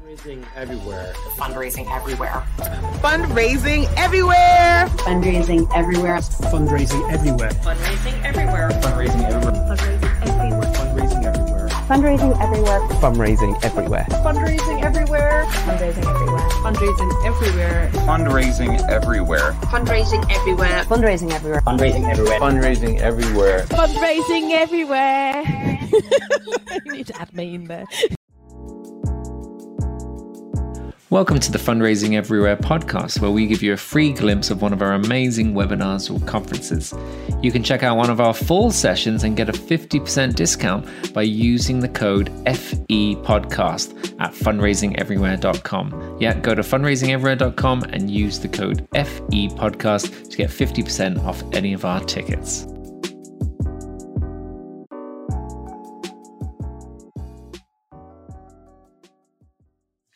Fundraising 0.00 0.44
everywhere. 0.56 1.12
Fundraising 1.36 1.94
everywhere. 1.94 2.42
Fundraising 3.02 3.86
everywhere. 3.98 4.86
Fundraising 4.96 5.68
everywhere. 5.74 6.18
Fundraising 6.20 7.10
everywhere. 7.10 7.50
Fundraising 7.50 8.24
everywhere. 8.24 8.70
Fundraising 8.80 9.24
everywhere. 9.24 9.58
Fundraising 10.80 11.24
everywhere. 11.24 11.68
Fundraising 11.90 12.32
everywhere. 12.32 12.70
Fundraising 13.10 13.62
everywhere. 13.62 14.06
Fundraising 14.08 14.82
everywhere. 14.82 15.26
Fundraising 15.68 17.24
everywhere. 17.24 17.60
Fundraising 18.08 18.88
everywhere. 18.88 19.52
Fundraising 19.60 19.60
everywhere. 19.60 19.62
Fundraising 19.66 20.30
everywhere. 20.32 20.80
Fundraising 20.82 21.30
everywhere. 21.30 21.60
Fundraising 21.60 22.08
everywhere. 22.08 22.40
Fundraising 22.40 23.00
everywhere. 23.00 23.66
Fundraising 23.66 24.50
everywhere. 24.52 25.42
you 26.86 26.92
need 26.92 27.06
to 27.06 27.20
add 27.20 27.34
me 27.34 27.54
in 27.54 27.64
there. 27.64 27.84
Welcome 31.10 31.40
to 31.40 31.50
the 31.50 31.58
Fundraising 31.58 32.14
Everywhere 32.14 32.56
podcast, 32.56 33.20
where 33.20 33.32
we 33.32 33.48
give 33.48 33.64
you 33.64 33.72
a 33.72 33.76
free 33.76 34.12
glimpse 34.12 34.48
of 34.48 34.62
one 34.62 34.72
of 34.72 34.80
our 34.80 34.92
amazing 34.92 35.54
webinars 35.54 36.08
or 36.08 36.24
conferences. 36.24 36.94
You 37.42 37.50
can 37.50 37.64
check 37.64 37.82
out 37.82 37.96
one 37.96 38.10
of 38.10 38.20
our 38.20 38.32
full 38.32 38.70
sessions 38.70 39.24
and 39.24 39.36
get 39.36 39.48
a 39.48 39.52
50% 39.52 40.36
discount 40.36 41.12
by 41.12 41.22
using 41.22 41.80
the 41.80 41.88
code 41.88 42.30
FEPodcast 42.44 44.14
at 44.20 44.32
fundraisingeverywhere.com. 44.34 46.16
Yeah, 46.20 46.34
go 46.34 46.54
to 46.54 46.62
fundraisingeverywhere.com 46.62 47.82
and 47.82 48.08
use 48.08 48.38
the 48.38 48.48
code 48.48 48.88
FEPodcast 48.92 50.30
to 50.30 50.36
get 50.36 50.48
50% 50.50 51.24
off 51.24 51.42
any 51.52 51.72
of 51.72 51.84
our 51.84 51.98
tickets. 52.04 52.68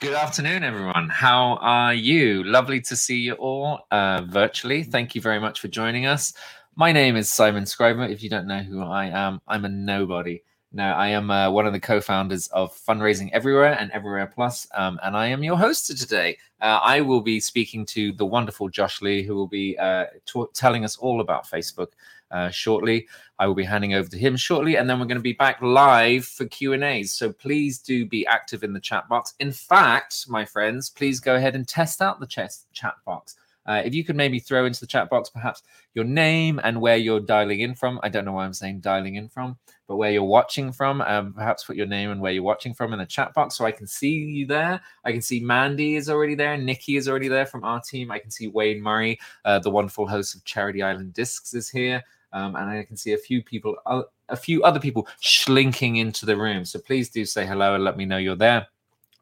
Good 0.04 0.12
afternoon, 0.12 0.64
everyone. 0.64 1.08
How 1.08 1.56
are 1.62 1.94
you? 1.94 2.44
Lovely 2.44 2.78
to 2.82 2.94
see 2.94 3.20
you 3.20 3.32
all 3.36 3.86
uh, 3.90 4.20
virtually. 4.28 4.82
Thank 4.82 5.14
you 5.14 5.22
very 5.22 5.40
much 5.40 5.60
for 5.60 5.68
joining 5.68 6.04
us. 6.04 6.34
My 6.76 6.92
name 6.92 7.16
is 7.16 7.32
Simon 7.32 7.64
Scriver. 7.64 8.04
If 8.04 8.22
you 8.22 8.28
don't 8.28 8.46
know 8.46 8.58
who 8.58 8.82
I 8.82 9.06
am, 9.06 9.40
I'm 9.48 9.64
a 9.64 9.70
nobody. 9.70 10.42
No, 10.72 10.84
I 10.84 11.08
am 11.08 11.30
uh, 11.30 11.50
one 11.50 11.66
of 11.66 11.72
the 11.72 11.80
co-founders 11.80 12.48
of 12.48 12.76
Fundraising 12.76 13.30
Everywhere 13.32 13.78
and 13.80 13.90
Everywhere 13.92 14.26
Plus, 14.26 14.68
um, 14.74 15.00
and 15.02 15.16
I 15.16 15.28
am 15.28 15.42
your 15.42 15.56
host 15.56 15.86
today. 15.98 16.36
Uh, 16.60 16.80
I 16.82 17.00
will 17.00 17.22
be 17.22 17.40
speaking 17.40 17.86
to 17.86 18.12
the 18.12 18.26
wonderful 18.26 18.68
Josh 18.68 19.00
Leigh, 19.00 19.22
who 19.22 19.34
will 19.34 19.48
be 19.48 19.74
uh, 19.78 20.04
telling 20.52 20.84
us 20.84 20.98
all 20.98 21.22
about 21.22 21.46
Facebook 21.46 21.92
uh, 22.30 22.50
shortly. 22.50 23.06
I 23.38 23.46
will 23.46 23.54
be 23.54 23.64
handing 23.64 23.94
over 23.94 24.08
to 24.08 24.18
him 24.18 24.36
shortly, 24.36 24.76
and 24.76 24.88
then 24.88 24.98
we're 24.98 25.06
going 25.06 25.18
to 25.18 25.22
be 25.22 25.32
back 25.32 25.60
live 25.60 26.24
for 26.24 26.46
Q 26.46 26.72
and 26.72 26.84
A's. 26.84 27.12
So 27.12 27.32
please 27.32 27.78
do 27.78 28.06
be 28.06 28.26
active 28.26 28.62
in 28.62 28.72
the 28.72 28.80
chat 28.80 29.08
box. 29.08 29.34
In 29.40 29.52
fact, 29.52 30.26
my 30.28 30.44
friends, 30.44 30.90
please 30.90 31.20
go 31.20 31.34
ahead 31.34 31.54
and 31.54 31.66
test 31.66 32.00
out 32.00 32.20
the 32.20 32.26
chat 32.26 32.94
box. 33.04 33.36
Uh, 33.66 33.82
if 33.84 33.94
you 33.94 34.04
could 34.04 34.16
maybe 34.16 34.38
throw 34.38 34.66
into 34.66 34.80
the 34.80 34.86
chat 34.86 35.08
box 35.08 35.30
perhaps 35.30 35.62
your 35.94 36.04
name 36.04 36.60
and 36.64 36.80
where 36.80 36.96
you're 36.96 37.20
dialing 37.20 37.60
in 37.60 37.74
from. 37.74 38.00
I 38.02 38.08
don't 38.08 38.24
know 38.24 38.32
why 38.32 38.44
I'm 38.44 38.52
saying 38.52 38.80
dialing 38.80 39.14
in 39.14 39.28
from, 39.28 39.56
but 39.86 39.96
where 39.96 40.10
you're 40.10 40.22
watching 40.22 40.72
from. 40.72 41.00
Um, 41.02 41.32
perhaps 41.32 41.64
put 41.64 41.76
your 41.76 41.86
name 41.86 42.10
and 42.10 42.20
where 42.20 42.32
you're 42.32 42.42
watching 42.42 42.74
from 42.74 42.92
in 42.92 42.98
the 42.98 43.06
chat 43.06 43.32
box 43.34 43.56
so 43.56 43.64
I 43.64 43.72
can 43.72 43.86
see 43.86 44.10
you 44.10 44.46
there. 44.46 44.80
I 45.04 45.12
can 45.12 45.22
see 45.22 45.40
Mandy 45.40 45.96
is 45.96 46.10
already 46.10 46.34
there. 46.34 46.56
Nikki 46.56 46.96
is 46.96 47.08
already 47.08 47.28
there 47.28 47.46
from 47.46 47.64
our 47.64 47.80
team. 47.80 48.10
I 48.10 48.18
can 48.18 48.30
see 48.30 48.48
Wayne 48.48 48.82
Murray, 48.82 49.18
uh, 49.44 49.58
the 49.60 49.70
wonderful 49.70 50.06
host 50.06 50.34
of 50.34 50.44
Charity 50.44 50.82
Island 50.82 51.14
Discs, 51.14 51.54
is 51.54 51.70
here. 51.70 52.02
Um, 52.32 52.56
and 52.56 52.68
I 52.68 52.82
can 52.82 52.96
see 52.96 53.12
a 53.12 53.18
few 53.18 53.42
people, 53.42 53.76
uh, 53.86 54.02
a 54.28 54.36
few 54.36 54.64
other 54.64 54.80
people 54.80 55.06
slinking 55.20 55.96
into 55.96 56.26
the 56.26 56.36
room. 56.36 56.64
So 56.64 56.80
please 56.80 57.08
do 57.08 57.24
say 57.24 57.46
hello 57.46 57.76
and 57.76 57.84
let 57.84 57.96
me 57.96 58.04
know 58.04 58.16
you're 58.16 58.34
there. 58.34 58.66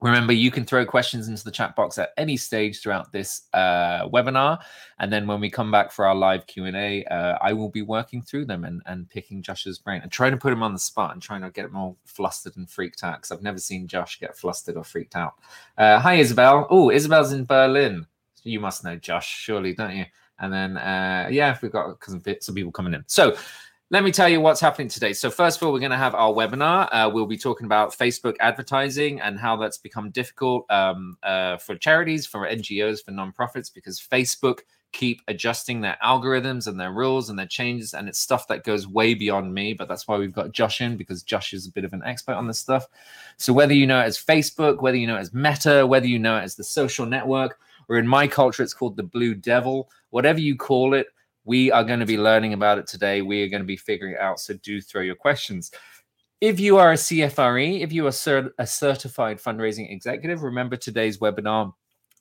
Remember, 0.02 0.32
you 0.32 0.50
can 0.50 0.64
throw 0.64 0.84
questions 0.84 1.28
into 1.28 1.44
the 1.44 1.50
chat 1.52 1.76
box 1.76 1.96
at 1.96 2.10
any 2.16 2.36
stage 2.36 2.82
throughout 2.82 3.12
this 3.12 3.42
uh, 3.54 4.08
webinar, 4.08 4.58
and 4.98 5.12
then 5.12 5.28
when 5.28 5.40
we 5.40 5.48
come 5.48 5.70
back 5.70 5.92
for 5.92 6.04
our 6.04 6.14
live 6.14 6.46
Q 6.48 6.64
and 6.64 6.76
A, 6.76 7.04
uh, 7.04 7.38
I 7.40 7.52
will 7.52 7.68
be 7.70 7.82
working 7.82 8.20
through 8.20 8.46
them 8.46 8.64
and, 8.64 8.82
and 8.86 9.08
picking 9.08 9.42
Josh's 9.42 9.78
brain 9.78 10.00
and 10.02 10.10
trying 10.10 10.32
to 10.32 10.36
put 10.36 10.52
him 10.52 10.62
on 10.62 10.72
the 10.72 10.78
spot 10.80 11.12
and 11.12 11.22
trying 11.22 11.42
to 11.42 11.50
get 11.50 11.66
him 11.66 11.76
all 11.76 11.96
flustered 12.04 12.56
and 12.56 12.68
freaked 12.68 13.04
out 13.04 13.18
because 13.18 13.30
I've 13.30 13.42
never 13.42 13.58
seen 13.58 13.86
Josh 13.86 14.18
get 14.18 14.36
flustered 14.36 14.76
or 14.76 14.82
freaked 14.82 15.14
out. 15.14 15.34
Uh, 15.78 16.00
hi, 16.00 16.14
Isabel. 16.14 16.66
Oh, 16.68 16.90
Isabel's 16.90 17.32
in 17.32 17.44
Berlin. 17.44 18.04
You 18.42 18.58
must 18.58 18.82
know 18.82 18.96
Josh, 18.96 19.28
surely, 19.28 19.72
don't 19.72 19.94
you? 19.94 20.06
And 20.40 20.52
then, 20.52 20.76
uh, 20.78 21.28
yeah, 21.30 21.56
we've 21.62 21.70
got 21.70 21.96
some 22.04 22.54
people 22.56 22.72
coming 22.72 22.94
in. 22.94 23.04
So 23.06 23.36
let 23.92 24.02
me 24.02 24.10
tell 24.10 24.26
you 24.26 24.40
what's 24.40 24.58
happening 24.58 24.88
today. 24.88 25.12
So, 25.12 25.30
first 25.30 25.60
of 25.60 25.66
all, 25.66 25.70
we're 25.70 25.78
going 25.78 25.90
to 25.90 25.98
have 25.98 26.14
our 26.14 26.32
webinar. 26.32 26.88
Uh, 26.90 27.10
we'll 27.12 27.26
be 27.26 27.36
talking 27.36 27.66
about 27.66 27.90
Facebook 27.90 28.36
advertising 28.40 29.20
and 29.20 29.38
how 29.38 29.54
that's 29.56 29.76
become 29.76 30.08
difficult 30.08 30.64
um, 30.70 31.18
uh, 31.22 31.58
for 31.58 31.76
charities, 31.76 32.24
for 32.24 32.48
NGOs, 32.48 33.04
for 33.04 33.12
nonprofits, 33.12 33.72
because 33.72 34.00
Facebook 34.00 34.60
keep 34.92 35.20
adjusting 35.28 35.82
their 35.82 35.98
algorithms 36.02 36.68
and 36.68 36.80
their 36.80 36.90
rules 36.90 37.28
and 37.28 37.38
their 37.38 37.46
changes. 37.46 37.92
And 37.92 38.08
it's 38.08 38.18
stuff 38.18 38.48
that 38.48 38.64
goes 38.64 38.86
way 38.86 39.12
beyond 39.12 39.52
me. 39.52 39.74
But 39.74 39.88
that's 39.88 40.08
why 40.08 40.16
we've 40.16 40.32
got 40.32 40.52
Josh 40.52 40.80
in, 40.80 40.96
because 40.96 41.22
Josh 41.22 41.52
is 41.52 41.66
a 41.66 41.72
bit 41.72 41.84
of 41.84 41.92
an 41.92 42.02
expert 42.02 42.32
on 42.32 42.46
this 42.46 42.58
stuff. 42.58 42.86
So, 43.36 43.52
whether 43.52 43.74
you 43.74 43.86
know 43.86 44.00
it 44.00 44.04
as 44.04 44.16
Facebook, 44.16 44.80
whether 44.80 44.96
you 44.96 45.06
know 45.06 45.16
it 45.16 45.20
as 45.20 45.34
Meta, 45.34 45.86
whether 45.86 46.06
you 46.06 46.18
know 46.18 46.38
it 46.38 46.44
as 46.44 46.54
the 46.54 46.64
social 46.64 47.04
network, 47.04 47.58
or 47.90 47.98
in 47.98 48.08
my 48.08 48.26
culture, 48.26 48.62
it's 48.62 48.72
called 48.72 48.96
the 48.96 49.02
Blue 49.02 49.34
Devil, 49.34 49.90
whatever 50.08 50.40
you 50.40 50.56
call 50.56 50.94
it 50.94 51.08
we 51.44 51.70
are 51.70 51.84
going 51.84 52.00
to 52.00 52.06
be 52.06 52.18
learning 52.18 52.52
about 52.52 52.78
it 52.78 52.86
today. 52.86 53.22
We 53.22 53.42
are 53.42 53.48
going 53.48 53.62
to 53.62 53.66
be 53.66 53.76
figuring 53.76 54.14
it 54.14 54.20
out. 54.20 54.40
So 54.40 54.54
do 54.62 54.80
throw 54.80 55.02
your 55.02 55.14
questions. 55.14 55.70
If 56.40 56.58
you 56.58 56.78
are 56.78 56.92
a 56.92 56.96
CFRE, 56.96 57.80
if 57.80 57.92
you 57.92 58.06
are 58.06 58.10
cert- 58.10 58.52
a 58.58 58.66
certified 58.66 59.38
fundraising 59.38 59.90
executive, 59.90 60.42
remember 60.42 60.76
today's 60.76 61.18
webinar 61.18 61.72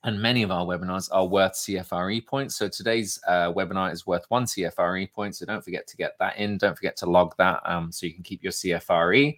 and 0.04 0.20
many 0.20 0.42
of 0.42 0.52
our 0.52 0.66
webinars 0.66 1.10
are 1.12 1.26
worth 1.26 1.54
CFRE 1.54 2.26
points. 2.26 2.56
So 2.56 2.68
today's 2.68 3.20
uh, 3.28 3.54
webinar 3.54 3.92
is 3.92 4.08
worth 4.08 4.26
one 4.30 4.46
CFRE 4.46 5.12
point. 5.12 5.36
So 5.36 5.46
don't 5.46 5.64
forget 5.64 5.88
to 5.88 5.98
get 5.98 6.18
that 6.20 6.38
in. 6.38 6.58
Don't 6.58 6.76
forget 6.76 6.98
to 6.98 7.06
log 7.06 7.36
that 7.38 7.62
um, 7.66 7.92
so 7.92 8.08
you 8.08 8.14
can 8.14 8.24
keep 8.24 8.42
your 8.42 8.52
CFRE. 8.52 9.38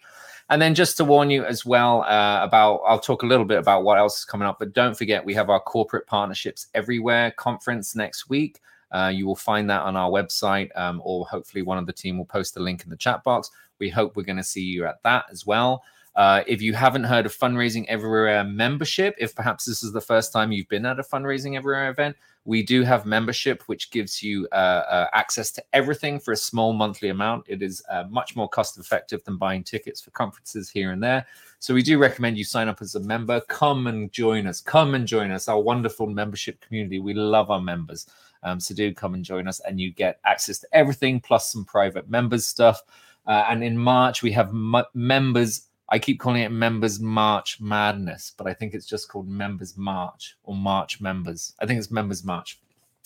And 0.49 0.61
then 0.61 0.75
just 0.75 0.97
to 0.97 1.05
warn 1.05 1.29
you 1.29 1.45
as 1.45 1.65
well 1.65 2.03
uh, 2.03 2.43
about, 2.43 2.81
I'll 2.85 2.99
talk 2.99 3.23
a 3.23 3.25
little 3.25 3.45
bit 3.45 3.59
about 3.59 3.83
what 3.83 3.97
else 3.97 4.19
is 4.19 4.25
coming 4.25 4.47
up, 4.47 4.59
but 4.59 4.73
don't 4.73 4.97
forget 4.97 5.23
we 5.23 5.33
have 5.33 5.49
our 5.49 5.59
corporate 5.59 6.07
partnerships 6.07 6.67
everywhere 6.73 7.31
conference 7.31 7.95
next 7.95 8.29
week. 8.29 8.59
Uh, 8.93 9.11
you 9.13 9.25
will 9.25 9.35
find 9.35 9.69
that 9.69 9.81
on 9.81 9.97
our 9.97 10.09
website, 10.09 10.69
um, 10.77 11.01
or 11.03 11.25
hopefully 11.25 11.63
one 11.63 11.77
of 11.77 11.85
the 11.85 11.93
team 11.93 12.17
will 12.17 12.25
post 12.25 12.53
the 12.53 12.59
link 12.61 12.83
in 12.83 12.89
the 12.89 12.95
chat 12.95 13.23
box. 13.23 13.49
We 13.79 13.89
hope 13.89 14.15
we're 14.15 14.23
going 14.23 14.37
to 14.37 14.43
see 14.43 14.61
you 14.63 14.85
at 14.85 15.01
that 15.03 15.25
as 15.31 15.45
well. 15.45 15.83
Uh, 16.15 16.43
if 16.45 16.61
you 16.61 16.73
haven't 16.73 17.03
heard 17.03 17.25
of 17.25 17.35
Fundraising 17.35 17.85
Everywhere 17.87 18.43
membership, 18.43 19.15
if 19.17 19.33
perhaps 19.35 19.65
this 19.65 19.81
is 19.81 19.91
the 19.91 20.01
first 20.01 20.31
time 20.31 20.51
you've 20.51 20.69
been 20.69 20.85
at 20.85 20.99
a 20.99 21.03
Fundraising 21.03 21.57
Everywhere 21.57 21.89
event, 21.89 22.15
we 22.45 22.61
do 22.61 22.83
have 22.83 23.05
membership, 23.05 23.63
which 23.67 23.89
gives 23.89 24.21
you 24.21 24.47
uh, 24.51 24.55
uh, 24.55 25.07
access 25.13 25.49
to 25.51 25.63
everything 25.73 26.19
for 26.19 26.33
a 26.33 26.37
small 26.37 26.73
monthly 26.73 27.09
amount. 27.09 27.45
It 27.47 27.63
is 27.63 27.81
uh, 27.89 28.03
much 28.09 28.35
more 28.35 28.49
cost 28.49 28.77
effective 28.77 29.23
than 29.23 29.37
buying 29.37 29.63
tickets 29.63 30.01
for 30.01 30.11
conferences 30.11 30.69
here 30.69 30.91
and 30.91 31.01
there. 31.01 31.25
So 31.59 31.73
we 31.73 31.81
do 31.81 31.97
recommend 31.97 32.37
you 32.37 32.43
sign 32.43 32.67
up 32.67 32.81
as 32.81 32.95
a 32.95 32.99
member. 32.99 33.39
Come 33.47 33.87
and 33.87 34.11
join 34.11 34.45
us. 34.45 34.59
Come 34.59 34.95
and 34.95 35.07
join 35.07 35.31
us, 35.31 35.47
our 35.47 35.61
wonderful 35.61 36.07
membership 36.07 36.59
community. 36.61 36.99
We 36.99 37.13
love 37.13 37.49
our 37.49 37.61
members. 37.61 38.07
Um, 38.43 38.59
so 38.59 38.75
do 38.75 38.93
come 38.93 39.13
and 39.13 39.23
join 39.23 39.47
us, 39.47 39.59
and 39.61 39.79
you 39.79 39.91
get 39.91 40.19
access 40.25 40.59
to 40.59 40.67
everything 40.73 41.19
plus 41.19 41.51
some 41.51 41.65
private 41.65 42.09
members 42.09 42.45
stuff. 42.45 42.81
Uh, 43.25 43.45
and 43.49 43.63
in 43.63 43.77
March 43.77 44.21
we 44.21 44.31
have 44.31 44.49
m- 44.49 44.83
members. 44.93 45.67
I 45.89 45.99
keep 45.99 46.19
calling 46.19 46.41
it 46.41 46.51
Members 46.51 46.99
March 46.99 47.59
Madness, 47.61 48.33
but 48.37 48.47
I 48.47 48.53
think 48.53 48.73
it's 48.73 48.87
just 48.87 49.09
called 49.09 49.27
Members 49.27 49.77
March 49.77 50.37
or 50.43 50.55
March 50.55 50.99
Members. 51.01 51.53
I 51.59 51.65
think 51.65 51.77
it's 51.77 51.91
Members 51.91 52.23
March. 52.23 52.59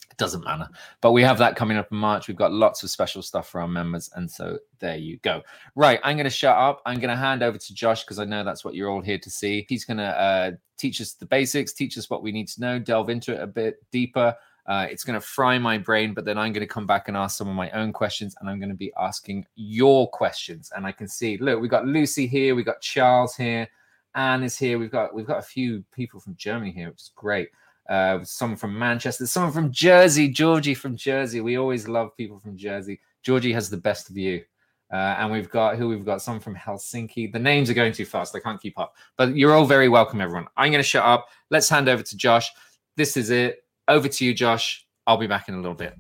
It 0.10 0.18
doesn't 0.18 0.44
matter. 0.44 0.70
But 1.02 1.12
we 1.12 1.22
have 1.24 1.38
that 1.40 1.56
coming 1.56 1.76
up 1.76 1.92
in 1.92 1.98
March. 1.98 2.28
We've 2.28 2.38
got 2.38 2.54
lots 2.54 2.84
of 2.84 2.90
special 2.90 3.22
stuff 3.22 3.50
for 3.50 3.60
our 3.62 3.68
members. 3.68 4.10
And 4.16 4.30
so 4.30 4.58
there 4.80 4.96
you 4.96 5.18
go. 5.18 5.42
Right. 5.76 6.00
I'm 6.04 6.16
going 6.16 6.24
to 6.24 6.30
shut 6.30 6.56
up. 6.56 6.82
I'm 6.86 7.00
going 7.00 7.10
to 7.10 7.16
hand 7.16 7.44
over 7.44 7.58
to 7.58 7.74
Josh 7.74 8.04
because 8.04 8.20
I 8.20 8.26
know 8.26 8.44
that's 8.44 8.64
what 8.64 8.74
you're 8.74 8.90
all 8.90 9.02
here 9.02 9.20
to 9.20 9.30
see. 9.30 9.66
He's 9.68 9.84
going 9.84 9.98
to 9.98 10.20
uh, 10.20 10.52
teach 10.78 11.02
us 11.02 11.14
the 11.14 11.26
basics, 11.26 11.74
teach 11.74 11.98
us 11.98 12.10
what 12.10 12.24
we 12.24 12.32
need 12.32 12.48
to 12.50 12.62
know, 12.62 12.80
delve 12.80 13.10
into 13.10 13.34
it 13.34 13.42
a 13.42 13.48
bit 13.48 13.84
deeper. 13.92 14.34
Uh, 14.68 14.86
it's 14.90 15.04
going 15.04 15.20
to 15.20 15.26
fry 15.26 15.58
my 15.58 15.78
brain, 15.78 16.14
but 16.14 16.26
then 16.26 16.38
I'm 16.38 16.52
going 16.52 16.66
to 16.66 16.74
come 16.74 16.86
back 16.86 17.08
and 17.08 17.16
ask 17.16 17.38
some 17.38 17.48
of 17.48 17.56
my 17.56 17.70
own 17.72 17.94
questions, 17.94 18.36
and 18.40 18.50
I'm 18.50 18.60
going 18.60 18.70
to 18.70 18.76
be 18.76 18.92
asking 19.00 19.46
your 19.56 20.10
questions. 20.10 20.72
And 20.76 20.86
I 20.86 20.92
can 20.92 21.08
see, 21.08 21.38
look, 21.38 21.62
we've 21.62 21.72
got 21.72 21.86
Lucy 21.86 22.28
here, 22.28 22.54
we've 22.54 22.66
got 22.66 22.82
Charles 22.82 23.36
here, 23.36 23.68
Anne 24.18 24.42
is 24.42 24.58
here. 24.58 24.80
We've 24.80 24.92
got 24.92 25.14
we've 25.14 25.28
got 25.28 25.38
a 25.38 25.44
few 25.44 25.84
people 25.94 26.20
from 26.20 26.36
Germany 26.36 26.72
here, 26.72 26.90
which 26.90 27.04
is 27.04 27.12
great. 27.16 27.50
Uh, 27.88 28.20
someone 28.24 28.58
from 28.58 28.78
Manchester, 28.78 29.28
someone 29.28 29.54
from 29.54 29.72
Jersey, 29.72 30.28
Georgie 30.28 30.74
from 30.74 30.98
Jersey. 30.98 31.40
We 31.40 31.58
always 31.58 31.88
love 31.88 32.18
people 32.18 32.40
from 32.40 32.58
Jersey. 32.58 33.00
Georgie 33.22 33.54
has 33.54 33.70
the 33.70 33.78
best 33.78 34.10
view. 34.10 34.44
Uh, 34.92 35.16
and 35.20 35.32
we've 35.32 35.50
got 35.50 35.78
who 35.78 35.90
we've 35.90 36.06
got 36.06 36.22
some 36.22 36.40
from 36.40 36.56
Helsinki. 36.56 37.32
The 37.32 37.40
names 37.40 37.70
are 37.70 37.76
going 37.76 37.94
too 37.94 38.06
fast. 38.06 38.36
I 38.36 38.40
can't 38.40 38.60
keep 38.60 38.80
up. 38.80 38.96
But 39.18 39.36
you're 39.36 39.54
all 39.54 39.66
very 39.66 39.88
welcome, 39.88 40.20
everyone. 40.20 40.48
I'm 40.58 40.72
going 40.72 40.84
to 40.84 40.90
shut 40.90 41.06
up. 41.06 41.28
Let's 41.52 41.70
hand 41.70 41.88
over 41.88 42.02
to 42.02 42.18
Josh. 42.18 42.50
This 42.96 43.18
is 43.18 43.30
it 43.30 43.64
over 43.88 44.08
to 44.08 44.26
you, 44.26 44.34
Josh. 44.34 44.86
I'll 45.06 45.18
be 45.18 45.28
back 45.28 45.48
in 45.48 45.56
a 45.56 45.58
little 45.58 45.76
bit. 45.76 45.96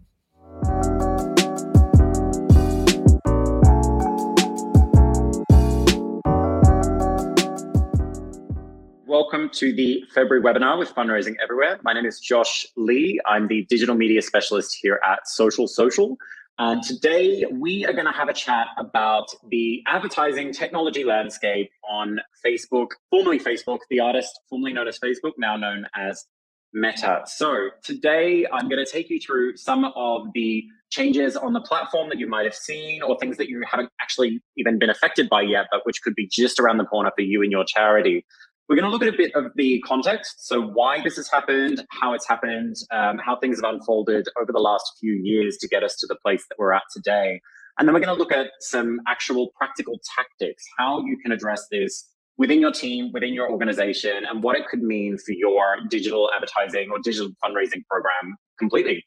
welcome 9.17 9.49
to 9.49 9.73
the 9.73 10.03
February 10.13 10.41
webinar 10.41 10.79
with 10.79 10.93
Fundraising 10.95 11.35
Everywhere. 11.43 11.79
My 11.83 11.91
name 11.91 12.05
is 12.05 12.19
Josh 12.19 12.65
Leigh. 12.77 13.19
I'm 13.25 13.47
the 13.47 13.65
digital 13.65 13.93
media 13.93 14.21
specialist 14.21 14.77
here 14.81 15.01
at 15.05 15.27
Social 15.27 15.67
Social. 15.67 16.17
And 16.59 16.81
today 16.81 17.45
we 17.51 17.85
are 17.85 17.93
going 17.93 18.05
to 18.05 18.11
have 18.11 18.29
a 18.29 18.33
chat 18.33 18.67
about 18.77 19.27
the 19.49 19.83
advertising 19.85 20.53
technology 20.53 21.03
landscape 21.03 21.69
on 21.87 22.19
Facebook, 22.45 22.87
formerly 23.09 23.37
Facebook, 23.37 23.79
the 23.89 23.99
artist 23.99 24.39
formerly 24.49 24.71
known 24.71 24.87
as 24.87 24.97
Facebook, 24.97 25.33
now 25.37 25.57
known 25.57 25.85
as 25.93 26.25
Meta. 26.73 27.21
So 27.25 27.69
today 27.83 28.45
I'm 28.51 28.69
going 28.69 28.83
to 28.83 28.89
take 28.89 29.09
you 29.09 29.19
through 29.19 29.57
some 29.57 29.85
of 29.95 30.27
the 30.33 30.63
changes 30.89 31.35
on 31.35 31.53
the 31.53 31.61
platform 31.61 32.09
that 32.09 32.19
you 32.19 32.27
might 32.27 32.45
have 32.45 32.55
seen 32.55 33.01
or 33.01 33.17
things 33.19 33.37
that 33.37 33.49
you 33.49 33.63
haven't 33.69 33.89
actually 34.01 34.41
even 34.57 34.79
been 34.79 34.89
affected 34.89 35.29
by 35.29 35.41
yet, 35.41 35.65
but 35.71 35.81
which 35.85 36.01
could 36.01 36.15
be 36.15 36.27
just 36.27 36.59
around 36.59 36.77
the 36.77 36.85
corner 36.85 37.11
for 37.15 37.23
you 37.23 37.41
and 37.41 37.51
your 37.51 37.65
charity. 37.65 38.25
We're 38.69 38.75
going 38.75 38.85
to 38.85 38.91
look 38.91 39.01
at 39.01 39.07
a 39.07 39.17
bit 39.17 39.33
of 39.33 39.45
the 39.55 39.81
context. 39.85 40.45
So, 40.45 40.61
why 40.61 41.01
this 41.01 41.15
has 41.15 41.29
happened, 41.29 41.85
how 41.89 42.13
it's 42.13 42.27
happened, 42.27 42.75
um, 42.91 43.17
how 43.17 43.37
things 43.37 43.61
have 43.63 43.73
unfolded 43.73 44.27
over 44.39 44.51
the 44.51 44.59
last 44.59 44.91
few 44.99 45.13
years 45.13 45.55
to 45.61 45.69
get 45.69 45.83
us 45.83 45.95
to 45.97 46.07
the 46.07 46.17
place 46.21 46.43
that 46.49 46.55
we're 46.59 46.73
at 46.73 46.83
today. 46.93 47.39
And 47.79 47.87
then 47.87 47.93
we're 47.93 48.01
going 48.01 48.13
to 48.13 48.19
look 48.19 48.33
at 48.33 48.47
some 48.59 48.99
actual 49.07 49.51
practical 49.57 50.01
tactics, 50.17 50.65
how 50.77 51.05
you 51.05 51.17
can 51.17 51.31
address 51.31 51.65
this 51.71 52.09
within 52.37 52.61
your 52.61 52.71
team, 52.71 53.11
within 53.13 53.33
your 53.33 53.49
organization, 53.51 54.23
and 54.29 54.43
what 54.43 54.55
it 54.55 54.67
could 54.67 54.81
mean 54.81 55.17
for 55.17 55.31
your 55.31 55.77
digital 55.89 56.29
advertising 56.35 56.89
or 56.91 56.99
digital 57.03 57.29
fundraising 57.43 57.85
program 57.89 58.37
completely. 58.59 59.03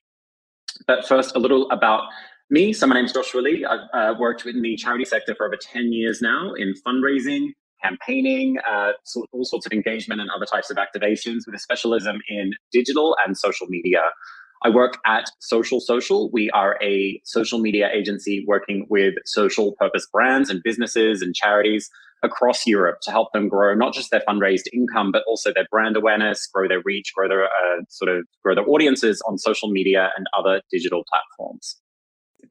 But 0.86 1.06
first, 1.06 1.34
a 1.36 1.38
little 1.38 1.70
about 1.70 2.04
me. 2.50 2.72
So, 2.72 2.86
my 2.86 2.94
name 2.94 3.04
is 3.04 3.12
Joshua 3.12 3.40
Leigh. 3.40 3.64
I've 3.64 3.80
uh, 3.94 4.14
worked 4.18 4.44
in 4.46 4.62
the 4.62 4.76
charity 4.76 5.04
sector 5.04 5.34
for 5.34 5.46
over 5.46 5.56
10 5.56 5.92
years 5.92 6.20
now 6.20 6.52
in 6.54 6.74
fundraising, 6.86 7.48
campaigning, 7.82 8.56
uh, 8.68 8.92
so 9.04 9.24
all 9.32 9.44
sorts 9.44 9.66
of 9.66 9.72
engagement 9.72 10.20
and 10.20 10.30
other 10.30 10.46
types 10.46 10.70
of 10.70 10.76
activations 10.76 11.40
with 11.46 11.54
a 11.54 11.58
specialism 11.58 12.20
in 12.28 12.52
digital 12.72 13.16
and 13.24 13.36
social 13.36 13.66
media. 13.68 14.00
I 14.62 14.68
work 14.68 14.98
at 15.06 15.30
Social 15.40 15.80
Social. 15.80 16.30
We 16.32 16.50
are 16.50 16.78
a 16.82 17.20
social 17.24 17.60
media 17.60 17.88
agency 17.94 18.44
working 18.46 18.86
with 18.90 19.14
social 19.24 19.74
purpose 19.78 20.06
brands 20.12 20.50
and 20.50 20.62
businesses 20.62 21.22
and 21.22 21.34
charities 21.34 21.88
across 22.22 22.66
Europe 22.66 23.00
to 23.02 23.10
help 23.10 23.32
them 23.32 23.48
grow 23.48 23.74
not 23.74 23.94
just 23.94 24.10
their 24.10 24.22
fundraised 24.28 24.66
income, 24.72 25.10
but 25.12 25.22
also 25.26 25.52
their 25.52 25.66
brand 25.70 25.96
awareness, 25.96 26.46
grow 26.46 26.68
their 26.68 26.82
reach, 26.84 27.12
grow 27.14 27.28
their 27.28 27.44
uh, 27.44 27.82
sort 27.88 28.10
of 28.10 28.24
grow 28.42 28.54
their 28.54 28.68
audiences 28.68 29.22
on 29.26 29.38
social 29.38 29.70
media 29.70 30.10
and 30.16 30.26
other 30.38 30.60
digital 30.70 31.04
platforms. 31.08 31.76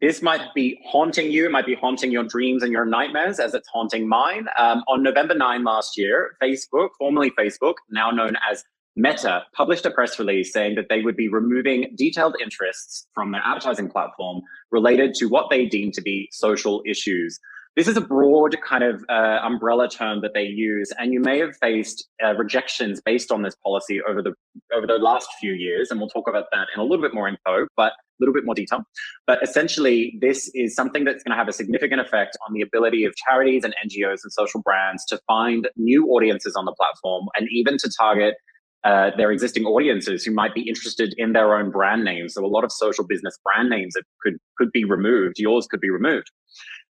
This 0.01 0.21
might 0.21 0.53
be 0.53 0.79
haunting 0.85 1.31
you, 1.31 1.45
it 1.45 1.51
might 1.51 1.65
be 1.65 1.75
haunting 1.75 2.11
your 2.11 2.23
dreams 2.23 2.63
and 2.63 2.71
your 2.71 2.85
nightmares 2.85 3.39
as 3.39 3.53
it's 3.53 3.67
haunting 3.67 4.07
mine. 4.07 4.47
Um, 4.57 4.83
on 4.87 5.03
November 5.03 5.33
9 5.33 5.63
last 5.63 5.97
year, 5.97 6.37
Facebook, 6.41 6.89
formerly 6.97 7.31
Facebook, 7.31 7.75
now 7.89 8.09
known 8.11 8.35
as 8.49 8.63
Meta, 8.95 9.45
published 9.53 9.85
a 9.85 9.91
press 9.91 10.19
release 10.19 10.51
saying 10.51 10.75
that 10.75 10.87
they 10.89 11.01
would 11.01 11.15
be 11.15 11.29
removing 11.29 11.93
detailed 11.95 12.35
interests 12.41 13.07
from 13.13 13.31
their 13.31 13.41
advertising 13.45 13.89
platform 13.89 14.41
related 14.71 15.13
to 15.15 15.27
what 15.27 15.49
they 15.49 15.65
deem 15.65 15.91
to 15.93 16.01
be 16.01 16.27
social 16.31 16.83
issues. 16.85 17.39
This 17.75 17.87
is 17.87 17.95
a 17.95 18.01
broad 18.01 18.57
kind 18.61 18.83
of 18.83 19.05
uh, 19.09 19.39
umbrella 19.43 19.87
term 19.87 20.21
that 20.21 20.33
they 20.33 20.43
use, 20.43 20.91
and 20.97 21.13
you 21.13 21.19
may 21.19 21.39
have 21.39 21.55
faced 21.61 22.07
uh, 22.23 22.33
rejections 22.35 22.99
based 22.99 23.31
on 23.31 23.43
this 23.43 23.55
policy 23.63 24.01
over 24.01 24.21
the 24.21 24.33
over 24.75 24.87
the 24.87 24.95
last 24.95 25.29
few 25.39 25.53
years, 25.53 25.91
and 25.91 25.99
we'll 25.99 26.09
talk 26.09 26.27
about 26.27 26.45
that 26.51 26.67
in 26.73 26.79
a 26.79 26.83
little 26.83 27.01
bit 27.01 27.13
more 27.13 27.27
info, 27.27 27.67
but 27.77 27.93
a 27.93 28.19
little 28.19 28.33
bit 28.33 28.43
more 28.43 28.55
detail. 28.55 28.83
But 29.27 29.41
essentially, 29.41 30.17
this 30.19 30.51
is 30.53 30.75
something 30.75 31.05
that's 31.05 31.23
going 31.23 31.31
to 31.31 31.37
have 31.37 31.47
a 31.47 31.53
significant 31.53 32.01
effect 32.01 32.37
on 32.45 32.53
the 32.53 32.61
ability 32.61 33.05
of 33.05 33.13
charities 33.15 33.63
and 33.63 33.73
NGOs 33.85 34.19
and 34.23 34.31
social 34.31 34.61
brands 34.61 35.05
to 35.05 35.19
find 35.27 35.69
new 35.77 36.07
audiences 36.07 36.55
on 36.55 36.65
the 36.65 36.73
platform, 36.73 37.27
and 37.37 37.47
even 37.51 37.77
to 37.77 37.89
target 37.97 38.35
uh, 38.83 39.11
their 39.17 39.31
existing 39.31 39.65
audiences 39.65 40.23
who 40.23 40.31
might 40.33 40.53
be 40.53 40.61
interested 40.61 41.13
in 41.17 41.33
their 41.33 41.55
own 41.55 41.69
brand 41.69 42.03
names. 42.03 42.33
So 42.33 42.45
a 42.45 42.47
lot 42.47 42.63
of 42.63 42.71
social 42.71 43.05
business 43.05 43.37
brand 43.43 43.69
names 43.69 43.93
that 43.93 44.03
could 44.21 44.37
could 44.57 44.71
be 44.71 44.85
removed. 44.85 45.37
Yours 45.37 45.67
could 45.69 45.81
be 45.81 45.89
removed. 45.89 46.31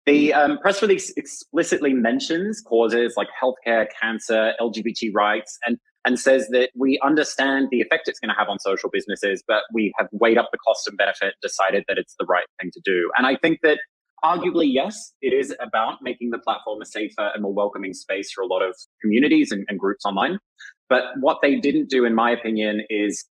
The 0.10 0.34
um, 0.34 0.58
press 0.58 0.82
release 0.82 1.14
explicitly 1.18 1.94
mentions 1.94 2.62
causes 2.62 3.14
like 3.16 3.28
healthcare, 3.40 3.86
cancer, 4.02 4.54
LGBT 4.60 5.14
rights, 5.14 5.60
and 5.68 5.78
and 6.04 6.20
says 6.20 6.48
that 6.48 6.72
we 6.76 7.00
understand 7.04 7.68
the 7.70 7.80
effect 7.82 8.08
it's 8.08 8.20
going 8.20 8.30
to 8.30 8.36
have 8.36 8.50
on 8.50 8.58
social 8.58 8.90
businesses, 8.90 9.44
but 9.48 9.66
we 9.72 9.94
have 10.00 10.08
weighed 10.12 10.40
up 10.40 10.50
the 10.52 10.58
cost 10.66 10.88
and 10.88 10.98
benefit, 10.98 11.36
decided 11.44 11.84
that 11.88 12.00
it's 12.00 12.16
the 12.18 12.26
right 12.26 12.46
thing 12.60 12.72
to 12.74 12.82
do. 12.84 13.12
And 13.20 13.28
I 13.28 13.36
think 13.36 13.60
that 13.62 13.78
arguably, 14.24 14.68
yes, 14.74 15.14
it 15.22 15.32
is 15.32 15.54
about 15.60 16.00
making 16.02 16.32
the 16.32 16.40
platform 16.40 16.82
a 16.82 16.86
safer 16.86 17.30
and 17.32 17.44
more 17.44 17.54
welcoming 17.54 17.94
space 17.94 18.32
for 18.32 18.42
a 18.42 18.48
lot 18.48 18.64
of 18.64 18.76
communities 19.04 19.52
and, 19.52 19.64
and 19.70 19.78
groups 19.78 20.06
online. 20.06 20.40
But 20.88 21.04
what 21.20 21.38
they 21.44 21.58
didn't 21.60 21.88
do, 21.88 22.04
in 22.06 22.16
my 22.16 22.32
opinion, 22.32 22.82
is 22.90 23.26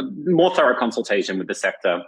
more 0.00 0.52
thorough 0.56 0.76
consultation 0.76 1.38
with 1.38 1.46
the 1.46 1.54
sector 1.54 2.02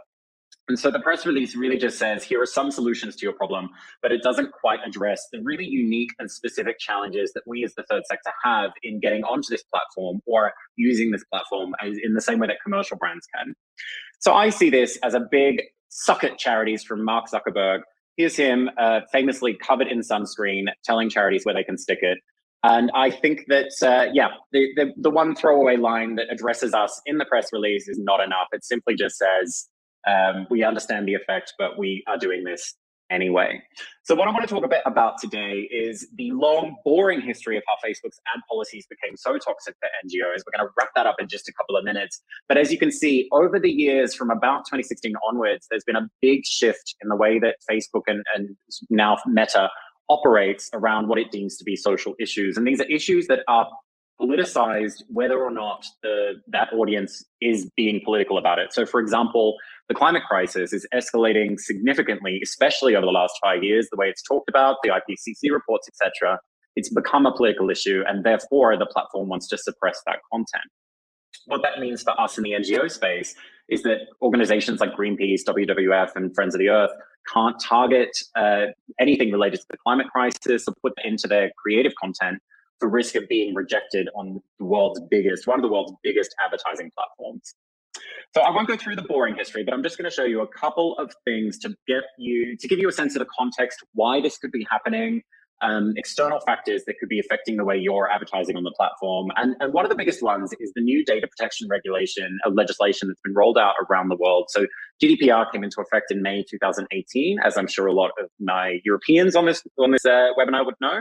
and 0.69 0.79
so 0.79 0.91
the 0.91 1.00
press 1.00 1.25
release 1.25 1.56
really 1.56 1.79
just 1.79 1.99
says, 1.99 2.23
here 2.23 2.41
are 2.41 2.47
some 2.47 2.70
solutions 2.70 3.17
to 3.17 3.26
your 3.26 3.32
problem, 3.32 3.70
but 4.03 4.12
it 4.12 4.23
doesn't 4.23 4.53
quite 4.53 4.81
address 4.87 5.26
the 5.32 5.41
really 5.43 5.65
unique 5.65 6.11
and 6.19 6.31
specific 6.31 6.79
challenges 6.79 7.32
that 7.32 7.43
we 7.47 7.65
as 7.65 7.75
the 7.75 7.85
third 7.91 8.03
sector 8.06 8.31
have 8.44 8.70
in 8.82 9.00
getting 9.00 9.25
onto 9.25 9.49
this 9.50 9.62
platform 9.62 10.20
or 10.26 10.53
using 10.76 11.11
this 11.11 11.25
platform 11.25 11.75
in 11.82 12.15
the 12.15 12.20
same 12.20 12.38
way 12.38 12.47
that 12.47 12.59
commercial 12.62 12.97
brands 12.97 13.26
can. 13.35 13.55
So 14.20 14.35
I 14.35 14.50
see 14.50 14.70
this 14.70 14.99
as 15.03 15.15
a 15.15 15.20
big 15.20 15.62
suck 15.88 16.23
at 16.25 16.38
charities 16.38 16.85
from 16.85 17.05
Mark 17.05 17.26
Zuckerberg. 17.31 17.81
Here's 18.17 18.37
him 18.37 18.69
uh, 18.79 19.00
famously 19.12 19.55
covered 19.55 19.87
in 19.87 20.00
sunscreen 20.00 20.64
telling 20.85 21.09
charities 21.09 21.44
where 21.44 21.55
they 21.55 21.64
can 21.64 21.79
stick 21.79 22.00
it. 22.03 22.19
And 22.64 22.91
I 22.93 23.11
think 23.11 23.44
that, 23.47 23.71
uh, 23.82 24.11
yeah, 24.12 24.31
the, 24.50 24.67
the, 24.75 24.93
the 24.97 25.11
one 25.11 25.37
throwaway 25.37 25.76
line 25.76 26.17
that 26.17 26.26
addresses 26.29 26.75
us 26.75 27.00
in 27.06 27.19
the 27.19 27.25
press 27.25 27.49
release 27.53 27.88
is 27.88 27.99
not 28.00 28.21
enough. 28.21 28.49
It 28.53 28.64
simply 28.64 28.97
just 28.97 29.17
says, 29.17 29.69
um, 30.09 30.47
we 30.51 30.63
understand 30.63 31.07
the 31.07 31.15
effect, 31.15 31.55
but 31.59 31.79
we 31.79 32.03
are 32.07 32.17
doing 32.17 32.45
this 32.45 32.75
anyway. 33.11 33.63
So, 34.03 34.15
what 34.15 34.29
I 34.29 34.31
want 34.31 34.49
to 34.49 34.55
talk 34.55 34.65
a 34.65 34.69
bit 34.69 34.83
about 34.87 35.19
today 35.19 35.69
is 35.71 36.07
the 36.17 36.31
long, 36.33 36.77
boring 36.85 37.21
history 37.21 37.57
of 37.57 37.63
how 37.67 37.75
Facebook's 37.87 38.21
ad 38.35 38.41
policies 38.49 38.87
became 38.89 39.17
so 39.17 39.39
toxic 39.39 39.75
for 39.81 39.89
NGOs. 40.05 40.43
We're 40.47 40.57
going 40.57 40.67
to 40.67 40.73
wrap 40.79 40.91
that 40.95 41.07
up 41.07 41.17
in 41.19 41.29
just 41.29 41.49
a 41.49 41.53
couple 41.53 41.77
of 41.77 41.85
minutes. 41.85 42.21
But 42.49 42.59
as 42.59 42.73
you 42.73 42.79
can 42.79 42.91
see, 42.91 43.29
over 43.33 43.59
the 43.59 43.71
years, 43.71 44.15
from 44.15 44.31
about 44.31 44.65
2016 44.67 45.15
onwards, 45.29 45.67
there's 45.71 45.85
been 45.85 45.97
a 45.97 46.09
big 46.21 46.45
shift 46.45 46.95
in 47.03 47.09
the 47.09 47.17
way 47.17 47.39
that 47.39 47.57
Facebook 47.71 48.03
and, 48.07 48.23
and 48.35 48.57
now 48.91 49.19
Meta 49.27 49.71
operates 50.09 50.71
around 50.73 51.09
what 51.09 51.19
it 51.19 51.31
deems 51.31 51.57
to 51.59 51.65
be 51.65 51.77
social 51.77 52.15
issues. 52.19 52.57
And 52.57 52.67
these 52.67 52.81
are 52.81 52.87
issues 52.87 53.27
that 53.27 53.41
are 53.47 53.69
politicized 54.20 55.03
whether 55.09 55.38
or 55.38 55.50
not 55.50 55.87
the 56.03 56.35
that 56.49 56.73
audience 56.73 57.25
is 57.40 57.71
being 57.76 58.00
political 58.04 58.38
about 58.38 58.59
it. 58.59 58.73
So, 58.73 58.85
for 58.85 59.00
example, 59.00 59.57
the 59.88 59.95
climate 59.95 60.23
crisis 60.28 60.73
is 60.73 60.87
escalating 60.93 61.59
significantly, 61.59 62.40
especially 62.43 62.97
over 62.97 63.07
the 63.07 63.12
last 63.12 63.35
five 63.43 63.62
years. 63.62 63.88
The 63.90 63.97
way 63.97 64.09
it's 64.09 64.23
talked 64.23 64.49
about, 64.49 64.76
the 64.83 64.90
IPCC 64.90 65.52
reports, 65.52 65.88
etc. 65.88 66.38
It's 66.76 66.93
become 66.93 67.26
a 67.26 67.33
political 67.33 67.71
issue, 67.71 68.02
and 68.07 68.25
therefore 68.25 68.76
the 68.76 68.87
platform 68.87 69.28
wants 69.28 69.49
to 69.49 69.59
suppress 69.59 70.00
that 70.07 70.19
content. 70.33 70.64
What 71.47 71.62
that 71.62 71.81
means 71.81 72.02
for 72.02 72.19
us 72.21 72.37
in 72.37 72.45
the 72.45 72.52
NGO 72.52 72.90
space 72.90 73.35
is 73.69 73.83
that 73.83 74.00
organizations 74.23 74.81
like 74.81 74.95
Greenpeace, 74.95 75.40
WWF, 75.47 76.11
and 76.14 76.35
Friends 76.35 76.54
of 76.54 76.59
the 76.59 76.69
Earth 76.69 76.90
can't 77.33 77.61
target 77.61 78.11
uh, 78.37 78.66
anything 78.99 79.31
related 79.31 79.61
to 79.61 79.66
the 79.71 79.76
climate 79.76 80.07
crisis 80.09 80.64
or 80.66 80.75
put 80.83 80.95
that 80.97 81.07
into 81.07 81.28
their 81.28 81.50
creative 81.62 81.93
content 82.00 82.38
for 82.78 82.88
risk 82.88 83.14
of 83.14 83.28
being 83.28 83.54
rejected 83.54 84.08
on 84.14 84.40
the 84.58 84.64
world's 84.64 85.00
biggest, 85.11 85.47
one 85.47 85.58
of 85.58 85.62
the 85.62 85.68
world's 85.68 85.92
biggest 86.02 86.35
advertising 86.44 86.90
platforms. 86.94 87.54
So 88.35 88.42
I 88.42 88.50
won't 88.50 88.68
go 88.68 88.76
through 88.76 88.97
the 88.97 89.02
boring 89.02 89.37
history, 89.37 89.64
but 89.64 89.73
I'm 89.73 89.82
just 89.82 89.97
going 89.97 90.08
to 90.08 90.14
show 90.14 90.25
you 90.25 90.42
a 90.42 90.47
couple 90.47 90.97
of 90.99 91.12
things 91.25 91.58
to 91.61 91.75
get 91.87 92.04
you 92.18 92.56
to 92.56 92.68
give 92.68 92.78
you 92.78 92.88
a 92.88 92.92
sense 92.92 93.14
of 93.16 93.20
the 93.20 93.28
context 93.37 93.82
why 93.94 94.20
this 94.20 94.38
could 94.38 94.52
be 94.52 94.66
happening, 94.70 95.23
um, 95.61 95.93
external 95.97 96.41
factors 96.41 96.85
that 96.87 96.95
could 96.99 97.09
be 97.09 97.19
affecting 97.19 97.57
the 97.57 97.65
way 97.65 97.77
you're 97.77 98.11
advertising 98.11 98.57
on 98.57 98.65
the 98.65 98.73
platform. 98.77 99.29
And, 99.37 99.57
and 99.61 99.73
one 99.73 99.85
of 99.85 99.91
the 99.91 99.97
biggest 99.97 100.23
ones 100.23 100.53
is 100.61 100.73
the 100.75 100.81
new 100.81 101.05
data 101.05 101.27
protection 101.27 101.69
regulation 101.69 102.38
of 102.45 102.55
legislation 102.55 103.09
that's 103.09 103.21
been 103.23 103.35
rolled 103.35 103.59
out 103.59 103.75
around 103.88 104.09
the 104.09 104.17
world. 104.17 104.47
So 104.50 104.67
GDPR 105.03 105.50
came 105.53 105.65
into 105.65 105.81
effect 105.81 106.11
in 106.11 106.23
May 106.23 106.45
2018, 106.49 107.38
as 107.45 107.57
I'm 107.57 107.67
sure 107.67 107.87
a 107.87 107.93
lot 107.93 108.11
of 108.21 108.29
my 108.41 108.79
Europeans 108.85 109.35
on 109.35 109.47
this 109.47 109.62
on 109.79 109.91
this 109.91 110.05
uh, 110.05 110.29
webinar 110.38 110.65
would 110.65 110.77
know. 110.81 111.00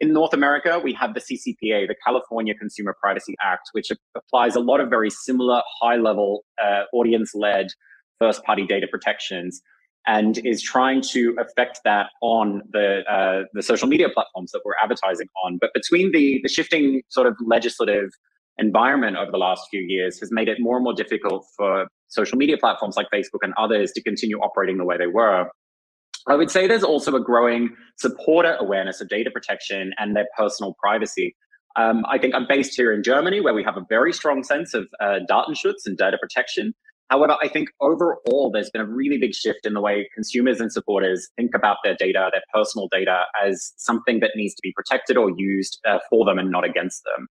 In 0.00 0.12
North 0.12 0.34
America, 0.34 0.80
we 0.82 0.92
have 0.94 1.14
the 1.14 1.20
CCPA, 1.20 1.86
the 1.86 1.94
California 2.04 2.54
Consumer 2.54 2.96
Privacy 3.00 3.36
Act, 3.40 3.68
which 3.72 3.90
applies 4.16 4.56
a 4.56 4.60
lot 4.60 4.80
of 4.80 4.90
very 4.90 5.08
similar 5.08 5.62
high 5.80 5.96
level 5.96 6.44
uh, 6.62 6.82
audience 6.92 7.32
led 7.34 7.68
first 8.18 8.42
party 8.44 8.66
data 8.66 8.86
protections 8.90 9.62
and 10.06 10.38
is 10.44 10.62
trying 10.62 11.00
to 11.00 11.36
affect 11.38 11.80
that 11.84 12.10
on 12.20 12.62
the 12.72 13.00
uh, 13.10 13.44
the 13.52 13.62
social 13.62 13.88
media 13.88 14.08
platforms 14.08 14.52
that 14.52 14.60
we're 14.64 14.74
advertising 14.82 15.28
on. 15.44 15.58
But 15.60 15.70
between 15.74 16.12
the 16.12 16.40
the 16.42 16.48
shifting 16.48 17.02
sort 17.08 17.26
of 17.26 17.36
legislative 17.44 18.10
environment 18.58 19.16
over 19.16 19.30
the 19.30 19.38
last 19.38 19.62
few 19.70 19.80
years 19.80 20.20
has 20.20 20.30
made 20.30 20.48
it 20.48 20.58
more 20.60 20.76
and 20.76 20.84
more 20.84 20.94
difficult 20.94 21.44
for 21.56 21.86
social 22.08 22.38
media 22.38 22.56
platforms 22.56 22.96
like 22.96 23.06
Facebook 23.12 23.40
and 23.42 23.52
others 23.58 23.90
to 23.92 24.02
continue 24.02 24.38
operating 24.38 24.78
the 24.78 24.84
way 24.84 24.96
they 24.96 25.08
were. 25.08 25.48
I 26.26 26.36
would 26.36 26.50
say 26.50 26.66
there's 26.66 26.84
also 26.84 27.14
a 27.16 27.20
growing 27.20 27.70
supporter 27.96 28.56
awareness 28.58 29.00
of 29.00 29.08
data 29.08 29.30
protection 29.30 29.92
and 29.98 30.16
their 30.16 30.26
personal 30.38 30.74
privacy. 30.82 31.36
Um, 31.76 32.04
I 32.08 32.18
think 32.18 32.34
I'm 32.34 32.46
based 32.48 32.76
here 32.76 32.92
in 32.92 33.02
Germany, 33.02 33.40
where 33.40 33.52
we 33.52 33.64
have 33.64 33.76
a 33.76 33.84
very 33.88 34.12
strong 34.12 34.44
sense 34.44 34.74
of 34.74 34.86
uh, 35.00 35.18
Datenschutz 35.28 35.86
and 35.86 35.98
data 35.98 36.16
protection. 36.20 36.72
However, 37.10 37.36
I 37.42 37.48
think 37.48 37.68
overall, 37.80 38.50
there's 38.52 38.70
been 38.70 38.80
a 38.80 38.86
really 38.86 39.18
big 39.18 39.34
shift 39.34 39.66
in 39.66 39.74
the 39.74 39.80
way 39.80 40.08
consumers 40.14 40.60
and 40.60 40.72
supporters 40.72 41.28
think 41.36 41.50
about 41.54 41.76
their 41.84 41.94
data, 41.94 42.30
their 42.32 42.42
personal 42.52 42.88
data, 42.90 43.24
as 43.44 43.72
something 43.76 44.20
that 44.20 44.30
needs 44.36 44.54
to 44.54 44.60
be 44.62 44.72
protected 44.74 45.16
or 45.16 45.30
used 45.36 45.80
uh, 45.86 45.98
for 46.08 46.24
them 46.24 46.38
and 46.38 46.50
not 46.50 46.64
against 46.64 47.02
them. 47.04 47.28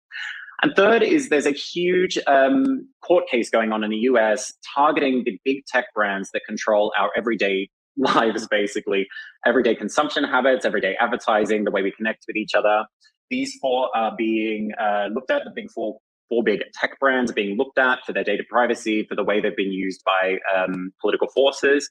And 0.62 0.74
third 0.75 1.03
is 1.03 1.30
there's 1.30 1.46
a 1.46 1.51
huge 1.51 2.18
um, 2.27 2.88
court 3.01 3.27
case 3.27 3.50
going 3.50 3.74
on 3.74 3.84
in 3.84 3.89
the 3.89 3.98
US 3.98 4.53
targeting 4.75 5.24
the 5.25 5.38
big 5.44 5.65
tech 5.65 5.86
brands 5.94 6.30
that 6.32 6.42
control 6.48 6.94
our 6.98 7.10
everyday 7.18 7.70
lives, 7.98 8.48
basically, 8.48 9.08
everyday 9.46 9.75
consumption 9.75 10.24
habits, 10.24 10.65
everyday 10.65 10.96
advertising, 11.00 11.63
the 11.63 11.72
way 11.72 11.82
we 11.82 11.92
connect 11.92 12.25
with 12.27 12.36
each 12.36 12.56
other. 12.56 12.86
These 13.30 13.58
four 13.62 13.89
are 13.96 14.13
being 14.18 14.72
uh, 14.80 15.08
looked 15.13 15.32
at, 15.32 15.44
the 15.44 15.51
big 15.53 15.70
four, 15.72 15.98
four 16.30 16.44
big 16.44 16.60
tech 16.74 17.00
brands 17.00 17.32
are 17.32 17.36
being 17.36 17.58
looked 17.58 17.77
at 17.77 18.00
for 18.06 18.13
their 18.13 18.24
data 18.24 18.44
privacy, 18.50 19.06
for 19.08 19.15
the 19.15 19.24
way 19.24 19.42
they've 19.42 19.56
been 19.56 19.72
used 19.72 20.01
by 20.06 20.38
um, 20.56 20.92
political 21.01 21.27
forces. 21.30 21.89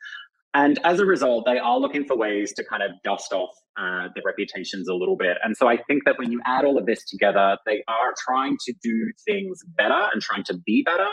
And 0.54 0.78
as 0.84 1.00
a 1.00 1.06
result, 1.06 1.46
they 1.46 1.58
are 1.58 1.78
looking 1.78 2.04
for 2.04 2.16
ways 2.16 2.52
to 2.54 2.64
kind 2.64 2.82
of 2.82 2.90
dust 3.02 3.32
off 3.32 3.50
uh, 3.78 4.08
their 4.14 4.22
reputations 4.24 4.86
a 4.86 4.94
little 4.94 5.16
bit. 5.16 5.38
And 5.42 5.56
so 5.56 5.66
I 5.66 5.78
think 5.78 6.04
that 6.04 6.18
when 6.18 6.30
you 6.30 6.42
add 6.46 6.66
all 6.66 6.76
of 6.76 6.84
this 6.84 7.04
together, 7.06 7.56
they 7.64 7.82
are 7.88 8.12
trying 8.26 8.58
to 8.66 8.74
do 8.82 9.12
things 9.26 9.60
better 9.78 10.08
and 10.12 10.20
trying 10.20 10.44
to 10.44 10.58
be 10.66 10.82
better. 10.84 11.08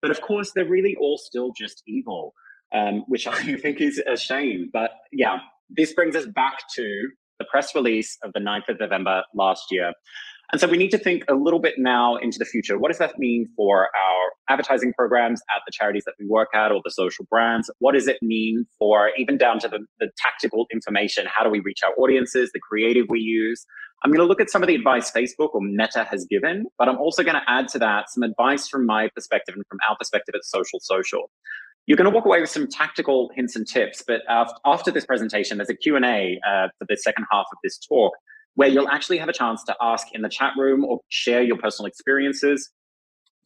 But 0.00 0.10
of 0.10 0.22
course, 0.22 0.52
they're 0.54 0.68
really 0.68 0.96
all 0.98 1.18
still 1.18 1.52
just 1.54 1.82
evil, 1.86 2.32
um, 2.74 3.04
which 3.08 3.26
I 3.26 3.56
think 3.56 3.80
is 3.80 4.00
a 4.10 4.16
shame. 4.16 4.70
But 4.72 4.92
yeah, 5.12 5.38
this 5.68 5.92
brings 5.92 6.16
us 6.16 6.26
back 6.26 6.60
to 6.76 7.08
the 7.38 7.44
press 7.44 7.74
release 7.74 8.16
of 8.24 8.32
the 8.32 8.40
9th 8.40 8.68
of 8.70 8.80
November 8.80 9.22
last 9.34 9.64
year. 9.70 9.92
And 10.50 10.60
so 10.60 10.66
we 10.66 10.78
need 10.78 10.90
to 10.90 10.98
think 10.98 11.24
a 11.28 11.34
little 11.34 11.60
bit 11.60 11.74
now 11.76 12.16
into 12.16 12.38
the 12.38 12.46
future. 12.46 12.78
What 12.78 12.88
does 12.88 12.98
that 12.98 13.18
mean 13.18 13.48
for 13.54 13.84
our 13.84 14.32
advertising 14.48 14.94
programs 14.94 15.42
at 15.54 15.60
the 15.66 15.72
charities 15.72 16.04
that 16.06 16.14
we 16.18 16.26
work 16.26 16.48
at 16.54 16.72
or 16.72 16.80
the 16.82 16.90
social 16.90 17.26
brands? 17.28 17.70
What 17.80 17.92
does 17.92 18.08
it 18.08 18.16
mean 18.22 18.64
for 18.78 19.10
even 19.18 19.36
down 19.36 19.58
to 19.60 19.68
the, 19.68 19.80
the 20.00 20.10
tactical 20.16 20.66
information? 20.72 21.26
How 21.26 21.44
do 21.44 21.50
we 21.50 21.60
reach 21.60 21.80
our 21.84 21.92
audiences, 22.02 22.50
the 22.54 22.60
creative 22.60 23.06
we 23.10 23.20
use? 23.20 23.66
I'm 24.02 24.10
going 24.10 24.20
to 24.20 24.26
look 24.26 24.40
at 24.40 24.48
some 24.48 24.62
of 24.62 24.68
the 24.68 24.74
advice 24.74 25.10
Facebook 25.10 25.50
or 25.52 25.60
Meta 25.60 26.04
has 26.04 26.24
given, 26.30 26.66
but 26.78 26.88
I'm 26.88 26.98
also 26.98 27.22
going 27.22 27.34
to 27.34 27.42
add 27.46 27.68
to 27.68 27.78
that 27.80 28.08
some 28.08 28.22
advice 28.22 28.68
from 28.68 28.86
my 28.86 29.08
perspective 29.14 29.54
and 29.54 29.64
from 29.68 29.78
our 29.90 29.96
perspective 29.96 30.34
at 30.34 30.44
Social 30.44 30.78
Social. 30.80 31.30
You're 31.86 31.96
going 31.96 32.10
to 32.10 32.14
walk 32.14 32.24
away 32.24 32.40
with 32.40 32.50
some 32.50 32.68
tactical 32.68 33.30
hints 33.34 33.56
and 33.56 33.66
tips, 33.66 34.02
but 34.06 34.22
after 34.64 34.90
this 34.90 35.04
presentation, 35.04 35.58
there's 35.58 35.70
a 35.70 35.74
Q&A 35.74 36.38
uh, 36.46 36.68
for 36.78 36.86
the 36.88 36.96
second 36.96 37.26
half 37.30 37.46
of 37.50 37.58
this 37.62 37.78
talk 37.78 38.12
where 38.58 38.68
you'll 38.68 38.88
actually 38.88 39.18
have 39.18 39.28
a 39.28 39.32
chance 39.32 39.62
to 39.62 39.76
ask 39.80 40.08
in 40.12 40.22
the 40.22 40.28
chat 40.28 40.50
room 40.58 40.84
or 40.84 40.98
share 41.10 41.42
your 41.42 41.56
personal 41.56 41.86
experiences. 41.86 42.68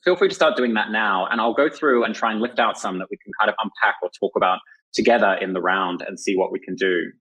Feel 0.02 0.16
free 0.16 0.30
to 0.30 0.34
start 0.34 0.56
doing 0.56 0.72
that 0.72 0.90
now, 0.90 1.26
and 1.30 1.38
I'll 1.38 1.52
go 1.52 1.68
through 1.68 2.04
and 2.04 2.14
try 2.14 2.32
and 2.32 2.40
lift 2.40 2.58
out 2.58 2.78
some 2.78 2.98
that 2.98 3.08
we 3.10 3.18
can 3.22 3.30
kind 3.38 3.50
of 3.50 3.54
unpack 3.62 3.96
or 4.02 4.08
talk 4.18 4.32
about 4.36 4.60
together 4.94 5.34
in 5.34 5.52
the 5.52 5.60
round 5.60 6.00
and 6.00 6.18
see 6.18 6.34
what 6.34 6.50
we 6.50 6.58
can 6.58 6.74
do. 6.76 7.12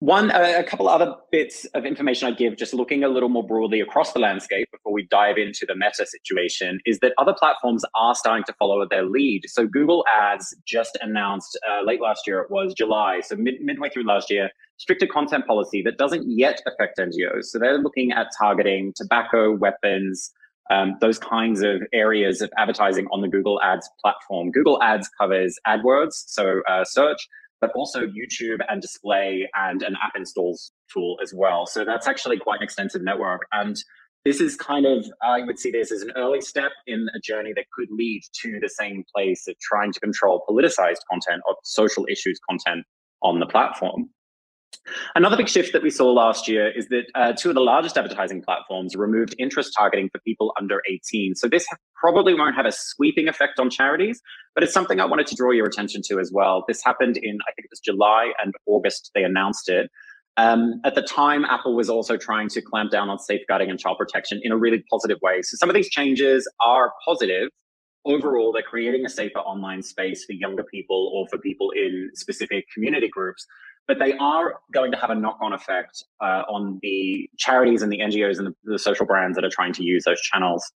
One, 0.00 0.30
a 0.30 0.62
couple 0.62 0.88
other 0.88 1.16
bits 1.32 1.64
of 1.74 1.84
information 1.84 2.28
I 2.28 2.30
give, 2.30 2.56
just 2.56 2.72
looking 2.72 3.02
a 3.02 3.08
little 3.08 3.28
more 3.28 3.44
broadly 3.44 3.80
across 3.80 4.12
the 4.12 4.20
landscape 4.20 4.68
before 4.70 4.92
we 4.92 5.08
dive 5.10 5.38
into 5.38 5.66
the 5.66 5.74
meta 5.74 6.06
situation, 6.06 6.78
is 6.86 7.00
that 7.00 7.14
other 7.18 7.34
platforms 7.36 7.84
are 7.96 8.14
starting 8.14 8.44
to 8.44 8.52
follow 8.60 8.86
their 8.88 9.04
lead. 9.04 9.42
So 9.48 9.66
Google 9.66 10.04
Ads 10.08 10.54
just 10.64 10.96
announced 11.00 11.58
uh, 11.68 11.84
late 11.84 12.00
last 12.00 12.28
year, 12.28 12.38
it 12.38 12.48
was 12.48 12.74
July, 12.74 13.22
so 13.24 13.34
mid- 13.34 13.60
midway 13.60 13.90
through 13.90 14.06
last 14.06 14.30
year, 14.30 14.50
stricter 14.76 15.08
content 15.08 15.48
policy 15.48 15.82
that 15.82 15.98
doesn't 15.98 16.22
yet 16.28 16.62
affect 16.68 16.98
NGOs. 16.98 17.46
So 17.46 17.58
they're 17.58 17.78
looking 17.78 18.12
at 18.12 18.28
targeting 18.38 18.92
tobacco, 18.94 19.50
weapons, 19.50 20.30
um, 20.70 20.96
those 21.00 21.18
kinds 21.18 21.62
of 21.62 21.82
areas 21.92 22.40
of 22.40 22.52
advertising 22.56 23.08
on 23.10 23.20
the 23.20 23.28
Google 23.28 23.60
Ads 23.62 23.90
platform. 24.00 24.52
Google 24.52 24.80
Ads 24.80 25.08
covers 25.20 25.58
AdWords, 25.66 26.12
so 26.26 26.60
uh, 26.68 26.84
search, 26.84 27.28
but 27.60 27.70
also 27.74 28.00
YouTube 28.00 28.58
and 28.68 28.80
display 28.80 29.48
and 29.54 29.82
an 29.82 29.94
app 30.02 30.12
installs 30.16 30.72
tool 30.92 31.18
as 31.22 31.32
well. 31.34 31.66
So 31.66 31.84
that's 31.84 32.06
actually 32.06 32.38
quite 32.38 32.60
an 32.60 32.64
extensive 32.64 33.02
network. 33.02 33.42
And 33.52 33.76
this 34.24 34.40
is 34.40 34.56
kind 34.56 34.86
of, 34.86 35.06
uh, 35.24 35.28
I 35.28 35.44
would 35.44 35.58
see 35.58 35.70
this 35.70 35.90
as 35.90 36.02
an 36.02 36.12
early 36.16 36.40
step 36.40 36.72
in 36.86 37.06
a 37.14 37.20
journey 37.20 37.52
that 37.56 37.64
could 37.72 37.88
lead 37.90 38.22
to 38.42 38.58
the 38.60 38.68
same 38.68 39.04
place 39.14 39.46
of 39.48 39.54
trying 39.60 39.92
to 39.92 40.00
control 40.00 40.44
politicized 40.48 41.00
content 41.10 41.42
or 41.48 41.56
social 41.64 42.06
issues 42.10 42.38
content 42.48 42.84
on 43.22 43.40
the 43.40 43.46
platform. 43.46 44.10
Another 45.14 45.36
big 45.36 45.48
shift 45.48 45.72
that 45.72 45.82
we 45.82 45.90
saw 45.90 46.10
last 46.10 46.48
year 46.48 46.70
is 46.70 46.88
that 46.88 47.04
uh, 47.14 47.32
two 47.32 47.48
of 47.48 47.54
the 47.54 47.60
largest 47.60 47.96
advertising 47.96 48.42
platforms 48.42 48.96
removed 48.96 49.34
interest 49.38 49.72
targeting 49.76 50.08
for 50.10 50.18
people 50.20 50.52
under 50.58 50.82
18. 50.88 51.34
So 51.34 51.48
this 51.48 51.66
probably 51.94 52.34
won't 52.34 52.54
have 52.54 52.66
a 52.66 52.72
sweeping 52.72 53.28
effect 53.28 53.58
on 53.58 53.70
charities, 53.70 54.20
but 54.54 54.64
it's 54.64 54.72
something 54.72 55.00
I 55.00 55.04
wanted 55.04 55.26
to 55.28 55.34
draw 55.34 55.50
your 55.50 55.66
attention 55.66 56.02
to 56.06 56.18
as 56.20 56.30
well. 56.32 56.64
This 56.68 56.82
happened 56.84 57.16
in, 57.16 57.38
I 57.48 57.52
think 57.52 57.66
it 57.66 57.70
was 57.70 57.80
July 57.80 58.32
and 58.42 58.54
August, 58.66 59.10
they 59.14 59.24
announced 59.24 59.68
it. 59.68 59.90
Um, 60.36 60.80
at 60.84 60.94
the 60.94 61.02
time, 61.02 61.44
Apple 61.44 61.74
was 61.74 61.90
also 61.90 62.16
trying 62.16 62.48
to 62.50 62.62
clamp 62.62 62.92
down 62.92 63.10
on 63.10 63.18
safeguarding 63.18 63.70
and 63.70 63.78
child 63.78 63.98
protection 63.98 64.40
in 64.44 64.52
a 64.52 64.56
really 64.56 64.84
positive 64.88 65.18
way. 65.20 65.42
So 65.42 65.56
some 65.56 65.68
of 65.68 65.74
these 65.74 65.90
changes 65.90 66.48
are 66.64 66.92
positive. 67.04 67.48
Overall, 68.04 68.52
they're 68.52 68.62
creating 68.62 69.04
a 69.04 69.08
safer 69.08 69.40
online 69.40 69.82
space 69.82 70.24
for 70.24 70.34
younger 70.34 70.62
people 70.62 71.10
or 71.12 71.26
for 71.28 71.38
people 71.38 71.72
in 71.72 72.10
specific 72.14 72.66
community 72.72 73.08
groups 73.08 73.44
but 73.88 73.98
they 73.98 74.12
are 74.18 74.60
going 74.72 74.92
to 74.92 74.98
have 74.98 75.08
a 75.08 75.14
knock-on 75.14 75.54
effect 75.54 76.04
uh, 76.20 76.42
on 76.48 76.78
the 76.82 77.28
charities 77.38 77.80
and 77.80 77.90
the 77.90 77.98
NGOs 77.98 78.38
and 78.38 78.48
the, 78.48 78.54
the, 78.64 78.78
social 78.78 79.06
brands 79.06 79.34
that 79.34 79.44
are 79.44 79.50
trying 79.50 79.72
to 79.72 79.82
use 79.82 80.04
those 80.04 80.20
channels. 80.20 80.70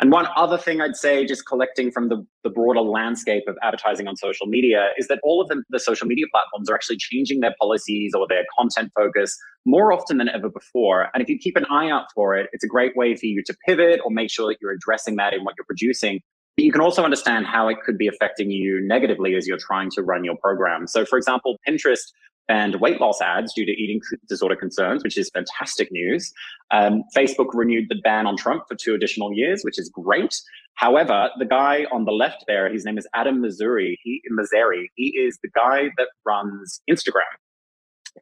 And 0.00 0.10
one 0.12 0.26
other 0.36 0.56
thing 0.56 0.80
I'd 0.80 0.96
say, 0.96 1.26
just 1.26 1.46
collecting 1.46 1.90
from 1.90 2.08
the, 2.08 2.24
the 2.44 2.50
broader 2.50 2.80
landscape 2.80 3.44
of 3.48 3.56
advertising 3.62 4.06
on 4.06 4.16
social 4.16 4.46
media, 4.46 4.88
is 4.96 5.08
that 5.08 5.18
all 5.24 5.40
of 5.40 5.48
the, 5.48 5.62
the 5.70 5.80
social 5.80 6.06
media 6.06 6.26
platforms 6.32 6.70
are 6.70 6.74
actually 6.74 6.96
changing 6.98 7.40
their 7.40 7.54
policies 7.60 8.12
or 8.16 8.26
their 8.28 8.44
content 8.58 8.92
focus 8.96 9.36
more 9.64 9.92
often 9.92 10.18
than 10.18 10.28
ever 10.28 10.48
before. 10.48 11.08
And 11.12 11.22
if 11.22 11.28
you 11.28 11.38
keep 11.38 11.56
an 11.56 11.64
eye 11.70 11.90
out 11.90 12.06
for 12.14 12.36
it, 12.36 12.48
it's 12.52 12.64
a 12.64 12.68
great 12.68 12.96
way 12.96 13.16
for 13.16 13.26
you 13.26 13.42
to 13.46 13.54
pivot 13.66 14.00
or 14.04 14.10
make 14.10 14.30
sure 14.30 14.48
that 14.48 14.58
you're 14.60 14.72
addressing 14.72 15.16
that 15.16 15.34
in 15.34 15.42
what 15.44 15.54
you're 15.58 15.66
producing 15.66 16.20
but 16.56 16.64
you 16.64 16.70
can 16.70 16.80
also 16.80 17.02
understand 17.02 17.46
how 17.46 17.68
it 17.68 17.78
could 17.84 17.98
be 17.98 18.06
affecting 18.06 18.48
you 18.50 18.80
negatively 18.80 19.34
as 19.34 19.46
you're 19.46 19.58
trying 19.58 19.90
to 19.90 20.02
run 20.02 20.24
your 20.24 20.36
program. 20.36 20.86
So, 20.86 21.04
for 21.04 21.18
example, 21.18 21.56
Pinterest 21.68 22.12
and 22.48 22.76
weight 22.76 23.00
loss 23.00 23.20
ads 23.20 23.54
due 23.54 23.64
to 23.64 23.72
eating 23.72 24.00
disorder 24.28 24.56
concerns, 24.56 25.02
which 25.02 25.16
is 25.16 25.30
fantastic 25.30 25.90
news. 25.90 26.32
Um, 26.70 27.04
Facebook 27.16 27.48
renewed 27.54 27.86
the 27.88 27.96
ban 28.02 28.26
on 28.26 28.36
Trump 28.36 28.64
for 28.68 28.74
two 28.74 28.94
additional 28.94 29.32
years, 29.32 29.62
which 29.62 29.78
is 29.78 29.88
great. 29.88 30.40
However, 30.74 31.30
the 31.38 31.44
guy 31.44 31.86
on 31.92 32.04
the 32.04 32.12
left 32.12 32.44
there, 32.46 32.70
his 32.70 32.84
name 32.84 32.98
is 32.98 33.06
Adam 33.14 33.40
Mosseri. 33.40 33.96
He 34.02 34.22
Mosseri. 34.30 34.88
He 34.96 35.16
is 35.16 35.38
the 35.42 35.48
guy 35.54 35.90
that 35.96 36.08
runs 36.26 36.80
Instagram. 36.90 37.22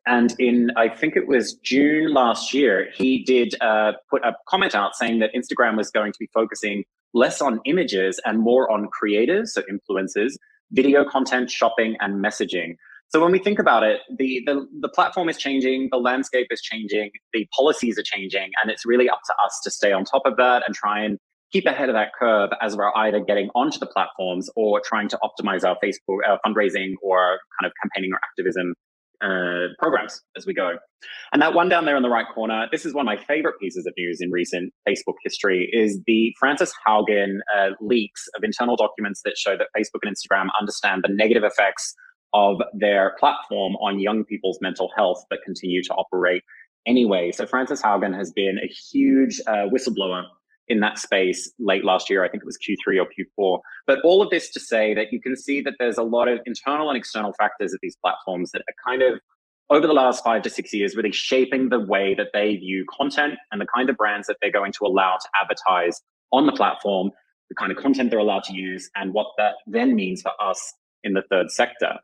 And 0.06 0.34
in 0.38 0.70
I 0.76 0.88
think 0.88 1.16
it 1.16 1.26
was 1.26 1.54
June 1.54 2.14
last 2.14 2.54
year, 2.54 2.88
he 2.94 3.24
did 3.24 3.54
uh, 3.60 3.92
put 4.08 4.24
a 4.24 4.34
comment 4.48 4.74
out 4.74 4.94
saying 4.94 5.18
that 5.18 5.30
Instagram 5.34 5.76
was 5.76 5.90
going 5.90 6.12
to 6.12 6.18
be 6.18 6.28
focusing 6.32 6.84
less 7.14 7.42
on 7.42 7.60
images 7.66 8.20
and 8.24 8.38
more 8.38 8.70
on 8.70 8.88
creators, 8.88 9.52
so 9.52 9.62
influencers, 9.62 10.34
video 10.70 11.04
content, 11.04 11.50
shopping, 11.50 11.96
and 12.00 12.24
messaging. 12.24 12.76
So 13.12 13.20
when 13.20 13.30
we 13.30 13.38
think 13.38 13.58
about 13.58 13.82
it, 13.82 14.00
the, 14.16 14.40
the, 14.46 14.66
the 14.80 14.88
platform 14.88 15.28
is 15.28 15.36
changing, 15.36 15.90
the 15.92 15.98
landscape 15.98 16.46
is 16.50 16.62
changing, 16.62 17.10
the 17.34 17.46
policies 17.54 17.98
are 17.98 18.02
changing, 18.02 18.50
and 18.62 18.70
it's 18.70 18.86
really 18.86 19.10
up 19.10 19.20
to 19.26 19.34
us 19.44 19.60
to 19.64 19.70
stay 19.70 19.92
on 19.92 20.04
top 20.04 20.22
of 20.24 20.36
that 20.38 20.62
and 20.66 20.74
try 20.74 21.04
and 21.04 21.18
keep 21.52 21.66
ahead 21.66 21.90
of 21.90 21.94
that 21.94 22.12
curve 22.18 22.48
as 22.62 22.74
we're 22.74 22.90
either 22.96 23.20
getting 23.20 23.50
onto 23.54 23.78
the 23.78 23.86
platforms 23.86 24.48
or 24.56 24.80
trying 24.80 25.08
to 25.08 25.18
optimize 25.22 25.62
our 25.62 25.76
Facebook 25.84 26.20
uh, 26.26 26.38
fundraising 26.46 26.94
or 27.02 27.38
kind 27.60 27.66
of 27.66 27.72
campaigning 27.82 28.12
or 28.14 28.18
activism 28.24 28.72
uh, 29.22 29.68
programs 29.78 30.22
as 30.34 30.46
we 30.46 30.54
go. 30.54 30.76
And 31.34 31.42
that 31.42 31.52
one 31.52 31.68
down 31.68 31.84
there 31.84 31.96
in 31.96 32.02
the 32.02 32.08
right 32.08 32.26
corner, 32.34 32.66
this 32.72 32.86
is 32.86 32.94
one 32.94 33.06
of 33.06 33.14
my 33.14 33.22
favorite 33.22 33.60
pieces 33.60 33.86
of 33.86 33.92
news 33.98 34.22
in 34.22 34.30
recent 34.30 34.72
Facebook 34.88 35.16
history, 35.22 35.68
is 35.70 36.00
the 36.06 36.34
Frances 36.40 36.72
Haugen 36.88 37.40
uh, 37.54 37.68
leaks 37.82 38.26
of 38.34 38.42
internal 38.42 38.74
documents 38.74 39.20
that 39.26 39.36
show 39.36 39.54
that 39.58 39.66
Facebook 39.76 40.00
and 40.02 40.16
Instagram 40.16 40.46
understand 40.58 41.04
the 41.06 41.12
negative 41.12 41.44
effects 41.44 41.94
of 42.34 42.60
their 42.72 43.14
platform 43.18 43.74
on 43.76 44.00
young 44.00 44.24
people's 44.24 44.58
mental 44.60 44.90
health, 44.96 45.24
but 45.30 45.40
continue 45.44 45.82
to 45.82 45.94
operate 45.94 46.42
anyway. 46.86 47.32
So 47.32 47.46
Frances 47.46 47.82
Haugen 47.82 48.16
has 48.16 48.32
been 48.32 48.58
a 48.58 48.66
huge 48.66 49.40
uh, 49.46 49.68
whistleblower 49.68 50.24
in 50.68 50.80
that 50.80 50.98
space 50.98 51.52
late 51.58 51.84
last 51.84 52.08
year. 52.08 52.24
I 52.24 52.28
think 52.28 52.42
it 52.42 52.46
was 52.46 52.58
Q3 52.58 53.00
or 53.00 53.06
Q4. 53.06 53.60
But 53.86 53.98
all 54.04 54.22
of 54.22 54.30
this 54.30 54.50
to 54.50 54.60
say 54.60 54.94
that 54.94 55.12
you 55.12 55.20
can 55.20 55.36
see 55.36 55.60
that 55.62 55.74
there's 55.78 55.98
a 55.98 56.02
lot 56.02 56.28
of 56.28 56.40
internal 56.46 56.88
and 56.88 56.96
external 56.96 57.32
factors 57.34 57.74
at 57.74 57.80
these 57.82 57.96
platforms 57.96 58.52
that 58.52 58.62
are 58.62 58.74
kind 58.84 59.02
of 59.02 59.20
over 59.70 59.86
the 59.86 59.92
last 59.92 60.22
five 60.22 60.42
to 60.42 60.50
six 60.50 60.72
years 60.72 60.94
really 60.96 61.12
shaping 61.12 61.70
the 61.70 61.80
way 61.80 62.14
that 62.14 62.28
they 62.32 62.56
view 62.56 62.84
content 62.94 63.34
and 63.50 63.60
the 63.60 63.66
kind 63.74 63.88
of 63.88 63.96
brands 63.96 64.26
that 64.26 64.36
they're 64.40 64.52
going 64.52 64.72
to 64.72 64.84
allow 64.84 65.16
to 65.16 65.28
advertise 65.42 66.00
on 66.32 66.46
the 66.46 66.52
platform, 66.52 67.10
the 67.48 67.54
kind 67.54 67.72
of 67.72 67.78
content 67.78 68.10
they're 68.10 68.18
allowed 68.18 68.44
to 68.44 68.54
use, 68.54 68.90
and 68.96 69.12
what 69.12 69.28
that 69.38 69.54
then 69.66 69.94
means 69.94 70.22
for 70.22 70.32
us 70.40 70.74
in 71.04 71.14
the 71.14 71.22
third 71.30 71.50
sector. 71.50 71.98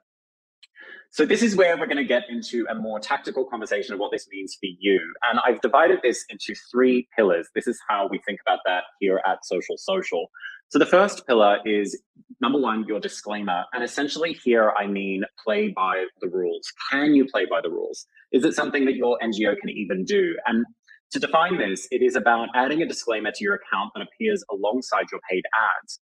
So 1.11 1.25
this 1.25 1.43
is 1.43 1.57
where 1.57 1.77
we're 1.77 1.87
going 1.87 1.97
to 1.97 2.05
get 2.05 2.25
into 2.29 2.67
a 2.71 2.75
more 2.75 3.01
tactical 3.01 3.45
conversation 3.45 3.95
of 3.95 3.99
what 3.99 4.13
this 4.13 4.29
means 4.31 4.55
for 4.61 4.67
you. 4.79 5.01
And 5.31 5.41
I've 5.45 5.61
divided 5.63 6.01
this 6.03 6.25
into 6.29 6.55
three 6.71 7.09
pillars. 7.17 7.49
This 7.55 7.67
is 7.67 7.81
how 7.89 8.09
we 8.11 8.21
think 8.27 8.41
about 8.47 8.61
that 8.67 8.85
here 9.01 9.21
at 9.27 9.45
Social 9.45 9.77
Social. 9.79 10.31
So 10.69 10.79
the 10.79 10.87
first 10.87 11.27
pillar 11.27 11.59
is 11.65 12.01
number 12.43 12.61
one, 12.61 12.85
your 12.87 13.01
disclaimer. 13.01 13.65
And 13.73 13.83
essentially 13.83 14.35
here 14.45 14.73
I 14.79 14.87
mean 14.87 15.25
play 15.43 15.73
by 15.75 16.05
the 16.21 16.29
rules. 16.29 16.71
Can 16.91 17.15
you 17.15 17.27
play 17.27 17.47
by 17.51 17.63
the 17.63 17.71
rules? 17.71 18.07
Is 18.33 18.45
it 18.45 18.55
something 18.55 18.85
that 18.85 18.95
your 18.95 19.19
NGO 19.23 19.57
can 19.59 19.71
even 19.71 20.05
do? 20.05 20.37
And 20.47 20.67
to 21.13 21.19
define 21.19 21.57
this, 21.57 21.89
it 21.91 22.03
is 22.03 22.17
about 22.17 22.49
adding 22.55 22.83
a 22.83 22.87
disclaimer 22.87 23.31
to 23.35 23.43
your 23.45 23.55
account 23.55 23.93
that 23.95 24.03
appears 24.03 24.45
alongside 24.51 25.07
your 25.11 25.23
paid 25.31 25.45
ads. 25.83 26.01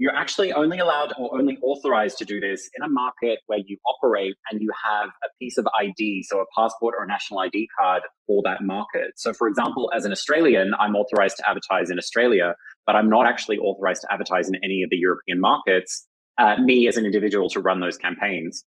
You're 0.00 0.14
actually 0.14 0.52
only 0.52 0.78
allowed 0.78 1.12
or 1.18 1.36
only 1.36 1.58
authorized 1.60 2.18
to 2.18 2.24
do 2.24 2.38
this 2.38 2.70
in 2.76 2.84
a 2.84 2.88
market 2.88 3.40
where 3.46 3.58
you 3.66 3.78
operate 3.84 4.36
and 4.50 4.60
you 4.62 4.70
have 4.84 5.08
a 5.24 5.28
piece 5.40 5.58
of 5.58 5.66
ID, 5.78 6.22
so 6.22 6.38
a 6.38 6.44
passport 6.56 6.94
or 6.96 7.02
a 7.02 7.06
national 7.08 7.40
ID 7.40 7.68
card 7.76 8.02
for 8.26 8.40
that 8.44 8.62
market. 8.62 9.12
So, 9.16 9.32
for 9.32 9.48
example, 9.48 9.90
as 9.94 10.04
an 10.04 10.12
Australian, 10.12 10.72
I'm 10.78 10.94
authorized 10.94 11.38
to 11.38 11.48
advertise 11.48 11.90
in 11.90 11.98
Australia, 11.98 12.54
but 12.86 12.94
I'm 12.94 13.10
not 13.10 13.26
actually 13.26 13.58
authorized 13.58 14.02
to 14.02 14.12
advertise 14.12 14.48
in 14.48 14.54
any 14.62 14.84
of 14.84 14.90
the 14.90 14.96
European 14.96 15.40
markets, 15.40 16.06
uh, 16.38 16.56
me 16.58 16.86
as 16.86 16.96
an 16.96 17.04
individual 17.04 17.48
to 17.50 17.60
run 17.60 17.80
those 17.80 17.98
campaigns. 17.98 18.64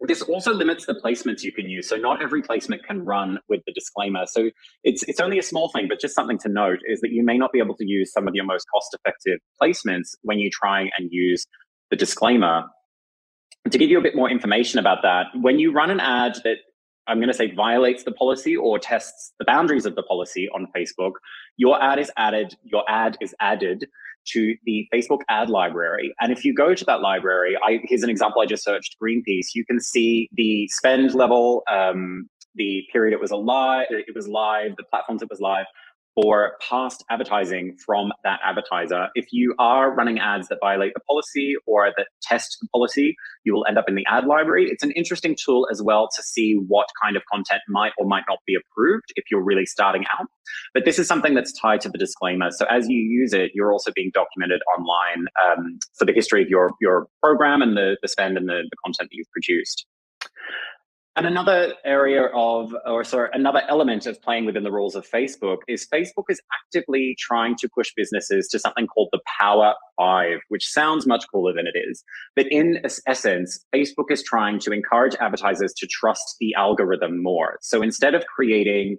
This 0.00 0.20
also 0.22 0.52
limits 0.52 0.84
the 0.84 0.94
placements 0.94 1.42
you 1.42 1.52
can 1.52 1.70
use. 1.70 1.88
So 1.88 1.96
not 1.96 2.22
every 2.22 2.42
placement 2.42 2.84
can 2.84 3.04
run 3.04 3.38
with 3.48 3.62
the 3.66 3.72
disclaimer. 3.72 4.26
So 4.26 4.50
it's 4.84 5.02
it's 5.04 5.20
only 5.20 5.38
a 5.38 5.42
small 5.42 5.70
thing, 5.70 5.86
but 5.88 6.00
just 6.00 6.14
something 6.14 6.38
to 6.40 6.48
note 6.48 6.80
is 6.86 7.00
that 7.00 7.12
you 7.12 7.24
may 7.24 7.38
not 7.38 7.50
be 7.52 7.58
able 7.58 7.74
to 7.76 7.86
use 7.86 8.12
some 8.12 8.28
of 8.28 8.34
your 8.34 8.44
most 8.44 8.66
cost-effective 8.72 9.38
placements 9.60 10.14
when 10.22 10.38
you 10.38 10.50
try 10.50 10.90
and 10.98 11.08
use 11.10 11.46
the 11.90 11.96
disclaimer. 11.96 12.64
To 13.70 13.78
give 13.78 13.90
you 13.90 13.98
a 13.98 14.02
bit 14.02 14.14
more 14.14 14.30
information 14.30 14.78
about 14.78 14.98
that, 15.02 15.26
when 15.40 15.58
you 15.58 15.72
run 15.72 15.90
an 15.90 15.98
ad 15.98 16.38
that 16.44 16.58
I'm 17.08 17.18
going 17.18 17.28
to 17.28 17.34
say 17.34 17.52
violates 17.52 18.04
the 18.04 18.12
policy 18.12 18.56
or 18.56 18.78
tests 18.78 19.32
the 19.38 19.44
boundaries 19.44 19.86
of 19.86 19.94
the 19.94 20.02
policy 20.02 20.48
on 20.54 20.66
Facebook, 20.76 21.12
your 21.56 21.82
ad 21.82 21.98
is 21.98 22.10
added, 22.16 22.54
your 22.64 22.84
ad 22.88 23.16
is 23.20 23.34
added 23.40 23.86
to 24.32 24.54
the 24.64 24.86
Facebook 24.92 25.20
ad 25.28 25.50
library. 25.50 26.14
And 26.20 26.32
if 26.32 26.44
you 26.44 26.54
go 26.54 26.74
to 26.74 26.84
that 26.84 27.00
library, 27.00 27.56
I, 27.64 27.80
here's 27.84 28.02
an 28.02 28.10
example 28.10 28.42
I 28.42 28.46
just 28.46 28.64
searched 28.64 28.96
Greenpeace. 29.02 29.48
You 29.54 29.64
can 29.64 29.80
see 29.80 30.28
the 30.32 30.68
spend 30.68 31.14
level, 31.14 31.62
um, 31.70 32.28
the 32.54 32.84
period 32.92 33.12
it 33.12 33.20
was 33.20 33.30
alive, 33.30 33.86
it 33.90 34.14
was 34.14 34.28
live, 34.28 34.76
the 34.76 34.84
platforms 34.84 35.22
it 35.22 35.28
was 35.30 35.40
live, 35.40 35.66
for 36.16 36.52
past 36.66 37.04
advertising 37.10 37.76
from 37.84 38.10
that 38.24 38.40
advertiser. 38.42 39.08
If 39.14 39.26
you 39.32 39.54
are 39.58 39.94
running 39.94 40.18
ads 40.18 40.48
that 40.48 40.58
violate 40.60 40.94
the 40.94 41.00
policy 41.00 41.54
or 41.66 41.92
that 41.96 42.06
test 42.22 42.56
the 42.60 42.68
policy, 42.68 43.14
you 43.44 43.52
will 43.52 43.66
end 43.68 43.76
up 43.76 43.84
in 43.86 43.94
the 43.94 44.04
ad 44.08 44.26
library. 44.26 44.68
It's 44.70 44.82
an 44.82 44.92
interesting 44.92 45.36
tool 45.36 45.68
as 45.70 45.82
well 45.82 46.08
to 46.16 46.22
see 46.22 46.54
what 46.54 46.86
kind 47.02 47.16
of 47.16 47.22
content 47.30 47.60
might 47.68 47.92
or 47.98 48.06
might 48.06 48.24
not 48.28 48.38
be 48.46 48.56
approved 48.56 49.12
if 49.16 49.24
you're 49.30 49.44
really 49.44 49.66
starting 49.66 50.04
out. 50.18 50.26
But 50.72 50.86
this 50.86 50.98
is 50.98 51.06
something 51.06 51.34
that's 51.34 51.52
tied 51.52 51.82
to 51.82 51.90
the 51.90 51.98
disclaimer. 51.98 52.50
So 52.50 52.64
as 52.70 52.88
you 52.88 52.98
use 52.98 53.34
it, 53.34 53.50
you're 53.54 53.72
also 53.72 53.92
being 53.94 54.10
documented 54.14 54.62
online 54.78 55.26
um, 55.44 55.78
for 55.98 56.06
the 56.06 56.12
history 56.12 56.42
of 56.42 56.48
your, 56.48 56.72
your 56.80 57.08
program 57.22 57.60
and 57.60 57.76
the, 57.76 57.98
the 58.00 58.08
spend 58.08 58.38
and 58.38 58.48
the, 58.48 58.62
the 58.70 58.76
content 58.82 59.10
that 59.10 59.16
you've 59.16 59.30
produced. 59.32 59.86
And 61.16 61.26
another 61.26 61.72
area 61.82 62.26
of, 62.34 62.76
or 62.84 63.02
sorry, 63.02 63.30
another 63.32 63.62
element 63.70 64.06
of 64.06 64.20
playing 64.20 64.44
within 64.44 64.64
the 64.64 64.70
rules 64.70 64.94
of 64.94 65.08
Facebook 65.08 65.58
is 65.66 65.88
Facebook 65.90 66.24
is 66.28 66.42
actively 66.54 67.16
trying 67.18 67.56
to 67.56 67.68
push 67.74 67.90
businesses 67.96 68.48
to 68.48 68.58
something 68.58 68.86
called 68.86 69.08
the 69.12 69.20
Power 69.38 69.74
Five, 69.96 70.40
which 70.50 70.68
sounds 70.68 71.06
much 71.06 71.24
cooler 71.32 71.54
than 71.54 71.66
it 71.66 71.78
is. 71.88 72.04
But 72.34 72.46
in 72.50 72.82
essence, 73.06 73.64
Facebook 73.74 74.10
is 74.10 74.22
trying 74.22 74.58
to 74.60 74.72
encourage 74.72 75.14
advertisers 75.18 75.72
to 75.78 75.86
trust 75.86 76.36
the 76.38 76.54
algorithm 76.54 77.22
more. 77.22 77.56
So 77.62 77.80
instead 77.80 78.14
of 78.14 78.26
creating 78.26 78.98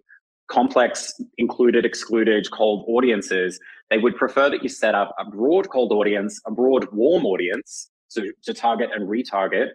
complex 0.49 1.13
included, 1.37 1.85
excluded, 1.85 2.49
cold 2.51 2.83
audiences, 2.87 3.59
they 3.91 3.99
would 3.99 4.15
prefer 4.15 4.49
that 4.49 4.63
you 4.63 4.69
set 4.69 4.95
up 4.95 5.13
a 5.19 5.29
broad 5.29 5.69
cold 5.69 5.91
audience, 5.91 6.41
a 6.47 6.51
broad 6.51 6.87
warm 6.91 7.25
audience, 7.25 7.91
so 8.07 8.23
to 8.43 8.53
target 8.55 8.89
and 8.91 9.07
retarget, 9.07 9.69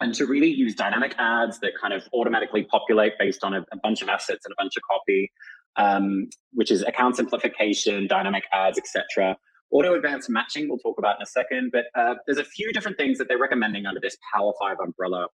and 0.00 0.14
to 0.14 0.26
really 0.26 0.48
use 0.48 0.74
dynamic 0.74 1.14
ads 1.18 1.60
that 1.60 1.72
kind 1.80 1.92
of 1.92 2.02
automatically 2.14 2.64
populate 2.64 3.14
based 3.18 3.44
on 3.44 3.54
a, 3.54 3.60
a 3.72 3.76
bunch 3.82 4.02
of 4.02 4.08
assets 4.08 4.44
and 4.44 4.52
a 4.52 4.56
bunch 4.58 4.76
of 4.76 4.82
copy, 4.90 5.30
um, 5.76 6.28
which 6.52 6.70
is 6.70 6.82
account 6.82 7.16
simplification, 7.16 8.06
dynamic 8.06 8.44
ads, 8.52 8.78
etc. 8.78 9.36
Auto 9.70 9.94
advanced 9.94 10.28
matching, 10.28 10.68
we'll 10.68 10.78
talk 10.78 10.98
about 10.98 11.16
in 11.16 11.22
a 11.22 11.26
second, 11.26 11.70
but 11.72 11.84
uh, 11.94 12.14
there's 12.26 12.38
a 12.38 12.44
few 12.44 12.72
different 12.72 12.96
things 12.96 13.18
that 13.18 13.28
they're 13.28 13.38
recommending 13.38 13.86
under 13.86 14.00
this 14.00 14.16
Power 14.34 14.52
5 14.60 14.76
umbrella. 14.82 15.28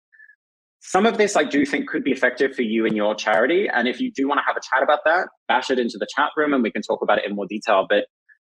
Some 0.81 1.07
of 1.07 1.19
this 1.19 1.37
I 1.37 1.45
do 1.45 1.65
think 1.65 1.89
could 1.89 2.03
be 2.03 2.11
effective 2.11 2.55
for 2.55 2.63
you 2.63 2.87
and 2.87 2.97
your 2.97 3.15
charity. 3.15 3.69
And 3.73 3.87
if 3.87 4.01
you 4.01 4.11
do 4.11 4.27
want 4.27 4.39
to 4.39 4.45
have 4.47 4.57
a 4.57 4.61
chat 4.61 4.83
about 4.83 5.01
that, 5.05 5.29
bash 5.47 5.71
it 5.71 5.79
into 5.79 5.97
the 5.99 6.09
chat 6.17 6.31
room 6.37 6.53
and 6.53 6.63
we 6.63 6.73
can 6.73 6.83
talk 6.83 7.03
about 7.03 7.19
it 7.19 7.25
in 7.27 7.37
more 7.37 7.47
detail. 7.47 7.87
But 7.89 8.07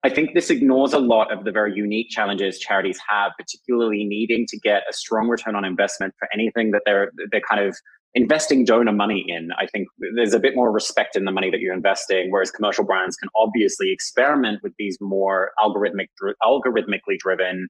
I 0.06 0.10
think 0.10 0.36
this 0.36 0.52
ignores 0.52 0.94
a 0.94 1.00
lot 1.00 1.34
of 1.34 1.46
the 1.46 1.52
very 1.52 1.74
unique 1.74 2.12
challenges 2.12 2.60
charities 2.60 3.00
have, 3.10 3.32
particularly 3.39 4.04
needing 4.04 4.46
to 4.50 4.60
get 4.60 4.84
a 4.88 4.94
strong 4.94 5.28
return 5.28 5.56
on 5.56 5.65
investment 5.65 6.13
for 6.20 6.28
anything 6.32 6.70
that 6.72 6.84
they're 6.86 7.12
they're 7.32 7.41
kind 7.50 7.68
of 7.68 7.76
investing 8.13 8.65
donor 8.65 8.91
money 8.91 9.26
in. 9.28 9.50
I 9.58 9.65
think 9.65 9.88
there's 10.15 10.36
a 10.36 10.39
bit 10.39 10.56
more 10.56 10.72
respect 10.72 11.15
in 11.15 11.26
the 11.26 11.32
money 11.32 11.50
that 11.50 11.60
you're 11.60 11.74
investing, 11.74 12.30
whereas 12.30 12.52
commercial 12.52 12.84
brands 12.84 13.15
can 13.15 13.30
obviously 13.36 13.91
experiment 13.91 14.60
with 14.62 14.74
these 14.78 14.96
more 15.02 15.54
algorithmic 15.58 16.10
algorithmically 16.44 17.18
driven 17.18 17.68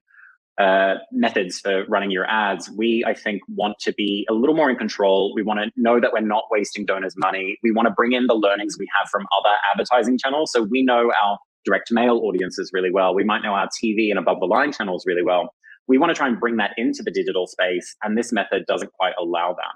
uh, 0.58 0.96
methods 1.12 1.58
for 1.60 1.86
running 1.88 2.10
your 2.10 2.26
ads. 2.26 2.70
We, 2.70 3.02
I 3.06 3.14
think, 3.14 3.40
want 3.48 3.78
to 3.80 3.94
be 3.94 4.26
a 4.28 4.34
little 4.34 4.54
more 4.54 4.68
in 4.68 4.76
control. 4.76 5.32
We 5.34 5.42
want 5.42 5.60
to 5.60 5.70
know 5.74 6.00
that 6.00 6.12
we're 6.12 6.20
not 6.20 6.44
wasting 6.50 6.84
donors' 6.84 7.14
money. 7.16 7.56
We 7.62 7.72
want 7.72 7.88
to 7.88 7.94
bring 7.94 8.12
in 8.12 8.26
the 8.26 8.34
learnings 8.34 8.76
we 8.78 8.88
have 8.98 9.08
from 9.08 9.22
other 9.38 9.54
advertising 9.72 10.18
channels. 10.18 10.52
So 10.52 10.62
we 10.62 10.82
know 10.82 11.12
our 11.24 11.38
direct 11.66 11.92
mail 11.92 12.20
audiences 12.24 12.70
really 12.72 12.90
well. 12.90 13.14
We 13.14 13.24
might 13.24 13.42
know 13.42 13.52
our 13.52 13.68
TV 13.68 14.08
and 14.10 14.18
above 14.18 14.40
the 14.40 14.46
line 14.46 14.72
channels 14.72 15.04
really 15.06 15.22
well. 15.22 15.52
We 15.88 15.98
want 15.98 16.10
to 16.10 16.14
try 16.14 16.28
and 16.28 16.40
bring 16.40 16.56
that 16.56 16.72
into 16.76 17.02
the 17.02 17.10
digital 17.10 17.46
space, 17.46 17.94
and 18.02 18.16
this 18.16 18.32
method 18.32 18.64
doesn't 18.66 18.92
quite 18.92 19.12
allow 19.20 19.54
that. 19.54 19.74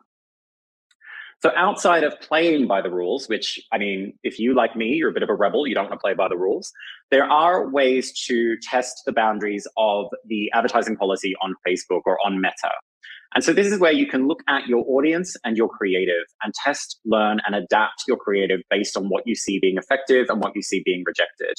So 1.43 1.53
outside 1.57 2.05
of 2.05 2.21
playing 2.21 2.67
by 2.67 2.83
the 2.83 2.91
rules, 2.91 3.27
which 3.29 3.59
I 3.73 3.79
mean, 3.79 4.13
if 4.23 4.39
you 4.39 4.55
like 4.55 4.77
me, 4.77 4.89
you're 4.89 5.09
a 5.09 5.13
bit 5.13 5.23
of 5.23 5.31
a 5.31 5.35
rebel, 5.35 5.67
you 5.67 5.75
don't 5.75 5.85
want 5.85 5.95
to 5.95 6.03
play 6.03 6.13
by 6.13 6.29
the 6.29 6.37
rules. 6.37 6.71
There 7.11 7.25
are 7.25 7.71
ways 7.71 8.13
to 8.27 8.57
test 8.63 9.03
the 9.07 9.13
boundaries 9.13 9.67
of 9.79 10.07
the 10.27 10.51
advertising 10.53 10.97
policy 10.97 11.35
on 11.41 11.55
Facebook 11.67 12.03
or 12.05 12.19
on 12.25 12.43
Meta. 12.43 12.71
And 13.35 13.45
so 13.45 13.53
this 13.53 13.69
is 13.69 13.79
where 13.79 13.93
you 13.93 14.07
can 14.07 14.27
look 14.27 14.41
at 14.49 14.67
your 14.67 14.85
audience 14.89 15.35
and 15.45 15.57
your 15.57 15.69
creative 15.69 16.25
and 16.43 16.53
test, 16.53 16.99
learn, 17.05 17.41
and 17.47 17.55
adapt 17.55 18.03
your 18.07 18.17
creative 18.17 18.61
based 18.69 18.97
on 18.97 19.09
what 19.09 19.23
you 19.25 19.35
see 19.35 19.59
being 19.61 19.77
effective 19.79 20.27
and 20.29 20.43
what 20.43 20.53
you 20.55 20.63
see 20.63 20.83
being 20.85 21.05
rejected. 21.07 21.55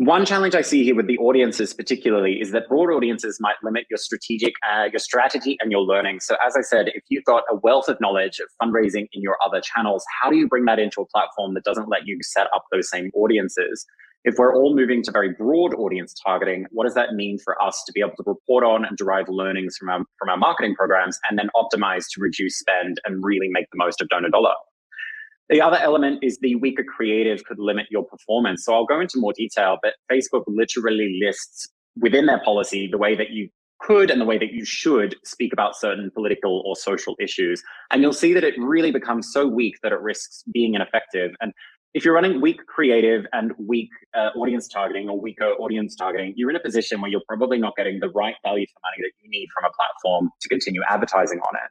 One 0.00 0.24
challenge 0.24 0.54
I 0.54 0.62
see 0.62 0.82
here 0.82 0.94
with 0.94 1.08
the 1.08 1.18
audiences, 1.18 1.74
particularly, 1.74 2.40
is 2.40 2.52
that 2.52 2.68
broad 2.70 2.90
audiences 2.90 3.36
might 3.38 3.56
limit 3.62 3.84
your 3.90 3.98
strategic, 3.98 4.54
uh, 4.66 4.84
your 4.90 4.98
strategy, 4.98 5.58
and 5.60 5.70
your 5.70 5.82
learning. 5.82 6.20
So, 6.20 6.36
as 6.42 6.56
I 6.56 6.62
said, 6.62 6.88
if 6.94 7.02
you've 7.10 7.26
got 7.26 7.42
a 7.50 7.56
wealth 7.56 7.86
of 7.86 8.00
knowledge 8.00 8.40
of 8.40 8.48
fundraising 8.62 9.08
in 9.12 9.20
your 9.20 9.36
other 9.44 9.60
channels, 9.60 10.02
how 10.22 10.30
do 10.30 10.38
you 10.38 10.48
bring 10.48 10.64
that 10.64 10.78
into 10.78 11.02
a 11.02 11.06
platform 11.06 11.52
that 11.52 11.64
doesn't 11.64 11.90
let 11.90 12.06
you 12.06 12.18
set 12.22 12.46
up 12.54 12.64
those 12.72 12.88
same 12.88 13.10
audiences? 13.12 13.84
If 14.24 14.36
we're 14.38 14.56
all 14.56 14.74
moving 14.74 15.02
to 15.02 15.12
very 15.12 15.34
broad 15.34 15.74
audience 15.74 16.14
targeting, 16.14 16.64
what 16.70 16.84
does 16.84 16.94
that 16.94 17.12
mean 17.12 17.38
for 17.38 17.62
us 17.62 17.84
to 17.84 17.92
be 17.92 18.00
able 18.00 18.16
to 18.16 18.22
report 18.24 18.64
on 18.64 18.86
and 18.86 18.96
derive 18.96 19.28
learnings 19.28 19.76
from 19.76 19.90
our 19.90 20.00
from 20.18 20.30
our 20.30 20.38
marketing 20.38 20.76
programs, 20.76 21.18
and 21.28 21.38
then 21.38 21.50
optimize 21.54 22.06
to 22.14 22.22
reduce 22.22 22.58
spend 22.58 23.02
and 23.04 23.22
really 23.22 23.50
make 23.50 23.66
the 23.70 23.76
most 23.76 24.00
of 24.00 24.08
donor 24.08 24.30
dollar? 24.30 24.54
The 25.50 25.60
other 25.60 25.78
element 25.78 26.20
is 26.22 26.38
the 26.40 26.54
weaker 26.54 26.84
creative 26.84 27.42
could 27.44 27.58
limit 27.58 27.86
your 27.90 28.04
performance. 28.04 28.64
So 28.64 28.72
I'll 28.72 28.86
go 28.86 29.00
into 29.00 29.18
more 29.18 29.32
detail, 29.32 29.78
but 29.82 29.94
Facebook 30.10 30.44
literally 30.46 31.20
lists 31.24 31.68
within 31.96 32.26
their 32.26 32.40
policy 32.44 32.88
the 32.90 32.98
way 32.98 33.16
that 33.16 33.30
you 33.30 33.48
could 33.80 34.12
and 34.12 34.20
the 34.20 34.24
way 34.24 34.38
that 34.38 34.52
you 34.52 34.64
should 34.64 35.16
speak 35.24 35.52
about 35.52 35.74
certain 35.74 36.10
political 36.14 36.62
or 36.64 36.76
social 36.76 37.16
issues. 37.18 37.62
And 37.90 38.00
you'll 38.00 38.12
see 38.12 38.32
that 38.32 38.44
it 38.44 38.54
really 38.58 38.92
becomes 38.92 39.32
so 39.32 39.44
weak 39.46 39.74
that 39.82 39.90
it 39.90 40.00
risks 40.00 40.44
being 40.52 40.74
ineffective. 40.74 41.32
And 41.40 41.52
if 41.94 42.04
you're 42.04 42.14
running 42.14 42.40
weak 42.40 42.64
creative 42.66 43.26
and 43.32 43.52
weak 43.58 43.88
uh, 44.14 44.30
audience 44.36 44.68
targeting 44.68 45.08
or 45.08 45.20
weaker 45.20 45.50
audience 45.58 45.96
targeting, 45.96 46.32
you're 46.36 46.50
in 46.50 46.56
a 46.56 46.60
position 46.60 47.00
where 47.00 47.10
you're 47.10 47.22
probably 47.26 47.58
not 47.58 47.74
getting 47.76 47.98
the 47.98 48.10
right 48.10 48.36
value 48.44 48.66
for 48.72 48.78
money 48.84 48.98
that 48.98 49.10
you 49.20 49.28
need 49.28 49.48
from 49.52 49.64
a 49.64 49.74
platform 49.74 50.30
to 50.40 50.48
continue 50.48 50.82
advertising 50.88 51.40
on 51.40 51.56
it. 51.56 51.70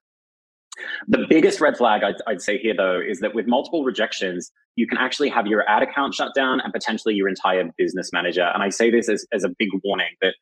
The 1.08 1.26
biggest 1.30 1.62
red 1.62 1.78
flag 1.78 2.04
I'd, 2.04 2.16
I'd, 2.28 2.42
say 2.42 2.58
here, 2.58 2.74
though, 2.76 3.00
is 3.00 3.20
that 3.20 3.34
with 3.34 3.48
multiple 3.48 3.84
rejections, 3.84 4.52
you 4.76 4.88
can 4.88 4.98
actually 4.98 5.30
have 5.30 5.48
your 5.48 5.68
ad 5.70 5.84
account 5.84 6.14
shut 6.14 6.34
down 6.36 6.62
and 6.62 6.72
potentially 6.74 7.14
your 7.14 7.28
entire 7.28 7.70
business 7.78 8.12
manager. 8.14 8.50
And 8.54 8.64
I 8.64 8.70
say 8.70 8.90
this 8.90 9.10
as, 9.10 9.26
as 9.32 9.44
a 9.44 9.50
big 9.50 9.70
warning 9.84 10.16
that 10.22 10.34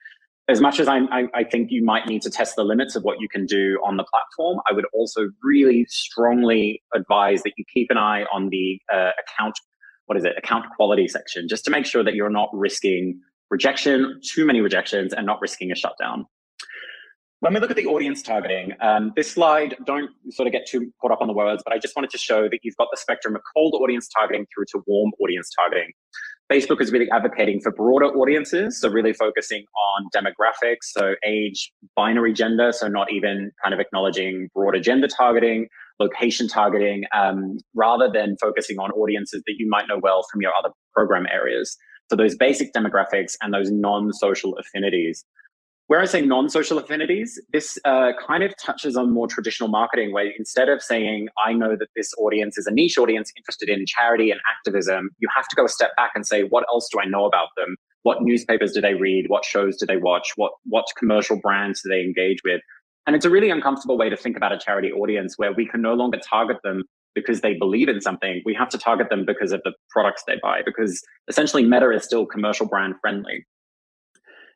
as 0.50 0.62
much 0.62 0.80
as 0.80 0.88
I, 0.88 1.00
I, 1.12 1.24
I 1.34 1.44
think 1.44 1.72
you 1.72 1.84
might 1.84 2.08
need 2.08 2.22
to 2.22 2.30
test 2.30 2.56
the 2.56 2.64
limits 2.64 2.96
of 2.96 3.04
what 3.04 3.20
you 3.20 3.28
can 3.28 3.46
do 3.46 3.80
on 3.86 3.98
the 3.98 4.06
platform, 4.06 4.60
I 4.70 4.74
would 4.74 4.86
also 4.94 5.30
really 5.44 5.86
strongly 5.90 6.82
advise 6.96 7.44
that 7.44 7.54
you 7.58 7.66
keep 7.74 7.92
an 7.92 7.98
eye 7.98 8.24
on 8.32 8.50
the 8.50 8.80
uh, 8.94 9.12
account, 9.20 9.56
what 10.06 10.18
is 10.18 10.24
it, 10.24 10.34
account 10.38 10.66
quality 10.76 11.08
section, 11.08 11.48
just 11.50 11.66
to 11.66 11.72
make 11.72 11.86
sure 11.86 12.04
that 12.04 12.14
you're 12.14 12.30
not 12.30 12.50
risking 12.54 13.20
rejection, 13.50 14.20
too 14.24 14.46
many 14.46 14.62
rejections, 14.62 15.14
and 15.14 15.26
not 15.26 15.42
risking 15.42 15.72
a 15.72 15.76
shutdown. 15.76 16.26
When 17.40 17.54
we 17.54 17.60
look 17.60 17.70
at 17.70 17.78
the 17.78 17.86
audience 17.86 18.24
targeting, 18.24 18.74
um, 18.82 19.14
this 19.16 19.30
slide, 19.30 19.76
don't 19.86 20.10
sort 20.32 20.48
of 20.48 20.52
get 20.52 20.66
too 20.66 20.92
caught 21.00 21.12
up 21.12 21.22
on 21.22 21.28
the 21.28 21.34
words, 21.34 21.62
but 21.64 21.72
I 21.72 21.78
just 21.78 21.96
wanted 21.96 22.10
to 22.10 22.18
show 22.18 22.50
that 22.50 22.60
you've 22.64 22.76
got 22.78 22.88
the 22.92 22.98
spectrum 22.98 23.36
of 23.36 23.44
cold 23.56 23.76
audience 23.80 24.08
targeting 24.08 24.48
through 24.52 24.66
to 24.72 24.82
warm 24.88 25.12
audience 25.22 25.52
targeting. 25.56 25.92
Facebook 26.52 26.82
is 26.82 26.92
really 26.92 27.08
advocating 27.12 27.60
for 27.62 27.72
broader 27.72 28.08
audiences, 28.08 28.82
so 28.82 28.90
really 28.90 29.14
focusing 29.14 29.66
on 29.78 30.10
demographics, 30.16 30.86
so 30.86 31.14
age, 31.24 31.72
binary 31.96 32.34
gender, 32.34 32.72
so 32.72 32.88
not 32.88 33.12
even 33.12 33.52
kind 33.64 33.72
of 33.72 33.80
acknowledging 33.80 34.50
broader 34.56 34.80
gender 34.80 35.08
targeting, 35.08 35.68
location 36.00 36.48
targeting, 36.48 37.04
um, 37.14 37.60
rather 37.76 38.10
than 38.12 38.36
focusing 38.42 38.80
on 38.80 38.90
audiences 38.92 39.44
that 39.46 39.56
you 39.60 39.70
might 39.70 39.88
know 39.88 40.00
well 40.02 40.26
from 40.32 40.42
your 40.42 40.54
other 40.58 40.74
program 40.92 41.28
areas. 41.32 41.78
So 42.10 42.16
those 42.16 42.36
basic 42.36 42.74
demographics 42.74 43.36
and 43.44 43.54
those 43.54 43.70
non-social 43.70 44.58
affinities. 44.58 45.24
Where 45.88 46.02
I 46.02 46.06
say 46.06 46.20
non-social 46.20 46.78
affinities, 46.80 47.40
this 47.54 47.80
uh, 47.86 48.12
kind 48.28 48.44
of 48.44 48.54
touches 48.58 48.98
on 48.98 49.14
more 49.14 49.26
traditional 49.26 49.70
marketing, 49.70 50.12
where 50.12 50.30
instead 50.38 50.68
of 50.68 50.82
saying, 50.82 51.30
I 51.46 51.54
know 51.54 51.78
that 51.78 51.88
this 51.96 52.12
audience 52.18 52.58
is 52.58 52.68
a 52.68 52.72
niche 52.72 52.98
audience 52.98 53.32
interested 53.38 53.70
in 53.70 53.86
charity 53.86 54.30
and 54.30 54.42
activism, 54.54 55.12
you 55.20 55.30
have 55.34 55.48
to 55.48 55.56
go 55.56 55.64
a 55.64 55.70
step 55.70 55.96
back 55.96 56.12
and 56.14 56.28
say, 56.28 56.44
what 56.44 56.66
else 56.70 56.90
do 56.92 57.00
I 57.00 57.06
know 57.06 57.24
about 57.24 57.50
them? 57.56 57.78
What 58.04 58.22
newspapers 58.22 58.74
do 58.74 58.82
they 58.82 58.96
read? 58.96 59.30
What 59.30 59.46
shows 59.46 59.78
do 59.78 59.86
they 59.86 59.96
watch? 59.96 60.34
What, 60.36 60.52
what 60.66 60.88
commercial 60.98 61.40
brands 61.40 61.82
do 61.82 61.90
they 61.90 62.02
engage 62.02 62.40
with? 62.44 62.60
And 63.06 63.16
it's 63.16 63.26
a 63.26 63.30
really 63.30 63.50
uncomfortable 63.50 63.98
way 63.98 64.10
to 64.10 64.18
think 64.18 64.36
about 64.36 64.52
a 64.52 64.58
charity 64.58 64.92
audience 64.92 65.36
where 65.38 65.54
we 65.54 65.66
can 65.66 65.82
no 65.82 65.94
longer 65.94 66.20
target 66.30 66.58
them 66.66 66.84
because 67.16 67.40
they 67.40 67.54
believe 67.54 67.88
in 67.88 68.02
something. 68.02 68.42
We 68.46 68.54
have 68.56 68.68
to 68.70 68.78
target 68.78 69.10
them 69.10 69.26
because 69.26 69.54
of 69.54 69.62
the 69.64 69.72
products 69.90 70.24
they 70.28 70.36
buy, 70.44 70.64
because 70.66 71.02
essentially 71.30 71.64
Meta 71.64 71.90
is 71.92 72.04
still 72.04 72.26
commercial 72.26 72.68
brand 72.68 72.96
friendly. 73.00 73.46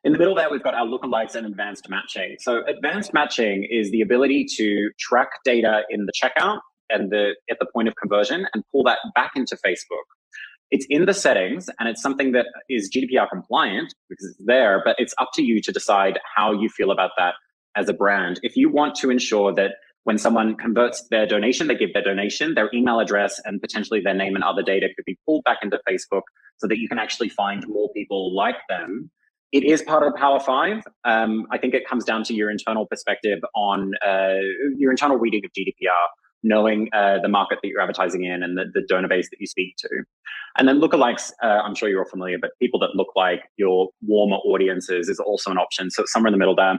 In 0.04 0.12
the 0.12 0.18
middle 0.18 0.34
there, 0.34 0.50
we've 0.50 0.62
got 0.62 0.74
our 0.74 0.84
lookalikes 0.84 1.36
and 1.36 1.46
advanced 1.46 1.88
matching. 1.88 2.36
So 2.40 2.64
advanced 2.66 3.14
matching 3.14 3.66
is 3.70 3.92
the 3.92 4.00
ability 4.00 4.46
to 4.56 4.90
track 4.98 5.28
data 5.44 5.82
in 5.90 6.06
the 6.06 6.12
checkout 6.12 6.58
and 6.90 7.10
the 7.10 7.36
at 7.48 7.58
the 7.60 7.66
point 7.72 7.86
of 7.86 7.94
conversion 7.94 8.46
and 8.52 8.64
pull 8.72 8.82
that 8.84 8.98
back 9.14 9.32
into 9.36 9.56
Facebook. 9.64 10.06
It's 10.72 10.86
in 10.90 11.04
the 11.04 11.14
settings 11.14 11.70
and 11.78 11.88
it's 11.88 12.02
something 12.02 12.32
that 12.32 12.46
is 12.68 12.90
GDPR 12.90 13.28
compliant 13.30 13.94
because 14.08 14.26
it's 14.26 14.44
there, 14.44 14.82
but 14.84 14.96
it's 14.98 15.14
up 15.18 15.28
to 15.34 15.42
you 15.42 15.60
to 15.62 15.70
decide 15.70 16.18
how 16.34 16.52
you 16.52 16.68
feel 16.68 16.90
about 16.90 17.10
that 17.16 17.34
as 17.76 17.88
a 17.88 17.92
brand. 17.92 18.40
If 18.42 18.56
you 18.56 18.70
want 18.70 18.96
to 18.96 19.10
ensure 19.10 19.54
that 19.54 19.72
when 20.02 20.18
someone 20.18 20.56
converts 20.56 21.06
their 21.10 21.26
donation, 21.26 21.68
they 21.68 21.76
give 21.76 21.92
their 21.92 22.02
donation, 22.02 22.54
their 22.54 22.70
email 22.74 22.98
address, 22.98 23.40
and 23.44 23.60
potentially 23.60 24.00
their 24.00 24.14
name 24.14 24.34
and 24.34 24.42
other 24.42 24.62
data 24.62 24.88
could 24.96 25.04
be 25.04 25.16
pulled 25.24 25.44
back 25.44 25.58
into 25.62 25.78
Facebook 25.88 26.22
so 26.56 26.66
that 26.66 26.78
you 26.78 26.88
can 26.88 26.98
actually 26.98 27.28
find 27.28 27.64
more 27.68 27.88
people 27.94 28.34
like 28.34 28.56
them 28.68 29.10
it 29.52 29.64
is 29.64 29.82
part 29.82 30.06
of 30.06 30.14
Power 30.14 30.40
Five. 30.40 30.82
Um, 31.04 31.46
I 31.50 31.58
think 31.58 31.74
it 31.74 31.86
comes 31.86 32.04
down 32.04 32.24
to 32.24 32.34
your 32.34 32.50
internal 32.50 32.86
perspective 32.86 33.40
on 33.54 33.92
uh, 34.04 34.40
your 34.76 34.90
internal 34.90 35.18
reading 35.18 35.42
of 35.44 35.52
GDPR, 35.52 36.06
knowing 36.42 36.88
uh, 36.94 37.18
the 37.20 37.28
market 37.28 37.58
that 37.62 37.68
you're 37.68 37.80
advertising 37.80 38.24
in 38.24 38.42
and 38.42 38.56
the, 38.56 38.64
the, 38.72 38.82
donor 38.88 39.08
base 39.08 39.28
that 39.30 39.36
you 39.38 39.46
speak 39.46 39.76
to. 39.78 39.88
And 40.58 40.66
then 40.66 40.80
lookalikes, 40.80 41.32
uh, 41.42 41.46
I'm 41.46 41.74
sure 41.74 41.88
you're 41.88 42.02
all 42.02 42.10
familiar, 42.10 42.38
but 42.40 42.50
people 42.60 42.80
that 42.80 42.90
look 42.94 43.08
like 43.14 43.42
your 43.58 43.90
warmer 44.06 44.36
audiences 44.36 45.08
is 45.08 45.20
also 45.20 45.50
an 45.50 45.58
option. 45.58 45.90
So 45.90 46.04
somewhere 46.06 46.28
in 46.28 46.32
the 46.32 46.38
middle 46.38 46.56
there. 46.56 46.78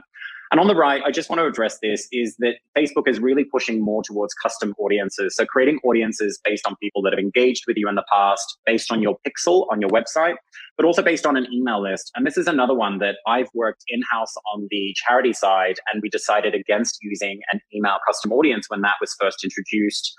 And 0.54 0.60
on 0.60 0.68
the 0.68 0.76
right, 0.76 1.02
I 1.04 1.10
just 1.10 1.28
want 1.28 1.40
to 1.40 1.46
address 1.46 1.80
this 1.82 2.06
is 2.12 2.36
that 2.36 2.58
Facebook 2.78 3.08
is 3.08 3.18
really 3.18 3.42
pushing 3.42 3.82
more 3.82 4.04
towards 4.04 4.32
custom 4.34 4.72
audiences. 4.78 5.34
So 5.34 5.44
creating 5.44 5.80
audiences 5.82 6.38
based 6.44 6.64
on 6.64 6.76
people 6.76 7.02
that 7.02 7.12
have 7.12 7.18
engaged 7.18 7.64
with 7.66 7.76
you 7.76 7.88
in 7.88 7.96
the 7.96 8.04
past, 8.08 8.56
based 8.64 8.92
on 8.92 9.02
your 9.02 9.18
pixel 9.26 9.66
on 9.72 9.80
your 9.80 9.90
website, 9.90 10.36
but 10.76 10.86
also 10.86 11.02
based 11.02 11.26
on 11.26 11.36
an 11.36 11.48
email 11.52 11.82
list. 11.82 12.12
And 12.14 12.24
this 12.24 12.36
is 12.36 12.46
another 12.46 12.72
one 12.72 12.98
that 12.98 13.16
I've 13.26 13.48
worked 13.52 13.82
in 13.88 14.00
house 14.08 14.32
on 14.54 14.68
the 14.70 14.94
charity 14.94 15.32
side, 15.32 15.80
and 15.92 16.00
we 16.00 16.08
decided 16.08 16.54
against 16.54 16.98
using 17.02 17.40
an 17.50 17.60
email 17.74 17.96
custom 18.06 18.30
audience 18.30 18.66
when 18.70 18.80
that 18.82 18.94
was 19.00 19.12
first 19.20 19.42
introduced 19.42 20.14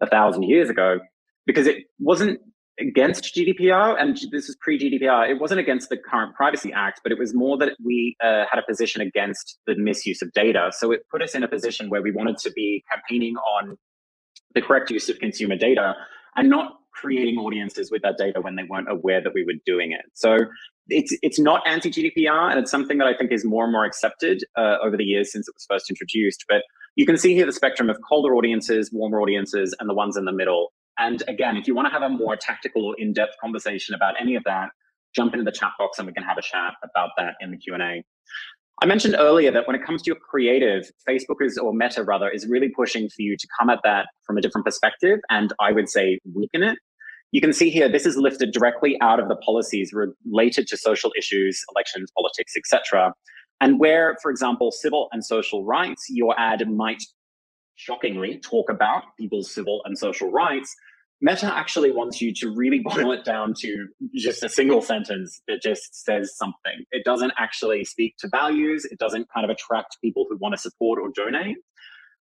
a 0.00 0.06
thousand 0.06 0.44
years 0.44 0.70
ago 0.70 1.00
because 1.46 1.66
it 1.66 1.78
wasn't 1.98 2.38
against 2.80 3.34
GDPR, 3.34 4.00
and 4.00 4.18
this 4.32 4.48
is 4.48 4.56
pre 4.60 4.78
GDPR. 4.78 5.28
It 5.28 5.40
wasn't 5.40 5.60
against 5.60 5.88
the 5.88 5.96
current 5.96 6.34
Privacy 6.34 6.72
Act, 6.72 7.00
but 7.02 7.12
it 7.12 7.18
was 7.18 7.34
more 7.34 7.58
that 7.58 7.72
we 7.84 8.16
uh, 8.22 8.44
had 8.50 8.58
a 8.58 8.66
position 8.66 9.02
against 9.02 9.58
the 9.66 9.74
misuse 9.76 10.22
of 10.22 10.32
data. 10.32 10.70
So 10.72 10.92
it 10.92 11.02
put 11.10 11.22
us 11.22 11.34
in 11.34 11.42
a 11.42 11.48
position 11.48 11.90
where 11.90 12.02
we 12.02 12.10
wanted 12.10 12.38
to 12.38 12.52
be 12.52 12.82
campaigning 12.90 13.36
on 13.36 13.76
the 14.54 14.62
correct 14.62 14.90
use 14.90 15.08
of 15.08 15.18
consumer 15.18 15.56
data 15.56 15.94
and 16.36 16.48
not 16.48 16.72
creating 16.92 17.38
audiences 17.38 17.90
with 17.90 18.02
that 18.02 18.16
data 18.18 18.40
when 18.40 18.56
they 18.56 18.64
weren't 18.68 18.90
aware 18.90 19.22
that 19.22 19.32
we 19.34 19.44
were 19.44 19.58
doing 19.64 19.92
it. 19.92 20.04
So 20.14 20.38
it's 20.88 21.16
it's 21.22 21.38
not 21.38 21.62
anti 21.66 21.90
GDPR, 21.90 22.50
and 22.50 22.58
it's 22.58 22.70
something 22.70 22.98
that 22.98 23.06
I 23.06 23.16
think 23.16 23.32
is 23.32 23.44
more 23.44 23.64
and 23.64 23.72
more 23.72 23.84
accepted 23.84 24.42
uh, 24.56 24.76
over 24.82 24.96
the 24.96 25.04
years 25.04 25.32
since 25.32 25.46
it 25.48 25.54
was 25.54 25.66
first 25.70 25.90
introduced. 25.90 26.44
But 26.48 26.62
you 26.96 27.06
can 27.06 27.16
see 27.16 27.34
here 27.34 27.46
the 27.46 27.52
spectrum 27.52 27.88
of 27.88 27.98
colder 28.08 28.34
audiences, 28.34 28.90
warmer 28.92 29.20
audiences, 29.20 29.74
and 29.78 29.88
the 29.88 29.94
ones 29.94 30.16
in 30.16 30.24
the 30.24 30.32
middle. 30.32 30.72
And 31.00 31.22
again, 31.28 31.56
if 31.56 31.66
you 31.66 31.74
want 31.74 31.88
to 31.88 31.92
have 31.92 32.02
a 32.02 32.10
more 32.10 32.36
tactical 32.36 32.94
in-depth 32.98 33.36
conversation 33.40 33.94
about 33.94 34.14
any 34.20 34.36
of 34.36 34.44
that, 34.44 34.68
jump 35.16 35.32
into 35.32 35.44
the 35.44 35.50
chat 35.50 35.72
box 35.78 35.98
and 35.98 36.06
we 36.06 36.12
can 36.12 36.22
have 36.22 36.36
a 36.36 36.42
chat 36.42 36.74
about 36.84 37.10
that 37.16 37.34
in 37.40 37.50
the 37.50 37.56
Q&A. 37.56 38.04
I 38.82 38.86
mentioned 38.86 39.16
earlier 39.18 39.50
that 39.50 39.66
when 39.66 39.74
it 39.74 39.84
comes 39.84 40.02
to 40.02 40.08
your 40.08 40.16
creative, 40.16 40.90
Facebook 41.08 41.36
is, 41.40 41.58
or 41.58 41.72
Meta 41.72 42.04
rather, 42.04 42.28
is 42.28 42.46
really 42.46 42.68
pushing 42.68 43.08
for 43.08 43.22
you 43.22 43.36
to 43.36 43.48
come 43.58 43.70
at 43.70 43.80
that 43.82 44.08
from 44.24 44.36
a 44.36 44.42
different 44.42 44.66
perspective 44.66 45.18
and 45.30 45.52
I 45.58 45.72
would 45.72 45.88
say 45.88 46.18
weaken 46.34 46.62
it. 46.62 46.78
You 47.32 47.40
can 47.40 47.52
see 47.52 47.70
here, 47.70 47.88
this 47.88 48.06
is 48.06 48.16
lifted 48.16 48.52
directly 48.52 48.98
out 49.00 49.20
of 49.20 49.28
the 49.28 49.36
policies 49.36 49.92
related 49.92 50.66
to 50.68 50.76
social 50.76 51.12
issues, 51.16 51.62
elections, 51.74 52.10
politics, 52.16 52.54
etc. 52.56 53.14
And 53.60 53.78
where, 53.78 54.16
for 54.20 54.30
example, 54.30 54.70
civil 54.70 55.08
and 55.12 55.24
social 55.24 55.64
rights, 55.64 56.06
your 56.08 56.38
ad 56.38 56.68
might 56.68 57.02
shockingly 57.76 58.38
talk 58.38 58.68
about 58.70 59.04
people's 59.18 59.50
civil 59.50 59.80
and 59.84 59.96
social 59.96 60.30
rights, 60.30 60.74
Meta 61.22 61.46
actually 61.46 61.92
wants 61.92 62.20
you 62.20 62.32
to 62.34 62.50
really 62.50 62.78
boil 62.84 63.12
it 63.12 63.24
down 63.24 63.54
to 63.60 63.88
just 64.14 64.42
a 64.42 64.48
single 64.48 64.82
sentence 64.82 65.40
that 65.48 65.62
just 65.62 66.04
says 66.04 66.36
something. 66.36 66.84
It 66.92 67.04
doesn't 67.04 67.32
actually 67.38 67.84
speak 67.84 68.16
to 68.18 68.28
values. 68.28 68.84
It 68.84 68.98
doesn't 68.98 69.28
kind 69.32 69.44
of 69.44 69.50
attract 69.50 69.98
people 70.02 70.26
who 70.28 70.36
want 70.38 70.54
to 70.54 70.60
support 70.60 70.98
or 71.00 71.10
donate. 71.14 71.58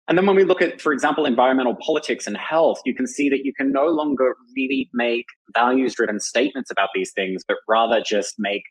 And 0.08 0.18
then 0.18 0.26
when 0.26 0.34
we 0.34 0.42
look 0.42 0.60
at, 0.60 0.80
for 0.80 0.92
example, 0.92 1.24
environmental 1.24 1.76
politics 1.76 2.26
and 2.26 2.36
health, 2.36 2.80
you 2.84 2.94
can 2.94 3.06
see 3.06 3.28
that 3.28 3.44
you 3.44 3.52
can 3.54 3.70
no 3.70 3.86
longer 3.86 4.34
really 4.56 4.90
make 4.92 5.26
values 5.54 5.94
driven 5.94 6.18
statements 6.18 6.68
about 6.68 6.88
these 6.94 7.12
things, 7.12 7.44
but 7.46 7.58
rather 7.68 8.02
just 8.04 8.34
make 8.36 8.64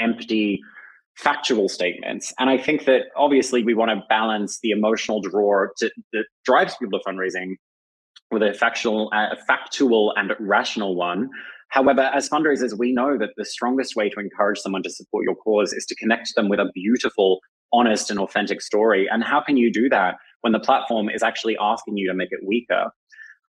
empty 0.00 0.60
factual 1.16 1.68
statements. 1.68 2.34
And 2.40 2.50
I 2.50 2.58
think 2.58 2.86
that 2.86 3.02
obviously 3.16 3.62
we 3.62 3.74
want 3.74 3.90
to 3.90 4.02
balance 4.08 4.58
the 4.62 4.70
emotional 4.70 5.20
draw 5.20 5.66
to, 5.78 5.90
that 6.12 6.24
drives 6.44 6.74
people 6.76 6.98
to 6.98 7.04
fundraising 7.08 7.54
with 8.30 8.42
a 8.42 8.54
factual, 8.54 9.10
factual 9.46 10.12
and 10.16 10.32
rational 10.38 10.94
one. 10.94 11.28
However, 11.68 12.02
as 12.02 12.28
fundraisers, 12.28 12.76
we 12.76 12.92
know 12.92 13.16
that 13.18 13.30
the 13.36 13.44
strongest 13.44 13.94
way 13.94 14.08
to 14.10 14.20
encourage 14.20 14.58
someone 14.58 14.82
to 14.82 14.90
support 14.90 15.24
your 15.24 15.36
cause 15.36 15.72
is 15.72 15.86
to 15.86 15.94
connect 15.96 16.34
them 16.34 16.48
with 16.48 16.58
a 16.58 16.70
beautiful, 16.74 17.40
honest, 17.72 18.10
and 18.10 18.18
authentic 18.18 18.60
story. 18.60 19.08
And 19.10 19.22
how 19.22 19.40
can 19.40 19.56
you 19.56 19.72
do 19.72 19.88
that 19.88 20.16
when 20.40 20.52
the 20.52 20.60
platform 20.60 21.08
is 21.08 21.22
actually 21.22 21.56
asking 21.60 21.96
you 21.96 22.08
to 22.08 22.14
make 22.14 22.30
it 22.32 22.40
weaker? 22.44 22.90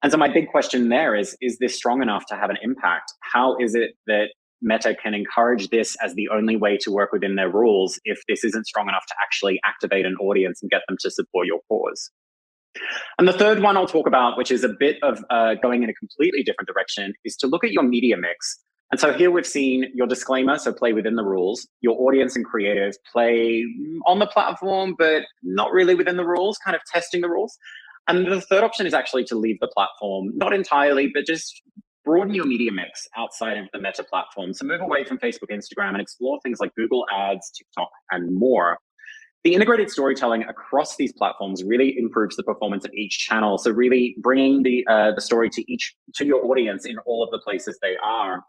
And 0.02 0.12
so 0.12 0.18
my 0.18 0.32
big 0.32 0.50
question 0.50 0.90
there 0.90 1.16
is, 1.16 1.36
is 1.42 1.58
this 1.60 1.76
strong 1.76 2.02
enough 2.02 2.26
to 2.28 2.36
have 2.36 2.50
an 2.50 2.58
impact? 2.62 3.14
How 3.22 3.58
is 3.58 3.76
it 3.76 3.92
that 4.08 4.28
Meta 4.62 4.96
can 5.02 5.14
encourage 5.14 5.70
this 5.70 5.96
as 6.04 6.16
the 6.16 6.28
only 6.30 6.58
way 6.58 6.78
to 6.78 6.92
work 6.92 7.14
within 7.14 7.36
their 7.36 7.50
rules 7.50 8.00
if 8.04 8.22
this 8.28 8.44
isn't 8.44 8.68
strong 8.68 8.90
enough 8.90 9.06
to 9.08 9.14
actually 9.24 9.60
activate 9.66 10.06
an 10.06 10.16
audience 10.18 10.62
and 10.62 10.70
get 10.70 10.82
them 10.88 10.98
to 11.02 11.10
support 11.10 11.48
your 11.48 11.60
cause. 11.70 12.12
And 13.18 13.28
the 13.28 13.34
third 13.34 13.62
one 13.62 13.78
I'll 13.78 13.88
talk 13.88 14.08
about, 14.08 14.38
which 14.38 14.52
is 14.52 14.64
a 14.64 14.70
bit 14.70 14.98
of 15.04 15.24
uh, 15.30 15.56
going 15.62 15.84
in 15.84 15.90
a 15.90 15.94
completely 15.94 16.44
different 16.44 16.68
direction, 16.68 17.14
is 17.26 17.36
to 17.38 17.48
look 17.48 17.64
at 17.64 17.72
your 17.72 17.84
media 17.84 18.18
mix. 18.18 18.60
And 18.92 19.00
so 19.00 19.14
here 19.14 19.30
we've 19.30 19.46
seen 19.46 19.86
your 19.94 20.08
disclaimer, 20.08 20.58
so 20.58 20.74
play 20.74 20.94
within 20.94 21.16
the 21.16 21.24
rules, 21.24 21.68
your 21.82 21.96
audience 22.02 22.36
and 22.36 22.44
creative 22.44 22.96
play 23.12 23.64
on 24.08 24.18
the 24.18 24.26
platform, 24.26 24.96
but 24.98 25.24
not 25.44 25.72
really 25.72 25.94
within 25.94 26.18
the 26.18 26.26
rules, 26.26 26.58
kind 26.58 26.76
of 26.76 26.82
testing 26.92 27.22
the 27.22 27.30
rules. 27.30 27.56
And 28.08 28.26
the 28.26 28.42
third 28.42 28.64
option 28.64 28.88
is 28.88 28.96
actually 28.96 29.26
to 29.26 29.36
leave 29.36 29.60
the 29.60 29.68
platform, 29.68 30.32
not 30.34 30.54
entirely, 30.54 31.12
but 31.14 31.28
just 31.28 31.62
broaden 32.04 32.34
your 32.34 32.46
media 32.46 32.72
mix 32.72 33.08
outside 33.16 33.58
of 33.58 33.66
the 33.72 33.80
Meta 33.80 34.04
platform. 34.04 34.54
So 34.54 34.66
move 34.66 34.82
away 34.82 35.04
from 35.04 35.20
Facebook, 35.20 35.52
Instagram, 35.52 35.90
and 35.90 36.02
explore 36.02 36.40
things 36.42 36.60
like 36.60 36.74
Google 36.74 37.06
Ads, 37.14 37.52
TikTok, 37.52 37.92
and 38.10 38.34
more. 38.34 38.80
The 39.44 39.54
integrated 39.54 39.90
storytelling 39.90 40.44
across 40.44 40.98
these 40.98 41.14
platforms 41.14 41.64
really 41.64 41.98
improves 41.98 42.36
the 42.36 42.44
performance 42.44 42.84
of 42.84 42.94
each 42.94 43.20
channel. 43.20 43.58
So 43.58 43.72
really 43.72 44.16
bringing 44.20 44.64
the 44.64 44.86
uh, 44.88 45.12
the 45.14 45.22
story 45.22 45.50
to 45.52 45.72
each 45.72 45.96
to 46.16 46.26
your 46.26 46.46
audience 46.46 46.86
in 46.86 46.98
all 47.00 47.24
of 47.24 47.32
the 47.32 47.40
places 47.40 47.80
they 47.82 47.96
are. 48.04 48.44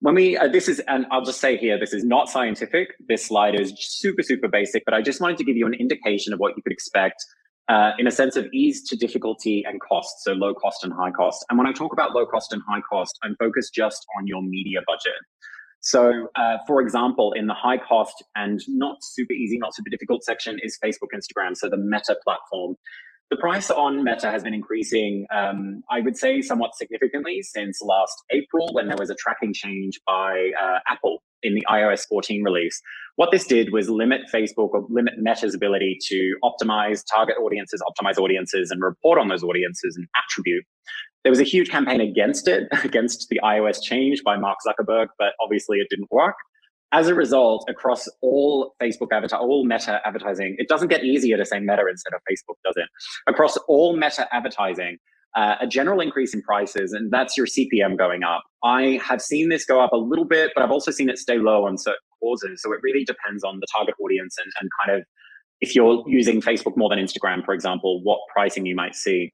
When 0.00 0.14
we 0.14 0.36
uh, 0.36 0.48
this 0.48 0.68
is 0.68 0.80
and 0.86 1.06
I'll 1.10 1.24
just 1.24 1.40
say 1.40 1.56
here 1.56 1.78
this 1.78 1.92
is 1.92 2.04
not 2.04 2.28
scientific. 2.28 2.94
This 3.08 3.26
slide 3.26 3.58
is 3.58 3.72
super 3.78 4.22
super 4.22 4.46
basic, 4.46 4.84
but 4.84 4.94
I 4.94 5.02
just 5.02 5.20
wanted 5.20 5.38
to 5.38 5.44
give 5.44 5.56
you 5.56 5.66
an 5.66 5.74
indication 5.74 6.32
of 6.32 6.38
what 6.38 6.56
you 6.56 6.62
could 6.62 6.72
expect 6.72 7.24
uh, 7.68 7.92
in 7.98 8.06
a 8.06 8.10
sense 8.10 8.36
of 8.36 8.46
ease 8.52 8.86
to 8.88 8.96
difficulty 8.96 9.64
and 9.66 9.80
cost, 9.80 10.22
so 10.22 10.32
low 10.32 10.54
cost 10.54 10.84
and 10.84 10.92
high 10.92 11.10
cost. 11.10 11.44
And 11.48 11.58
when 11.58 11.66
I 11.66 11.72
talk 11.72 11.92
about 11.92 12.14
low 12.14 12.26
cost 12.26 12.52
and 12.52 12.62
high 12.68 12.82
cost, 12.82 13.18
I'm 13.22 13.36
focused 13.36 13.74
just 13.74 14.06
on 14.18 14.26
your 14.26 14.42
media 14.42 14.80
budget. 14.86 15.14
So, 15.84 16.28
uh, 16.34 16.56
for 16.66 16.80
example, 16.80 17.32
in 17.34 17.46
the 17.46 17.54
high 17.54 17.76
cost 17.76 18.24
and 18.34 18.58
not 18.68 18.96
super 19.02 19.34
easy, 19.34 19.58
not 19.58 19.74
super 19.74 19.90
difficult 19.90 20.24
section 20.24 20.58
is 20.62 20.78
Facebook, 20.82 21.12
Instagram, 21.14 21.54
so 21.54 21.68
the 21.68 21.76
Meta 21.76 22.16
platform. 22.24 22.76
The 23.30 23.36
price 23.36 23.70
on 23.70 24.02
Meta 24.02 24.30
has 24.30 24.42
been 24.42 24.54
increasing, 24.54 25.26
um, 25.30 25.82
I 25.90 26.00
would 26.00 26.16
say, 26.16 26.40
somewhat 26.40 26.74
significantly 26.74 27.42
since 27.42 27.80
last 27.82 28.16
April 28.30 28.68
when 28.72 28.88
there 28.88 28.96
was 28.98 29.10
a 29.10 29.14
tracking 29.14 29.52
change 29.52 30.00
by 30.06 30.52
uh, 30.62 30.78
Apple 30.88 31.22
in 31.42 31.54
the 31.54 31.66
iOS 31.70 32.06
14 32.08 32.42
release. 32.42 32.80
What 33.16 33.30
this 33.30 33.46
did 33.46 33.70
was 33.70 33.90
limit 33.90 34.22
Facebook 34.32 34.70
or 34.70 34.86
limit 34.88 35.14
Meta's 35.18 35.54
ability 35.54 35.98
to 36.08 36.34
optimize 36.42 37.02
target 37.12 37.36
audiences, 37.42 37.82
optimize 37.86 38.16
audiences, 38.18 38.70
and 38.70 38.82
report 38.82 39.18
on 39.18 39.28
those 39.28 39.42
audiences 39.42 39.96
and 39.96 40.06
attribute. 40.16 40.64
There 41.24 41.30
was 41.30 41.40
a 41.40 41.44
huge 41.44 41.70
campaign 41.70 42.00
against 42.00 42.46
it, 42.46 42.68
against 42.84 43.28
the 43.28 43.40
iOS 43.42 43.82
change 43.82 44.22
by 44.24 44.36
Mark 44.36 44.58
Zuckerberg, 44.66 45.08
but 45.18 45.32
obviously 45.42 45.78
it 45.78 45.88
didn't 45.90 46.10
work. 46.12 46.36
As 46.92 47.08
a 47.08 47.14
result, 47.14 47.64
across 47.68 48.08
all 48.22 48.74
Facebook 48.80 49.08
advertising, 49.10 49.44
all 49.44 49.66
Meta 49.66 50.00
advertising, 50.04 50.54
it 50.58 50.68
doesn't 50.68 50.88
get 50.88 51.02
easier 51.02 51.36
to 51.36 51.44
say 51.44 51.58
Meta 51.58 51.82
instead 51.90 52.12
of 52.14 52.20
Facebook, 52.30 52.54
does 52.64 52.76
it? 52.76 52.86
Across 53.26 53.56
all 53.66 53.96
Meta 53.96 54.28
advertising, 54.32 54.98
uh, 55.34 55.56
a 55.60 55.66
general 55.66 56.00
increase 56.00 56.34
in 56.34 56.42
prices, 56.42 56.92
and 56.92 57.10
that's 57.10 57.36
your 57.36 57.46
CPM 57.46 57.98
going 57.98 58.22
up. 58.22 58.44
I 58.62 59.00
have 59.02 59.20
seen 59.20 59.48
this 59.48 59.64
go 59.64 59.80
up 59.80 59.92
a 59.92 59.96
little 59.96 60.24
bit, 60.24 60.52
but 60.54 60.62
I've 60.62 60.70
also 60.70 60.92
seen 60.92 61.08
it 61.08 61.18
stay 61.18 61.38
low 61.38 61.66
on 61.66 61.78
certain 61.78 61.98
causes. 62.20 62.62
So 62.62 62.72
it 62.72 62.78
really 62.82 63.04
depends 63.04 63.42
on 63.42 63.58
the 63.58 63.66
target 63.74 63.96
audience 64.00 64.36
and, 64.38 64.52
and 64.60 64.70
kind 64.84 64.98
of 64.98 65.04
if 65.60 65.74
you're 65.74 66.04
using 66.06 66.40
Facebook 66.40 66.76
more 66.76 66.88
than 66.88 66.98
Instagram, 66.98 67.44
for 67.44 67.54
example, 67.54 68.02
what 68.02 68.20
pricing 68.32 68.66
you 68.66 68.76
might 68.76 68.94
see. 68.94 69.32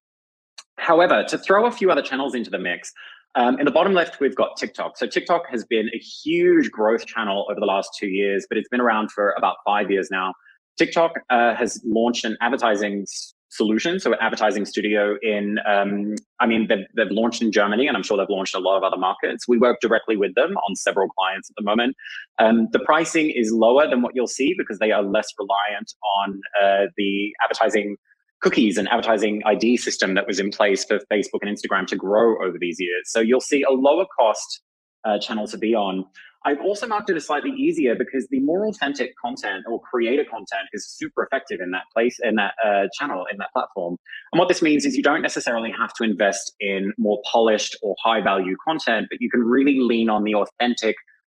However, 0.81 1.25
to 1.29 1.38
throw 1.38 1.66
a 1.66 1.71
few 1.71 1.90
other 1.90 2.03
channels 2.03 2.35
into 2.35 2.51
the 2.51 2.59
mix, 2.59 2.93
um, 3.37 3.59
in 3.59 3.64
the 3.64 3.71
bottom 3.71 3.93
left, 3.93 4.19
we've 4.19 4.35
got 4.35 4.57
TikTok. 4.57 4.97
So 4.97 5.07
TikTok 5.07 5.43
has 5.51 5.64
been 5.64 5.88
a 5.95 5.99
huge 5.99 6.71
growth 6.71 7.07
channel 7.07 7.47
over 7.51 7.61
the 7.61 7.66
last 7.66 7.90
two 7.99 8.09
years, 8.09 8.47
but 8.49 8.59
it's 8.59 8.69
been 8.69 8.81
around 8.81 9.12
for 9.12 9.35
about 9.37 9.57
five 9.64 9.90
years 9.90 10.09
now. 10.11 10.35
TikTok 10.79 11.12
uh, 11.29 11.55
has 11.55 11.81
launched 11.85 12.25
an 12.25 12.37
advertising 12.40 13.07
solution, 13.51 14.01
so 14.01 14.12
an 14.12 14.19
advertising 14.21 14.64
studio 14.64 15.16
in, 15.23 15.59
um, 15.66 16.14
I 16.40 16.47
mean, 16.47 16.66
they've, 16.69 16.87
they've 16.97 17.11
launched 17.11 17.43
in 17.43 17.53
Germany, 17.53 17.87
and 17.87 17.97
I'm 17.97 18.03
sure 18.03 18.16
they've 18.16 18.29
launched 18.29 18.55
in 18.55 18.62
a 18.62 18.64
lot 18.64 18.77
of 18.77 18.83
other 18.83 18.97
markets. 18.97 19.47
We 19.47 19.59
work 19.59 19.81
directly 19.81 20.16
with 20.16 20.35
them 20.35 20.57
on 20.57 20.77
several 20.77 21.09
clients 21.11 21.51
at 21.51 21.57
the 21.57 21.62
moment. 21.62 21.97
Um, 22.38 22.69
the 22.73 22.79
pricing 22.81 23.31
is 23.31 23.53
lower 23.53 23.88
than 23.88 24.03
what 24.03 24.14
you'll 24.14 24.29
see 24.29 24.55
because 24.57 24.79
they 24.79 24.93
are 24.93 25.03
less 25.03 25.27
reliant 25.38 25.93
on 26.21 26.40
uh, 26.62 26.87
the 26.97 27.33
advertising 27.45 27.97
cookies 28.40 28.79
and 28.79 28.88
advertising 28.88 29.42
ID 29.44 29.76
system 29.76 30.14
that 30.14 30.26
was 30.26 30.40
in 30.40 30.50
place 30.50 30.85
for 30.85 30.98
Facebook 31.12 31.40
and 31.42 31.57
Instagram 31.57 31.87
to 31.87 31.96
grow 31.96 32.42
over 32.44 32.59
these 32.59 32.76
years. 32.79 33.03
So 33.07 33.20
you'll 33.20 33.40
see 33.40 33.62
a 33.62 33.70
lower 33.70 34.07
cost 34.18 34.62
uh, 35.05 35.18
channel 35.18 35.46
to 35.48 35.59
be 35.59 35.74
on. 35.74 36.05
I've 36.46 36.61
also 36.61 36.87
marked 36.87 37.11
it 37.11 37.16
as 37.16 37.26
slightly 37.26 37.50
easier 37.50 37.94
because 37.94 38.26
the 38.31 38.40
more 38.40 38.66
authentic 38.66 39.12
content 39.22 39.64
or 39.68 39.79
creator 39.81 40.24
content 40.24 40.68
is 40.72 40.88
super 40.88 41.22
effective 41.22 41.61
in 41.61 41.70
that 41.72 41.83
place, 41.92 42.18
in 42.22 42.37
that 42.37 42.55
uh, 42.64 42.87
channel, 42.98 43.26
in 43.31 43.37
that 43.38 43.53
platform. 43.53 43.98
And 44.33 44.38
what 44.38 44.48
this 44.48 44.62
means 44.62 44.87
is 44.87 44.96
you 44.96 45.03
don't 45.03 45.20
necessarily 45.20 45.70
have 45.79 45.92
to 45.94 46.05
invest 46.05 46.55
in 46.59 46.94
more 46.96 47.20
polished 47.31 47.76
or 47.83 47.94
high 48.03 48.22
value 48.22 48.57
content, 48.66 49.09
but 49.11 49.20
you 49.20 49.31
can 49.31 49.42
really 49.42 49.81
lean 49.81 50.09
on 50.09 50.24
the 50.24 50.35
authentic, 50.35 50.96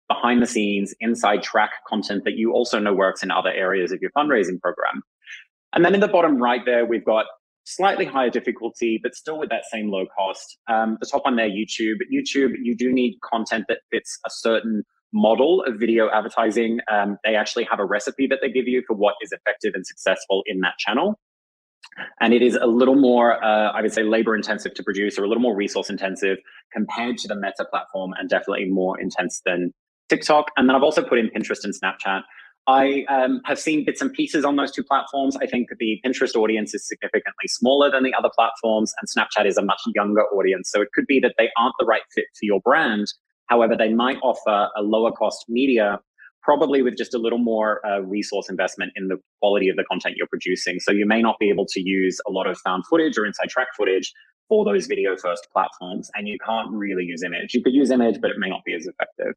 behind 0.09 0.41
the 0.41 0.47
scenes, 0.47 0.95
inside 1.01 1.43
track 1.43 1.71
content 1.89 2.23
that 2.25 2.35
you 2.35 2.53
also 2.53 2.79
know 2.79 2.95
works 2.95 3.25
in 3.25 3.33
other 3.33 3.51
areas 3.51 3.91
of 3.91 4.01
your 4.01 4.11
fundraising 4.13 4.61
program. 4.61 5.03
And 5.73 5.85
then 5.85 5.95
in 5.95 6.01
the 6.01 6.09
bottom 6.09 6.37
right 6.37 6.61
there, 6.65 6.85
we've 6.85 7.05
got 7.05 7.27
slightly 7.65 8.05
higher 8.05 8.31
difficulty, 8.31 8.99
but 9.03 9.15
still 9.15 9.39
with 9.39 9.51
that 9.51 9.63
same 9.71 9.91
low 9.91 10.07
cost. 10.17 10.59
Um, 10.69 10.99
the 11.01 11.07
top 11.07 11.25
one 11.25 11.37
there, 11.37 11.49
YouTube. 11.49 11.99
YouTube, 12.13 12.55
you 12.61 12.77
do 12.77 12.93
need 12.93 13.19
content 13.23 13.67
that 13.69 13.79
fits 13.91 14.19
a 14.27 14.31
certain 14.31 14.83
model 15.13 15.63
of 15.67 15.79
video 15.79 16.09
advertising. 16.11 16.81
Um, 16.91 17.19
they 17.25 17.37
actually 17.37 17.65
have 17.65 17.79
a 17.79 17.85
recipe 17.85 18.27
that 18.29 18.39
they 18.43 18.51
give 18.51 18.67
you 18.67 18.83
for 18.87 18.95
what 18.95 19.15
is 19.23 19.33
effective 19.33 19.73
and 19.75 19.87
successful 19.87 20.43
in 20.47 20.61
that 20.61 20.79
channel. 20.79 21.19
And 22.21 22.33
it 22.33 22.43
is 22.43 22.57
a 22.57 22.67
little 22.67 22.95
more, 22.95 23.43
uh, 23.45 23.73
I 23.73 23.83
would 23.83 23.93
say, 23.93 24.03
labor 24.03 24.35
intensive 24.35 24.73
to 24.75 24.83
produce 24.83 25.19
or 25.19 25.25
a 25.25 25.29
little 25.29 25.43
more 25.43 25.55
resource 25.55 25.91
intensive 25.91 26.39
compared 26.73 27.19
to 27.19 27.29
the 27.29 27.35
Meta 27.35 27.67
platform 27.71 28.13
and 28.19 28.29
definitely 28.31 28.67
more 28.67 28.99
intense 28.99 29.43
than 29.45 29.73
TikTok. 30.09 30.47
And 30.57 30.69
then 30.69 30.77
I've 30.77 30.83
also 30.83 31.03
put 31.03 31.19
in 31.19 31.29
Pinterest 31.29 31.65
and 31.65 31.75
Snapchat. 31.75 32.23
I 32.67 33.05
um, 33.09 33.41
have 33.45 33.59
seen 33.59 33.85
bits 33.85 34.01
and 34.01 34.13
pieces 34.13 34.45
on 34.45 34.55
those 34.55 34.71
two 34.71 34.85
platforms. 34.85 35.37
I 35.37 35.47
think 35.47 35.69
the 35.79 36.01
Pinterest 36.05 36.37
audience 36.37 36.75
is 36.75 36.87
significantly 36.87 37.49
smaller 37.49 37.91
than 37.91 38.05
the 38.05 38.15
other 38.15 38.31
platforms, 38.33 38.95
and 39.01 39.09
Snapchat 39.09 39.47
is 39.47 39.57
a 39.57 39.65
much 39.65 39.81
younger 39.95 40.23
audience. 40.27 40.71
So 40.71 40.81
it 40.81 40.89
could 40.95 41.07
be 41.07 41.19
that 41.21 41.35
they 41.39 41.49
aren't 41.57 41.75
the 41.81 41.87
right 41.87 42.03
fit 42.15 42.27
for 42.39 42.45
your 42.45 42.61
brand. 42.61 43.09
However, 43.47 43.77
they 43.77 43.93
might 43.93 44.19
offer 44.23 44.69
a 44.77 44.83
lower 44.83 45.11
cost 45.11 45.47
media, 45.49 45.99
probably 46.43 46.83
with 46.83 46.97
just 46.97 47.15
a 47.15 47.19
little 47.19 47.39
more 47.39 47.85
uh, 47.85 48.01
resource 48.01 48.49
investment 48.49 48.93
in 48.95 49.09
the 49.09 49.17
quality 49.41 49.69
of 49.69 49.77
the 49.77 49.85
content 49.91 50.17
you're 50.17 50.29
producing. 50.29 50.79
So 50.79 50.93
you 50.93 51.07
may 51.07 51.21
not 51.21 51.41
be 51.41 51.51
able 51.51 51.67
to 51.67 51.81
use 51.81 52.21
a 52.29 52.31
lot 52.31 52.47
of 52.47 52.57
found 52.59 52.85
footage 52.87 53.19
or 53.19 53.27
inside 53.27 53.49
track 53.49 53.69
footage 53.77 54.13
for 54.49 54.65
those 54.65 54.87
video 54.87 55.17
first 55.17 55.49
platforms, 55.53 56.11
and 56.15 56.29
you 56.29 56.39
can't 56.47 56.71
really 56.71 57.05
use 57.05 57.25
image. 57.25 57.55
You 57.55 57.63
could 57.63 57.75
use 57.75 57.91
image, 57.91 58.21
but 58.21 58.31
it 58.31 58.37
may 58.39 58.49
not 58.49 58.61
be 58.65 58.75
as 58.75 58.87
effective. 58.87 59.35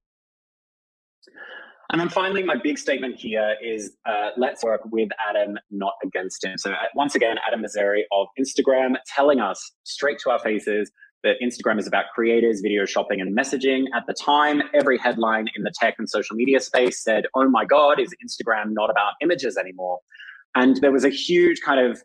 And 1.91 2.01
then 2.01 2.09
finally, 2.09 2.43
my 2.43 2.55
big 2.61 2.77
statement 2.77 3.15
here 3.15 3.55
is 3.63 3.95
uh, 4.05 4.29
let's 4.37 4.63
work 4.63 4.81
with 4.85 5.09
Adam, 5.29 5.57
not 5.69 5.93
against 6.03 6.43
him. 6.43 6.57
So, 6.57 6.71
uh, 6.71 6.75
once 6.95 7.15
again, 7.15 7.37
Adam 7.47 7.63
Mosseri 7.63 8.01
of 8.11 8.27
Instagram 8.39 8.95
telling 9.05 9.39
us 9.39 9.71
straight 9.83 10.19
to 10.19 10.31
our 10.31 10.39
faces 10.39 10.91
that 11.23 11.35
Instagram 11.43 11.79
is 11.79 11.87
about 11.87 12.05
creators, 12.13 12.61
video 12.61 12.85
shopping, 12.85 13.19
and 13.19 13.35
messaging. 13.37 13.85
At 13.95 14.03
the 14.07 14.13
time, 14.13 14.61
every 14.73 14.97
headline 14.97 15.47
in 15.55 15.63
the 15.63 15.71
tech 15.79 15.95
and 15.97 16.09
social 16.09 16.35
media 16.35 16.59
space 16.59 17.03
said, 17.03 17.25
Oh 17.35 17.49
my 17.49 17.65
God, 17.65 17.99
is 17.99 18.13
Instagram 18.23 18.71
not 18.71 18.89
about 18.89 19.13
images 19.21 19.57
anymore? 19.57 19.99
And 20.55 20.77
there 20.77 20.91
was 20.91 21.03
a 21.03 21.09
huge 21.09 21.61
kind 21.61 21.79
of 21.79 22.01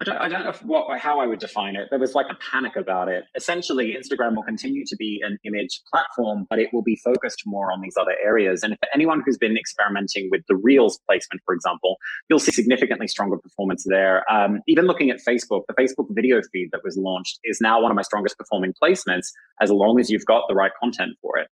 I 0.00 0.04
don't, 0.04 0.16
I 0.18 0.28
don't 0.28 0.44
know 0.44 0.52
what, 0.64 1.00
how 1.00 1.20
I 1.20 1.26
would 1.26 1.40
define 1.40 1.74
it. 1.74 1.88
There 1.90 1.98
was 1.98 2.14
like 2.14 2.26
a 2.30 2.36
panic 2.50 2.76
about 2.76 3.08
it. 3.08 3.24
Essentially, 3.34 3.96
Instagram 3.98 4.36
will 4.36 4.44
continue 4.44 4.84
to 4.86 4.96
be 4.96 5.20
an 5.24 5.38
image 5.44 5.80
platform, 5.90 6.46
but 6.48 6.58
it 6.58 6.68
will 6.72 6.82
be 6.82 6.96
focused 7.04 7.42
more 7.46 7.72
on 7.72 7.80
these 7.80 7.96
other 8.00 8.14
areas. 8.22 8.62
And 8.62 8.74
for 8.74 8.88
anyone 8.94 9.22
who's 9.24 9.38
been 9.38 9.56
experimenting 9.56 10.28
with 10.30 10.42
the 10.48 10.56
Reels 10.56 11.00
placement, 11.06 11.42
for 11.44 11.54
example, 11.54 11.96
you'll 12.28 12.38
see 12.38 12.52
significantly 12.52 13.08
stronger 13.08 13.38
performance 13.38 13.84
there. 13.88 14.24
Um, 14.30 14.60
even 14.68 14.86
looking 14.86 15.10
at 15.10 15.18
Facebook, 15.18 15.62
the 15.66 15.74
Facebook 15.74 16.06
video 16.10 16.40
feed 16.52 16.68
that 16.72 16.82
was 16.84 16.96
launched 16.96 17.40
is 17.44 17.60
now 17.60 17.80
one 17.80 17.90
of 17.90 17.96
my 17.96 18.02
strongest 18.02 18.38
performing 18.38 18.74
placements, 18.80 19.26
as 19.60 19.70
long 19.70 19.98
as 19.98 20.10
you've 20.10 20.26
got 20.26 20.44
the 20.48 20.54
right 20.54 20.72
content 20.80 21.16
for 21.20 21.38
it 21.38 21.48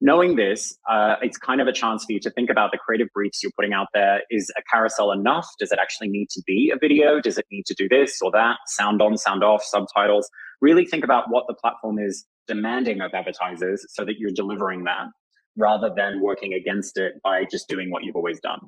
knowing 0.00 0.36
this, 0.36 0.76
uh, 0.90 1.16
it's 1.22 1.38
kind 1.38 1.60
of 1.60 1.66
a 1.66 1.72
chance 1.72 2.04
for 2.04 2.12
you 2.12 2.20
to 2.20 2.30
think 2.30 2.50
about 2.50 2.70
the 2.72 2.78
creative 2.78 3.08
briefs 3.14 3.42
you're 3.42 3.52
putting 3.56 3.72
out 3.72 3.88
there. 3.94 4.22
Is 4.30 4.50
a 4.56 4.62
carousel 4.70 5.12
enough? 5.12 5.46
Does 5.58 5.72
it 5.72 5.78
actually 5.80 6.08
need 6.08 6.28
to 6.30 6.42
be 6.46 6.72
a 6.74 6.78
video? 6.78 7.20
Does 7.20 7.38
it 7.38 7.46
need 7.50 7.66
to 7.66 7.74
do 7.74 7.88
this 7.88 8.20
or 8.22 8.30
that? 8.32 8.58
Sound 8.66 9.00
on, 9.00 9.16
sound 9.16 9.42
off, 9.42 9.62
subtitles. 9.64 10.28
Really 10.60 10.84
think 10.84 11.04
about 11.04 11.30
what 11.30 11.44
the 11.48 11.54
platform 11.54 11.98
is 11.98 12.26
demanding 12.46 13.00
of 13.00 13.12
advertisers 13.14 13.84
so 13.90 14.04
that 14.04 14.18
you're 14.18 14.30
delivering 14.30 14.84
that 14.84 15.06
rather 15.56 15.90
than 15.94 16.20
working 16.20 16.52
against 16.52 16.98
it 16.98 17.14
by 17.24 17.44
just 17.50 17.68
doing 17.68 17.90
what 17.90 18.04
you've 18.04 18.16
always 18.16 18.40
done. 18.40 18.60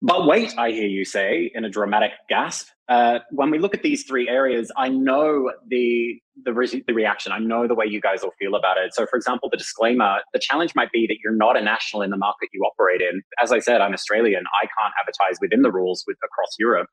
But 0.00 0.26
wait, 0.26 0.56
I 0.56 0.70
hear 0.70 0.86
you 0.86 1.04
say 1.04 1.50
in 1.54 1.64
a 1.64 1.70
dramatic 1.70 2.12
gasp. 2.28 2.68
Uh, 2.88 3.18
when 3.30 3.50
we 3.50 3.58
look 3.58 3.74
at 3.74 3.82
these 3.82 4.04
three 4.04 4.28
areas, 4.28 4.70
I 4.76 4.88
know 4.88 5.52
the 5.66 6.20
the, 6.44 6.52
re- 6.52 6.84
the 6.86 6.94
reaction. 6.94 7.32
I 7.32 7.40
know 7.40 7.66
the 7.66 7.74
way 7.74 7.86
you 7.86 8.00
guys 8.00 8.22
will 8.22 8.32
feel 8.38 8.54
about 8.54 8.78
it. 8.78 8.94
So, 8.94 9.06
for 9.06 9.16
example, 9.16 9.48
the 9.50 9.56
disclaimer: 9.56 10.18
the 10.32 10.38
challenge 10.38 10.74
might 10.76 10.92
be 10.92 11.06
that 11.08 11.16
you're 11.22 11.34
not 11.34 11.56
a 11.56 11.60
national 11.60 12.02
in 12.02 12.10
the 12.10 12.16
market 12.16 12.48
you 12.52 12.62
operate 12.62 13.00
in. 13.00 13.22
As 13.42 13.50
I 13.50 13.58
said, 13.58 13.80
I'm 13.80 13.92
Australian. 13.92 14.44
I 14.62 14.66
can't 14.66 14.94
advertise 15.00 15.38
within 15.40 15.62
the 15.62 15.72
rules 15.72 16.04
with 16.06 16.16
across 16.24 16.50
Europe. 16.58 16.88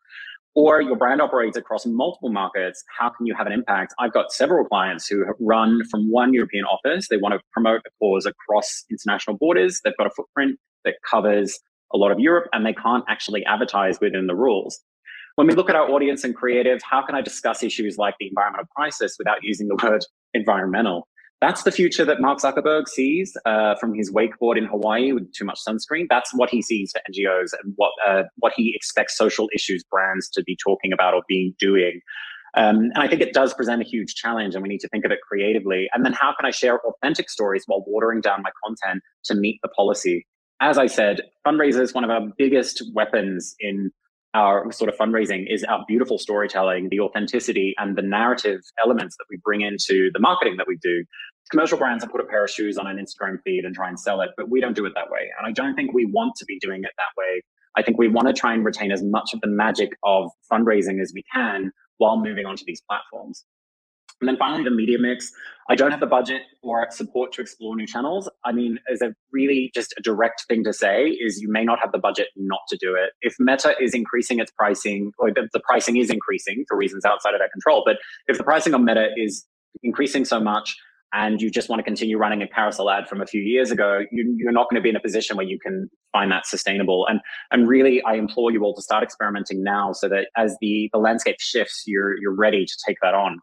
Or 0.56 0.82
your 0.82 0.96
brand 0.96 1.22
operates 1.22 1.58
across 1.58 1.86
multiple 1.86 2.32
markets. 2.32 2.84
How 2.98 3.10
can 3.10 3.26
you 3.26 3.36
have 3.36 3.46
an 3.46 3.54
impact? 3.54 3.94
I've 4.00 4.14
got 4.14 4.32
several 4.32 4.66
clients 4.66 5.06
who 5.06 5.26
run 5.40 5.82
from 5.92 6.10
one 6.10 6.34
European 6.34 6.64
office. 6.66 7.08
They 7.10 7.18
want 7.18 7.34
to 7.34 7.42
promote 7.52 7.82
a 7.86 7.90
cause 8.00 8.26
across 8.26 8.86
international 8.90 9.38
borders. 9.38 9.82
They've 9.84 9.98
got 9.98 10.08
a 10.08 10.12
footprint 10.16 10.58
that 10.86 10.96
covers 11.10 11.60
a 11.96 11.98
lot 11.98 12.12
of 12.12 12.20
Europe 12.20 12.48
and 12.54 12.66
they 12.66 12.74
can't 12.74 13.04
actually 13.08 13.44
advertise 13.46 14.00
within 14.00 14.28
the 14.28 14.36
rules. 14.36 14.80
When 15.36 15.48
we 15.48 15.54
look 15.54 15.70
at 15.70 15.76
our 15.76 15.90
audience 15.90 16.24
and 16.24 16.36
creative, 16.36 16.82
how 16.84 17.06
can 17.06 17.16
I 17.16 17.22
discuss 17.22 17.64
issues 17.64 17.98
like 17.98 18.16
the 18.20 18.28
environmental 18.28 18.68
crisis 18.76 19.16
without 19.18 19.38
using 19.42 19.68
the 19.68 19.78
word 19.84 20.06
environmental? 20.34 21.08
That's 21.42 21.64
the 21.64 21.72
future 21.72 22.06
that 22.06 22.22
Mark 22.22 22.40
Zuckerberg 22.40 22.88
sees 22.88 23.36
uh, 23.46 23.76
from 23.76 23.94
his 23.94 24.12
wakeboard 24.12 24.58
in 24.58 24.66
Hawaii 24.66 25.12
with 25.12 25.32
too 25.34 25.44
much 25.44 25.60
sunscreen. 25.68 26.06
That's 26.10 26.34
what 26.34 26.50
he 26.50 26.62
sees 26.62 26.94
for 26.94 27.02
NGOs 27.12 27.52
and 27.62 27.74
what 27.76 27.92
uh, 28.08 28.24
what 28.38 28.54
he 28.56 28.74
expects 28.74 29.18
social 29.18 29.50
issues 29.54 29.84
brands 29.84 30.30
to 30.30 30.44
be 30.44 30.58
talking 30.64 30.94
about 30.94 31.14
or 31.14 31.24
being 31.28 31.54
doing. 31.60 32.00
Um, 32.56 32.78
and 32.78 33.00
I 33.00 33.10
think 33.10 33.22
it 33.22 33.34
does 33.34 33.54
present 33.54 33.82
a 33.82 33.86
huge 33.86 34.16
challenge, 34.16 34.56
and 34.56 34.64
we 34.64 34.70
need 34.70 34.80
to 34.80 34.88
think 34.88 35.04
of 35.04 35.12
it 35.12 35.20
creatively. 35.28 35.90
And 35.94 36.06
then, 36.06 36.14
how 36.14 36.34
can 36.40 36.46
I 36.46 36.52
share 36.52 36.80
authentic 36.80 37.30
stories 37.30 37.64
while 37.66 37.84
watering 37.86 38.22
down 38.22 38.42
my 38.42 38.52
content 38.66 39.04
to 39.26 39.36
meet 39.36 39.60
the 39.62 39.70
policy? 39.70 40.26
As 40.62 40.78
I 40.78 40.88
said, 40.88 41.22
fundraisers, 41.46 41.94
one 41.94 42.04
of 42.04 42.10
our 42.10 42.22
biggest 42.38 42.84
weapons 42.94 43.56
in 43.60 43.92
our 44.34 44.70
sort 44.72 44.90
of 44.90 44.98
fundraising 44.98 45.46
is 45.52 45.64
our 45.64 45.84
beautiful 45.88 46.18
storytelling, 46.18 46.90
the 46.90 47.00
authenticity 47.00 47.74
and 47.78 47.96
the 47.96 48.02
narrative 48.02 48.60
elements 48.84 49.16
that 49.18 49.26
we 49.30 49.38
bring 49.44 49.62
into 49.62 50.10
the 50.14 50.20
marketing 50.20 50.58
that 50.58 50.68
we 50.68 50.78
do. 50.82 51.06
commercial 51.52 51.78
brands 51.78 52.04
have 52.04 52.12
put 52.12 52.20
a 52.20 52.26
pair 52.26 52.44
of 52.44 52.50
shoes 52.50 52.78
on 52.78 52.88
an 52.88 52.98
Instagram 52.98 53.38
feed 53.44 53.66
and 53.66 53.76
try 53.76 53.88
and 53.88 54.00
sell 54.00 54.20
it, 54.22 54.32
but 54.36 54.50
we 54.50 54.60
don't 54.60 54.76
do 54.76 54.86
it 54.86 54.94
that 54.96 55.10
way. 55.10 55.30
And 55.38 55.48
I 55.48 55.52
don't 55.52 55.76
think 55.76 55.94
we 55.94 56.06
want 56.06 56.36
to 56.38 56.46
be 56.46 56.60
doing 56.60 56.84
it 56.84 56.92
that 56.98 57.22
way. 57.22 57.44
I 57.78 57.82
think 57.82 57.98
we 57.98 58.08
want 58.08 58.28
to 58.28 58.34
try 58.34 58.54
and 58.54 58.66
retain 58.66 58.92
as 58.92 59.04
much 59.04 59.34
of 59.34 59.42
the 59.42 59.48
magic 59.48 59.92
of 60.04 60.32
fundraising 60.52 61.02
as 61.02 61.12
we 61.14 61.24
can 61.34 61.72
while 61.98 62.18
moving 62.18 62.46
onto 62.46 62.66
these 62.66 62.82
platforms. 62.82 63.46
And 64.22 64.30
then 64.30 64.38
finally, 64.38 64.64
the 64.64 64.72
media 64.72 64.98
mix. 65.00 65.32
I 65.68 65.76
don't 65.76 65.92
have 65.92 66.00
the 66.00 66.06
budget 66.06 66.44
or 66.62 66.86
support 66.92 67.34
to 67.34 67.42
explore 67.42 67.76
new 67.76 67.88
channels. 67.88 68.30
I 68.44 68.52
mean, 68.52 68.80
as 68.92 69.02
a 69.02 69.16
really 69.32 69.72
just 69.74 69.94
a 69.98 70.02
direct 70.02 70.46
thing 70.48 70.64
to 70.64 70.72
say 70.72 71.08
is 71.08 71.42
you 71.42 71.52
may 71.52 71.64
not 71.64 71.80
have 71.80 71.92
the 71.92 71.98
budget 71.98 72.28
not 72.36 72.60
to 72.70 72.78
do 72.78 72.96
it. 72.96 73.12
If 73.22 73.36
Meta 73.40 73.76
is 73.82 73.94
increasing 73.94 74.40
its 74.40 74.52
pricing, 74.52 75.12
or 75.18 75.32
the, 75.32 75.50
the 75.54 75.60
pricing 75.60 75.98
is 75.98 76.12
increasing 76.12 76.66
for 76.68 76.78
reasons 76.78 77.04
outside 77.04 77.34
of 77.34 77.40
their 77.40 77.50
control, 77.50 77.84
but 77.86 77.98
if 78.28 78.38
the 78.38 78.44
pricing 78.44 78.74
on 78.76 78.86
Meta 78.86 79.10
is 79.18 79.46
increasing 79.84 80.24
so 80.24 80.40
much 80.40 80.78
and 81.14 81.42
you 81.42 81.50
just 81.50 81.70
want 81.70 81.80
to 81.80 81.84
continue 81.84 82.18
running 82.18 82.42
a 82.42 82.48
carousel 82.48 82.90
ad 82.90 83.08
from 83.08 83.22
a 83.22 83.26
few 83.26 83.42
years 83.42 83.72
ago, 83.72 84.02
you, 84.12 84.48
are 84.48 84.52
not 84.52 84.70
going 84.70 84.80
to 84.80 84.84
be 84.84 84.90
in 84.90 84.96
a 84.96 85.02
position 85.02 85.38
where 85.38 85.46
you 85.46 85.58
can 85.58 85.90
find 86.12 86.32
that 86.32 86.46
sustainable. 86.46 87.08
And 87.08 87.22
and 87.52 87.68
really, 87.68 88.02
I 88.04 88.14
implore 88.14 88.52
you 88.52 88.64
all 88.64 88.76
to 88.76 88.82
start 88.82 89.04
experimenting 89.04 89.64
now, 89.64 89.94
so 89.94 90.10
that 90.10 90.28
as 90.38 90.58
the 90.62 90.90
the 90.94 91.00
landscape 91.00 91.38
shifts, 91.40 91.84
you're 91.88 92.18
you're 92.20 92.36
ready 92.36 92.66
to 92.66 92.74
take 92.86 92.98
that 93.02 93.14
on. 93.16 93.40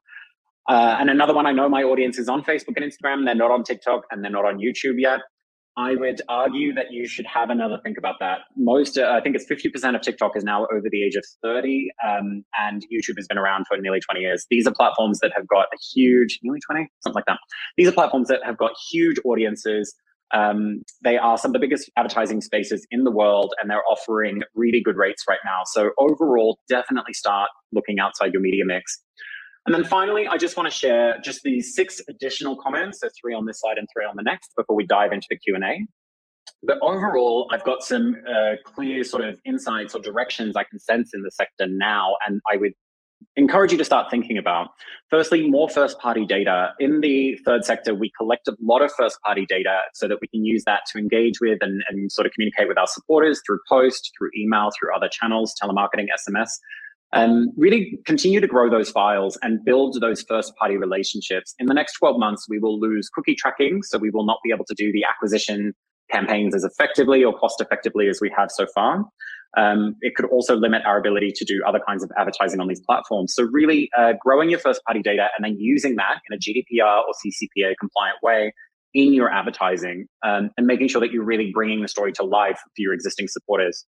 Uh, 0.69 0.97
and 1.01 1.11
another 1.11 1.35
one, 1.35 1.47
I 1.47 1.53
know 1.53 1.69
my 1.69 1.83
audience 1.83 2.19
is 2.19 2.29
on 2.29 2.43
Facebook 2.43 2.77
and 2.77 2.85
Instagram. 2.85 3.25
They're 3.25 3.35
not 3.35 3.51
on 3.51 3.65
TikTok 3.65 4.03
and 4.11 4.23
they're 4.23 4.31
not 4.31 4.45
on 4.45 4.59
YouTube 4.59 4.95
yet. 4.99 5.21
I 5.77 5.95
would 5.95 6.21
argue 6.29 6.75
that 6.75 6.93
you 6.93 7.09
should 7.09 7.25
have 7.27 7.49
another 7.49 7.79
think 7.83 7.97
about 7.97 8.17
that. 8.21 8.41
Most, 8.57 8.99
uh, 8.99 9.11
I 9.11 9.23
think 9.23 9.37
it's 9.37 9.47
50% 9.47 9.95
of 9.95 10.03
TikTok 10.03 10.37
is 10.37 10.45
now 10.45 10.67
over 10.67 10.89
the 10.91 11.03
age 11.03 11.17
of 11.17 11.25
30, 11.43 11.91
um, 12.07 12.45
and 12.61 12.83
YouTube 12.93 13.17
has 13.17 13.27
been 13.27 13.39
around 13.39 13.67
for 13.67 13.79
nearly 13.79 14.01
20 14.01 14.21
years. 14.21 14.47
These 14.51 14.67
are 14.67 14.75
platforms 14.75 15.21
that 15.21 15.33
have 15.35 15.49
got 15.49 15.67
a 15.73 15.79
huge, 15.95 16.39
nearly 16.43 16.61
20, 16.61 16.89
something 17.01 17.15
like 17.15 17.25
that. 17.27 17.39
These 17.79 17.89
are 17.89 17.93
platforms 17.93 18.29
that 18.29 18.41
have 18.45 18.59
got 18.59 18.73
huge 18.91 19.17
audiences. 19.25 19.95
Um, 20.35 20.83
they 21.05 21.17
are 21.17 21.39
some 21.39 21.51
of 21.51 21.53
the 21.55 21.59
biggest 21.59 21.91
advertising 21.97 22.43
spaces 22.43 22.87
in 22.91 23.05
the 23.05 23.11
world, 23.11 23.55
and 23.61 23.71
they're 23.71 23.85
offering 23.91 24.43
really 24.55 24.83
good 24.83 24.97
rates 24.97 25.25
right 25.27 25.41
now. 25.43 25.63
So 25.65 25.93
overall, 25.99 26.59
definitely 26.69 27.15
start 27.15 27.49
looking 27.73 27.99
outside 27.99 28.35
your 28.35 28.43
media 28.43 28.65
mix. 28.67 29.03
And 29.67 29.75
then 29.75 29.85
finally, 29.85 30.27
I 30.27 30.37
just 30.37 30.57
want 30.57 30.71
to 30.71 30.77
share 30.77 31.19
just 31.23 31.43
these 31.43 31.75
six 31.75 32.01
additional 32.09 32.57
comments, 32.57 33.01
so 33.01 33.09
three 33.21 33.35
on 33.35 33.47
this 33.47 33.61
slide 33.61 33.79
and 33.79 33.87
three 33.95 34.05
on 34.05 34.17
the 34.17 34.23
next, 34.23 34.53
before 34.57 34.75
we 34.75 34.85
dive 34.85 35.13
into 35.13 35.27
the 35.31 35.37
Q&A. 35.37 35.87
But 36.65 36.79
overall, 36.83 37.49
I've 37.53 37.65
got 37.65 37.83
some 37.83 38.17
uh, 38.29 38.55
clear 38.65 39.05
sort 39.05 39.25
of 39.25 39.39
insights 39.45 39.95
or 39.95 40.01
directions 40.01 40.57
I 40.57 40.65
can 40.65 40.79
sense 40.81 41.11
in 41.15 41.23
the 41.23 41.31
sector 41.31 41.67
now, 41.69 42.17
and 42.27 42.41
I 42.53 42.57
would 42.57 42.73
encourage 43.37 43.73
you 43.73 43.79
to 43.79 43.85
start 43.85 44.11
thinking 44.11 44.39
about. 44.39 44.69
Firstly, 45.11 45.49
more 45.49 45.69
first 45.69 45.99
party 45.99 46.25
data. 46.27 46.71
In 46.79 47.01
the 47.01 47.39
third 47.45 47.65
sector, 47.65 47.95
we 47.95 48.11
collect 48.17 48.49
a 48.49 48.57
lot 48.61 48.83
of 48.83 48.91
first 48.93 49.21
party 49.23 49.47
data 49.47 49.81
so 49.95 50.09
that 50.09 50.19
we 50.21 50.29
can 50.29 50.45
use 50.45 50.65
that 50.65 50.83
to 50.93 50.99
engage 50.99 51.41
with 51.41 51.59
and, 51.61 51.83
and 51.89 52.11
sort 52.11 52.27
of 52.27 52.33
communicate 52.33 52.69
with 52.69 52.79
our 52.79 52.87
supporters 52.87 53.41
through 53.47 53.61
post, 53.69 54.13
through 54.19 54.31
email, 54.37 54.71
through 54.79 54.95
other 54.95 55.09
channels, 55.09 55.55
telemarketing, 55.63 56.07
SMS. 56.29 56.51
Um, 57.15 57.51
really 57.59 57.99
continue 58.07 58.41
to 58.41 58.47
grow 58.47 58.71
those 58.71 58.91
files 58.91 59.39
and 59.43 59.63
build 59.65 59.99
those 60.01 60.23
first 60.23 60.55
party 60.57 60.77
relationships. 60.79 61.55
In 61.59 61.67
the 61.67 61.75
next 61.75 61.93
12 61.99 62.19
months, 62.19 62.47
we 62.49 62.59
will 62.59 62.81
lose 62.81 63.09
cookie 63.11 63.35
tracking. 63.35 63.83
So 63.83 63.99
we 63.99 64.11
will 64.11 64.25
not 64.25 64.39
be 64.43 64.51
able 64.51 64.65
to 64.65 64.75
do 64.75 64.91
the 64.93 65.05
acquisition 65.05 65.75
campaigns 66.11 66.55
as 66.55 66.65
effectively 66.65 67.23
or 67.25 67.37
cost 67.39 67.61
effectively 67.61 68.09
as 68.09 68.21
we 68.21 68.33
have 68.37 68.51
so 68.51 68.67
far. 68.75 69.05
Um, 69.57 69.97
it 70.01 70.15
could 70.15 70.27
also 70.27 70.57
limit 70.57 70.83
our 70.87 70.99
ability 70.99 71.33
to 71.37 71.45
do 71.45 71.63
other 71.67 71.81
kinds 71.87 72.03
of 72.03 72.11
advertising 72.17 72.61
on 72.61 72.69
these 72.69 72.81
platforms. 72.81 73.35
So 73.35 73.45
really 73.45 73.91
uh, 73.99 74.15
growing 74.21 74.49
your 74.49 74.59
first 74.59 74.83
party 74.85 75.03
data 75.03 75.29
and 75.37 75.45
then 75.45 75.57
using 75.59 75.97
that 75.97 76.21
in 76.31 76.35
a 76.35 76.39
GDPR 76.39 77.03
or 77.03 77.13
CCPA 77.25 77.75
compliant 77.79 78.17
way 78.23 78.55
in 78.95 79.13
your 79.13 79.31
advertising 79.31 80.07
um, 80.23 80.51
and 80.57 80.67
making 80.67 80.89
sure 80.89 81.01
that 81.01 81.13
you're 81.13 81.25
really 81.25 81.51
bringing 81.53 81.83
the 81.83 81.89
story 81.89 82.13
to 82.13 82.23
life 82.23 82.61
for 82.61 82.79
your 82.79 82.93
existing 82.95 83.29
supporters 83.29 83.87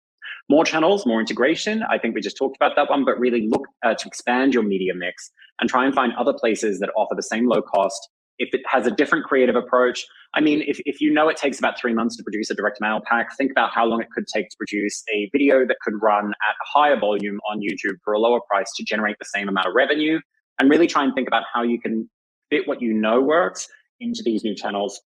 more 0.49 0.65
channels, 0.65 1.05
more 1.05 1.19
integration. 1.19 1.83
I 1.83 1.99
think 1.99 2.15
we 2.15 2.21
just 2.21 2.37
talked 2.37 2.55
about 2.55 2.75
that 2.75 2.89
one, 2.89 3.05
but 3.05 3.19
really 3.19 3.47
look 3.47 3.67
uh, 3.85 3.93
to 3.93 4.07
expand 4.07 4.53
your 4.53 4.63
media 4.63 4.93
mix 4.95 5.31
and 5.59 5.69
try 5.69 5.85
and 5.85 5.93
find 5.93 6.11
other 6.13 6.33
places 6.33 6.79
that 6.79 6.89
offer 6.97 7.15
the 7.15 7.23
same 7.23 7.47
low 7.47 7.61
cost. 7.61 8.09
If 8.39 8.53
it 8.53 8.61
has 8.67 8.87
a 8.87 8.91
different 8.91 9.25
creative 9.25 9.55
approach, 9.55 10.05
I 10.33 10.41
mean, 10.41 10.63
if, 10.65 10.79
if 10.85 11.01
you 11.01 11.13
know 11.13 11.27
it 11.27 11.37
takes 11.37 11.59
about 11.59 11.79
three 11.79 11.93
months 11.93 12.15
to 12.17 12.23
produce 12.23 12.49
a 12.49 12.55
direct 12.55 12.79
mail 12.79 12.99
pack, 13.05 13.35
think 13.37 13.51
about 13.51 13.71
how 13.73 13.85
long 13.85 14.01
it 14.01 14.07
could 14.11 14.25
take 14.33 14.49
to 14.49 14.57
produce 14.57 15.03
a 15.13 15.29
video 15.31 15.67
that 15.67 15.75
could 15.83 15.95
run 16.01 16.27
at 16.27 16.55
a 16.55 16.65
higher 16.65 16.97
volume 16.97 17.39
on 17.49 17.59
YouTube 17.59 17.97
for 18.03 18.13
a 18.13 18.19
lower 18.19 18.39
price 18.49 18.71
to 18.77 18.83
generate 18.83 19.17
the 19.19 19.25
same 19.25 19.49
amount 19.49 19.67
of 19.67 19.73
revenue. 19.75 20.19
And 20.57 20.69
really 20.69 20.87
try 20.87 21.03
and 21.03 21.13
think 21.13 21.27
about 21.27 21.43
how 21.53 21.63
you 21.63 21.79
can 21.79 22.09
fit 22.49 22.67
what 22.67 22.81
you 22.81 22.93
know 22.93 23.21
works 23.21 23.67
into 23.99 24.21
these 24.23 24.43
new 24.43 24.55
channels, 24.55 24.99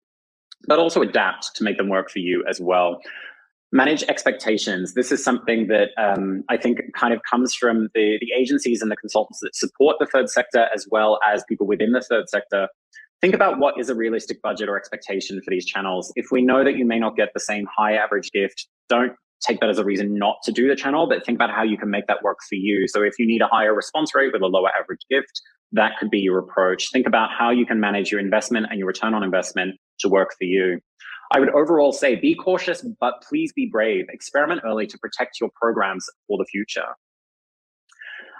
but 0.66 0.78
also 0.78 1.02
adapt 1.02 1.54
to 1.56 1.64
make 1.64 1.78
them 1.78 1.88
work 1.88 2.10
for 2.10 2.20
you 2.20 2.44
as 2.48 2.60
well 2.60 3.00
manage 3.72 4.02
expectations. 4.04 4.94
This 4.94 5.10
is 5.10 5.24
something 5.24 5.66
that 5.68 5.88
um, 5.96 6.44
I 6.50 6.58
think 6.58 6.80
kind 6.94 7.14
of 7.14 7.20
comes 7.28 7.54
from 7.54 7.88
the, 7.94 8.18
the 8.20 8.28
agencies 8.38 8.82
and 8.82 8.90
the 8.90 8.96
consultants 8.96 9.40
that 9.40 9.56
support 9.56 9.96
the 9.98 10.06
third 10.06 10.28
sector, 10.28 10.68
as 10.74 10.86
well 10.90 11.18
as 11.26 11.42
people 11.48 11.66
within 11.66 11.92
the 11.92 12.02
third 12.02 12.28
sector. 12.28 12.68
Think 13.22 13.34
about 13.34 13.58
what 13.58 13.78
is 13.78 13.88
a 13.88 13.94
realistic 13.94 14.42
budget 14.42 14.68
or 14.68 14.76
expectation 14.76 15.40
for 15.42 15.50
these 15.50 15.64
channels. 15.64 16.12
If 16.16 16.26
we 16.30 16.42
know 16.42 16.64
that 16.64 16.76
you 16.76 16.84
may 16.84 16.98
not 16.98 17.16
get 17.16 17.30
the 17.32 17.40
same 17.40 17.66
high 17.74 17.94
average 17.94 18.30
gift, 18.32 18.66
don't 18.88 19.12
take 19.40 19.60
that 19.60 19.70
as 19.70 19.78
a 19.78 19.84
reason 19.84 20.18
not 20.18 20.36
to 20.44 20.52
do 20.52 20.68
the 20.68 20.76
channel, 20.76 21.08
but 21.08 21.24
think 21.24 21.36
about 21.36 21.50
how 21.50 21.62
you 21.62 21.76
can 21.76 21.90
make 21.90 22.06
that 22.08 22.22
work 22.22 22.38
for 22.48 22.54
you. 22.54 22.86
So 22.88 23.02
if 23.02 23.14
you 23.18 23.26
need 23.26 23.42
a 23.42 23.46
higher 23.46 23.74
response 23.74 24.14
rate 24.14 24.32
with 24.32 24.42
a 24.42 24.46
lower 24.46 24.70
average 24.78 25.00
gift, 25.10 25.40
that 25.72 25.92
could 25.98 26.10
be 26.10 26.18
your 26.18 26.38
approach. 26.38 26.90
Think 26.92 27.06
about 27.06 27.30
how 27.36 27.50
you 27.50 27.64
can 27.64 27.80
manage 27.80 28.10
your 28.10 28.20
investment 28.20 28.66
and 28.70 28.78
your 28.78 28.86
return 28.86 29.14
on 29.14 29.22
investment 29.22 29.76
to 30.00 30.08
work 30.08 30.30
for 30.38 30.44
you. 30.44 30.80
I 31.34 31.40
would 31.40 31.50
overall 31.50 31.92
say 31.92 32.14
be 32.14 32.34
cautious, 32.34 32.84
but 33.00 33.22
please 33.26 33.52
be 33.54 33.66
brave. 33.66 34.04
Experiment 34.10 34.60
early 34.64 34.86
to 34.86 34.98
protect 34.98 35.40
your 35.40 35.50
programs 35.60 36.06
for 36.28 36.36
the 36.36 36.44
future. 36.44 36.94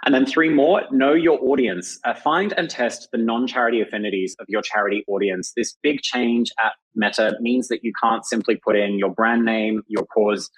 And 0.05 0.13
then 0.13 0.25
three 0.25 0.49
more, 0.49 0.83
know 0.91 1.13
your 1.13 1.39
audience. 1.41 1.97
Uh, 2.03 2.13
find 2.13 2.53
and 2.57 2.69
test 2.69 3.07
the 3.11 3.17
non-charity 3.17 3.81
affinities 3.81 4.35
of 4.39 4.45
your 4.49 4.61
charity 4.61 5.03
audience. 5.07 5.53
This 5.55 5.77
big 5.81 6.01
change 6.01 6.51
at 6.63 6.73
Meta 6.93 7.37
means 7.39 7.69
that 7.69 7.83
you 7.83 7.93
can't 8.03 8.25
simply 8.25 8.57
put 8.63 8.75
in 8.75 8.99
your 8.99 9.11
brand 9.11 9.45
name, 9.45 9.81
your 9.87 10.05
cause, 10.05 10.51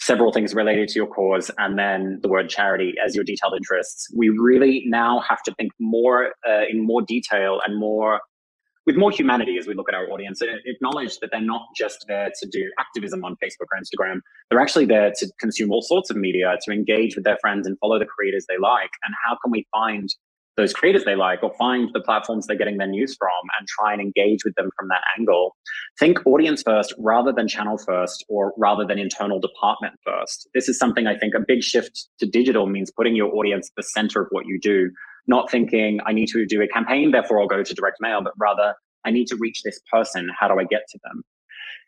several 0.00 0.32
things 0.32 0.52
related 0.52 0.88
to 0.88 0.94
your 0.96 1.06
cause, 1.06 1.50
and 1.58 1.78
then 1.78 2.18
the 2.22 2.28
word 2.28 2.48
charity 2.48 2.94
as 3.04 3.14
your 3.14 3.24
detailed 3.24 3.54
interests. 3.56 4.08
We 4.14 4.30
really 4.30 4.84
now 4.86 5.20
have 5.28 5.42
to 5.44 5.54
think 5.54 5.72
more 5.78 6.34
uh, 6.46 6.62
in 6.68 6.84
more 6.84 7.02
detail 7.02 7.60
and 7.64 7.78
more 7.78 8.20
with 8.88 8.96
more 8.96 9.10
humanity 9.10 9.58
as 9.58 9.66
we 9.66 9.74
look 9.74 9.90
at 9.90 9.94
our 9.94 10.10
audience 10.10 10.40
and 10.40 10.50
acknowledge 10.64 11.18
that 11.18 11.28
they're 11.30 11.42
not 11.42 11.66
just 11.76 12.06
there 12.08 12.30
to 12.40 12.48
do 12.48 12.70
activism 12.80 13.22
on 13.22 13.32
Facebook 13.34 13.66
or 13.70 13.78
Instagram. 13.78 14.20
They're 14.48 14.60
actually 14.60 14.86
there 14.86 15.12
to 15.18 15.30
consume 15.38 15.70
all 15.70 15.82
sorts 15.82 16.08
of 16.08 16.16
media, 16.16 16.56
to 16.64 16.72
engage 16.72 17.14
with 17.14 17.26
their 17.26 17.36
friends 17.42 17.66
and 17.66 17.78
follow 17.80 17.98
the 17.98 18.06
creators 18.06 18.46
they 18.48 18.56
like. 18.56 18.88
And 19.04 19.14
how 19.26 19.36
can 19.44 19.52
we 19.52 19.66
find 19.70 20.08
those 20.56 20.72
creators 20.72 21.04
they 21.04 21.16
like 21.16 21.42
or 21.42 21.52
find 21.58 21.90
the 21.92 22.00
platforms 22.00 22.46
they're 22.46 22.56
getting 22.56 22.78
their 22.78 22.88
news 22.88 23.14
from 23.16 23.28
and 23.58 23.68
try 23.68 23.92
and 23.92 24.00
engage 24.00 24.42
with 24.42 24.54
them 24.56 24.70
from 24.76 24.88
that 24.88 25.02
angle. 25.16 25.54
Think 26.00 26.26
audience 26.26 26.62
first 26.62 26.92
rather 26.98 27.30
than 27.30 27.46
channel 27.46 27.78
first 27.78 28.24
or 28.28 28.54
rather 28.56 28.84
than 28.84 28.98
internal 28.98 29.38
department 29.38 29.94
first. 30.04 30.48
This 30.54 30.68
is 30.68 30.76
something 30.78 31.06
I 31.06 31.16
think 31.16 31.34
a 31.34 31.44
big 31.46 31.62
shift 31.62 32.08
to 32.18 32.26
digital 32.26 32.66
means 32.66 32.90
putting 32.90 33.14
your 33.14 33.32
audience 33.36 33.70
at 33.70 33.76
the 33.76 33.84
center 33.84 34.22
of 34.22 34.28
what 34.30 34.46
you 34.46 34.58
do 34.60 34.90
not 35.28 35.50
thinking 35.50 36.00
I 36.06 36.12
need 36.12 36.28
to 36.28 36.46
do 36.46 36.62
a 36.62 36.68
campaign, 36.68 37.10
therefore 37.10 37.40
I'll 37.40 37.48
go 37.48 37.62
to 37.62 37.74
direct 37.74 37.98
mail, 38.00 38.20
but 38.22 38.32
rather 38.38 38.74
I 39.04 39.10
need 39.10 39.26
to 39.28 39.36
reach 39.36 39.62
this 39.62 39.80
person. 39.90 40.28
How 40.38 40.48
do 40.48 40.58
I 40.58 40.64
get 40.64 40.82
to 40.90 40.98
them? 41.04 41.22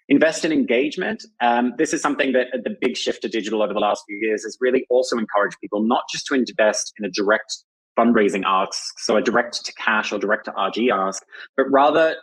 Invest 0.09 0.45
in 0.45 0.53
engagement. 0.53 1.23
Um, 1.41 1.73
this 1.79 1.93
is 1.93 2.03
something 2.03 2.33
that 2.33 2.49
the 2.65 2.75
big 2.81 2.97
shift 2.97 3.23
to 3.23 3.29
digital 3.29 3.63
over 3.63 3.73
the 3.73 3.81
last 3.81 4.03
few 4.07 4.19
years 4.21 4.43
has 4.43 4.57
really 4.61 4.85
also 4.91 5.17
encouraged 5.17 5.57
people 5.61 5.87
not 5.87 6.03
just 6.11 6.27
to 6.27 6.35
invest 6.35 6.93
in 6.99 7.05
a 7.05 7.11
direct 7.11 7.65
fundraising 7.99 8.43
ask, 8.47 8.99
so 8.99 9.17
a 9.17 9.23
direct 9.23 9.65
to 9.65 9.73
cash 9.75 10.13
or 10.13 10.19
direct 10.19 10.47
to 10.47 10.53
RG 10.53 10.91
ask, 10.93 11.23
but 11.57 11.67
rather 11.71 12.17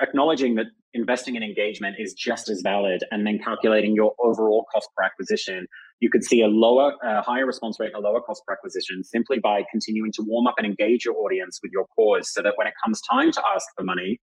acknowledging 0.00 0.54
that 0.56 0.66
investing 0.94 1.36
in 1.36 1.42
engagement 1.42 1.96
is 1.98 2.14
just 2.14 2.48
as 2.48 2.60
valid 2.62 3.04
and 3.10 3.26
then 3.26 3.38
calculating 3.38 3.94
your 3.94 4.12
overall 4.20 4.66
cost 4.72 4.88
per 4.96 5.04
acquisition 5.04 5.66
you 6.00 6.08
could 6.10 6.24
see 6.24 6.42
a 6.42 6.48
lower, 6.48 6.94
higher 7.02 7.46
response 7.46 7.78
rate 7.78 7.92
and 7.94 8.02
a 8.02 8.08
lower 8.08 8.20
cost 8.20 8.42
per 8.46 8.54
acquisition 8.54 9.04
simply 9.04 9.38
by 9.38 9.62
continuing 9.70 10.10
to 10.12 10.22
warm 10.26 10.46
up 10.46 10.54
and 10.56 10.66
engage 10.66 11.04
your 11.04 11.14
audience 11.16 11.60
with 11.62 11.70
your 11.72 11.86
cause 11.94 12.32
so 12.32 12.42
that 12.42 12.54
when 12.56 12.66
it 12.66 12.74
comes 12.82 13.00
time 13.08 13.30
to 13.30 13.42
ask 13.54 13.66
for 13.76 13.84
money, 13.84 14.18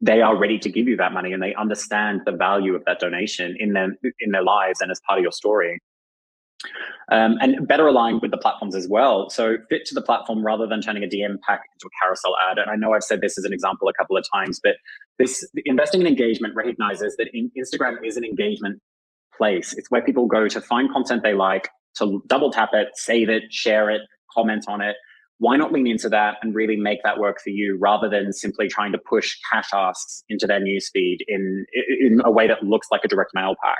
they 0.00 0.22
are 0.22 0.38
ready 0.38 0.58
to 0.58 0.70
give 0.70 0.86
you 0.86 0.96
that 0.96 1.12
money 1.12 1.32
and 1.32 1.42
they 1.42 1.54
understand 1.54 2.20
the 2.26 2.32
value 2.32 2.74
of 2.74 2.84
that 2.86 3.00
donation 3.00 3.56
in 3.58 3.72
their 3.72 3.88
in 4.20 4.30
their 4.30 4.42
lives 4.42 4.80
and 4.80 4.90
as 4.90 5.00
part 5.06 5.18
of 5.18 5.22
your 5.22 5.32
story. 5.32 5.80
Um, 7.12 7.36
and 7.40 7.68
better 7.68 7.86
aligned 7.86 8.22
with 8.22 8.32
the 8.32 8.38
platforms 8.38 8.74
as 8.74 8.88
well. 8.88 9.30
So 9.30 9.58
fit 9.68 9.84
to 9.86 9.94
the 9.94 10.02
platform 10.02 10.44
rather 10.44 10.66
than 10.66 10.80
turning 10.80 11.04
a 11.04 11.06
DM 11.06 11.38
pack 11.46 11.60
into 11.74 11.86
a 11.86 11.90
carousel 12.02 12.34
ad. 12.50 12.58
And 12.58 12.68
I 12.68 12.74
know 12.74 12.94
I've 12.94 13.04
said 13.04 13.20
this 13.20 13.38
as 13.38 13.44
an 13.44 13.52
example 13.52 13.88
a 13.88 13.92
couple 13.92 14.16
of 14.16 14.24
times, 14.34 14.58
but 14.60 14.76
this 15.18 15.48
investing 15.64 16.00
in 16.00 16.06
engagement 16.08 16.54
recognizes 16.56 17.14
that 17.16 17.28
in 17.32 17.50
Instagram 17.56 17.98
is 18.04 18.16
an 18.16 18.24
engagement 18.24 18.80
place. 19.36 19.72
It's 19.74 19.90
where 19.90 20.02
people 20.02 20.26
go 20.26 20.48
to 20.48 20.60
find 20.60 20.90
content 20.90 21.22
they 21.22 21.34
like, 21.34 21.68
to 21.98 22.22
double 22.26 22.50
tap 22.50 22.70
it, 22.72 22.88
save 22.94 23.28
it, 23.28 23.44
share 23.50 23.90
it, 23.90 24.02
comment 24.34 24.64
on 24.68 24.80
it. 24.80 24.96
why 25.38 25.56
not 25.56 25.72
lean 25.72 25.86
into 25.86 26.08
that 26.08 26.36
and 26.42 26.54
really 26.54 26.76
make 26.76 27.02
that 27.04 27.18
work 27.18 27.40
for 27.42 27.50
you 27.50 27.76
rather 27.78 28.08
than 28.08 28.32
simply 28.32 28.68
trying 28.68 28.92
to 28.92 28.98
push 28.98 29.36
cash 29.52 29.68
asks 29.74 30.24
into 30.28 30.46
their 30.46 30.60
newsfeed 30.60 31.18
in, 31.28 31.66
in 32.00 32.20
a 32.24 32.30
way 32.30 32.48
that 32.48 32.62
looks 32.62 32.88
like 32.90 33.02
a 33.04 33.08
direct 33.08 33.32
mail 33.34 33.54
pack? 33.62 33.78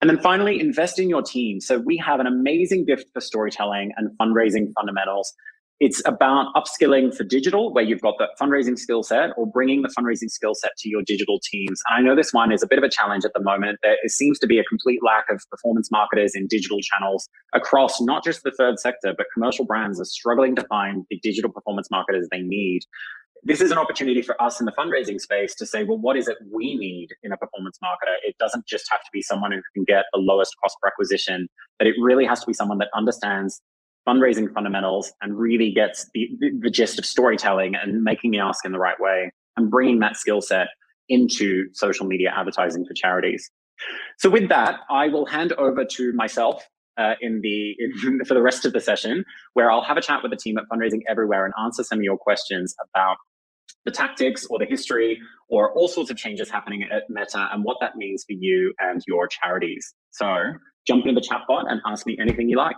And 0.00 0.10
then 0.10 0.18
finally, 0.18 0.60
invest 0.60 0.98
in 0.98 1.08
your 1.08 1.22
team. 1.22 1.60
So 1.60 1.78
we 1.78 1.96
have 1.98 2.20
an 2.20 2.26
amazing 2.26 2.84
gift 2.84 3.06
for 3.14 3.20
storytelling 3.20 3.92
and 3.96 4.10
fundraising 4.18 4.72
fundamentals. 4.76 5.32
It's 5.78 6.00
about 6.06 6.54
upskilling 6.54 7.14
for 7.14 7.22
digital, 7.22 7.72
where 7.72 7.84
you've 7.84 8.00
got 8.00 8.14
the 8.18 8.28
fundraising 8.40 8.78
skill 8.78 9.02
set, 9.02 9.30
or 9.36 9.46
bringing 9.46 9.82
the 9.82 9.90
fundraising 9.98 10.30
skill 10.30 10.54
set 10.54 10.70
to 10.78 10.88
your 10.88 11.02
digital 11.02 11.38
teams. 11.50 11.80
And 11.88 11.98
I 11.98 12.08
know 12.08 12.16
this 12.16 12.32
one 12.32 12.50
is 12.50 12.62
a 12.62 12.66
bit 12.66 12.78
of 12.78 12.84
a 12.84 12.88
challenge 12.88 13.26
at 13.26 13.32
the 13.34 13.42
moment. 13.42 13.78
There 13.82 13.96
seems 14.06 14.38
to 14.38 14.46
be 14.46 14.58
a 14.58 14.64
complete 14.64 15.00
lack 15.04 15.26
of 15.30 15.42
performance 15.50 15.90
marketers 15.90 16.34
in 16.34 16.46
digital 16.46 16.78
channels 16.80 17.28
across 17.52 18.00
not 18.00 18.24
just 18.24 18.42
the 18.42 18.52
third 18.56 18.78
sector, 18.78 19.14
but 19.16 19.26
commercial 19.34 19.66
brands 19.66 20.00
are 20.00 20.06
struggling 20.06 20.56
to 20.56 20.62
find 20.62 21.04
the 21.10 21.20
digital 21.22 21.50
performance 21.50 21.90
marketers 21.90 22.26
they 22.30 22.40
need 22.40 22.80
this 23.42 23.60
is 23.60 23.70
an 23.70 23.78
opportunity 23.78 24.22
for 24.22 24.40
us 24.42 24.60
in 24.60 24.66
the 24.66 24.72
fundraising 24.72 25.20
space 25.20 25.54
to 25.56 25.66
say, 25.66 25.84
well, 25.84 25.98
what 25.98 26.16
is 26.16 26.28
it 26.28 26.36
we 26.52 26.76
need 26.76 27.08
in 27.22 27.32
a 27.32 27.36
performance 27.36 27.78
marketer? 27.82 28.14
It 28.24 28.36
doesn't 28.38 28.66
just 28.66 28.86
have 28.90 29.00
to 29.00 29.10
be 29.12 29.22
someone 29.22 29.52
who 29.52 29.60
can 29.74 29.84
get 29.84 30.04
the 30.12 30.18
lowest 30.18 30.54
cost 30.62 30.76
per 30.82 30.88
acquisition, 30.88 31.48
but 31.78 31.86
it 31.86 31.94
really 32.00 32.24
has 32.24 32.40
to 32.40 32.46
be 32.46 32.52
someone 32.52 32.78
that 32.78 32.88
understands 32.94 33.60
fundraising 34.06 34.52
fundamentals 34.52 35.12
and 35.20 35.38
really 35.38 35.72
gets 35.72 36.08
the, 36.14 36.28
the, 36.38 36.50
the 36.60 36.70
gist 36.70 36.98
of 36.98 37.04
storytelling 37.04 37.74
and 37.74 38.02
making 38.02 38.30
the 38.30 38.38
ask 38.38 38.64
in 38.64 38.72
the 38.72 38.78
right 38.78 39.00
way 39.00 39.32
and 39.56 39.70
bringing 39.70 39.98
that 40.00 40.16
skill 40.16 40.40
set 40.40 40.68
into 41.08 41.66
social 41.72 42.06
media 42.06 42.32
advertising 42.36 42.84
for 42.84 42.94
charities. 42.94 43.50
So 44.18 44.30
with 44.30 44.48
that, 44.48 44.80
I 44.90 45.08
will 45.08 45.26
hand 45.26 45.52
over 45.54 45.84
to 45.84 46.12
myself 46.12 46.66
uh, 46.98 47.14
in 47.20 47.40
the 47.42 47.74
in, 47.78 48.24
for 48.26 48.34
the 48.34 48.42
rest 48.42 48.64
of 48.64 48.72
the 48.72 48.80
session, 48.80 49.24
where 49.54 49.70
I'll 49.70 49.82
have 49.82 49.96
a 49.96 50.02
chat 50.02 50.22
with 50.22 50.30
the 50.30 50.36
team 50.36 50.58
at 50.58 50.64
Fundraising 50.72 51.00
Everywhere 51.08 51.44
and 51.44 51.54
answer 51.62 51.82
some 51.82 51.98
of 51.98 52.04
your 52.04 52.18
questions 52.18 52.74
about 52.90 53.16
the 53.84 53.90
tactics 53.90 54.46
or 54.46 54.58
the 54.58 54.66
history 54.66 55.18
or 55.48 55.72
all 55.72 55.88
sorts 55.88 56.10
of 56.10 56.16
changes 56.16 56.50
happening 56.50 56.82
at 56.82 57.04
Meta 57.08 57.48
and 57.52 57.64
what 57.64 57.78
that 57.80 57.96
means 57.96 58.24
for 58.24 58.32
you 58.32 58.74
and 58.80 59.00
your 59.06 59.28
charities. 59.28 59.94
So 60.10 60.26
jump 60.86 61.06
into 61.06 61.20
the 61.20 61.26
chat 61.26 61.42
bot 61.46 61.70
and 61.70 61.80
ask 61.86 62.06
me 62.06 62.16
anything 62.20 62.48
you 62.48 62.56
like. 62.56 62.76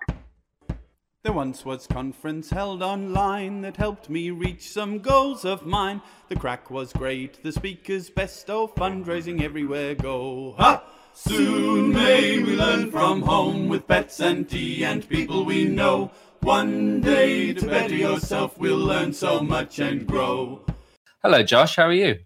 There 1.24 1.32
once 1.32 1.64
was 1.64 1.86
conference 1.86 2.50
held 2.50 2.82
online 2.82 3.62
that 3.62 3.76
helped 3.76 4.08
me 4.08 4.30
reach 4.30 4.70
some 4.70 5.00
goals 5.00 5.44
of 5.44 5.66
mine. 5.66 6.00
The 6.28 6.36
crack 6.36 6.70
was 6.70 6.92
great, 6.92 7.42
the 7.42 7.52
speakers 7.52 8.08
best, 8.08 8.48
oh 8.48 8.68
fundraising 8.68 9.42
everywhere 9.42 9.94
go. 9.94 10.54
Ha! 10.58 10.84
Soon 11.14 11.92
may 11.92 12.38
we 12.38 12.56
learn 12.56 12.90
from 12.90 13.22
home 13.22 13.68
with 13.68 13.86
pets 13.86 14.20
and 14.20 14.48
tea 14.48 14.84
and 14.84 15.08
people 15.08 15.44
we 15.44 15.64
know. 15.64 16.10
One 16.40 17.00
day 17.00 17.52
to 17.52 17.66
better 17.66 17.94
yourself, 17.94 18.56
we'll 18.58 18.78
learn 18.78 19.12
so 19.12 19.40
much 19.40 19.78
and 19.80 20.06
grow. 20.06 20.64
Hello, 21.22 21.42
Josh. 21.42 21.76
How 21.76 21.84
are 21.84 21.92
you? 21.92 22.18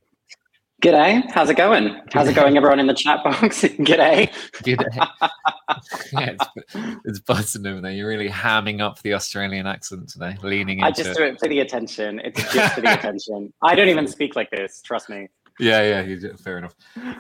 G'day. 0.83 1.23
How's 1.31 1.49
it 1.49 1.57
going? 1.57 2.01
How's 2.13 2.27
it 2.27 2.35
going, 2.35 2.57
everyone 2.57 2.81
in 2.81 2.89
the 2.89 2.95
chat 2.95 3.23
box? 3.23 3.63
G'day. 3.63 4.29
G'day. 4.65 5.09
yeah, 6.13 6.35
it's, 6.35 6.77
it's 7.05 7.21
buzzing 7.21 7.65
over 7.67 7.81
there. 7.81 7.93
You're 7.93 8.09
really 8.09 8.29
hamming 8.29 8.81
up 8.81 9.01
the 9.03 9.15
Australian 9.15 9.69
accent 9.69 10.09
today, 10.09 10.37
leaning 10.43 10.81
into 10.81 10.89
I 10.89 10.91
just 10.91 11.17
do 11.17 11.23
it 11.23 11.39
for 11.39 11.49
the 11.49 11.61
attention. 11.61 12.21
It's 12.25 12.53
just 12.53 12.75
for 12.75 12.81
the 12.81 12.93
attention. 12.99 13.53
I 13.63 13.77
don't 13.77 13.89
even 13.89 14.09
speak 14.09 14.35
like 14.35 14.51
this. 14.51 14.83
Trust 14.83 15.09
me. 15.09 15.29
Yeah, 15.59 16.05
yeah, 16.05 16.29
fair 16.37 16.59
enough. 16.59 16.75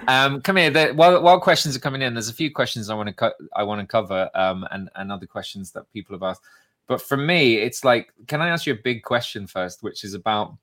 Um, 0.08 0.40
come 0.40 0.56
here. 0.56 0.94
While 0.94 1.22
while 1.22 1.40
questions 1.40 1.76
are 1.76 1.80
coming 1.80 2.02
in, 2.02 2.14
there's 2.14 2.28
a 2.28 2.34
few 2.34 2.50
questions 2.50 2.90
I 2.90 2.94
want 2.94 3.08
to 3.08 3.12
co- 3.14 3.46
I 3.54 3.62
want 3.62 3.80
to 3.80 3.86
cover, 3.86 4.30
um, 4.34 4.66
and 4.70 4.88
and 4.96 5.12
other 5.12 5.26
questions 5.26 5.70
that 5.72 5.90
people 5.92 6.14
have 6.14 6.22
asked. 6.22 6.42
But 6.86 7.00
for 7.00 7.16
me, 7.16 7.56
it's 7.56 7.84
like, 7.84 8.12
can 8.26 8.40
I 8.40 8.48
ask 8.48 8.66
you 8.66 8.72
a 8.72 8.76
big 8.76 9.02
question 9.02 9.46
first, 9.46 9.82
which 9.82 10.04
is 10.04 10.14
about 10.14 10.56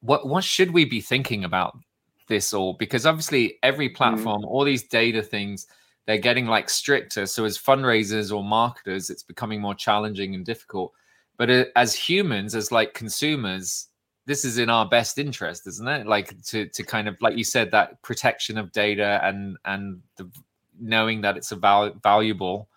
what 0.00 0.26
what 0.26 0.44
should 0.44 0.70
we 0.70 0.84
be 0.84 1.00
thinking 1.00 1.44
about 1.44 1.76
this 2.28 2.54
all? 2.54 2.74
Because 2.74 3.06
obviously, 3.06 3.58
every 3.62 3.90
mm. 3.90 3.94
platform, 3.94 4.42
mm. 4.42 4.46
all 4.46 4.64
these 4.64 4.84
data 4.84 5.22
things, 5.22 5.66
they're 6.06 6.18
getting 6.18 6.46
like 6.46 6.70
stricter. 6.70 7.26
So 7.26 7.44
as 7.44 7.58
fundraisers 7.58 8.34
or 8.34 8.42
marketers, 8.42 9.10
it's 9.10 9.22
becoming 9.22 9.60
more 9.60 9.74
challenging 9.74 10.34
and 10.34 10.44
difficult. 10.44 10.92
But 11.36 11.50
as 11.76 11.94
humans, 11.94 12.54
as 12.54 12.70
like 12.70 12.94
consumers, 12.94 13.88
this 14.26 14.44
is 14.44 14.58
in 14.58 14.70
our 14.70 14.88
best 14.88 15.18
interest, 15.18 15.66
isn't 15.66 15.88
it? 15.88 16.06
Like 16.06 16.40
to 16.44 16.66
to 16.66 16.82
kind 16.82 17.08
of 17.08 17.16
like 17.20 17.36
you 17.36 17.44
said 17.44 17.70
that 17.72 18.00
protection 18.02 18.58
of 18.58 18.72
data 18.72 19.20
and 19.22 19.56
and 19.64 20.02
the 20.16 20.30
knowing 20.80 21.20
that 21.22 21.36
it's 21.36 21.52
a 21.52 21.56
val- 21.56 21.94
valuable. 22.02 22.68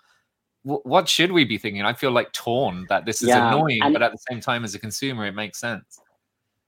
W- 0.66 0.82
what 0.84 1.08
should 1.08 1.32
we 1.32 1.46
be 1.46 1.58
thinking? 1.58 1.84
I 1.84 1.94
feel 1.94 2.12
like 2.12 2.32
torn 2.34 2.86
that 2.90 3.06
this 3.06 3.22
is 3.22 3.30
yeah, 3.30 3.48
annoying, 3.48 3.94
but 3.94 4.02
at 4.02 4.12
the 4.12 4.18
same 4.30 4.42
time, 4.42 4.64
as 4.64 4.76
a 4.76 4.80
consumer, 4.80 5.26
it 5.26 5.34
makes 5.34 5.60
sense. 5.60 6.00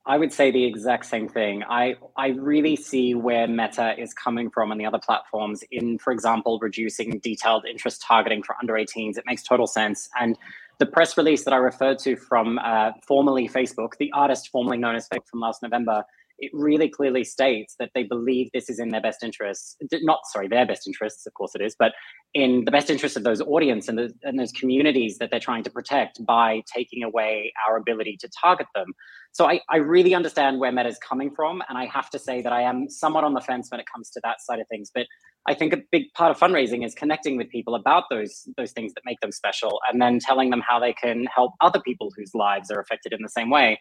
I 0.06 0.18
would 0.18 0.32
say 0.32 0.52
the 0.52 0.64
exact 0.64 1.06
same 1.06 1.28
thing. 1.28 1.64
I 1.68 1.96
I 2.16 2.30
really 2.30 2.76
see 2.76 3.14
where 3.14 3.48
Meta 3.48 4.00
is 4.00 4.14
coming 4.14 4.50
from 4.50 4.72
and 4.72 4.80
the 4.80 4.86
other 4.86 5.00
platforms 5.00 5.64
in, 5.72 6.00
for 6.00 6.14
example, 6.14 6.60
reducing 6.62 7.20
detailed 7.20 7.66
interest 7.66 8.02
targeting 8.02 8.42
for 8.42 8.56
under 8.62 8.74
18s. 8.74 9.18
It 9.18 9.26
makes 9.26 9.44
total 9.44 9.68
sense 9.68 10.08
and 10.18 10.38
the 10.80 10.86
press 10.86 11.18
release 11.18 11.44
that 11.44 11.54
I 11.54 11.58
referred 11.58 12.00
to 12.00 12.16
from 12.16 12.60
uh, 12.60 12.92
formerly 13.06 13.48
Facebook, 13.48 13.98
the 13.98 14.12
artist 14.14 14.50
formerly 14.50 14.78
known 14.78 14.96
as 14.96 15.08
Facebook 15.10 15.28
from 15.28 15.40
last 15.40 15.64
November, 15.64 16.04
it 16.40 16.52
really 16.54 16.90
clearly 16.90 17.24
states 17.24 17.76
that 17.80 17.92
they 17.96 18.04
believe 18.04 18.50
this 18.54 18.70
is 18.70 18.80
in 18.80 18.90
their 18.90 19.02
best 19.02 19.24
interests. 19.24 19.76
Not 19.92 20.20
sorry, 20.26 20.48
their 20.48 20.66
best 20.66 20.88
interests, 20.88 21.26
of 21.26 21.34
course 21.34 21.56
it 21.56 21.62
is, 21.62 21.76
but 21.78 21.94
in 22.34 22.66
the 22.66 22.72
best 22.72 22.90
interest 22.90 23.18
of 23.18 23.24
those 23.24 23.42
audience 23.42 23.88
and, 23.88 23.98
the, 23.98 24.14
and 24.24 24.40
those 24.40 24.52
communities 24.52 25.18
that 25.18 25.32
they're 25.32 25.40
trying 25.40 25.64
to 25.64 25.70
protect 25.70 26.24
by 26.26 26.62
taking 26.74 27.04
away 27.04 27.52
our 27.68 27.78
ability 27.78 28.18
to 28.22 28.30
target 28.42 28.68
them. 28.76 28.88
So 29.32 29.46
I, 29.46 29.62
I 29.70 29.78
really 29.78 30.14
understand 30.14 30.60
where 30.60 30.72
Meta 30.72 30.90
is 30.90 30.98
coming 31.00 31.32
from, 31.36 31.62
and 31.70 31.78
I 31.78 31.86
have 31.86 32.10
to 32.12 32.20
say 32.20 32.42
that 32.42 32.54
I 32.54 32.62
am 32.62 32.90
somewhat 32.90 33.24
on 33.24 33.34
the 33.34 33.42
fence 33.42 33.68
when 33.70 33.80
it 33.80 33.86
comes 33.92 34.10
to 34.12 34.22
that 34.24 34.42
side 34.42 34.60
of 34.60 34.68
things. 34.68 34.92
But 34.94 35.06
I 35.48 35.54
think 35.54 35.74
a 35.74 35.78
big 35.92 36.12
part 36.14 36.32
of 36.32 36.40
fundraising 36.40 36.86
is 36.86 36.94
connecting 36.94 37.38
with 37.38 37.50
people 37.50 37.76
about 37.76 38.06
those 38.10 38.48
those 38.58 38.72
things 38.72 38.94
that 38.96 39.02
make 39.06 39.20
them 39.22 39.32
special, 39.32 39.80
and 39.92 40.02
then 40.02 40.20
telling 40.20 40.50
them 40.50 40.62
how 40.68 40.80
they 40.80 40.94
can 40.94 41.26
help 41.34 41.54
other 41.62 41.80
people 41.80 42.12
whose 42.18 42.34
lives 42.34 42.72
are 42.72 42.80
affected 42.80 43.14
in 43.14 43.22
the 43.22 43.30
same 43.30 43.50
way. 43.50 43.80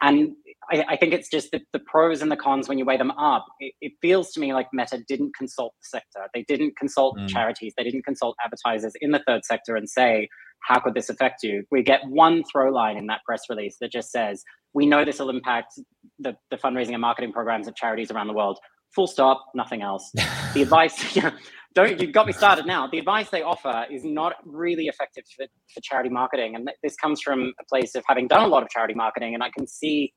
And 0.00 0.32
I, 0.70 0.84
I 0.90 0.96
think 0.96 1.14
it's 1.14 1.30
just 1.30 1.50
the, 1.52 1.60
the, 1.72 1.78
pros 1.78 2.22
and 2.22 2.30
the 2.30 2.36
cons 2.36 2.68
when 2.68 2.78
you 2.78 2.84
weigh 2.84 2.96
them 2.96 3.12
up. 3.12 3.46
It, 3.60 3.72
it, 3.80 3.92
feels 4.02 4.32
to 4.32 4.40
me 4.40 4.52
like 4.52 4.66
Meta 4.72 5.02
didn't 5.08 5.34
consult 5.36 5.72
the 5.80 5.98
sector. 5.98 6.28
They 6.34 6.44
didn't 6.46 6.76
consult 6.76 7.16
mm. 7.18 7.28
charities. 7.28 7.72
They 7.76 7.84
didn't 7.84 8.04
consult 8.04 8.36
advertisers 8.44 8.92
in 9.00 9.12
the 9.12 9.22
third 9.26 9.44
sector 9.44 9.76
and 9.76 9.88
say, 9.88 10.28
how 10.66 10.80
could 10.80 10.94
this 10.94 11.08
affect 11.08 11.42
you? 11.42 11.64
We 11.70 11.82
get 11.82 12.00
one 12.08 12.42
throw 12.50 12.70
line 12.70 12.96
in 12.96 13.06
that 13.06 13.20
press 13.24 13.42
release 13.48 13.76
that 13.80 13.92
just 13.92 14.10
says, 14.10 14.42
we 14.74 14.86
know 14.86 15.04
this 15.04 15.18
will 15.18 15.30
impact 15.30 15.74
the, 16.18 16.36
the 16.50 16.56
fundraising 16.56 16.92
and 16.92 17.00
marketing 17.00 17.32
programs 17.32 17.68
of 17.68 17.76
charities 17.76 18.10
around 18.10 18.26
the 18.26 18.34
world 18.34 18.58
full 18.94 19.06
stop, 19.06 19.46
nothing 19.54 19.82
else. 19.82 20.10
the 20.54 20.62
advice, 20.62 21.16
know, 21.22 21.32
don't 21.74 22.00
you 22.00 22.10
got 22.10 22.26
me 22.26 22.32
started 22.32 22.66
now. 22.66 22.86
The 22.86 22.98
advice 22.98 23.28
they 23.30 23.42
offer 23.42 23.84
is 23.90 24.04
not 24.04 24.36
really 24.44 24.86
effective 24.86 25.24
for, 25.36 25.46
for 25.74 25.80
charity 25.82 26.08
marketing, 26.08 26.54
and 26.54 26.70
this 26.82 26.96
comes 26.96 27.20
from 27.20 27.52
a 27.60 27.64
place 27.68 27.94
of 27.94 28.04
having 28.08 28.28
done 28.28 28.42
a 28.42 28.48
lot 28.48 28.62
of 28.62 28.70
charity 28.70 28.94
marketing, 28.94 29.34
and 29.34 29.42
I 29.42 29.50
can 29.50 29.66
see 29.66 30.12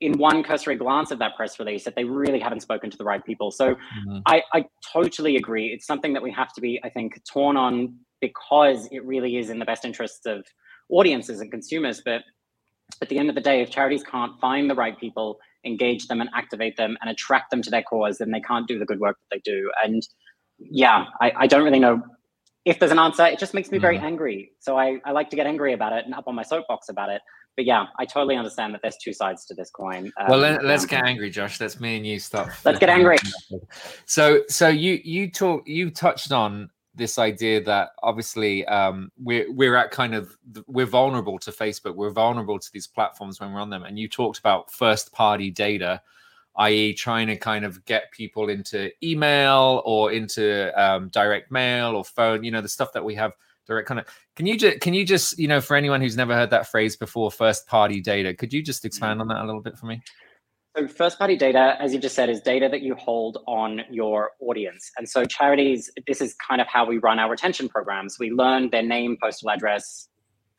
in 0.00 0.18
one 0.18 0.42
cursory 0.42 0.76
glance 0.76 1.10
of 1.10 1.18
that 1.18 1.34
press 1.36 1.58
release 1.58 1.84
that 1.84 1.96
they 1.96 2.04
really 2.04 2.38
haven't 2.38 2.60
spoken 2.60 2.90
to 2.90 2.96
the 2.96 3.04
right 3.04 3.24
people. 3.24 3.50
So 3.50 3.74
mm-hmm. 3.74 4.18
I, 4.26 4.42
I 4.52 4.64
totally 4.92 5.36
agree. 5.36 5.68
It's 5.68 5.86
something 5.86 6.12
that 6.12 6.22
we 6.22 6.30
have 6.32 6.52
to 6.54 6.60
be, 6.60 6.80
I 6.84 6.90
think, 6.90 7.20
torn 7.30 7.56
on 7.56 7.96
because 8.20 8.88
it 8.90 9.04
really 9.04 9.36
is 9.36 9.50
in 9.50 9.58
the 9.58 9.64
best 9.64 9.84
interests 9.84 10.26
of 10.26 10.44
audiences 10.90 11.40
and 11.40 11.50
consumers. 11.50 12.02
But 12.04 12.22
at 13.00 13.08
the 13.08 13.18
end 13.18 13.28
of 13.28 13.34
the 13.34 13.40
day, 13.40 13.62
if 13.62 13.70
charities 13.70 14.02
can't 14.02 14.38
find 14.40 14.70
the 14.70 14.74
right 14.74 14.98
people 14.98 15.38
engage 15.64 16.08
them 16.08 16.20
and 16.20 16.30
activate 16.34 16.76
them 16.76 16.96
and 17.00 17.10
attract 17.10 17.50
them 17.50 17.62
to 17.62 17.70
their 17.70 17.82
cause, 17.82 18.18
then 18.18 18.30
they 18.30 18.40
can't 18.40 18.66
do 18.66 18.78
the 18.78 18.86
good 18.86 19.00
work 19.00 19.16
that 19.16 19.36
they 19.36 19.50
do. 19.50 19.70
And 19.82 20.02
yeah, 20.58 21.06
I, 21.20 21.32
I 21.36 21.46
don't 21.46 21.64
really 21.64 21.78
know 21.78 22.02
if 22.64 22.78
there's 22.78 22.92
an 22.92 22.98
answer. 22.98 23.24
It 23.26 23.38
just 23.38 23.54
makes 23.54 23.70
me 23.70 23.78
very 23.78 23.98
mm. 23.98 24.02
angry. 24.02 24.52
So 24.60 24.76
I, 24.76 24.98
I 25.04 25.12
like 25.12 25.30
to 25.30 25.36
get 25.36 25.46
angry 25.46 25.72
about 25.72 25.92
it 25.92 26.04
and 26.04 26.14
up 26.14 26.24
on 26.26 26.34
my 26.34 26.42
soapbox 26.42 26.88
about 26.88 27.10
it. 27.10 27.22
But 27.56 27.64
yeah, 27.64 27.86
I 27.98 28.04
totally 28.04 28.36
understand 28.36 28.72
that 28.74 28.82
there's 28.82 28.98
two 29.02 29.12
sides 29.12 29.44
to 29.46 29.54
this 29.54 29.68
coin. 29.70 30.12
Um, 30.20 30.26
well, 30.28 30.38
let, 30.38 30.64
us 30.64 30.86
get 30.86 31.04
angry, 31.04 31.28
Josh. 31.28 31.58
That's 31.58 31.80
me 31.80 31.96
and 31.96 32.06
you 32.06 32.20
stop. 32.20 32.50
Let's 32.64 32.78
get 32.78 32.88
angry. 32.88 33.18
So, 34.06 34.42
so 34.48 34.68
you 34.68 35.00
you 35.02 35.30
talk 35.30 35.66
you 35.66 35.90
touched 35.90 36.32
on 36.32 36.70
this 36.98 37.18
idea 37.18 37.62
that 37.62 37.90
obviously 38.02 38.66
um, 38.66 39.10
we're 39.18 39.50
we're 39.52 39.76
at 39.76 39.90
kind 39.90 40.14
of 40.14 40.36
we're 40.66 40.84
vulnerable 40.84 41.38
to 41.38 41.50
Facebook, 41.50 41.94
we're 41.94 42.10
vulnerable 42.10 42.58
to 42.58 42.72
these 42.72 42.86
platforms 42.86 43.40
when 43.40 43.52
we're 43.52 43.60
on 43.60 43.70
them. 43.70 43.84
And 43.84 43.98
you 43.98 44.08
talked 44.08 44.38
about 44.38 44.70
first 44.70 45.12
party 45.12 45.50
data, 45.50 46.02
i.e., 46.56 46.92
trying 46.92 47.28
to 47.28 47.36
kind 47.36 47.64
of 47.64 47.82
get 47.86 48.12
people 48.12 48.50
into 48.50 48.90
email 49.02 49.82
or 49.86 50.12
into 50.12 50.70
um, 50.80 51.08
direct 51.08 51.50
mail 51.50 51.96
or 51.96 52.04
phone. 52.04 52.44
You 52.44 52.50
know, 52.50 52.60
the 52.60 52.68
stuff 52.68 52.92
that 52.92 53.04
we 53.04 53.14
have 53.14 53.32
direct 53.66 53.88
kind 53.88 54.00
of. 54.00 54.06
Can 54.34 54.46
you 54.46 54.58
just 54.58 54.80
can 54.80 54.92
you 54.92 55.04
just 55.04 55.38
you 55.38 55.48
know 55.48 55.60
for 55.60 55.76
anyone 55.76 56.00
who's 56.00 56.16
never 56.16 56.34
heard 56.34 56.50
that 56.50 56.68
phrase 56.68 56.96
before, 56.96 57.30
first 57.30 57.66
party 57.66 58.00
data, 58.00 58.34
could 58.34 58.52
you 58.52 58.62
just 58.62 58.84
expand 58.84 59.20
on 59.20 59.28
that 59.28 59.42
a 59.42 59.46
little 59.46 59.62
bit 59.62 59.78
for 59.78 59.86
me? 59.86 60.02
So 60.76 60.86
first 60.86 61.18
party 61.18 61.36
data, 61.36 61.76
as 61.80 61.92
you 61.92 61.98
just 61.98 62.14
said, 62.14 62.28
is 62.28 62.40
data 62.40 62.68
that 62.70 62.82
you 62.82 62.94
hold 62.94 63.38
on 63.46 63.80
your 63.90 64.32
audience. 64.40 64.90
And 64.96 65.08
so 65.08 65.24
charities, 65.24 65.90
this 66.06 66.20
is 66.20 66.34
kind 66.34 66.60
of 66.60 66.66
how 66.68 66.86
we 66.86 66.98
run 66.98 67.18
our 67.18 67.30
retention 67.30 67.68
programs. 67.68 68.18
We 68.18 68.30
learn 68.30 68.70
their 68.70 68.82
name, 68.82 69.16
postal 69.20 69.50
address, 69.50 70.08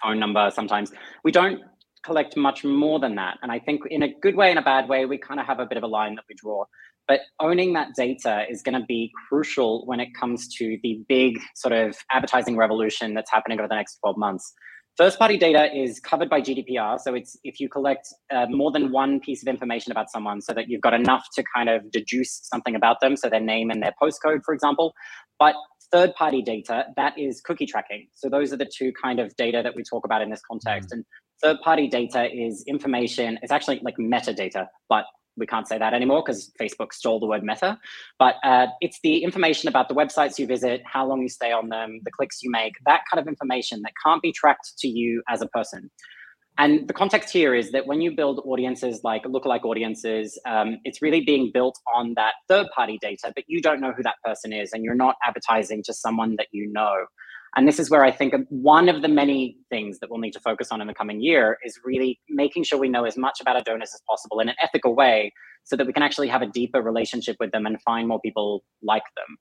phone 0.01 0.20
number 0.20 0.51
sometimes. 0.53 0.91
We 1.24 1.32
don't 1.32 1.62
collect 2.03 2.36
much 2.36 2.64
more 2.64 2.99
than 2.99 3.16
that. 3.16 3.38
And 3.41 3.51
I 3.51 3.60
think 3.60 3.82
in 3.89 4.03
a 4.03 4.14
good 4.22 4.36
way 4.36 4.49
and 4.49 4.60
a 4.60 4.64
bad 4.64 4.89
way, 4.89 5.05
we 5.05 5.18
kind 5.18 5.39
of 5.39 5.45
have 5.45 5.60
a 5.60 5.66
bit 5.66 5.78
of 5.78 5.84
a 5.84 5.88
line 5.88 6.16
that 6.16 6.26
we 6.28 6.36
draw. 6.36 6.66
But 7.07 7.22
owning 7.39 7.74
that 7.74 7.95
data 7.95 8.45
is 8.49 8.62
going 8.62 8.80
to 8.80 8.86
be 8.86 9.12
crucial 9.28 9.86
when 9.86 9.99
it 9.99 10.10
comes 10.14 10.47
to 10.55 10.78
the 10.84 11.01
big 11.07 11.39
sort 11.55 11.74
of 11.74 11.97
advertising 12.12 12.55
revolution 12.55 13.14
that's 13.14 13.32
happening 13.32 13.60
over 13.60 13.68
the 13.68 13.76
next 13.76 13.97
12 14.01 14.18
months. 14.18 14.53
First 15.00 15.18
party 15.18 15.38
data 15.38 15.70
is 15.74 15.97
covered 16.02 16.30
by 16.30 16.41
GDPR. 16.41 17.00
So 17.00 17.14
it's 17.14 17.38
if 17.45 17.62
you 17.62 17.70
collect 17.70 18.10
uh, 18.30 18.47
more 18.50 18.70
than 18.70 18.91
one 18.91 19.22
piece 19.22 19.41
of 19.41 19.47
information 19.47 19.93
about 19.93 20.12
someone 20.12 20.41
so 20.41 20.54
that 20.54 20.66
you've 20.68 20.82
got 20.82 20.93
enough 20.93 21.26
to 21.36 21.43
kind 21.56 21.70
of 21.70 21.89
deduce 21.89 22.41
something 22.52 22.76
about 22.76 23.00
them, 23.00 23.16
so 23.16 23.30
their 23.30 23.39
name 23.39 23.70
and 23.70 23.82
their 23.82 23.93
postcode, 24.04 24.41
for 24.43 24.54
example. 24.54 24.93
But 25.39 25.56
third 25.89 26.14
party 26.16 26.41
data, 26.41 26.84
that 26.97 27.18
is 27.18 27.39
cookie 27.39 27.66
tracking. 27.66 28.10
So 28.14 28.28
those 28.28 28.52
are 28.52 28.58
the 28.58 28.70
two 28.70 28.91
kind 29.02 29.22
of 29.22 29.34
data 29.38 29.62
that 29.64 29.74
we 29.74 29.84
talk 29.89 30.04
about 30.04 30.22
in 30.22 30.32
this 30.32 30.41
context. 30.45 30.91
And 30.91 31.06
third 31.41 31.62
party 31.64 31.88
data 31.88 32.28
is 32.30 32.66
information, 32.68 33.39
it's 33.41 33.54
actually 33.54 33.80
like 33.82 33.95
metadata, 33.95 34.66
but 34.89 35.06
we 35.40 35.48
can't 35.48 35.68
say 35.68 35.78
that 35.78 35.94
anymore 35.94 36.22
because 36.26 36.52
Facebook 36.60 36.94
stole 36.94 37.20
the 37.20 37.26
word 37.26 37.44
meta. 37.44 37.80
But 38.18 38.36
uh, 38.44 38.68
it's 38.82 39.00
the 39.02 39.24
information 39.24 39.70
about 39.70 39.88
the 39.90 39.96
websites 39.96 40.38
you 40.38 40.46
visit, 40.46 40.82
how 40.86 41.08
long 41.08 41.22
you 41.22 41.30
stay 41.30 41.52
on 41.52 41.70
them, 41.70 42.02
the 42.04 42.12
clicks 42.12 42.44
you 42.44 42.52
make, 42.52 42.74
that 42.86 43.02
kind 43.12 43.20
of 43.22 43.28
information 43.28 43.82
that 43.84 43.94
can't 44.04 44.22
be 44.22 44.32
tracked 44.32 44.74
to 44.80 44.88
you 44.88 45.24
as 45.30 45.42
a 45.42 45.48
person. 45.48 45.90
And 46.60 46.90
the 46.90 46.94
context 46.94 47.32
here 47.32 47.56
is 47.56 47.72
that 47.72 47.88
when 47.88 48.02
you 48.02 48.14
build 48.14 48.42
audiences 48.46 49.00
like 49.02 49.24
lookalike 49.24 49.64
audiences, 49.64 50.38
um, 50.46 50.78
it's 50.84 51.02
really 51.02 51.22
being 51.22 51.52
built 51.54 51.80
on 51.96 52.16
that 52.18 52.34
third 52.50 52.68
party 52.76 53.00
data, 53.02 53.32
but 53.34 53.46
you 53.48 53.62
don't 53.62 53.80
know 53.80 53.94
who 53.94 54.04
that 54.04 54.16
person 54.26 54.52
is 54.52 54.74
and 54.74 54.84
you're 54.84 54.94
not 54.94 55.16
advertising 55.26 55.82
to 55.86 55.94
someone 55.94 56.36
that 56.36 56.48
you 56.52 56.70
know. 56.70 57.06
And 57.56 57.68
this 57.68 57.80
is 57.80 57.89
where 57.89 58.04
I 58.04 58.12
think 58.12 58.34
one 58.50 58.89
of 58.89 59.02
the 59.02 59.08
many 59.08 59.58
things 59.70 60.00
that 60.00 60.10
we'll 60.10 60.20
need 60.20 60.34
to 60.34 60.39
focus 60.39 60.70
on 60.72 60.82
in 60.82 60.88
the 60.88 60.93
coming 60.93 61.22
year 61.22 61.58
is 61.66 61.80
really 61.84 62.20
making 62.30 62.64
sure 62.64 62.80
we 62.80 62.89
know 62.89 63.06
as 63.06 63.18
much 63.18 63.41
about 63.41 63.56
our 63.56 63.64
donors 63.64 63.91
as 63.93 64.02
possible 64.08 64.39
in 64.39 64.50
an 64.50 64.56
ethical 64.62 64.95
way 64.95 65.34
so 65.64 65.76
that 65.76 65.88
we 65.88 65.93
can 65.93 66.04
actually 66.04 66.28
have 66.28 66.41
a 66.41 66.47
deeper 66.47 66.82
relationship 66.82 67.38
with 67.39 67.52
them 67.52 67.66
and 67.66 67.82
find 67.82 68.08
more 68.08 68.20
people 68.22 68.64
like 68.84 69.04
them. 69.16 69.38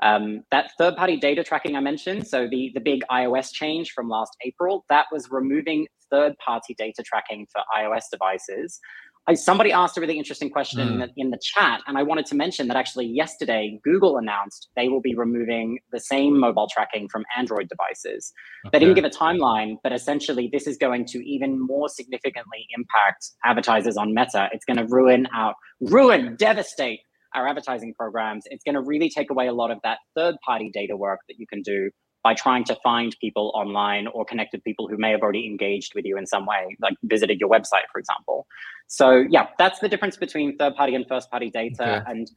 Um, 0.00 0.44
that 0.52 0.70
third 0.78 0.96
party 0.96 1.16
data 1.16 1.42
tracking 1.42 1.74
I 1.74 1.80
mentioned, 1.80 2.26
so 2.28 2.46
the, 2.48 2.70
the 2.74 2.80
big 2.80 3.00
iOS 3.10 3.52
change 3.52 3.90
from 3.90 4.08
last 4.08 4.30
April, 4.44 4.84
that 4.88 5.06
was 5.10 5.28
removing 5.30 5.88
third 6.10 6.34
party 6.38 6.74
data 6.78 7.02
tracking 7.04 7.46
for 7.52 7.62
iOS 7.76 8.04
devices. 8.10 8.80
I, 9.28 9.34
somebody 9.34 9.72
asked 9.72 9.96
a 9.98 10.00
really 10.00 10.16
interesting 10.18 10.50
question 10.50 10.80
Mm. 10.80 10.92
in, 10.92 10.98
the, 10.98 11.08
in 11.16 11.30
the 11.30 11.38
chat, 11.42 11.82
and 11.86 11.98
I 11.98 12.02
wanted 12.02 12.26
to 12.26 12.34
mention 12.34 12.66
that 12.68 12.76
actually 12.76 13.06
yesterday 13.06 13.78
Google 13.84 14.16
announced 14.16 14.68
they 14.74 14.88
will 14.88 15.00
be 15.02 15.14
removing 15.14 15.78
the 15.92 16.00
same 16.00 16.38
mobile 16.38 16.66
tracking 16.72 17.08
from 17.08 17.24
Android 17.36 17.68
devices. 17.68 18.32
They 18.72 18.78
didn't 18.78 18.94
give 18.94 19.04
a 19.04 19.10
timeline, 19.10 19.76
but 19.82 19.92
essentially 19.92 20.48
this 20.52 20.66
is 20.66 20.76
going 20.76 21.04
to 21.06 21.18
even 21.28 21.60
more 21.60 21.88
significantly 21.88 22.66
impact 22.76 23.30
advertisers 23.44 23.96
on 23.96 24.14
Meta. 24.14 24.48
It's 24.52 24.64
going 24.64 24.78
to 24.78 24.86
ruin 24.86 25.26
our 25.34 25.54
ruin, 25.80 26.36
devastate 26.36 27.00
our 27.34 27.46
advertising 27.46 27.92
programs. 27.98 28.44
It's 28.46 28.64
going 28.64 28.74
to 28.74 28.82
really 28.82 29.10
take 29.10 29.30
away 29.30 29.46
a 29.48 29.52
lot 29.52 29.70
of 29.70 29.78
that 29.84 29.98
third 30.16 30.36
party 30.46 30.70
data 30.72 30.96
work 30.96 31.20
that 31.28 31.36
you 31.38 31.46
can 31.46 31.60
do 31.62 31.90
by 32.24 32.34
trying 32.34 32.64
to 32.64 32.76
find 32.82 33.16
people 33.20 33.52
online 33.54 34.06
or 34.08 34.24
connect 34.24 34.52
with 34.52 34.64
people 34.64 34.88
who 34.88 34.96
may 34.96 35.10
have 35.10 35.20
already 35.20 35.46
engaged 35.46 35.92
with 35.94 36.04
you 36.04 36.18
in 36.18 36.26
some 36.26 36.46
way, 36.46 36.76
like 36.80 36.94
visited 37.04 37.38
your 37.40 37.48
website, 37.48 37.86
for 37.92 37.98
example. 37.98 38.46
So 38.88 39.24
yeah, 39.30 39.48
that's 39.58 39.78
the 39.78 39.88
difference 39.88 40.16
between 40.16 40.56
third 40.56 40.74
party 40.74 40.94
and 40.94 41.06
first 41.06 41.30
party 41.30 41.50
data. 41.50 42.00
Okay. 42.00 42.10
And 42.10 42.30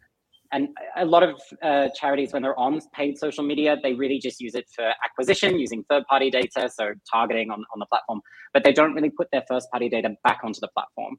and 0.54 0.68
a 0.98 1.06
lot 1.06 1.24
of 1.24 1.42
uh, 1.64 1.88
charities, 1.96 2.34
when 2.34 2.42
they're 2.42 2.60
on 2.60 2.82
paid 2.94 3.18
social 3.18 3.44
media, 3.44 3.78
they 3.82 3.94
really 3.94 4.20
just 4.20 4.42
use 4.42 4.54
it 4.54 4.66
for 4.76 4.94
acquisition 5.06 5.58
using 5.58 5.86
third 5.90 6.04
party 6.08 6.30
data, 6.30 6.70
so 6.70 6.94
targeting 7.10 7.50
on, 7.52 7.64
on 7.74 7.80
the 7.80 7.86
platform, 7.86 8.20
but 8.54 8.66
they 8.66 8.74
don't 8.74 8.94
really 8.94 9.10
put 9.10 9.30
their 9.32 9.44
first 9.48 9.72
party 9.72 9.88
data 9.88 10.10
back 10.26 10.40
onto 10.44 10.60
the 10.60 10.68
platform. 10.76 11.18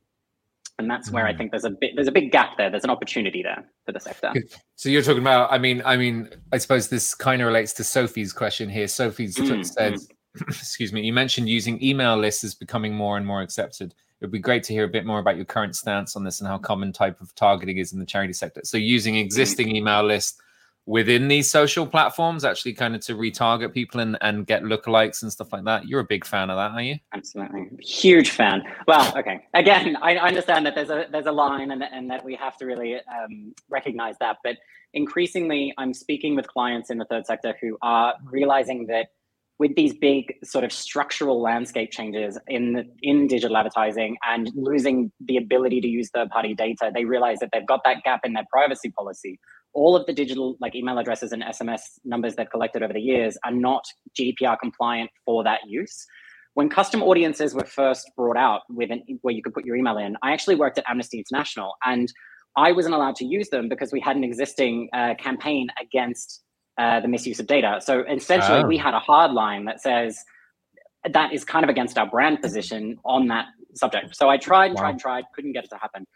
And 0.83 0.91
that's 0.91 1.11
where 1.11 1.27
I 1.27 1.33
Mm. 1.33 1.39
think 1.39 1.51
there's 1.53 1.65
a 1.65 1.71
bit 1.71 1.93
there's 1.95 2.09
a 2.09 2.13
big 2.13 2.33
gap 2.33 2.57
there. 2.59 2.69
There's 2.71 2.85
an 2.85 2.91
opportunity 2.91 3.43
there 3.43 3.65
for 3.87 3.93
the 3.93 4.01
sector. 4.01 4.33
So 4.77 4.89
you're 4.89 5.03
talking 5.03 5.23
about. 5.23 5.53
I 5.53 5.59
mean, 5.59 5.81
I 5.85 5.97
mean, 5.97 6.29
I 6.53 6.59
suppose 6.59 6.89
this 6.89 7.15
kind 7.15 7.41
of 7.41 7.47
relates 7.47 7.73
to 7.75 7.85
Sophie's 7.85 8.33
question 8.33 8.69
here. 8.69 8.89
Sophie's 8.89 9.35
t- 9.37 9.43
Mm, 9.43 9.65
said, 9.65 9.95
"Excuse 10.49 10.93
me." 10.93 11.03
You 11.03 11.13
mentioned 11.13 11.49
using 11.49 11.83
email 11.83 12.17
lists 12.17 12.43
is 12.45 12.55
becoming 12.55 12.95
more 12.95 13.17
and 13.17 13.25
more 13.27 13.43
accepted. 13.43 13.93
It 14.21 14.25
would 14.27 14.31
be 14.33 14.39
great 14.39 14.63
to 14.65 14.73
hear 14.73 14.85
a 14.85 14.89
bit 14.89 15.05
more 15.07 15.19
about 15.19 15.37
your 15.37 15.45
current 15.45 15.75
stance 15.77 16.15
on 16.17 16.25
this 16.25 16.41
and 16.41 16.49
how 16.49 16.59
common 16.59 16.93
type 16.93 17.21
of 17.21 17.35
targeting 17.35 17.79
is 17.79 17.93
in 17.93 17.99
the 17.99 18.07
charity 18.07 18.33
sector. 18.33 18.61
So 18.65 18.77
using 18.77 19.17
existing 19.17 19.75
email 19.75 20.03
lists 20.05 20.41
within 20.87 21.29
these 21.29 21.51
social 21.51 21.87
platforms, 21.87 22.45
actually, 22.45 22.73
kind 22.75 22.95
of 22.95 23.01
to 23.03 23.15
retarget 23.15 23.73
people 23.73 24.01
and 24.01 24.17
and 24.21 24.47
get 24.47 24.63
lookalikes 24.63 25.23
and 25.23 25.33
stuff 25.33 25.53
like 25.53 25.65
that. 25.65 25.87
You're 25.87 26.01
a 26.01 26.05
big 26.05 26.25
fan 26.25 26.51
of 26.51 26.57
that, 26.57 26.73
are 26.73 26.83
you? 26.83 26.97
Absolutely, 27.15 27.69
huge 27.81 28.31
fan. 28.31 28.63
Well, 28.87 29.17
okay. 29.17 29.45
Again, 29.55 29.97
I 30.03 30.17
understand 30.17 30.67
that 30.67 30.75
there's 30.75 30.91
a 30.91 31.07
there's 31.11 31.27
a 31.27 31.33
line 31.33 31.71
and 31.71 31.83
and 31.83 32.11
that 32.11 32.25
we 32.25 32.35
have 32.37 32.57
to 32.59 32.67
really 32.67 32.97
um, 32.97 33.55
recognize 33.69 34.17
that. 34.21 34.39
But 34.43 34.57
increasingly, 34.95 35.73
I'm 35.79 35.95
speaking 35.95 36.37
with 36.37 36.47
clients 36.49 36.91
in 36.91 36.99
the 36.99 37.07
third 37.07 37.27
sector 37.27 37.55
who 37.61 37.79
are 37.83 38.15
realizing 38.25 38.87
that 38.87 39.09
with 39.59 39.77
these 39.77 39.95
big 39.95 40.35
sort 40.43 40.65
of 40.65 40.73
structural 40.73 41.41
landscape 41.41 41.93
changes 41.93 42.37
in 42.49 42.91
in 43.03 43.29
digital 43.29 43.57
advertising 43.57 44.17
and 44.29 44.51
losing 44.55 45.13
the 45.21 45.37
ability 45.37 45.81
to 45.81 45.87
use 45.87 46.11
third 46.11 46.31
party 46.31 46.55
data, 46.55 46.91
they 46.93 47.05
realize 47.05 47.39
that 47.39 47.51
they've 47.53 47.67
got 47.67 47.81
that 47.85 48.03
gap 48.03 48.21
in 48.25 48.33
their 48.33 48.47
privacy 48.51 48.91
policy. 48.91 49.39
All 49.75 49.97
of 49.97 50.05
the 50.07 50.13
digital 50.13 50.57
like 50.61 50.75
email 50.75 50.99
addresses 50.99 51.33
and 51.33 51.43
SMS 51.43 51.81
numbers 52.05 52.35
they've 52.35 52.51
collected 52.51 52.83
over 52.83 52.93
the 52.93 53.01
years 53.01 53.37
are 53.45 53.53
not 53.53 53.85
GDPR 54.19 54.59
compliant 54.61 55.11
for 55.25 55.43
that 55.45 55.61
use 55.67 56.07
when 56.55 56.69
custom 56.69 57.03
audiences 57.03 57.55
were 57.55 57.65
first 57.65 58.11
brought 58.17 58.37
out 58.37 58.63
with 58.69 58.91
an, 58.91 59.03
where 59.23 59.35
you 59.35 59.43
could 59.43 59.55
put 59.55 59.65
your 59.65 59.77
email 59.77 59.97
in, 59.97 60.17
I 60.23 60.33
actually 60.33 60.57
worked 60.57 60.79
at 60.79 60.85
Amnesty 60.89 61.19
International 61.19 61.75
and 61.85 62.13
I 62.57 62.73
wasn't 62.73 62.95
allowed 62.95 63.17
to 63.17 63.25
use 63.25 63.49
them 63.49 63.69
because 63.69 63.93
we 63.93 64.01
had 64.01 64.17
an 64.17 64.25
existing 64.25 64.91
uh, 64.93 65.15
campaign 65.15 65.69
against 65.81 66.43
uh, 66.79 67.01
the 67.01 67.09
misuse 67.09 67.41
of 67.41 67.47
data. 67.47 67.81
So 67.83 68.05
essentially, 68.11 68.61
Oh. 68.63 68.67
we 68.67 68.77
had 68.77 68.93
a 68.93 68.99
hard 68.99 69.33
line 69.33 69.65
that 69.65 69.81
says 69.81 70.19
that 71.11 71.33
is 71.33 71.45
kind 71.45 71.65
of 71.65 71.71
against 71.71 71.97
our 71.99 72.09
brand 72.09 72.43
position 72.43 72.99
on 73.05 73.29
that 73.29 73.47
subject. 73.75 74.15
So 74.15 74.29
I 74.29 74.37
tried, 74.37 74.75
Wow. 74.75 74.83
tried, 74.83 74.91
and 74.91 75.01
tried, 75.01 75.25
couldn't 75.35 75.53
get 75.53 75.65
it 75.65 75.71
to 75.71 75.79
happen. 75.79 76.07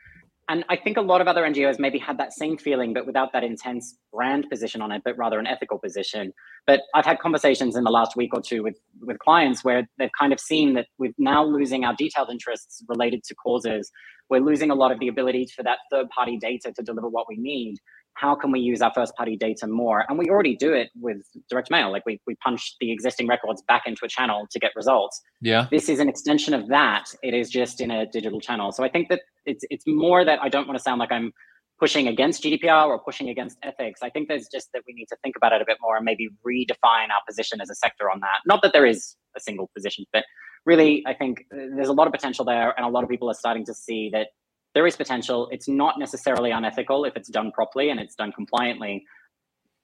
And 0.48 0.64
I 0.68 0.76
think 0.76 0.96
a 0.96 1.00
lot 1.00 1.20
of 1.20 1.26
other 1.26 1.42
NGOs 1.42 1.78
maybe 1.80 1.98
had 1.98 2.18
that 2.18 2.32
same 2.32 2.56
feeling, 2.56 2.92
but 2.94 3.04
without 3.04 3.32
that 3.32 3.42
intense 3.42 3.96
brand 4.12 4.46
position 4.48 4.80
on 4.80 4.92
it, 4.92 5.02
but 5.04 5.18
rather 5.18 5.40
an 5.40 5.46
ethical 5.46 5.78
position. 5.78 6.32
But 6.68 6.82
I've 6.94 7.04
had 7.04 7.18
conversations 7.18 7.74
in 7.76 7.82
the 7.82 7.90
last 7.90 8.16
week 8.16 8.30
or 8.32 8.40
two 8.40 8.62
with 8.62 8.76
with 9.00 9.18
clients 9.18 9.64
where 9.64 9.88
they've 9.98 10.10
kind 10.18 10.32
of 10.32 10.38
seen 10.38 10.74
that 10.74 10.86
we're 10.98 11.12
now 11.18 11.44
losing 11.44 11.84
our 11.84 11.94
detailed 11.96 12.30
interests 12.30 12.84
related 12.88 13.24
to 13.24 13.34
causes. 13.34 13.90
We're 14.30 14.40
losing 14.40 14.70
a 14.70 14.74
lot 14.74 14.92
of 14.92 15.00
the 15.00 15.08
ability 15.08 15.48
for 15.54 15.62
that 15.64 15.78
third 15.90 16.08
party 16.10 16.36
data 16.36 16.72
to 16.76 16.82
deliver 16.82 17.08
what 17.08 17.26
we 17.28 17.36
need. 17.36 17.78
How 18.14 18.34
can 18.34 18.50
we 18.50 18.60
use 18.60 18.80
our 18.80 18.92
first 18.94 19.14
party 19.14 19.36
data 19.36 19.66
more? 19.66 20.04
And 20.08 20.16
we 20.18 20.30
already 20.30 20.56
do 20.56 20.72
it 20.72 20.88
with 20.96 21.18
direct 21.50 21.70
mail. 21.70 21.92
Like 21.92 22.06
we, 22.06 22.18
we 22.26 22.34
punch 22.36 22.76
the 22.80 22.90
existing 22.90 23.26
records 23.28 23.62
back 23.68 23.82
into 23.86 24.04
a 24.04 24.08
channel 24.08 24.46
to 24.50 24.58
get 24.58 24.72
results 24.74 25.20
Yeah. 25.42 25.66
this 25.70 25.88
is 25.88 25.98
an 26.00 26.08
extension 26.08 26.54
of 26.54 26.68
that. 26.68 27.04
It 27.22 27.34
is 27.34 27.50
just 27.50 27.80
in 27.80 27.90
a 27.90 28.06
digital 28.06 28.40
channel. 28.40 28.72
So 28.72 28.82
I 28.84 28.88
think 28.88 29.08
that 29.10 29.20
it's 29.46 29.64
it's 29.70 29.86
more 29.86 30.24
that 30.24 30.40
I 30.42 30.48
don't 30.48 30.66
want 30.66 30.78
to 30.78 30.82
sound 30.82 30.98
like 30.98 31.12
I'm 31.12 31.32
pushing 31.78 32.08
against 32.08 32.42
GDPR 32.42 32.86
or 32.86 32.98
pushing 32.98 33.28
against 33.28 33.58
ethics. 33.62 34.00
I 34.02 34.10
think 34.10 34.28
there's 34.28 34.48
just 34.50 34.70
that 34.72 34.82
we 34.86 34.94
need 34.94 35.06
to 35.06 35.16
think 35.22 35.36
about 35.36 35.52
it 35.52 35.60
a 35.60 35.64
bit 35.66 35.76
more 35.80 35.96
and 35.96 36.04
maybe 36.04 36.28
redefine 36.46 37.10
our 37.10 37.20
position 37.28 37.60
as 37.60 37.68
a 37.68 37.74
sector 37.74 38.10
on 38.10 38.20
that. 38.20 38.40
Not 38.46 38.62
that 38.62 38.72
there 38.72 38.86
is 38.86 39.16
a 39.36 39.40
single 39.40 39.70
position, 39.74 40.06
but 40.12 40.24
really 40.64 41.04
I 41.06 41.14
think 41.14 41.44
uh, 41.52 41.56
there's 41.74 41.88
a 41.88 41.92
lot 41.92 42.06
of 42.06 42.12
potential 42.12 42.44
there, 42.44 42.74
and 42.76 42.84
a 42.84 42.88
lot 42.88 43.04
of 43.04 43.10
people 43.10 43.30
are 43.30 43.34
starting 43.34 43.64
to 43.66 43.74
see 43.74 44.10
that 44.12 44.28
there 44.74 44.86
is 44.86 44.96
potential. 44.96 45.48
It's 45.50 45.68
not 45.68 45.98
necessarily 45.98 46.50
unethical 46.50 47.04
if 47.04 47.16
it's 47.16 47.30
done 47.30 47.50
properly 47.52 47.88
and 47.88 47.98
it's 47.98 48.14
done 48.14 48.32
compliantly. 48.32 49.04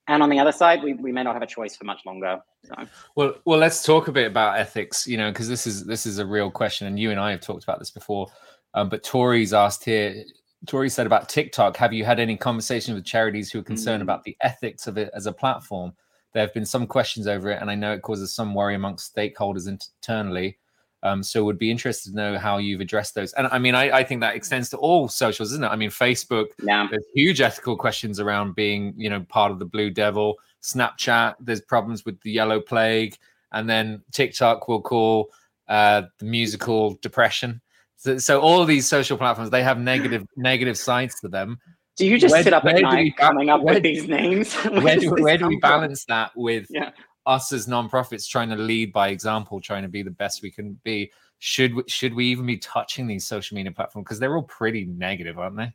And 0.08 0.22
on 0.22 0.30
the 0.30 0.38
other 0.38 0.52
side, 0.52 0.82
we, 0.82 0.94
we 0.94 1.12
may 1.12 1.22
not 1.22 1.34
have 1.34 1.42
a 1.42 1.46
choice 1.46 1.76
for 1.76 1.84
much 1.84 2.00
longer. 2.04 2.40
So. 2.64 2.74
Well, 3.14 3.34
well, 3.44 3.58
let's 3.58 3.84
talk 3.84 4.08
a 4.08 4.12
bit 4.12 4.26
about 4.26 4.58
ethics. 4.58 5.06
You 5.06 5.16
know, 5.16 5.30
because 5.30 5.48
this 5.48 5.66
is 5.66 5.84
this 5.86 6.06
is 6.06 6.18
a 6.18 6.26
real 6.26 6.50
question, 6.50 6.86
and 6.86 6.98
you 6.98 7.10
and 7.10 7.20
I 7.20 7.30
have 7.30 7.40
talked 7.40 7.62
about 7.62 7.78
this 7.78 7.90
before. 7.90 8.26
Um, 8.74 8.88
but 8.88 9.02
Tori's 9.02 9.52
asked 9.52 9.84
here. 9.84 10.24
Tori 10.66 10.88
said 10.88 11.06
about 11.06 11.28
TikTok. 11.28 11.76
Have 11.76 11.92
you 11.92 12.04
had 12.04 12.20
any 12.20 12.36
conversation 12.36 12.94
with 12.94 13.04
charities 13.04 13.50
who 13.50 13.58
are 13.58 13.64
concerned 13.64 14.00
Mm. 14.00 14.04
about 14.04 14.22
the 14.24 14.36
ethics 14.42 14.86
of 14.86 14.96
it 14.96 15.10
as 15.12 15.26
a 15.26 15.32
platform? 15.32 15.92
There 16.32 16.40
have 16.40 16.54
been 16.54 16.64
some 16.64 16.86
questions 16.86 17.26
over 17.26 17.50
it, 17.50 17.60
and 17.60 17.70
I 17.70 17.74
know 17.74 17.92
it 17.92 18.02
causes 18.02 18.32
some 18.34 18.54
worry 18.54 18.74
amongst 18.74 19.14
stakeholders 19.14 19.68
internally. 19.68 20.58
Um, 21.04 21.20
so, 21.24 21.44
would 21.44 21.58
be 21.58 21.68
interested 21.70 22.10
to 22.10 22.16
know 22.16 22.38
how 22.38 22.58
you've 22.58 22.80
addressed 22.80 23.16
those. 23.16 23.32
And 23.32 23.48
I 23.48 23.58
mean, 23.58 23.74
I, 23.74 23.90
I 23.98 24.04
think 24.04 24.20
that 24.20 24.36
extends 24.36 24.68
to 24.70 24.76
all 24.76 25.08
socials, 25.08 25.50
isn't 25.50 25.64
it? 25.64 25.68
I 25.68 25.74
mean, 25.74 25.90
Facebook 25.90 26.46
Yeah. 26.62 26.86
there's 26.88 27.04
huge 27.12 27.40
ethical 27.40 27.76
questions 27.76 28.20
around 28.20 28.54
being 28.54 28.94
you 28.96 29.10
know 29.10 29.20
part 29.28 29.50
of 29.50 29.58
the 29.58 29.64
blue 29.66 29.90
devil 29.90 30.36
snapchat 30.62 31.34
there's 31.40 31.60
problems 31.60 32.04
with 32.04 32.20
the 32.20 32.30
yellow 32.30 32.60
plague 32.60 33.16
and 33.50 33.68
then 33.68 34.00
tiktok 34.12 34.68
will 34.68 34.80
call 34.80 35.28
uh 35.68 36.02
the 36.20 36.24
musical 36.24 36.94
depression 37.02 37.60
so, 38.03 38.18
so 38.18 38.40
all 38.40 38.64
these 38.64 38.88
social 38.88 39.16
platforms 39.16 39.50
they 39.50 39.62
have 39.62 39.78
negative 39.78 40.26
negative 40.36 40.76
sides 40.76 41.14
to 41.20 41.28
them 41.28 41.59
Do 41.96 42.07
you 42.07 42.18
just 42.18 42.32
Where- 42.32 42.42
sit 42.42 42.53
up 42.53 42.64
at 42.64 42.80
night 42.82 43.16
coming 43.16 43.48
up 43.50 43.62
where 43.62 43.74
with 43.74 43.82
these 43.82 44.09
names? 44.09 44.55
where 44.84 44.96
do, 44.96 45.11
where 45.11 45.38
do 45.38 45.46
we 45.48 45.55
from? 45.61 45.70
balance 45.70 46.05
that 46.07 46.30
with 46.36 46.66
Yeah. 46.70 46.90
us 47.26 47.53
as 47.53 47.66
nonprofits 47.66 48.26
trying 48.28 48.48
to 48.50 48.57
lead 48.57 48.92
by 48.92 49.09
example 49.09 49.61
trying 49.61 49.82
to 49.82 49.88
be 49.88 50.03
the 50.03 50.11
best 50.11 50.42
we 50.42 50.50
can 50.50 50.78
be 50.84 51.12
should 51.38 51.74
we, 51.74 51.82
should 51.88 52.14
we 52.14 52.26
even 52.26 52.46
be 52.46 52.57
touching 52.59 53.07
these 53.07 53.26
social 53.26 53.55
media 53.57 53.72
platforms 53.72 54.05
because 54.05 54.18
they're 54.20 54.36
all 54.36 54.44
pretty 54.44 54.84
negative, 54.84 55.38
aren't 55.38 55.57
they? 55.57 55.72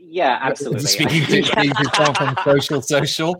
Yeah, 0.00 0.38
absolutely. 0.40 0.86
Speaking 0.86 1.24
to 1.26 1.40
Yeah. 1.40 1.46
speaking 1.46 1.74
to 1.74 1.90
someone 1.94 2.34
from 2.36 2.44
social 2.44 2.82
social. 2.82 3.34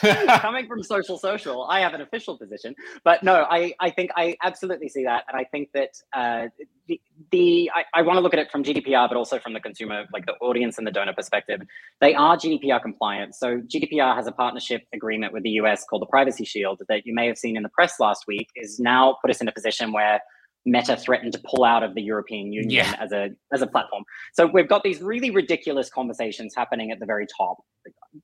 coming 0.40 0.66
from 0.66 0.82
social 0.82 1.18
social 1.18 1.64
i 1.64 1.80
have 1.80 1.94
an 1.94 2.00
official 2.00 2.36
position 2.38 2.74
but 3.04 3.22
no 3.22 3.46
i 3.50 3.72
i 3.80 3.90
think 3.90 4.10
i 4.16 4.36
absolutely 4.42 4.88
see 4.88 5.04
that 5.04 5.24
and 5.28 5.36
i 5.38 5.44
think 5.44 5.70
that 5.72 5.90
uh, 6.12 6.46
the, 6.88 7.00
the 7.30 7.70
i, 7.74 7.84
I 7.94 8.02
want 8.02 8.16
to 8.16 8.20
look 8.20 8.32
at 8.32 8.38
it 8.38 8.50
from 8.50 8.62
gdpr 8.62 9.08
but 9.08 9.16
also 9.16 9.38
from 9.38 9.52
the 9.52 9.60
consumer 9.60 10.04
like 10.12 10.26
the 10.26 10.34
audience 10.40 10.78
and 10.78 10.86
the 10.86 10.90
donor 10.90 11.12
perspective 11.12 11.60
they 12.00 12.14
are 12.14 12.36
gdpr 12.36 12.80
compliant 12.82 13.34
so 13.34 13.58
gdpr 13.60 14.14
has 14.14 14.26
a 14.26 14.32
partnership 14.32 14.82
agreement 14.92 15.32
with 15.32 15.42
the 15.42 15.50
us 15.50 15.84
called 15.88 16.02
the 16.02 16.06
privacy 16.06 16.44
shield 16.44 16.80
that 16.88 17.06
you 17.06 17.14
may 17.14 17.26
have 17.26 17.38
seen 17.38 17.56
in 17.56 17.62
the 17.62 17.68
press 17.70 17.98
last 18.00 18.24
week 18.26 18.48
is 18.56 18.78
now 18.78 19.16
put 19.22 19.30
us 19.30 19.40
in 19.40 19.48
a 19.48 19.52
position 19.52 19.92
where 19.92 20.20
Meta 20.66 20.96
threatened 20.96 21.32
to 21.34 21.40
pull 21.44 21.64
out 21.64 21.82
of 21.82 21.94
the 21.94 22.02
European 22.02 22.52
Union 22.52 22.70
Yeah. 22.86 22.96
as 23.00 23.12
a 23.12 23.30
as 23.52 23.62
a 23.62 23.66
platform. 23.66 24.04
So 24.32 24.46
we've 24.46 24.68
got 24.68 24.82
these 24.82 25.00
really 25.02 25.30
ridiculous 25.30 25.90
conversations 25.90 26.54
happening 26.56 26.90
at 26.90 27.00
the 27.00 27.06
very 27.06 27.26
top. 27.36 27.58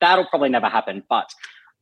That'll 0.01 0.27
probably 0.27 0.49
never 0.49 0.69
happen, 0.69 1.03
but 1.09 1.29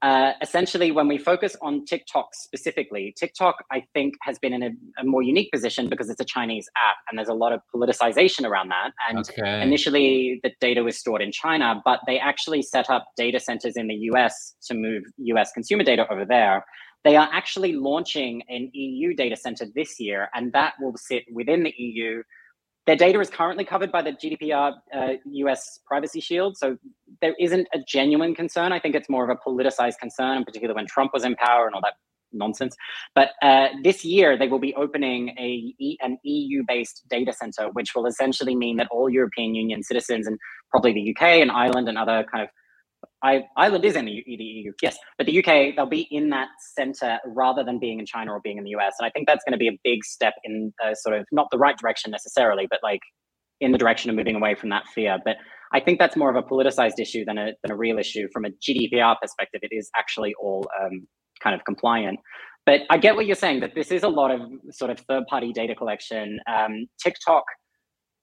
uh, 0.00 0.30
essentially, 0.40 0.92
when 0.92 1.08
we 1.08 1.18
focus 1.18 1.56
on 1.60 1.84
TikTok 1.84 2.28
specifically, 2.32 3.12
TikTok, 3.18 3.56
I 3.72 3.82
think, 3.94 4.14
has 4.22 4.38
been 4.38 4.52
in 4.52 4.62
a, 4.62 4.70
a 5.00 5.04
more 5.04 5.24
unique 5.24 5.50
position 5.52 5.88
because 5.88 6.08
it's 6.08 6.20
a 6.20 6.24
Chinese 6.24 6.68
app 6.76 6.98
and 7.10 7.18
there's 7.18 7.28
a 7.28 7.34
lot 7.34 7.52
of 7.52 7.60
politicization 7.74 8.44
around 8.44 8.68
that. 8.68 8.92
And 9.08 9.18
Okay. 9.18 9.60
initially, 9.60 10.38
the 10.44 10.52
data 10.60 10.84
was 10.84 10.96
stored 10.96 11.20
in 11.20 11.32
China, 11.32 11.82
but 11.84 11.98
they 12.06 12.16
actually 12.20 12.62
set 12.62 12.88
up 12.88 13.06
data 13.16 13.40
centers 13.40 13.76
in 13.76 13.88
the 13.88 13.96
US 14.12 14.54
to 14.68 14.74
move 14.74 15.02
US 15.18 15.50
consumer 15.50 15.82
data 15.82 16.06
over 16.12 16.24
there. 16.24 16.64
They 17.04 17.16
are 17.16 17.28
actually 17.32 17.72
launching 17.72 18.42
an 18.48 18.70
EU 18.72 19.14
data 19.14 19.36
center 19.36 19.66
this 19.74 20.00
year, 20.00 20.28
and 20.34 20.52
that 20.52 20.74
will 20.80 20.96
sit 20.96 21.24
within 21.32 21.62
the 21.62 21.74
EU. 21.76 22.22
Their 22.86 22.96
data 22.96 23.20
is 23.20 23.30
currently 23.30 23.64
covered 23.64 23.92
by 23.92 24.02
the 24.02 24.12
GDPR 24.12 24.72
uh, 24.94 25.12
US 25.24 25.80
privacy 25.86 26.20
shield. 26.20 26.56
So 26.56 26.76
there 27.20 27.34
isn't 27.38 27.68
a 27.74 27.78
genuine 27.86 28.34
concern. 28.34 28.72
I 28.72 28.80
think 28.80 28.94
it's 28.94 29.08
more 29.08 29.28
of 29.28 29.30
a 29.30 29.48
politicized 29.48 29.98
concern, 30.00 30.38
in 30.38 30.44
particular 30.44 30.74
when 30.74 30.86
Trump 30.86 31.12
was 31.12 31.24
in 31.24 31.34
power 31.36 31.66
and 31.66 31.74
all 31.74 31.82
that 31.82 31.94
nonsense. 32.32 32.76
But 33.14 33.30
uh, 33.42 33.68
this 33.82 34.04
year, 34.04 34.36
they 34.36 34.48
will 34.48 34.58
be 34.58 34.74
opening 34.74 35.30
a, 35.38 35.96
an 36.00 36.18
EU 36.22 36.62
based 36.66 37.04
data 37.08 37.32
center, 37.32 37.68
which 37.72 37.94
will 37.94 38.06
essentially 38.06 38.56
mean 38.56 38.76
that 38.78 38.88
all 38.90 39.08
European 39.08 39.54
Union 39.54 39.82
citizens 39.82 40.26
and 40.26 40.38
probably 40.70 40.92
the 40.92 41.14
UK 41.14 41.22
and 41.40 41.50
Ireland 41.50 41.88
and 41.88 41.98
other 41.98 42.24
kind 42.30 42.44
of 42.44 42.50
I, 43.22 43.42
Ireland 43.56 43.84
is 43.84 43.96
in 43.96 44.04
the, 44.04 44.22
the 44.26 44.44
EU, 44.44 44.72
yes, 44.82 44.96
but 45.16 45.26
the 45.26 45.38
UK 45.38 45.76
they'll 45.76 45.86
be 45.86 46.08
in 46.10 46.30
that 46.30 46.48
center 46.74 47.18
rather 47.26 47.64
than 47.64 47.78
being 47.78 47.98
in 47.98 48.06
China 48.06 48.32
or 48.32 48.40
being 48.40 48.58
in 48.58 48.64
the 48.64 48.70
US, 48.70 48.94
and 48.98 49.06
I 49.06 49.10
think 49.10 49.26
that's 49.26 49.44
going 49.44 49.52
to 49.52 49.58
be 49.58 49.68
a 49.68 49.78
big 49.84 50.04
step 50.04 50.34
in 50.44 50.72
uh, 50.84 50.94
sort 50.94 51.18
of 51.18 51.26
not 51.32 51.48
the 51.50 51.58
right 51.58 51.76
direction 51.76 52.10
necessarily, 52.10 52.66
but 52.70 52.80
like 52.82 53.00
in 53.60 53.72
the 53.72 53.78
direction 53.78 54.10
of 54.10 54.16
moving 54.16 54.36
away 54.36 54.54
from 54.54 54.68
that 54.70 54.84
fear. 54.94 55.18
But 55.24 55.36
I 55.72 55.80
think 55.80 55.98
that's 55.98 56.16
more 56.16 56.30
of 56.30 56.36
a 56.36 56.42
politicized 56.42 56.98
issue 57.00 57.24
than 57.24 57.38
a 57.38 57.52
than 57.62 57.70
a 57.70 57.76
real 57.76 57.98
issue 57.98 58.28
from 58.32 58.44
a 58.44 58.50
GDPR 58.50 59.16
perspective. 59.20 59.60
It 59.62 59.74
is 59.74 59.90
actually 59.96 60.34
all 60.40 60.66
um, 60.80 61.06
kind 61.42 61.54
of 61.54 61.64
compliant. 61.64 62.20
But 62.66 62.82
I 62.90 62.98
get 62.98 63.16
what 63.16 63.26
you're 63.26 63.36
saying 63.36 63.60
that 63.60 63.74
this 63.74 63.90
is 63.90 64.02
a 64.02 64.08
lot 64.08 64.30
of 64.30 64.40
sort 64.70 64.90
of 64.90 65.00
third 65.00 65.24
party 65.28 65.52
data 65.52 65.74
collection. 65.74 66.38
Um, 66.46 66.86
TikTok 67.02 67.44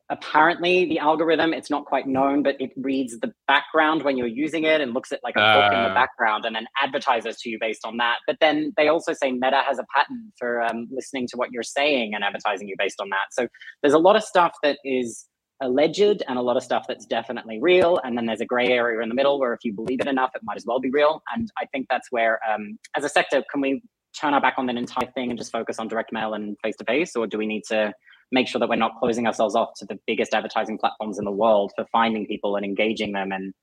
apparently 0.10 0.86
the 0.86 1.00
algorithm 1.00 1.52
it's 1.54 1.72
not 1.72 1.86
quite 1.86 2.06
known 2.08 2.44
but 2.44 2.56
it 2.60 2.70
reads 2.78 3.20
the 3.22 3.34
background 3.48 4.04
when 4.04 4.18
you're 4.18 4.28
using 4.28 4.64
it 4.64 4.80
and 4.80 4.94
looks 4.94 5.12
at 5.12 5.20
like 5.24 5.36
a 5.36 5.40
book 5.40 5.74
in 5.74 5.82
the 5.84 5.90
Ah. 5.90 5.94
background 5.96 6.46
and 6.46 6.56
then 6.56 6.68
advertises 6.82 7.38
to 7.42 7.50
you 7.50 7.58
based 7.60 7.84
on 7.86 7.98
that. 7.98 8.18
But 8.28 8.38
then 8.40 8.72
they 8.78 8.88
also 8.88 9.14
say 9.14 9.32
meta 9.32 9.62
has 9.66 9.80
a 9.80 9.86
pattern 9.96 10.32
for 10.38 10.62
um, 10.62 10.88
listening 10.92 11.28
to 11.30 11.38
what 11.38 11.52
you're 11.52 11.64
saying 11.64 12.14
and 12.14 12.24
advertising 12.24 12.68
you 12.68 12.76
based 12.78 13.02
on 13.02 13.10
that. 13.10 13.28
So 13.32 13.48
there's 13.82 13.96
a 13.96 14.00
lot 14.00 14.16
of 14.16 14.24
stuff 14.24 14.54
that 14.62 14.78
is 14.86 15.26
alleged 15.62 16.22
and 16.28 16.38
a 16.38 16.42
lot 16.42 16.56
of 16.58 16.64
stuff 16.64 16.86
that's 16.88 17.06
definitely 17.08 17.60
real. 17.60 18.00
And 18.04 18.16
then 18.18 18.26
there's 18.28 18.42
a 18.42 18.46
gray 18.46 18.68
area 18.68 19.02
in 19.02 19.10
the 19.10 19.16
middle 19.16 19.40
where 19.40 19.54
if 19.54 19.60
you 19.64 19.74
believe 19.74 20.02
it 20.02 20.08
enough 20.08 20.32
it 20.36 20.42
might 20.44 20.58
as 20.58 20.66
well 20.68 20.80
be 20.80 20.92
real. 20.92 21.24
And 21.34 21.50
i 21.58 21.66
think 21.72 21.88
that's 21.90 22.10
where 22.12 22.40
um, 22.48 22.78
as 22.96 23.04
a 23.04 23.10
sector 23.10 23.44
can 23.52 23.62
we 23.62 23.82
turn 24.20 24.34
our 24.36 24.42
back 24.42 24.56
on 24.58 24.66
that 24.68 24.76
entire 24.78 25.10
thing 25.12 25.30
and 25.30 25.38
just 25.38 25.52
focus 25.52 25.80
on 25.80 25.88
direct 25.88 26.12
mail 26.14 26.34
and 26.36 26.56
face 26.64 26.76
to 26.78 26.86
face 26.86 27.16
or 27.16 27.26
do 27.28 27.38
we 27.38 27.46
need 27.48 27.64
to 27.70 27.92
make 28.32 28.48
sure 28.48 28.60
that 28.60 28.70
we're 28.70 28.76
not 28.76 28.98
closing 29.00 29.28
ourselves 29.28 29.56
off 29.56 29.70
to 29.78 29.86
the 29.86 30.00
biggest 30.08 30.34
advertising 30.34 30.78
platforms 30.78 31.20
in 31.20 31.26
the 31.26 31.32
world 31.32 31.72
for 31.76 31.86
finding 31.92 32.26
people 32.26 32.56
and 32.56 32.66
engaging 32.66 33.12
them 33.12 33.32
and 33.32 33.54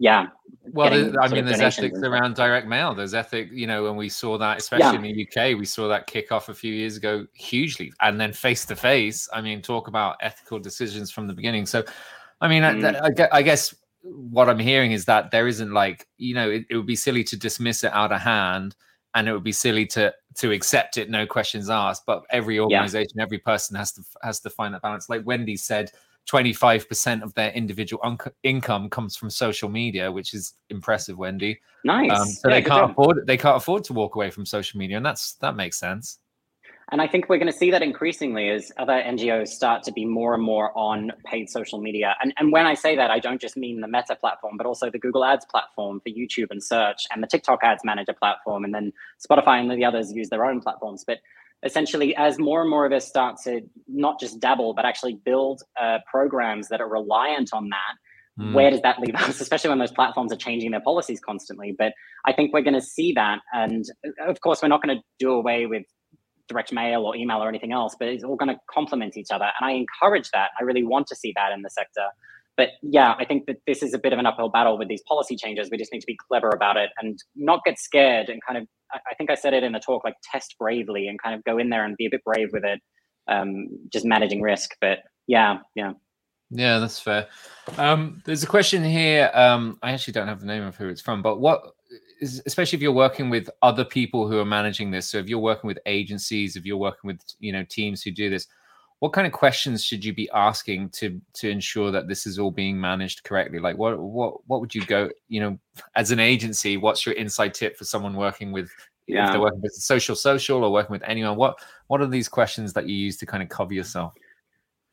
yeah 0.00 0.26
Well, 0.72 0.92
I 1.20 1.28
mean, 1.28 1.44
there's 1.44 1.60
ethics 1.60 1.98
around 2.02 2.36
direct 2.36 2.68
mail. 2.68 2.94
There's 2.94 3.14
ethic, 3.14 3.48
you 3.52 3.66
know, 3.66 3.86
and 3.88 3.96
we 3.96 4.08
saw 4.08 4.38
that, 4.38 4.58
especially 4.58 4.96
in 4.96 5.02
the 5.02 5.26
UK, 5.26 5.58
we 5.58 5.64
saw 5.64 5.88
that 5.88 6.06
kick 6.06 6.30
off 6.30 6.48
a 6.48 6.54
few 6.54 6.72
years 6.72 6.96
ago 6.96 7.26
hugely. 7.34 7.92
And 8.00 8.20
then 8.20 8.32
face 8.32 8.64
to 8.66 8.76
face, 8.76 9.28
I 9.32 9.40
mean, 9.40 9.60
talk 9.60 9.88
about 9.88 10.16
ethical 10.20 10.58
decisions 10.60 11.10
from 11.10 11.26
the 11.26 11.34
beginning. 11.34 11.66
So, 11.66 11.82
I 12.40 12.46
mean, 12.48 12.62
I- 12.62 12.74
Mm. 12.74 13.20
I, 13.32 13.38
I 13.38 13.42
guess 13.42 13.74
what 14.02 14.48
I'm 14.48 14.60
hearing 14.60 14.92
is 14.92 15.04
that 15.06 15.32
there 15.32 15.48
isn't 15.48 15.72
like, 15.72 16.06
you 16.16 16.34
know, 16.34 16.48
it, 16.48 16.64
it 16.70 16.76
would 16.76 16.86
be 16.86 16.94
silly 16.96 17.24
to 17.24 17.36
dismiss 17.36 17.82
it 17.82 17.92
out 17.92 18.12
of 18.12 18.20
hand 18.20 18.76
and 19.18 19.28
it 19.28 19.32
would 19.32 19.44
be 19.44 19.52
silly 19.52 19.84
to 19.84 20.14
to 20.34 20.52
accept 20.52 20.96
it 20.96 21.10
no 21.10 21.26
questions 21.26 21.68
asked 21.68 22.06
but 22.06 22.22
every 22.30 22.60
organization 22.60 23.18
every 23.20 23.38
person 23.38 23.76
has 23.76 23.90
to 23.92 24.02
has 24.22 24.38
to 24.40 24.48
find 24.48 24.72
that 24.72 24.82
balance. 24.82 25.08
Like 25.08 25.26
wendy 25.26 25.56
said 25.56 25.90
25% 26.30 27.22
of 27.22 27.32
their 27.34 27.50
individual 27.52 28.00
unc 28.04 28.22
income 28.42 28.88
comes 28.90 29.16
from 29.16 29.30
social 29.30 29.68
media 29.68 30.10
which 30.12 30.34
is 30.34 30.54
impressive 30.70 31.18
wendy. 31.18 31.58
Nice. 31.84 32.10
Um, 32.10 32.28
so 32.28 32.48
Yeah, 32.48 32.54
they 32.54 32.62
can't 32.62 32.82
job. 32.82 32.90
afford 32.90 33.26
they 33.26 33.36
can't 33.36 33.56
afford 33.56 33.84
to 33.84 33.92
walk 33.92 34.14
away 34.14 34.30
from 34.30 34.46
social 34.46 34.78
media 34.78 34.96
and 34.96 35.04
that's 35.04 35.34
that 35.34 35.56
makes 35.56 35.78
sense 35.78 36.18
And 36.90 37.02
I 37.02 37.08
think 37.08 37.28
we're 37.28 37.38
going 37.38 37.52
to 37.52 37.58
see 37.58 37.70
that 37.72 37.82
increasingly 37.82 38.48
as 38.50 38.72
other 38.78 38.94
NGOs 38.94 39.48
start 39.48 39.82
to 39.84 39.92
be 39.92 40.04
more 40.06 40.34
and 40.34 40.42
more 40.42 40.76
on 40.76 41.12
paid 41.26 41.50
social 41.50 41.80
media. 41.80 42.14
And, 42.22 42.32
and 42.38 42.52
when 42.52 42.66
I 42.66 42.74
say 42.74 42.96
that, 42.96 43.10
I 43.10 43.18
don't 43.18 43.40
just 43.40 43.56
mean 43.56 43.80
the 43.80 43.88
Meta 43.88 44.16
platform, 44.16 44.56
but 44.56 44.66
also 44.66 44.90
the 44.90 44.98
Google 44.98 45.24
Ads 45.24 45.46
platform 45.46 46.00
for 46.00 46.10
YouTube 46.10 46.48
and 46.50 46.62
search, 46.62 47.06
and 47.12 47.22
the 47.22 47.26
TikTok 47.26 47.60
Ads 47.62 47.84
Manager 47.84 48.14
platform, 48.14 48.64
and 48.64 48.74
then 48.74 48.92
Spotify 49.20 49.60
and 49.60 49.70
the 49.70 49.84
others 49.84 50.12
use 50.12 50.30
their 50.30 50.46
own 50.46 50.60
platforms. 50.60 51.04
But 51.06 51.18
essentially, 51.64 52.16
as 52.16 52.38
more 52.38 52.62
and 52.62 52.70
more 52.70 52.86
of 52.86 52.92
us 52.92 53.06
start 53.06 53.36
to 53.44 53.62
not 53.88 54.20
just 54.20 54.40
dabble, 54.40 54.74
but 54.74 54.86
actually 54.86 55.14
build 55.24 55.62
uh, 55.80 55.98
programs 56.10 56.68
that 56.68 56.80
are 56.80 56.88
reliant 56.88 57.50
on 57.52 57.68
that, 57.70 57.96
Mm. 58.40 58.52
where 58.54 58.70
does 58.70 58.82
that 58.82 59.00
leave 59.00 59.16
us, 59.16 59.40
especially 59.40 59.70
when 59.70 59.80
those 59.80 59.90
platforms 59.90 60.32
are 60.32 60.36
changing 60.36 60.70
their 60.70 60.80
policies 60.80 61.18
constantly? 61.20 61.74
But 61.76 61.92
I 62.24 62.32
think 62.32 62.52
we're 62.52 62.62
going 62.62 62.74
to 62.74 62.80
see 62.80 63.12
that. 63.14 63.40
And 63.52 63.84
of 64.26 64.40
course, 64.40 64.62
we're 64.62 64.68
not 64.68 64.80
going 64.82 64.96
to 64.96 65.02
do 65.18 65.32
away 65.32 65.66
with 65.66 65.82
direct 66.48 66.72
mail 66.72 67.02
or 67.02 67.14
email 67.14 67.38
or 67.38 67.48
anything 67.48 67.72
else, 67.72 67.94
but 67.98 68.08
it's 68.08 68.24
all 68.24 68.36
going 68.36 68.48
to 68.48 68.60
complement 68.72 69.16
each 69.16 69.30
other. 69.30 69.48
And 69.60 69.70
I 69.70 69.72
encourage 69.72 70.30
that. 70.30 70.50
I 70.58 70.64
really 70.64 70.82
want 70.82 71.06
to 71.08 71.16
see 71.16 71.32
that 71.36 71.52
in 71.52 71.62
the 71.62 71.70
sector. 71.70 72.06
But 72.56 72.70
yeah, 72.82 73.14
I 73.18 73.24
think 73.24 73.46
that 73.46 73.58
this 73.68 73.82
is 73.84 73.94
a 73.94 73.98
bit 73.98 74.12
of 74.12 74.18
an 74.18 74.26
uphill 74.26 74.48
battle 74.48 74.76
with 74.76 74.88
these 74.88 75.02
policy 75.06 75.36
changes. 75.36 75.68
We 75.70 75.78
just 75.78 75.92
need 75.92 76.00
to 76.00 76.06
be 76.06 76.18
clever 76.28 76.48
about 76.48 76.76
it 76.76 76.90
and 77.00 77.16
not 77.36 77.60
get 77.64 77.78
scared 77.78 78.28
and 78.28 78.40
kind 78.44 78.58
of, 78.58 78.66
I 78.92 79.14
think 79.16 79.30
I 79.30 79.36
said 79.36 79.54
it 79.54 79.62
in 79.62 79.72
the 79.72 79.78
talk, 79.78 80.02
like 80.02 80.14
test 80.24 80.56
bravely 80.58 81.06
and 81.06 81.22
kind 81.22 81.36
of 81.36 81.44
go 81.44 81.58
in 81.58 81.68
there 81.68 81.84
and 81.84 81.96
be 81.96 82.06
a 82.06 82.10
bit 82.10 82.24
brave 82.24 82.48
with 82.52 82.64
it, 82.64 82.80
um, 83.28 83.68
just 83.92 84.04
managing 84.04 84.42
risk. 84.42 84.74
But 84.80 85.00
yeah, 85.28 85.58
yeah. 85.76 85.92
Yeah, 86.50 86.78
that's 86.78 86.98
fair. 86.98 87.28
Um, 87.76 88.22
there's 88.24 88.42
a 88.42 88.46
question 88.46 88.82
here. 88.82 89.30
Um, 89.34 89.78
I 89.82 89.92
actually 89.92 90.14
don't 90.14 90.28
have 90.28 90.40
the 90.40 90.46
name 90.46 90.64
of 90.64 90.76
who 90.76 90.88
it's 90.88 91.02
from, 91.02 91.22
but 91.22 91.38
what, 91.38 91.62
especially 92.20 92.76
if 92.76 92.82
you're 92.82 92.92
working 92.92 93.30
with 93.30 93.48
other 93.62 93.84
people 93.84 94.28
who 94.28 94.38
are 94.38 94.44
managing 94.44 94.90
this. 94.90 95.08
So 95.08 95.18
if 95.18 95.28
you're 95.28 95.38
working 95.38 95.68
with 95.68 95.78
agencies, 95.86 96.56
if 96.56 96.64
you're 96.64 96.76
working 96.76 97.08
with 97.08 97.20
you 97.40 97.52
know 97.52 97.64
teams 97.64 98.02
who 98.02 98.10
do 98.10 98.30
this, 98.30 98.46
what 99.00 99.12
kind 99.12 99.26
of 99.26 99.32
questions 99.32 99.84
should 99.84 100.04
you 100.04 100.12
be 100.12 100.28
asking 100.30 100.90
to 100.90 101.20
to 101.34 101.50
ensure 101.50 101.90
that 101.90 102.08
this 102.08 102.26
is 102.26 102.38
all 102.38 102.50
being 102.50 102.80
managed 102.80 103.24
correctly? 103.24 103.58
Like 103.58 103.78
what 103.78 103.98
what 103.98 104.46
what 104.46 104.60
would 104.60 104.74
you 104.74 104.84
go 104.84 105.10
you 105.28 105.40
know 105.40 105.58
as 105.94 106.10
an 106.10 106.20
agency? 106.20 106.76
What's 106.76 107.06
your 107.06 107.14
inside 107.14 107.54
tip 107.54 107.76
for 107.76 107.84
someone 107.84 108.14
working 108.14 108.52
with? 108.52 108.70
If 109.06 109.14
Yeah. 109.14 109.30
they're 109.32 109.40
working 109.40 109.62
with 109.62 109.72
social 109.72 110.14
social 110.14 110.62
or 110.64 110.70
working 110.70 110.92
with 110.92 111.02
anyone, 111.04 111.36
what 111.36 111.58
what 111.86 112.00
are 112.00 112.06
these 112.06 112.28
questions 112.28 112.72
that 112.74 112.86
you 112.86 112.94
use 112.94 113.16
to 113.18 113.26
kind 113.26 113.42
of 113.42 113.48
cover 113.48 113.72
yourself? 113.72 114.12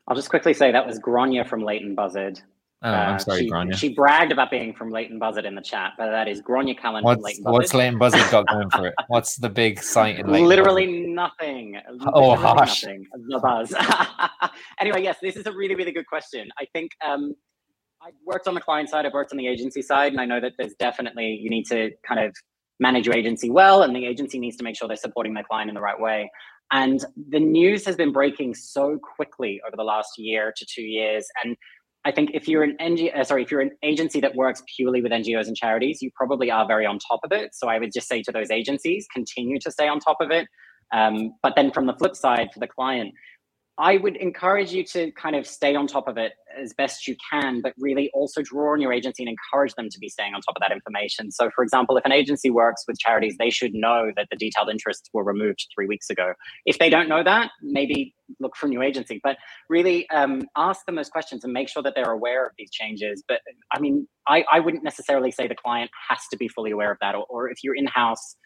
I'll 0.08 0.16
just 0.16 0.30
quickly 0.30 0.54
say 0.54 0.72
that 0.72 0.86
was 0.86 1.00
Gronya 1.00 1.48
from 1.48 1.64
Leighton 1.64 1.96
Buzzard. 1.96 2.40
Oh, 2.84 2.90
I'm 2.92 3.16
Uh, 3.16 3.18
sorry, 3.20 3.40
she, 3.42 3.50
Grania. 3.50 3.76
She 3.78 3.94
bragged 3.94 4.32
about 4.32 4.52
being 4.52 4.74
from 4.74 4.92
Leighton 4.92 5.18
Buzzard 5.18 5.46
in 5.46 5.56
the 5.56 5.62
chat, 5.62 5.94
but 5.98 6.12
that 6.12 6.28
is 6.28 6.42
Gronya 6.42 6.78
Callan 6.78 7.02
from 7.02 7.06
What's 7.06 7.24
Leighton 7.24 7.44
Buzzard. 7.44 7.54
what's 7.54 7.74
Leighton 7.74 7.98
Buzzard 8.00 8.32
got 8.32 8.48
going 8.48 8.70
for 8.70 8.88
it? 8.88 8.94
What's 9.08 9.38
the 9.38 9.50
big 9.50 9.82
site 9.82 10.20
in 10.20 10.28
Leighton? 10.28 10.48
Literally 10.48 10.86
Buzzard? 10.86 11.10
nothing. 11.10 11.78
Oh, 12.14 12.32
Literally 12.32 12.38
hush. 12.60 12.84
nothing. 12.84 13.08
The 13.30 13.40
buzz. 13.40 13.74
anyway, 14.80 15.02
yes, 15.04 15.18
this 15.22 15.36
is 15.36 15.46
a 15.48 15.52
really, 15.52 15.76
really 15.76 15.92
good 15.94 16.06
question. 16.06 16.50
I 16.60 16.66
think 16.74 16.92
um, 17.06 17.34
I've 18.06 18.14
worked 18.26 18.48
on 18.48 18.54
the 18.54 18.62
client 18.62 18.90
side, 18.90 19.06
I've 19.06 19.14
worked 19.14 19.32
on 19.32 19.38
the 19.38 19.48
agency 19.48 19.82
side, 19.82 20.12
and 20.12 20.22
I 20.22 20.26
know 20.26 20.40
that 20.42 20.54
there's 20.60 20.76
definitely 20.76 21.40
you 21.42 21.50
need 21.50 21.64
to 21.68 21.92
kind 22.08 22.20
of 22.20 22.36
manage 22.80 23.06
your 23.08 23.16
agency 23.16 23.50
well, 23.50 23.84
and 23.84 23.96
the 23.96 24.06
agency 24.06 24.38
needs 24.38 24.58
to 24.58 24.64
make 24.64 24.76
sure 24.78 24.88
they're 24.88 24.98
supporting 24.98 25.34
their 25.34 25.46
client 25.46 25.70
in 25.70 25.76
the 25.76 25.82
right 25.82 26.00
way. 26.00 26.30
And 26.72 27.04
the 27.30 27.40
news 27.40 27.86
has 27.86 27.96
been 27.96 28.12
breaking 28.12 28.56
so 28.56 28.98
quickly 29.16 29.62
over 29.66 29.78
the 29.78 29.84
last 29.84 30.18
year 30.18 30.54
to 30.56 30.66
two 30.66 30.82
years, 30.82 31.26
and 31.44 31.56
I 32.06 32.12
think 32.12 32.32
if 32.34 32.48
you're 32.48 32.64
an 32.64 32.76
NG, 32.80 33.10
uh, 33.16 33.24
sorry, 33.24 33.42
if 33.42 33.50
you're 33.50 33.62
an 33.62 33.72
agency 33.82 34.22
that 34.22 34.36
works 34.36 34.62
purely 34.76 35.02
with 35.02 35.12
NGOs 35.12 35.48
and 35.48 35.58
charities, 35.58 36.04
you 36.04 36.12
probably 36.16 36.52
are 36.52 36.68
very 36.68 36.86
on 36.86 37.00
top 37.00 37.20
of 37.24 37.32
it. 37.32 37.56
So 37.56 37.68
I 37.68 37.80
would 37.80 37.92
just 37.92 38.08
say 38.08 38.22
to 38.24 38.32
those 38.32 38.52
agencies, 38.52 39.08
continue 39.12 39.60
to 39.60 39.72
stay 39.72 39.88
on 39.88 40.00
top 40.00 40.18
of 40.22 40.30
it. 40.30 40.48
Um, 40.94 41.34
but 41.42 41.54
then 41.56 41.72
from 41.72 41.88
the 41.88 41.94
flip 41.94 42.16
side, 42.16 42.50
for 42.54 42.60
the 42.60 42.68
client, 42.68 43.14
I 43.78 43.98
would 43.98 44.16
encourage 44.16 44.72
you 44.72 44.86
to 44.86 45.12
kind 45.12 45.36
of 45.36 45.46
stay 45.46 45.76
on 45.76 45.86
top 45.86 46.08
of 46.08 46.18
it 46.18 46.34
as 46.58 46.74
best 46.74 47.10
you 47.10 47.18
can, 47.30 47.62
but 47.62 47.74
really 47.78 48.10
also 48.14 48.42
draw 48.42 48.72
on 48.72 48.80
your 48.80 48.94
agency 48.94 49.24
and 49.24 49.30
encourage 49.30 49.74
them 49.76 49.90
to 49.90 50.00
be 50.00 50.08
staying 50.08 50.34
on 50.34 50.40
top 50.42 50.56
of 50.56 50.62
that 50.62 50.72
information. 50.72 51.30
So, 51.30 51.50
for 51.54 51.62
example, 51.62 51.98
if 51.98 52.06
an 52.06 52.14
agency 52.14 52.50
works 52.50 52.84
with 52.88 52.98
charities, 52.98 53.36
they 53.38 53.50
should 53.50 53.74
know 53.74 54.12
that 54.16 54.28
the 54.32 54.38
detailed 54.38 54.70
interests 54.70 55.10
were 55.12 55.26
removed 55.26 55.68
three 55.76 55.88
weeks 55.88 56.10
ago. 56.10 56.34
If 56.66 56.80
they 56.80 56.90
don't 56.90 57.10
know 57.10 57.22
that, 57.22 57.52
maybe 57.62 58.16
look 58.40 58.56
for 58.56 58.68
a 58.68 58.70
new 58.70 58.82
agency, 58.82 59.20
but 59.22 59.36
really 59.70 60.10
um, 60.10 60.44
ask 60.56 60.86
them 60.86 60.96
those 60.96 61.10
questions 61.10 61.44
and 61.44 61.52
make 61.52 61.68
sure 61.68 61.84
that 61.84 61.96
they're 61.96 62.12
aware 62.12 62.46
of 62.46 62.54
these 62.58 62.72
changes. 62.72 63.24
But 63.28 63.42
I 63.74 63.80
mean, 63.80 64.08
I, 64.28 64.46
I 64.52 64.62
wouldn't 64.62 64.86
necessarily 64.86 65.32
say 65.32 65.48
the 65.48 65.56
client 65.56 65.92
has 66.10 66.20
to 66.32 66.38
be 66.38 66.48
fully 66.48 66.72
aware 66.72 66.92
of 66.92 66.98
that, 67.02 67.16
or, 67.16 67.26
or 67.30 67.50
if 67.50 67.58
you're 67.62 67.76
in 67.76 67.88
house, 67.88 68.38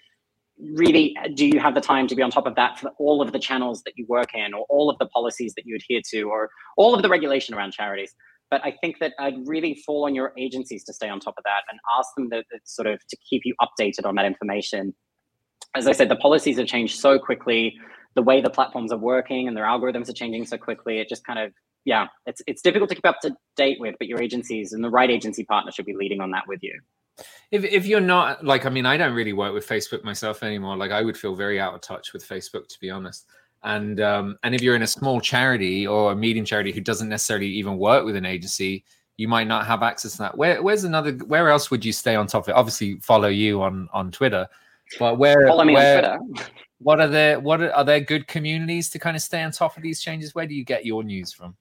really 0.60 1.16
uh, 1.24 1.30
do 1.34 1.48
you 1.48 1.60
have 1.60 1.74
the 1.74 1.82
time 1.82 2.08
to 2.08 2.16
be 2.16 2.22
on 2.22 2.30
top 2.30 2.46
of 2.46 2.56
that 2.56 2.80
for 2.80 2.92
all 3.00 3.22
of 3.22 3.32
the 3.32 3.40
channels 3.40 3.82
that 3.84 3.94
you 3.96 4.06
work 4.08 4.36
in 4.36 4.54
or 4.54 4.66
all 4.70 4.90
of 4.90 4.98
the 5.00 5.06
policies 5.08 5.54
that 5.56 5.66
you 5.66 5.76
adhere 5.76 6.02
to 6.12 6.24
or 6.24 6.50
all 6.78 6.94
of 6.94 7.02
the 7.02 7.10
regulation 7.10 7.56
around 7.56 7.72
charities? 7.72 8.14
But 8.52 8.66
i 8.66 8.74
think 8.82 8.98
that 9.00 9.14
i'd 9.20 9.48
really 9.48 9.76
fall 9.86 10.06
on 10.06 10.16
your 10.16 10.34
agencies 10.38 10.84
to 10.86 10.94
stay 10.94 11.08
on 11.08 11.20
top 11.20 11.36
of 11.38 11.44
that 11.44 11.62
and 11.70 11.80
ask 11.98 12.10
them 12.18 12.30
that, 12.30 12.46
that 12.52 12.62
sort 12.66 12.88
of 12.88 13.00
to 13.08 13.18
keep 13.30 13.44
you 13.46 13.54
updated 13.62 14.06
on 14.06 14.16
that 14.16 14.26
information. 14.26 14.94
As 15.76 15.88
i 15.88 15.92
said 15.92 16.10
the 16.10 16.16
policies 16.16 16.58
have 16.58 16.68
changed 16.68 17.00
so 17.00 17.20
quickly 17.20 17.78
the 18.16 18.24
way 18.24 18.42
the 18.42 18.50
platforms 18.50 18.92
are 18.92 18.98
working 18.98 19.48
and 19.48 19.56
their 19.56 19.66
algorithms 19.66 20.10
are 20.10 20.14
changing 20.14 20.46
so 20.46 20.58
quickly 20.58 21.00
it 21.00 21.08
just 21.08 21.26
kind 21.26 21.40
of 21.40 21.54
yeah 21.86 22.08
it's 22.26 22.42
it's 22.48 22.62
difficult 22.62 22.90
to 22.90 22.96
keep 22.96 23.06
up 23.06 23.20
to 23.22 23.36
date 23.56 23.78
with 23.80 23.96
but 24.00 24.08
your 24.08 24.22
agencies 24.22 24.74
and 24.74 24.84
the 24.84 24.90
right 24.90 25.10
agency 25.10 25.46
partner 25.46 25.72
should 25.72 25.86
be 25.86 25.96
leading 25.96 26.20
on 26.20 26.32
that 26.32 26.44
with 26.48 26.60
you 26.62 26.78
if 27.52 27.64
if 27.64 27.86
you're 27.86 28.00
not 28.00 28.44
like, 28.44 28.66
I 28.66 28.70
mean, 28.70 28.86
I 28.86 28.98
don't 28.98 29.14
really 29.14 29.34
work 29.34 29.54
with 29.54 29.68
Facebook 29.68 30.04
myself 30.04 30.44
anymore. 30.44 30.78
Like, 30.78 30.92
I 30.92 31.02
would 31.02 31.18
feel 31.18 31.36
very 31.36 31.60
out 31.60 31.74
of 31.74 31.82
touch 31.82 32.14
with 32.14 32.28
Facebook, 32.28 32.68
to 32.68 32.80
be 32.80 32.90
honest. 32.90 33.26
And 33.64 34.00
um, 34.00 34.38
and 34.44 34.56
if 34.56 34.62
you're 34.62 34.76
in 34.76 34.84
a 34.84 34.88
small 34.88 35.20
charity 35.20 35.86
or 35.86 36.12
a 36.12 36.16
medium 36.16 36.46
charity 36.46 36.72
who 36.72 36.82
doesn't 36.82 37.10
necessarily 37.10 37.48
even 37.48 37.78
work 37.78 38.06
with 38.06 38.16
an 38.16 38.26
agency, 38.26 38.86
you 39.18 39.28
might 39.28 39.48
not 39.48 39.66
have 39.66 39.84
access 39.84 40.14
to 40.14 40.18
that. 40.20 40.38
Where 40.38 40.64
where's 40.64 40.86
another? 40.86 41.12
Where 41.12 41.50
else 41.50 41.70
would 41.70 41.84
you 41.84 41.92
stay 41.92 42.16
on 42.16 42.28
top 42.28 42.44
of 42.44 42.50
it? 42.50 42.56
Obviously, 42.56 43.00
follow 43.02 43.28
you 43.28 43.62
on 43.62 43.90
on 43.92 44.12
Twitter, 44.12 44.48
but 44.98 45.18
where? 45.18 45.46
Follow 45.48 45.66
me 45.66 45.74
where, 45.74 46.14
on 46.14 46.32
Twitter. 46.32 46.50
What 46.82 47.02
are 47.02 47.10
there? 47.10 47.40
What 47.42 47.62
are, 47.62 47.74
are 47.74 47.84
there 47.84 48.00
good 48.00 48.28
communities 48.28 48.90
to 48.92 49.00
kind 49.00 49.18
of 49.18 49.22
stay 49.22 49.44
on 49.44 49.52
top 49.52 49.76
of 49.76 49.84
these 49.84 50.00
changes? 50.00 50.34
Where 50.34 50.46
do 50.46 50.56
you 50.56 50.64
get 50.64 50.86
your 50.86 51.04
news 51.04 51.34
from? 51.34 51.58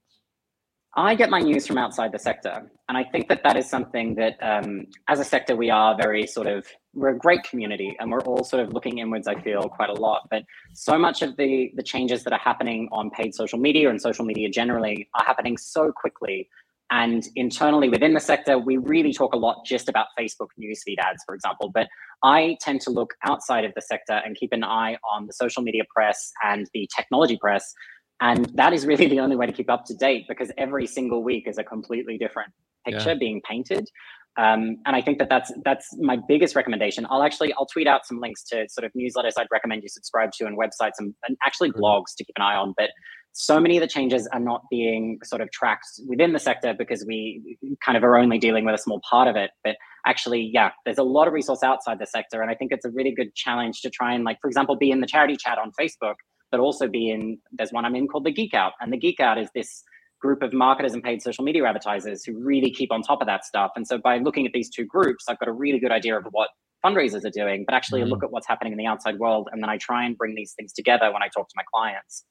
I 0.99 1.15
get 1.15 1.31
my 1.31 1.39
news 1.39 1.65
from 1.65 1.79
outside 1.79 2.11
the 2.11 2.19
sector. 2.19 2.69
And 2.89 2.99
I 2.99 3.05
think 3.05 3.29
that 3.29 3.45
that 3.45 3.57
is 3.57 3.71
something 3.71 4.17
that, 4.17 4.35
um, 4.43 4.89
as 5.07 5.21
a 5.21 5.25
sector, 5.25 5.55
we 5.55 5.71
are 5.71 5.97
very 5.97 6.27
sort 6.27 6.49
of, 6.49 6.67
we're 6.93 7.11
a 7.11 7.17
great 7.17 7.45
community 7.45 7.97
and 8.01 8.11
we're 8.11 8.23
all 8.23 8.43
sort 8.43 8.65
of 8.65 8.73
looking 8.73 8.99
inwards, 8.99 9.29
I 9.29 9.41
feel, 9.41 9.69
quite 9.69 9.91
a 9.91 9.95
lot. 9.95 10.27
But 10.29 10.43
so 10.75 10.99
much 10.99 11.23
of 11.23 11.37
the, 11.37 11.71
the 11.77 11.85
changes 11.85 12.25
that 12.25 12.33
are 12.33 12.41
happening 12.41 12.89
on 12.91 13.11
paid 13.11 13.33
social 13.33 13.61
media 13.61 13.91
and 13.91 14.03
social 14.03 14.25
media 14.25 14.51
generally 14.51 15.09
are 15.15 15.25
happening 15.25 15.57
so 15.57 15.93
quickly. 15.93 16.49
And 16.91 17.25
internally 17.37 17.89
within 17.89 18.15
the 18.15 18.21
sector, 18.21 18.59
we 18.59 18.79
really 18.79 19.13
talk 19.13 19.35
a 19.35 19.39
lot 19.39 19.65
just 19.65 19.89
about 19.89 20.09
Facebook 20.19 20.49
newsfeed 20.61 20.99
ads, 20.99 21.23
for 21.25 21.37
example. 21.37 21.71
But 21.73 21.87
I 22.25 22.57
tend 22.61 22.81
to 22.81 22.91
look 22.91 23.15
outside 23.23 23.65
of 23.65 23.73
the 23.77 23.83
sector 23.83 24.21
and 24.25 24.35
keep 24.35 24.53
an 24.53 24.65
eye 24.65 24.97
on 25.09 25.29
the 25.29 25.33
social 25.33 25.63
media 25.63 25.85
press 25.95 26.33
and 26.43 26.69
the 26.75 26.91
technology 26.97 27.39
press 27.41 27.73
and 28.21 28.47
that 28.55 28.73
is 28.73 28.87
really 28.87 29.07
the 29.15 29.21
only 29.21 29.37
way 29.37 29.47
to 29.47 29.53
keep 29.53 29.71
up 29.71 29.85
to 29.87 29.95
date 29.95 30.27
because 30.29 30.51
every 30.59 30.87
single 30.87 31.23
week 31.23 31.45
is 31.47 31.59
a 31.59 31.65
completely 31.65 32.19
different 32.19 32.53
picture 32.87 33.11
yeah. 33.11 33.19
being 33.19 33.41
painted. 33.49 33.89
Um, 34.37 34.77
and 34.87 34.95
i 34.95 35.03
think 35.03 35.19
that 35.19 35.29
that's 35.29 35.51
that's 35.65 35.89
my 35.99 36.17
biggest 36.29 36.55
recommendation. 36.55 37.07
I'll 37.11 37.25
actually 37.25 37.53
i'll 37.55 37.67
tweet 37.67 37.89
out 37.89 38.07
some 38.07 38.21
links 38.21 38.45
to 38.45 38.67
sort 38.69 38.85
of 38.85 38.93
newsletters 38.93 39.33
i'd 39.37 39.49
recommend 39.51 39.83
you 39.83 39.89
subscribe 39.89 40.31
to 40.33 40.47
and 40.47 40.57
websites 40.57 40.93
and, 40.99 41.13
and 41.27 41.37
actually 41.45 41.73
blogs 41.73 42.15
to 42.17 42.25
keep 42.25 42.35
an 42.37 42.43
eye 42.43 42.55
on. 42.55 42.73
But 42.77 42.91
so 43.33 43.61
many 43.61 43.77
of 43.77 43.81
the 43.81 43.89
changes 43.89 44.29
are 44.33 44.41
not 44.41 44.63
being 44.71 45.19
sort 45.25 45.41
of 45.43 45.51
tracked 45.51 45.87
within 46.09 46.33
the 46.33 46.39
sector 46.39 46.75
because 46.77 47.05
we 47.07 47.59
kind 47.85 47.97
of 47.97 48.05
are 48.05 48.17
only 48.17 48.39
dealing 48.39 48.65
with 48.65 48.75
a 48.75 48.79
small 48.79 49.01
part 49.09 49.29
of 49.29 49.35
it. 49.35 49.51
But 49.65 49.75
actually 50.07 50.49
yeah 50.53 50.71
there's 50.85 50.99
a 50.99 51.03
lot 51.03 51.27
of 51.27 51.35
resource 51.35 51.65
outside 51.65 51.99
the 51.99 52.07
sector. 52.07 52.41
And 52.41 52.51
i 52.51 52.55
think 52.55 52.71
it's 52.71 52.85
a 52.85 52.91
really 52.91 53.13
good 53.13 53.35
challenge 53.35 53.81
to 53.81 53.91
try 53.91 54.15
and 54.15 54.23
like 54.23 54.39
for 54.41 54.47
example 54.47 54.77
be 54.77 54.93
in 54.93 55.01
the 55.01 55.09
charity 55.09 55.37
chat 55.37 55.59
on 55.59 55.73
facebook 55.81 56.15
but 56.51 56.61
also 56.61 56.89
be 56.89 57.11
in 57.11 57.39
there's 57.53 57.73
one 57.73 57.85
I'm 57.85 57.95
in 57.95 58.09
called 58.09 58.25
the 58.25 58.33
Geek 58.33 58.55
Out. 58.55 58.73
And 58.81 58.93
the 58.93 58.97
Geek 58.97 59.21
Out 59.21 59.39
is 59.39 59.49
this 59.55 59.83
group 60.21 60.43
of 60.43 60.53
marketers 60.53 60.95
and 60.95 61.03
paid 61.03 61.23
social 61.23 61.45
media 61.45 61.65
advertisers 61.65 62.25
who 62.25 62.37
really 62.39 62.71
keep 62.71 62.91
on 62.91 63.03
top 63.03 63.21
of 63.21 63.27
that 63.27 63.45
stuff. 63.45 63.71
And 63.77 63.87
so 63.87 63.99
by 63.99 64.19
looking 64.19 64.47
at 64.47 64.53
these 64.53 64.69
two 64.69 64.85
groups, 64.85 65.25
I've 65.29 65.39
got 65.39 65.49
a 65.49 65.53
really 65.53 65.79
good 65.79 65.93
idea 65.93 66.19
of 66.19 66.27
what 66.33 66.51
fundraisers 66.85 67.25
are 67.25 67.31
doing, 67.31 67.65
but 67.67 67.75
actually 67.75 68.01
mm. 68.03 68.09
look 68.09 68.25
at 68.25 68.31
what's 68.31 68.47
happening 68.47 68.73
in 68.73 68.79
the 68.79 68.87
outside 68.87 69.19
world. 69.19 69.49
And 69.53 69.63
then 69.63 69.71
I 69.71 69.79
try 69.79 70.05
and 70.05 70.17
bring 70.17 70.35
these 70.35 70.53
things 70.53 70.73
together 70.73 71.13
when 71.13 71.23
I 71.23 71.29
talk 71.29 71.49
to 71.49 71.55
my 71.57 71.65
clients. 71.73 72.25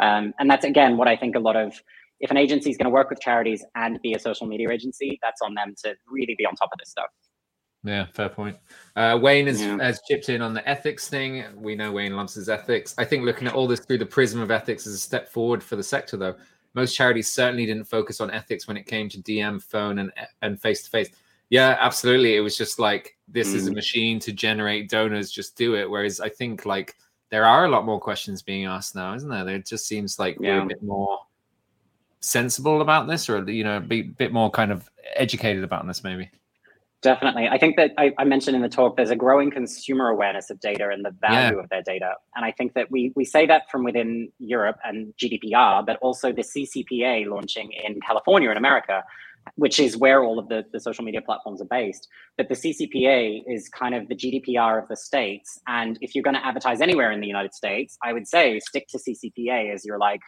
Um, 0.00 0.32
and 0.38 0.50
that's 0.50 0.64
again 0.64 0.96
what 0.96 1.06
I 1.06 1.16
think 1.16 1.36
a 1.36 1.38
lot 1.38 1.56
of 1.56 1.74
if 2.20 2.30
an 2.30 2.36
agency 2.36 2.70
is 2.70 2.76
going 2.76 2.86
to 2.86 2.90
work 2.90 3.10
with 3.10 3.20
charities 3.20 3.64
and 3.74 4.00
be 4.02 4.14
a 4.14 4.18
social 4.18 4.46
media 4.46 4.70
agency, 4.70 5.18
that's 5.22 5.40
on 5.42 5.54
them 5.54 5.74
to 5.84 5.94
really 6.08 6.34
be 6.36 6.46
on 6.46 6.54
top 6.54 6.70
of 6.72 6.78
this 6.78 6.90
stuff. 6.90 7.06
Yeah, 7.84 8.06
fair 8.12 8.30
point. 8.30 8.56
Uh, 8.96 9.18
Wayne 9.20 9.46
has, 9.46 9.60
yeah. 9.60 9.76
has 9.76 10.00
chipped 10.08 10.30
in 10.30 10.40
on 10.40 10.54
the 10.54 10.66
ethics 10.66 11.08
thing. 11.08 11.44
We 11.54 11.74
know 11.74 11.92
Wayne 11.92 12.16
loves 12.16 12.34
his 12.34 12.48
ethics. 12.48 12.94
I 12.96 13.04
think 13.04 13.24
looking 13.24 13.46
at 13.46 13.54
all 13.54 13.66
this 13.66 13.80
through 13.80 13.98
the 13.98 14.06
prism 14.06 14.40
of 14.40 14.50
ethics 14.50 14.86
is 14.86 14.94
a 14.94 14.98
step 14.98 15.28
forward 15.28 15.62
for 15.62 15.76
the 15.76 15.82
sector, 15.82 16.16
though. 16.16 16.34
Most 16.72 16.96
charities 16.96 17.30
certainly 17.30 17.66
didn't 17.66 17.84
focus 17.84 18.20
on 18.20 18.30
ethics 18.30 18.66
when 18.66 18.78
it 18.78 18.86
came 18.86 19.08
to 19.10 19.18
DM, 19.18 19.62
phone, 19.62 19.98
and 19.98 20.10
and 20.42 20.60
face 20.60 20.82
to 20.84 20.90
face. 20.90 21.10
Yeah, 21.50 21.76
absolutely. 21.78 22.36
It 22.36 22.40
was 22.40 22.56
just 22.56 22.78
like 22.78 23.16
this 23.28 23.52
mm. 23.52 23.54
is 23.54 23.68
a 23.68 23.70
mm. 23.70 23.74
machine 23.74 24.18
to 24.20 24.32
generate 24.32 24.88
donors. 24.88 25.30
Just 25.30 25.56
do 25.56 25.76
it. 25.76 25.88
Whereas 25.88 26.20
I 26.20 26.30
think 26.30 26.66
like 26.66 26.96
there 27.30 27.44
are 27.44 27.66
a 27.66 27.68
lot 27.68 27.84
more 27.84 28.00
questions 28.00 28.42
being 28.42 28.64
asked 28.64 28.96
now, 28.96 29.14
isn't 29.14 29.28
there? 29.28 29.48
It 29.48 29.66
just 29.66 29.86
seems 29.86 30.18
like 30.18 30.36
yeah. 30.40 30.56
we're 30.56 30.64
a 30.64 30.66
bit 30.66 30.82
more 30.82 31.18
sensible 32.20 32.80
about 32.80 33.06
this, 33.06 33.28
or 33.28 33.48
you 33.48 33.62
know, 33.62 33.78
be 33.78 34.00
a 34.00 34.04
bit 34.04 34.32
more 34.32 34.50
kind 34.50 34.72
of 34.72 34.90
educated 35.14 35.62
about 35.62 35.86
this, 35.86 36.02
maybe. 36.02 36.30
Definitely. 37.04 37.48
I 37.48 37.58
think 37.58 37.76
that 37.76 37.90
I, 37.98 38.14
I, 38.16 38.24
mentioned 38.24 38.56
in 38.56 38.62
the 38.62 38.68
talk 38.70 38.96
there's 38.96 39.10
a 39.10 39.16
growing 39.16 39.50
consumer 39.50 40.08
awareness 40.08 40.48
of 40.48 40.58
data 40.58 40.88
and 40.88 41.04
the 41.04 41.10
value 41.10 41.56
yeah. 41.56 41.62
of 41.62 41.68
their 41.68 41.82
data. 41.82 42.14
And 42.34 42.46
I 42.46 42.50
think 42.50 42.72
that 42.72 42.90
we 42.90 43.12
we 43.14 43.26
say 43.26 43.44
that 43.44 43.70
from 43.70 43.84
within 43.84 44.32
Europe 44.38 44.78
and 44.84 45.12
GDPR, 45.18 45.84
but 45.84 45.98
also 46.00 46.32
the 46.32 46.40
CCPA 46.40 47.26
launching 47.26 47.72
in 47.72 48.00
California 48.00 48.50
in 48.50 48.56
America, 48.56 49.04
which 49.56 49.78
is 49.78 49.98
where 49.98 50.24
all 50.24 50.38
of 50.38 50.48
the, 50.48 50.64
the 50.72 50.80
social 50.80 51.04
media 51.04 51.20
platforms 51.20 51.60
are 51.60 51.66
based. 51.66 52.08
But 52.38 52.48
the 52.48 52.54
CCPA 52.54 53.42
is 53.46 53.68
kind 53.68 53.94
of 53.94 54.08
the 54.08 54.16
GDPR 54.16 54.82
of 54.82 54.88
the 54.88 54.96
states. 54.96 55.60
And 55.66 55.98
if 56.00 56.14
you're 56.14 56.24
going 56.24 56.36
to 56.36 56.46
advertise 56.46 56.80
anywhere 56.80 57.12
in 57.12 57.20
the 57.20 57.26
United 57.26 57.52
States, 57.52 57.98
I 58.02 58.14
would 58.14 58.26
say 58.26 58.60
stick 58.60 58.88
to 58.88 58.98
CCPA 58.98 59.74
as 59.74 59.84
your 59.84 59.98
like 59.98 60.22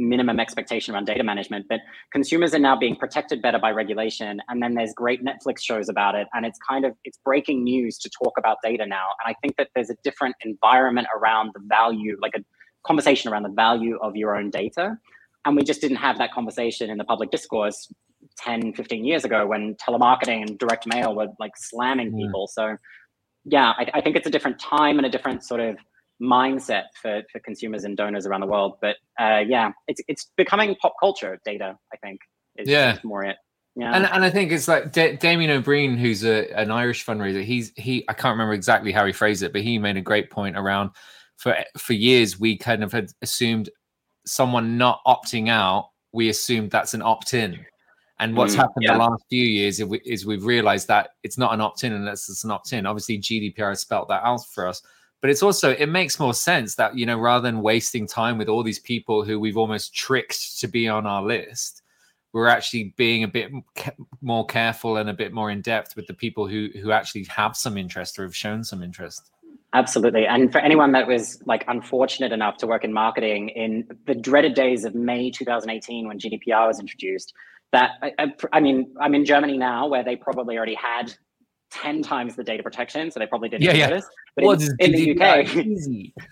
minimum 0.00 0.40
expectation 0.40 0.94
around 0.94 1.04
data 1.04 1.22
management 1.22 1.66
but 1.68 1.80
consumers 2.12 2.54
are 2.54 2.58
now 2.58 2.74
being 2.74 2.96
protected 2.96 3.42
better 3.42 3.58
by 3.58 3.70
regulation 3.70 4.40
and 4.48 4.62
then 4.62 4.74
there's 4.74 4.92
great 4.94 5.22
netflix 5.22 5.60
shows 5.62 5.88
about 5.88 6.14
it 6.14 6.26
and 6.32 6.46
it's 6.46 6.58
kind 6.68 6.84
of 6.84 6.94
it's 7.04 7.18
breaking 7.24 7.62
news 7.62 7.98
to 7.98 8.10
talk 8.10 8.32
about 8.38 8.56
data 8.64 8.86
now 8.86 9.08
and 9.22 9.30
i 9.30 9.36
think 9.42 9.56
that 9.56 9.68
there's 9.74 9.90
a 9.90 9.96
different 10.02 10.34
environment 10.44 11.06
around 11.16 11.50
the 11.54 11.60
value 11.68 12.16
like 12.22 12.32
a 12.34 12.40
conversation 12.86 13.30
around 13.30 13.42
the 13.42 13.50
value 13.50 13.98
of 14.00 14.16
your 14.16 14.34
own 14.34 14.48
data 14.48 14.96
and 15.44 15.54
we 15.54 15.62
just 15.62 15.80
didn't 15.80 15.98
have 15.98 16.18
that 16.18 16.32
conversation 16.32 16.90
in 16.90 16.96
the 16.96 17.04
public 17.04 17.30
discourse 17.30 17.92
10 18.38 18.72
15 18.72 19.04
years 19.04 19.24
ago 19.24 19.46
when 19.46 19.74
telemarketing 19.74 20.40
and 20.46 20.58
direct 20.58 20.86
mail 20.86 21.14
were 21.14 21.28
like 21.38 21.52
slamming 21.56 22.16
people 22.16 22.46
so 22.46 22.76
yeah 23.44 23.72
I, 23.76 23.90
I 23.94 24.00
think 24.00 24.16
it's 24.16 24.26
a 24.26 24.30
different 24.30 24.58
time 24.58 24.98
and 24.98 25.06
a 25.06 25.10
different 25.10 25.44
sort 25.44 25.60
of 25.60 25.76
mindset 26.20 26.84
for, 27.00 27.22
for 27.32 27.38
consumers 27.40 27.84
and 27.84 27.96
donors 27.96 28.26
around 28.26 28.40
the 28.40 28.46
world. 28.46 28.74
But 28.80 28.96
uh, 29.18 29.42
yeah, 29.46 29.72
it's 29.88 30.00
it's 30.08 30.30
becoming 30.36 30.74
pop 30.76 30.94
culture 31.00 31.38
data. 31.44 31.76
I 31.92 31.96
think. 31.98 32.20
Is, 32.56 32.68
yeah, 32.68 32.94
is 32.94 33.04
more 33.04 33.24
it. 33.24 33.36
Yeah. 33.76 33.94
And, 33.94 34.04
and 34.06 34.24
I 34.24 34.30
think 34.30 34.50
it's 34.50 34.66
like 34.66 34.92
D- 34.92 35.16
Damien 35.16 35.50
O'Brien, 35.50 35.96
who's 35.96 36.24
a, 36.24 36.50
an 36.58 36.70
Irish 36.70 37.06
fundraiser. 37.06 37.42
He's 37.42 37.72
he 37.76 38.04
I 38.08 38.12
can't 38.12 38.32
remember 38.32 38.54
exactly 38.54 38.92
how 38.92 39.06
he 39.06 39.12
phrased 39.12 39.42
it, 39.42 39.52
but 39.52 39.62
he 39.62 39.78
made 39.78 39.96
a 39.96 40.02
great 40.02 40.30
point 40.30 40.56
around 40.56 40.90
for 41.36 41.56
for 41.78 41.94
years 41.94 42.38
we 42.38 42.56
kind 42.58 42.84
of 42.84 42.92
had 42.92 43.10
assumed 43.22 43.70
someone 44.26 44.76
not 44.76 45.00
opting 45.06 45.48
out, 45.48 45.90
we 46.12 46.28
assumed 46.28 46.70
that's 46.70 46.94
an 46.94 47.02
opt 47.02 47.34
in. 47.34 47.58
And 48.18 48.36
what's 48.36 48.54
mm, 48.54 48.58
happened 48.58 48.82
yeah. 48.82 48.92
the 48.92 48.98
last 48.98 49.24
few 49.30 49.42
years 49.42 49.80
is, 49.80 49.86
we, 49.86 49.98
is 50.04 50.26
we've 50.26 50.44
realized 50.44 50.88
that 50.88 51.10
it's 51.22 51.38
not 51.38 51.54
an 51.54 51.62
opt 51.62 51.84
in 51.84 51.94
unless 51.94 52.28
it's 52.28 52.44
an 52.44 52.50
opt 52.50 52.74
in. 52.74 52.84
Obviously, 52.84 53.18
GDPR 53.18 53.70
has 53.70 53.80
spelt 53.80 54.08
that 54.08 54.22
out 54.22 54.44
for 54.52 54.66
us 54.66 54.82
but 55.20 55.30
it's 55.30 55.42
also 55.42 55.72
it 55.72 55.86
makes 55.86 56.18
more 56.18 56.34
sense 56.34 56.74
that 56.76 56.96
you 56.96 57.06
know 57.06 57.18
rather 57.18 57.42
than 57.42 57.62
wasting 57.62 58.06
time 58.06 58.38
with 58.38 58.48
all 58.48 58.62
these 58.62 58.78
people 58.78 59.24
who 59.24 59.38
we've 59.38 59.56
almost 59.56 59.94
tricked 59.94 60.58
to 60.60 60.66
be 60.66 60.88
on 60.88 61.06
our 61.06 61.22
list 61.22 61.82
we're 62.32 62.46
actually 62.46 62.94
being 62.96 63.24
a 63.24 63.28
bit 63.28 63.50
more 64.22 64.46
careful 64.46 64.96
and 64.96 65.10
a 65.10 65.14
bit 65.14 65.32
more 65.32 65.50
in 65.50 65.60
depth 65.60 65.96
with 65.96 66.06
the 66.06 66.14
people 66.14 66.46
who 66.46 66.68
who 66.80 66.92
actually 66.92 67.24
have 67.24 67.56
some 67.56 67.76
interest 67.76 68.18
or 68.18 68.22
have 68.22 68.36
shown 68.36 68.62
some 68.64 68.82
interest. 68.82 69.30
Absolutely. 69.72 70.26
And 70.26 70.50
for 70.50 70.58
anyone 70.58 70.92
that 70.92 71.06
was 71.06 71.40
like 71.46 71.64
unfortunate 71.68 72.32
enough 72.32 72.56
to 72.58 72.66
work 72.66 72.82
in 72.82 72.92
marketing 72.92 73.50
in 73.50 73.86
the 74.06 74.14
dreaded 74.14 74.54
days 74.54 74.84
of 74.84 74.94
may 74.94 75.30
2018 75.30 76.08
when 76.08 76.18
gdpr 76.18 76.66
was 76.66 76.80
introduced 76.80 77.32
that 77.70 77.92
I, 78.02 78.32
I, 78.52 78.58
mean 78.58 78.92
i'm 79.00 79.14
in 79.14 79.24
germany 79.24 79.56
now 79.56 79.86
where 79.86 80.02
they 80.02 80.16
probably 80.16 80.56
already 80.56 80.74
had 80.74 81.14
10 81.70 82.02
times 82.02 82.36
the 82.36 82.44
data 82.44 82.62
protection, 82.62 83.10
so 83.10 83.20
they 83.20 83.26
probably 83.26 83.48
didn't 83.48 83.62
Yeah, 83.62 83.72
yeah. 83.72 84.00
But 84.40 84.46
What 84.46 84.62
in, 84.62 84.76
in 84.80 84.92
the 84.92 85.10
UK, 85.12 85.46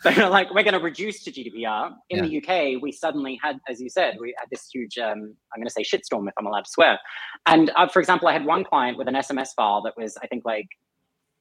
they're 0.05 0.29
like, 0.31 0.53
we're 0.55 0.63
going 0.63 0.75
to 0.75 0.81
reduce 0.81 1.23
to 1.25 1.31
GDPR. 1.31 1.93
In 2.11 2.25
the 2.25 2.39
UK, 2.39 2.83
we 2.83 2.93
suddenly 2.93 3.39
had, 3.43 3.59
as 3.69 3.81
you 3.81 3.91
said, 3.91 4.17
we 4.21 4.35
had 4.39 4.49
this 4.51 4.69
huge, 4.73 4.99
um, 4.99 5.35
I'm 5.55 5.61
going 5.61 5.67
to 5.67 5.71
say 5.71 5.83
shitstorm 5.83 6.27
if 6.29 6.35
I'm 6.39 6.47
allowed 6.47 6.65
to 6.65 6.71
swear. 6.71 6.99
And 7.47 7.71
uh, 7.77 7.89
for 7.89 8.01
example, 8.01 8.29
I 8.29 8.33
had 8.33 8.45
one 8.45 8.65
client 8.65 8.99
with 8.99 9.09
an 9.09 9.15
SMS 9.15 9.49
file 9.55 9.83
that 9.83 9.95
was, 9.97 10.17
I 10.23 10.27
think, 10.27 10.45
like 10.45 10.67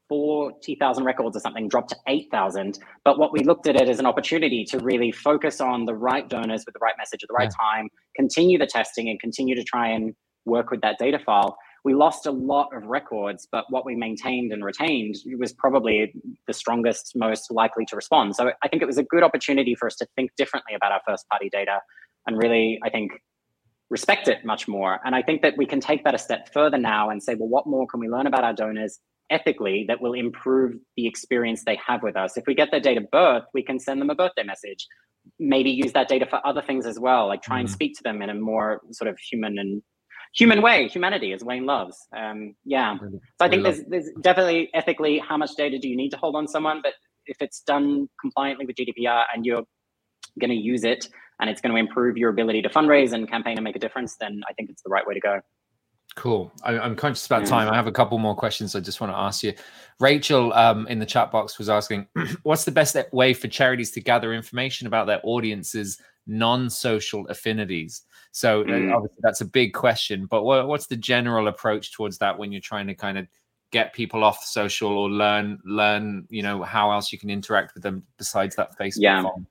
40,000 0.09 1.03
records 1.03 1.35
or 1.35 1.39
something, 1.39 1.67
dropped 1.67 1.89
to 1.89 1.97
8,000. 2.07 2.79
But 3.03 3.19
what 3.19 3.31
we 3.31 3.41
looked 3.41 3.67
at 3.67 3.75
it 3.75 3.89
as 3.89 3.99
an 3.99 4.05
opportunity 4.05 4.65
to 4.65 4.79
really 4.79 5.11
focus 5.11 5.61
on 5.61 5.85
the 5.85 5.95
right 5.95 6.27
donors 6.27 6.63
with 6.65 6.73
the 6.73 6.79
right 6.81 6.95
message 6.97 7.23
at 7.23 7.27
the 7.27 7.33
right 7.33 7.51
time, 7.59 7.89
continue 8.15 8.57
the 8.57 8.67
testing, 8.67 9.09
and 9.09 9.19
continue 9.19 9.55
to 9.55 9.63
try 9.63 9.89
and 9.89 10.13
work 10.45 10.71
with 10.71 10.81
that 10.81 10.97
data 10.97 11.19
file. 11.19 11.57
We 11.87 11.93
lost 11.93 12.25
a 12.25 12.31
lot 12.31 12.75
of 12.75 12.83
records, 12.83 13.47
but 13.49 13.63
what 13.69 13.85
we 13.85 13.95
maintained 13.95 14.51
and 14.51 14.61
retained 14.61 15.15
was 15.39 15.53
probably 15.53 16.13
the 16.45 16.51
strongest, 16.51 17.13
most 17.15 17.49
likely 17.49 17.85
to 17.85 17.95
respond. 17.95 18.35
So 18.35 18.51
I 18.61 18.67
think 18.67 18.81
it 18.81 18.85
was 18.85 18.97
a 18.97 19.03
good 19.03 19.23
opportunity 19.23 19.73
for 19.73 19.87
us 19.87 19.95
to 20.01 20.07
think 20.17 20.31
differently 20.35 20.75
about 20.75 20.91
our 20.91 20.99
first 21.07 21.25
party 21.29 21.47
data 21.49 21.79
and 22.25 22.37
really, 22.37 22.77
I 22.83 22.89
think, 22.89 23.13
respect 23.89 24.27
it 24.27 24.43
much 24.43 24.67
more. 24.67 24.99
And 25.05 25.15
I 25.15 25.21
think 25.21 25.41
that 25.43 25.53
we 25.55 25.65
can 25.65 25.79
take 25.79 26.03
that 26.03 26.13
a 26.13 26.17
step 26.17 26.51
further 26.53 26.77
now 26.77 27.09
and 27.09 27.23
say, 27.23 27.35
well, 27.35 27.47
what 27.47 27.65
more 27.67 27.87
can 27.87 28.01
we 28.01 28.09
learn 28.09 28.27
about 28.27 28.43
our 28.43 28.53
donors 28.53 28.99
ethically 29.29 29.85
that 29.87 30.01
will 30.01 30.13
improve 30.13 30.73
the 30.97 31.07
experience 31.07 31.63
they 31.65 31.79
have 31.87 32.03
with 32.03 32.17
us? 32.17 32.35
If 32.35 32.43
we 32.47 32.53
get 32.53 32.69
their 32.69 32.81
date 32.81 32.97
of 32.97 33.09
birth, 33.13 33.43
we 33.53 33.63
can 33.63 33.79
send 33.79 34.01
them 34.01 34.09
a 34.09 34.15
birthday 34.15 34.43
message. 34.43 34.85
Maybe 35.39 35.69
use 35.69 35.93
that 35.93 36.09
data 36.09 36.25
for 36.29 36.45
other 36.45 36.61
things 36.61 36.85
as 36.85 36.99
well, 36.99 37.27
like 37.27 37.43
try 37.43 37.59
and 37.59 37.69
mm. 37.69 37.71
speak 37.71 37.95
to 37.95 38.03
them 38.03 38.21
in 38.21 38.29
a 38.29 38.33
more 38.33 38.81
sort 38.91 39.09
of 39.09 39.17
human 39.19 39.57
and 39.57 39.81
human 40.35 40.61
way, 40.61 40.87
humanity, 40.87 41.33
as 41.33 41.43
Wayne 41.43 41.65
loves. 41.65 41.97
Um, 42.15 42.55
yeah. 42.65 42.97
So 42.99 43.19
I 43.41 43.49
think 43.49 43.63
there's, 43.63 43.81
there's 43.87 44.09
definitely 44.21 44.69
ethically 44.73 45.19
how 45.19 45.37
much 45.37 45.51
data 45.55 45.77
do 45.79 45.87
you 45.87 45.95
need 45.95 46.09
to 46.09 46.17
hold 46.17 46.35
on 46.35 46.47
someone, 46.47 46.81
but 46.83 46.93
if 47.25 47.37
it's 47.41 47.61
done 47.61 48.07
compliantly 48.19 48.65
with 48.65 48.75
GDPR 48.75 49.23
and 49.33 49.45
you're 49.45 49.63
going 50.39 50.49
to 50.49 50.55
use 50.55 50.83
it 50.83 51.07
and 51.39 51.49
it's 51.49 51.61
going 51.61 51.73
to 51.73 51.79
improve 51.79 52.17
your 52.17 52.29
ability 52.29 52.61
to 52.61 52.69
fundraise 52.69 53.13
and 53.13 53.29
campaign 53.29 53.57
and 53.57 53.63
make 53.63 53.75
a 53.75 53.79
difference, 53.79 54.15
then 54.19 54.41
I 54.49 54.53
think 54.53 54.69
it's 54.69 54.81
the 54.81 54.89
right 54.89 55.05
way 55.05 55.13
to 55.13 55.19
go. 55.19 55.41
Cool. 56.17 56.51
I, 56.63 56.79
I'm 56.79 56.95
conscious 56.95 57.27
about 57.27 57.45
time. 57.45 57.69
I 57.71 57.75
have 57.75 57.85
a 57.85 57.91
couple 57.91 58.17
more 58.17 58.35
questions 58.35 58.75
I 58.75 58.79
just 58.79 58.99
want 58.99 59.13
to 59.13 59.17
ask 59.17 59.43
you. 59.43 59.53
Rachel 59.99 60.51
um, 60.53 60.87
in 60.87 60.97
the 60.97 61.05
chat 61.05 61.31
box 61.31 61.59
was 61.59 61.69
asking, 61.69 62.07
what's 62.43 62.65
the 62.65 62.71
best 62.71 62.97
way 63.13 63.35
for 63.35 63.47
charities 63.47 63.91
to 63.91 64.01
gather 64.01 64.33
information 64.33 64.87
about 64.87 65.05
their 65.05 65.21
audience's 65.23 66.01
non-social 66.25 67.27
affinities? 67.27 68.01
So 68.31 68.61
uh, 68.61 68.65
Mm. 68.65 68.95
obviously 68.95 69.19
that's 69.21 69.41
a 69.41 69.45
big 69.45 69.73
question, 69.75 70.25
but 70.25 70.43
what, 70.43 70.67
what's 70.67 70.87
the 70.87 70.97
general 70.97 71.49
approach 71.49 71.93
towards 71.93 72.17
that 72.17 72.35
when 72.35 72.51
you're 72.51 72.61
trying 72.61 72.87
to 72.87 72.95
kind 72.95 73.19
of 73.19 73.27
get 73.71 73.93
people 73.93 74.23
off 74.23 74.43
social 74.43 74.97
or 74.97 75.09
learn 75.09 75.59
learn 75.65 76.25
you 76.29 76.41
know 76.41 76.63
how 76.63 76.89
else 76.89 77.11
you 77.11 77.19
can 77.19 77.29
interact 77.29 77.73
with 77.73 77.83
them 77.83 78.01
besides 78.17 78.55
that 78.55 78.75
Facebook 78.79 79.01
Yeah. 79.01 79.21
form? 79.21 79.45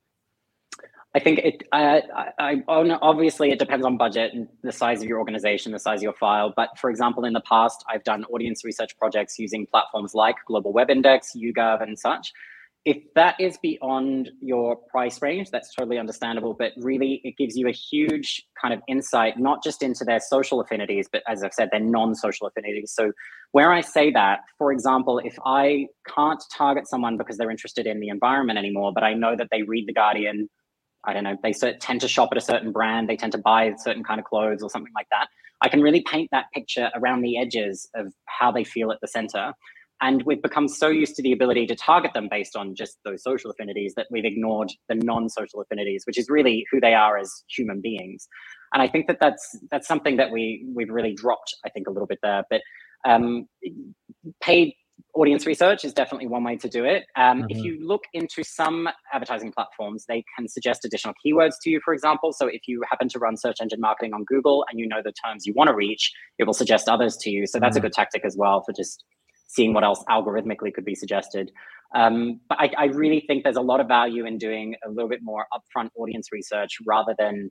I 1.17 1.19
think 1.19 1.39
it. 1.39 1.63
I, 1.71 2.03
I, 2.15 2.31
I 2.37 2.63
oh, 2.67 2.99
obviously 3.01 3.49
it 3.49 3.57
depends 3.57 3.83
on 3.83 3.97
budget 3.97 4.35
and 4.35 4.47
the 4.61 4.71
size 4.71 5.01
of 5.01 5.09
your 5.09 5.17
organization, 5.17 5.71
the 5.71 5.79
size 5.79 5.97
of 5.97 6.03
your 6.03 6.13
file. 6.13 6.53
But 6.55 6.77
for 6.77 6.91
example, 6.91 7.25
in 7.25 7.33
the 7.33 7.41
past, 7.41 7.83
I've 7.91 8.03
done 8.03 8.23
audience 8.25 8.63
research 8.63 8.95
projects 8.99 9.39
using 9.39 9.65
platforms 9.65 10.13
like 10.13 10.35
Global 10.45 10.73
Web 10.73 10.91
Index, 10.91 11.31
YouGov, 11.35 11.81
and 11.81 11.97
such. 11.97 12.31
If 12.85 12.97
that 13.15 13.35
is 13.39 13.57
beyond 13.57 14.29
your 14.41 14.75
price 14.75 15.19
range, 15.19 15.49
that's 15.49 15.73
totally 15.73 15.97
understandable. 15.97 16.53
But 16.53 16.73
really, 16.77 17.19
it 17.23 17.35
gives 17.35 17.57
you 17.57 17.67
a 17.67 17.71
huge 17.71 18.45
kind 18.61 18.71
of 18.71 18.81
insight, 18.87 19.39
not 19.39 19.63
just 19.63 19.81
into 19.81 20.05
their 20.05 20.19
social 20.19 20.61
affinities, 20.61 21.09
but 21.11 21.23
as 21.27 21.43
I've 21.43 21.51
said, 21.51 21.69
their 21.71 21.81
non-social 21.81 22.45
affinities. 22.45 22.93
So 22.95 23.11
where 23.53 23.73
I 23.73 23.81
say 23.81 24.11
that, 24.11 24.41
for 24.59 24.71
example, 24.71 25.17
if 25.17 25.35
I 25.43 25.87
can't 26.07 26.43
target 26.55 26.87
someone 26.87 27.17
because 27.17 27.37
they're 27.37 27.49
interested 27.49 27.87
in 27.87 27.99
the 27.99 28.09
environment 28.09 28.59
anymore, 28.59 28.91
but 28.93 29.03
I 29.03 29.15
know 29.15 29.35
that 29.35 29.47
they 29.51 29.63
read 29.63 29.87
The 29.87 29.93
Guardian 29.93 30.47
I 31.07 31.13
don't 31.13 31.23
know, 31.23 31.37
they 31.41 31.53
tend 31.79 32.01
to 32.01 32.07
shop 32.07 32.29
at 32.31 32.37
a 32.37 32.41
certain 32.41 32.71
brand, 32.71 33.09
they 33.09 33.15
tend 33.15 33.31
to 33.31 33.37
buy 33.37 33.73
certain 33.77 34.03
kind 34.03 34.19
of 34.19 34.25
clothes 34.25 34.61
or 34.61 34.69
something 34.69 34.93
like 34.93 35.07
that. 35.09 35.27
I 35.61 35.69
can 35.69 35.81
really 35.81 36.03
paint 36.03 36.29
that 36.31 36.45
picture 36.53 36.91
around 36.95 37.21
the 37.21 37.37
edges 37.37 37.89
of 37.95 38.13
how 38.25 38.51
they 38.51 38.63
feel 38.63 38.91
at 38.91 38.99
the 39.01 39.07
center. 39.07 39.53
And 39.99 40.21
we've 40.23 40.41
become 40.41 40.67
so 40.67 40.89
used 40.89 41.15
to 41.15 41.23
the 41.23 41.31
ability 41.31 41.65
to 41.67 41.75
target 41.75 42.13
them 42.13 42.27
based 42.29 42.55
on 42.55 42.75
just 42.75 42.99
those 43.03 43.23
social 43.23 43.49
affinities 43.49 43.95
that 43.95 44.05
we've 44.11 44.25
ignored 44.25 44.71
the 44.89 44.95
non-social 44.95 45.61
affinities, 45.61 46.03
which 46.05 46.19
is 46.19 46.29
really 46.29 46.65
who 46.71 46.79
they 46.79 46.93
are 46.93 47.17
as 47.17 47.31
human 47.49 47.81
beings. 47.81 48.27
And 48.73 48.83
I 48.83 48.87
think 48.87 49.07
that 49.07 49.17
that's 49.19 49.57
that's 49.71 49.87
something 49.87 50.17
that 50.17 50.29
we 50.31 50.65
we've 50.75 50.89
really 50.89 51.15
dropped, 51.15 51.55
I 51.65 51.69
think, 51.69 51.87
a 51.87 51.91
little 51.91 52.05
bit 52.05 52.19
there. 52.21 52.43
But 52.47 52.61
um, 53.05 53.47
paid 54.41 54.73
audience 55.17 55.45
research 55.47 55.83
is 55.83 55.93
definitely 55.93 56.27
one 56.27 56.43
way 56.43 56.55
to 56.57 56.69
do 56.69 56.85
it. 56.85 57.05
Um, 57.15 57.43
If 57.49 57.57
Mhm. 57.57 57.65
you 57.65 57.79
look 57.85 58.03
into 58.13 58.43
some 58.43 58.87
advertising 59.11 59.51
platforms, 59.51 60.05
they 60.07 60.23
can 60.37 60.47
suggest 60.47 60.85
additional 60.85 61.15
keywords 61.25 61.55
to 61.63 61.69
you, 61.69 61.79
for 61.83 61.93
example. 61.93 62.31
So 62.31 62.47
if 62.47 62.67
you 62.67 62.83
happen 62.89 63.09
to 63.09 63.19
run 63.19 63.35
search 63.35 63.57
engine 63.61 63.81
marketing 63.81 64.13
on 64.13 64.23
Google 64.25 64.65
and 64.69 64.79
you 64.79 64.87
know 64.87 65.01
the 65.03 65.13
terms 65.13 65.45
you 65.45 65.53
want 65.55 65.69
to 65.69 65.75
reach, 65.75 66.11
it 66.37 66.43
will 66.45 66.53
suggest 66.53 66.87
others 66.87 67.17
to 67.17 67.29
you. 67.31 67.47
So 67.47 67.59
that's 67.59 67.75
a 67.75 67.79
Mhm. 67.79 67.81
good 67.81 67.93
tactic 67.93 68.23
as 68.25 68.37
well 68.37 68.61
for 68.63 68.73
just 68.73 69.03
seeing 69.47 69.73
what 69.73 69.83
else 69.83 70.03
algorithmically 70.09 70.73
could 70.73 70.85
be 70.85 70.95
suggested. 70.95 71.51
Um, 71.95 72.41
but 72.49 72.59
I, 72.59 72.71
I 72.77 72.85
really 72.85 73.21
think 73.27 73.43
there's 73.43 73.55
a 73.55 73.61
lot 73.61 73.79
of 73.79 73.87
value 73.87 74.25
in 74.25 74.37
doing 74.37 74.75
a 74.85 74.89
little 74.89 75.09
bit 75.09 75.21
more 75.23 75.47
upfront 75.53 75.89
audience 75.97 76.29
research 76.31 76.77
rather 76.85 77.15
than 77.17 77.49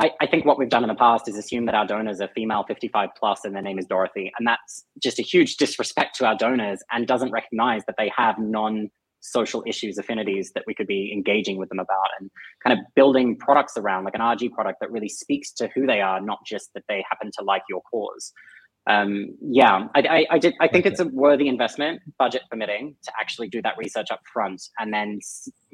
I, 0.00 0.10
I 0.20 0.26
think 0.26 0.44
what 0.44 0.58
we've 0.58 0.68
done 0.68 0.84
in 0.84 0.88
the 0.88 0.94
past 0.94 1.28
is 1.28 1.36
assume 1.36 1.66
that 1.66 1.74
our 1.74 1.86
donors 1.86 2.20
are 2.20 2.28
female 2.28 2.64
55 2.68 3.10
plus 3.18 3.44
and 3.44 3.54
their 3.54 3.62
name 3.62 3.78
is 3.78 3.86
Dorothy. 3.86 4.32
And 4.38 4.46
that's 4.46 4.84
just 5.02 5.18
a 5.18 5.22
huge 5.22 5.56
disrespect 5.56 6.16
to 6.16 6.26
our 6.26 6.36
donors 6.36 6.80
and 6.92 7.06
doesn't 7.06 7.32
recognize 7.32 7.82
that 7.86 7.96
they 7.98 8.10
have 8.16 8.36
non 8.38 8.90
social 9.20 9.64
issues, 9.66 9.98
affinities 9.98 10.52
that 10.54 10.62
we 10.68 10.74
could 10.74 10.86
be 10.86 11.12
engaging 11.12 11.58
with 11.58 11.68
them 11.68 11.80
about 11.80 12.08
and 12.20 12.30
kind 12.64 12.78
of 12.78 12.84
building 12.94 13.36
products 13.36 13.76
around, 13.76 14.04
like 14.04 14.14
an 14.14 14.20
RG 14.20 14.52
product 14.52 14.78
that 14.80 14.90
really 14.92 15.08
speaks 15.08 15.50
to 15.52 15.68
who 15.74 15.86
they 15.86 16.00
are, 16.00 16.20
not 16.20 16.38
just 16.46 16.70
that 16.74 16.84
they 16.88 17.04
happen 17.10 17.30
to 17.36 17.44
like 17.44 17.62
your 17.68 17.82
cause. 17.90 18.32
Um, 18.88 19.36
yeah, 19.42 19.88
I, 19.96 20.00
I, 20.00 20.26
I 20.30 20.38
did. 20.38 20.54
I 20.60 20.68
think 20.68 20.86
it's 20.86 21.00
a 21.00 21.06
worthy 21.08 21.48
investment, 21.48 22.00
budget 22.18 22.42
permitting, 22.50 22.94
to 23.02 23.12
actually 23.20 23.48
do 23.48 23.60
that 23.62 23.76
research 23.76 24.10
up 24.10 24.20
front 24.32 24.62
and 24.78 24.94
then 24.94 25.18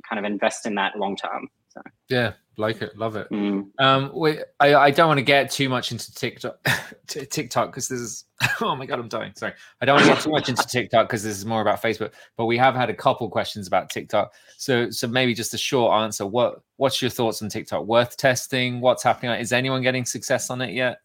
kind 0.09 0.18
of 0.18 0.31
invest 0.31 0.66
in 0.66 0.75
that 0.77 0.97
long 0.97 1.14
term. 1.14 1.49
So. 1.68 1.83
Yeah, 2.09 2.33
like 2.57 2.83
it, 2.83 2.97
love 2.97 3.17
it. 3.17 3.29
Mm. 3.31 3.69
Um, 3.79 4.11
we, 4.15 4.39
I, 4.61 4.75
I 4.75 4.91
don't 4.91 5.09
want 5.09 5.19
to 5.19 5.25
get 5.25 5.51
too 5.51 5.69
much 5.69 5.93
into 5.93 6.13
TikTok, 6.15 6.57
TikTok 7.07 7.71
because 7.71 7.89
this 7.89 8.01
is. 8.01 8.25
Oh 8.61 8.77
my 8.77 8.85
god, 8.85 8.99
I'm 8.99 9.09
dying. 9.09 9.33
Sorry, 9.37 9.53
I 9.81 9.87
don't 9.87 9.97
want 9.97 10.07
to 10.07 10.15
get 10.15 10.23
too 10.23 10.31
much 10.31 10.49
into 10.49 10.67
TikTok 10.67 11.09
because 11.09 11.23
this 11.23 11.37
is 11.37 11.47
more 11.47 11.63
about 11.63 11.81
Facebook. 11.81 12.13
But 12.37 12.47
we 12.47 12.59
have 12.59 12.75
had 12.75 12.91
a 12.91 12.95
couple 12.95 13.29
questions 13.31 13.67
about 13.67 13.91
TikTok, 13.91 14.33
so 14.59 14.91
so 14.91 15.07
maybe 15.07 15.35
just 15.35 15.55
a 15.55 15.59
short 15.59 15.95
answer. 16.03 16.27
What 16.27 16.61
What's 16.77 17.01
your 17.01 17.11
thoughts 17.11 17.43
on 17.43 17.49
TikTok? 17.49 17.87
Worth 17.87 18.17
testing? 18.17 18.81
What's 18.81 19.03
happening? 19.03 19.41
Is 19.41 19.53
anyone 19.53 19.83
getting 19.83 20.05
success 20.05 20.51
on 20.51 20.61
it 20.61 20.73
yet? 20.73 20.99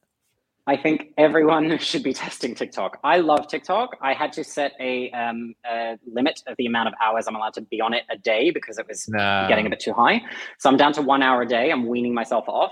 I 0.70 0.78
think 0.78 1.08
everyone 1.18 1.78
should 1.90 2.04
be 2.04 2.14
testing 2.14 2.54
TikTok. 2.54 3.00
I 3.04 3.18
love 3.18 3.48
TikTok. 3.48 3.98
I 4.04 4.14
had 4.14 4.32
to 4.34 4.44
set 4.44 4.74
a, 4.80 5.10
um, 5.12 5.56
a 5.66 5.98
limit 6.06 6.44
of 6.46 6.58
the 6.60 6.68
amount 6.68 6.90
of 6.90 6.94
hours 7.04 7.26
I'm 7.28 7.36
allowed 7.36 7.56
to 7.56 7.62
be 7.62 7.82
on 7.82 7.96
it 7.96 8.04
a 8.12 8.18
day 8.20 8.52
because 8.52 8.78
it 8.78 8.86
was 8.88 9.08
No. 9.10 9.48
getting 9.50 9.66
a 9.66 9.70
bit 9.72 9.80
too 9.80 9.94
high. 9.94 10.22
So 10.60 10.70
I'm 10.70 10.78
down 10.78 10.94
to 10.94 11.02
one 11.02 11.24
hour 11.24 11.42
a 11.42 11.48
day. 11.48 11.72
I'm 11.72 11.88
weaning 11.88 12.14
myself 12.14 12.46
off. 12.48 12.72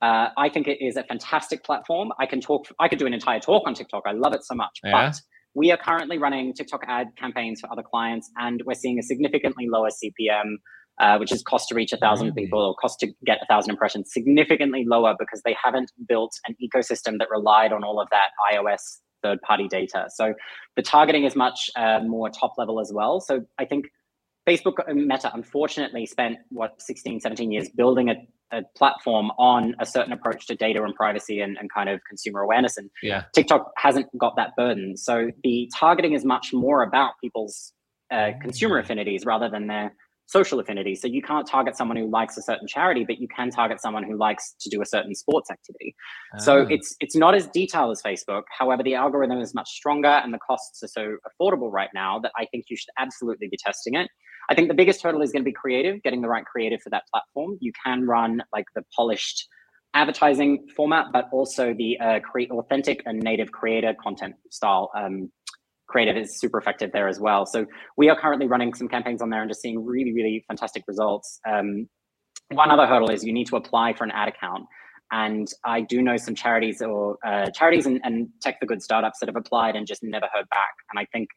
Uh, 0.00 0.28
I 0.36 0.50
think 0.50 0.68
it 0.68 0.78
is 0.80 0.96
a 0.96 1.02
fantastic 1.02 1.64
platform. 1.64 2.12
I 2.20 2.26
can 2.26 2.40
talk. 2.40 2.66
I 2.78 2.86
could 2.88 3.00
do 3.00 3.06
an 3.06 3.14
entire 3.14 3.40
talk 3.40 3.64
on 3.66 3.74
TikTok. 3.74 4.04
I 4.06 4.12
love 4.12 4.34
it 4.34 4.44
so 4.44 4.54
much. 4.54 4.78
Yeah. 4.84 4.92
But 5.08 5.20
we 5.54 5.72
are 5.72 5.76
currently 5.76 6.18
running 6.18 6.54
TikTok 6.54 6.82
ad 6.86 7.08
campaigns 7.18 7.60
for 7.60 7.70
other 7.72 7.82
clients, 7.82 8.30
and 8.36 8.62
we're 8.64 8.74
seeing 8.74 8.98
a 9.00 9.02
significantly 9.02 9.66
lower 9.68 9.90
CPM, 9.90 10.58
uh, 11.00 11.16
which 11.18 11.32
is 11.32 11.42
cost 11.42 11.68
to 11.68 11.74
reach 11.74 11.92
a 11.92 11.96
thousand 11.96 12.32
people 12.34 12.60
or 12.60 12.74
cost 12.74 13.00
to 13.00 13.08
get 13.24 13.38
a 13.42 13.46
thousand 13.46 13.70
impressions, 13.70 14.12
significantly 14.12 14.84
lower 14.86 15.14
because 15.18 15.42
they 15.44 15.56
haven't 15.62 15.90
built 16.08 16.32
an 16.46 16.54
ecosystem 16.62 17.18
that 17.18 17.28
relied 17.30 17.72
on 17.72 17.82
all 17.82 18.00
of 18.00 18.08
that 18.10 18.28
iOS 18.52 18.98
third-party 19.22 19.68
data. 19.68 20.06
So 20.14 20.34
the 20.76 20.82
targeting 20.82 21.24
is 21.24 21.36
much 21.36 21.70
uh, 21.76 22.00
more 22.00 22.28
top 22.28 22.54
level 22.58 22.80
as 22.80 22.92
well. 22.92 23.20
So 23.20 23.44
I 23.58 23.64
think 23.64 23.86
Facebook 24.48 24.74
and 24.86 25.06
Meta 25.06 25.30
unfortunately 25.32 26.06
spent 26.06 26.38
what 26.50 26.80
16, 26.82 27.20
17 27.20 27.52
years 27.52 27.68
building 27.68 28.10
a, 28.10 28.16
a 28.56 28.62
platform 28.76 29.30
on 29.38 29.74
a 29.78 29.86
certain 29.86 30.12
approach 30.12 30.46
to 30.48 30.56
data 30.56 30.82
and 30.82 30.94
privacy 30.94 31.40
and, 31.40 31.56
and 31.56 31.72
kind 31.72 31.88
of 31.88 32.00
consumer 32.08 32.40
awareness. 32.40 32.76
And 32.76 32.90
Yeah. 33.02 33.24
TikTok 33.34 33.70
hasn't 33.76 34.06
got 34.18 34.34
that 34.36 34.56
burden. 34.56 34.96
So 34.96 35.30
the 35.44 35.70
targeting 35.74 36.14
is 36.14 36.24
much 36.24 36.52
more 36.52 36.82
about 36.82 37.12
people's 37.20 37.72
uh, 38.10 38.32
consumer 38.40 38.78
affinities 38.78 39.24
rather 39.24 39.48
than 39.48 39.68
their 39.68 39.94
social 40.26 40.60
affinity. 40.60 40.94
So 40.94 41.06
you 41.08 41.22
can't 41.22 41.46
target 41.46 41.76
someone 41.76 41.96
who 41.96 42.08
likes 42.08 42.36
a 42.38 42.42
certain 42.42 42.66
charity, 42.66 43.04
but 43.06 43.18
you 43.18 43.28
can 43.28 43.50
target 43.50 43.80
someone 43.80 44.02
who 44.02 44.16
likes 44.16 44.54
to 44.60 44.70
do 44.70 44.80
a 44.80 44.86
certain 44.86 45.14
sports 45.14 45.50
activity. 45.50 45.94
So 46.38 46.62
Ah. 46.62 46.66
it's 46.70 46.96
it's 47.00 47.16
not 47.16 47.34
as 47.34 47.46
detailed 47.48 47.92
as 47.92 48.02
Facebook. 48.02 48.42
However, 48.58 48.82
the 48.82 48.94
algorithm 48.94 49.40
is 49.40 49.54
much 49.54 49.68
stronger 49.70 50.08
and 50.08 50.32
the 50.32 50.38
costs 50.38 50.82
are 50.82 50.88
so 50.88 51.16
affordable 51.28 51.70
right 51.70 51.90
now 51.94 52.18
that 52.20 52.32
I 52.36 52.46
think 52.46 52.64
you 52.70 52.76
should 52.76 52.90
absolutely 52.98 53.48
be 53.48 53.58
testing 53.58 53.94
it. 53.94 54.08
I 54.50 54.54
think 54.54 54.68
the 54.68 54.74
biggest 54.74 55.02
hurdle 55.02 55.22
is 55.22 55.32
going 55.32 55.42
to 55.42 55.44
be 55.44 55.52
creative, 55.52 56.02
getting 56.02 56.20
the 56.22 56.28
right 56.28 56.44
creative 56.44 56.80
for 56.82 56.90
that 56.90 57.04
platform. 57.12 57.58
You 57.60 57.72
can 57.84 58.06
run 58.06 58.42
like 58.52 58.66
the 58.74 58.82
polished 58.96 59.46
advertising 59.94 60.66
format, 60.76 61.06
but 61.12 61.28
also 61.32 61.74
the 61.74 61.98
uh, 62.00 62.20
create 62.20 62.50
authentic 62.50 63.02
and 63.06 63.22
native 63.22 63.52
creator 63.52 63.94
content 64.02 64.34
style 64.50 64.90
um, 64.96 65.30
creative 65.88 66.16
is 66.16 66.38
super 66.38 66.58
effective 66.58 66.90
there 66.92 67.08
as 67.08 67.20
well. 67.20 67.46
So 67.46 67.66
we 67.96 68.08
are 68.08 68.18
currently 68.18 68.46
running 68.46 68.74
some 68.74 68.88
campaigns 68.88 69.22
on 69.22 69.30
there 69.30 69.42
and 69.42 69.50
just 69.50 69.60
seeing 69.60 69.84
really, 69.84 70.12
really 70.12 70.44
fantastic 70.48 70.84
results. 70.86 71.40
Um, 71.48 71.88
one 72.50 72.70
other 72.70 72.86
hurdle 72.86 73.10
is 73.10 73.24
you 73.24 73.32
need 73.32 73.46
to 73.48 73.56
apply 73.56 73.94
for 73.94 74.04
an 74.04 74.10
ad 74.10 74.28
account. 74.28 74.64
And 75.10 75.46
I 75.64 75.82
do 75.82 76.00
know 76.00 76.16
some 76.16 76.34
charities 76.34 76.80
or 76.80 77.18
uh, 77.26 77.50
charities 77.50 77.84
and, 77.84 78.00
and 78.02 78.28
tech 78.40 78.58
for 78.58 78.66
good 78.66 78.82
startups 78.82 79.18
that 79.20 79.28
have 79.28 79.36
applied 79.36 79.76
and 79.76 79.86
just 79.86 80.02
never 80.02 80.26
heard 80.32 80.48
back. 80.48 80.72
And 80.90 80.98
I 80.98 81.06
think 81.12 81.28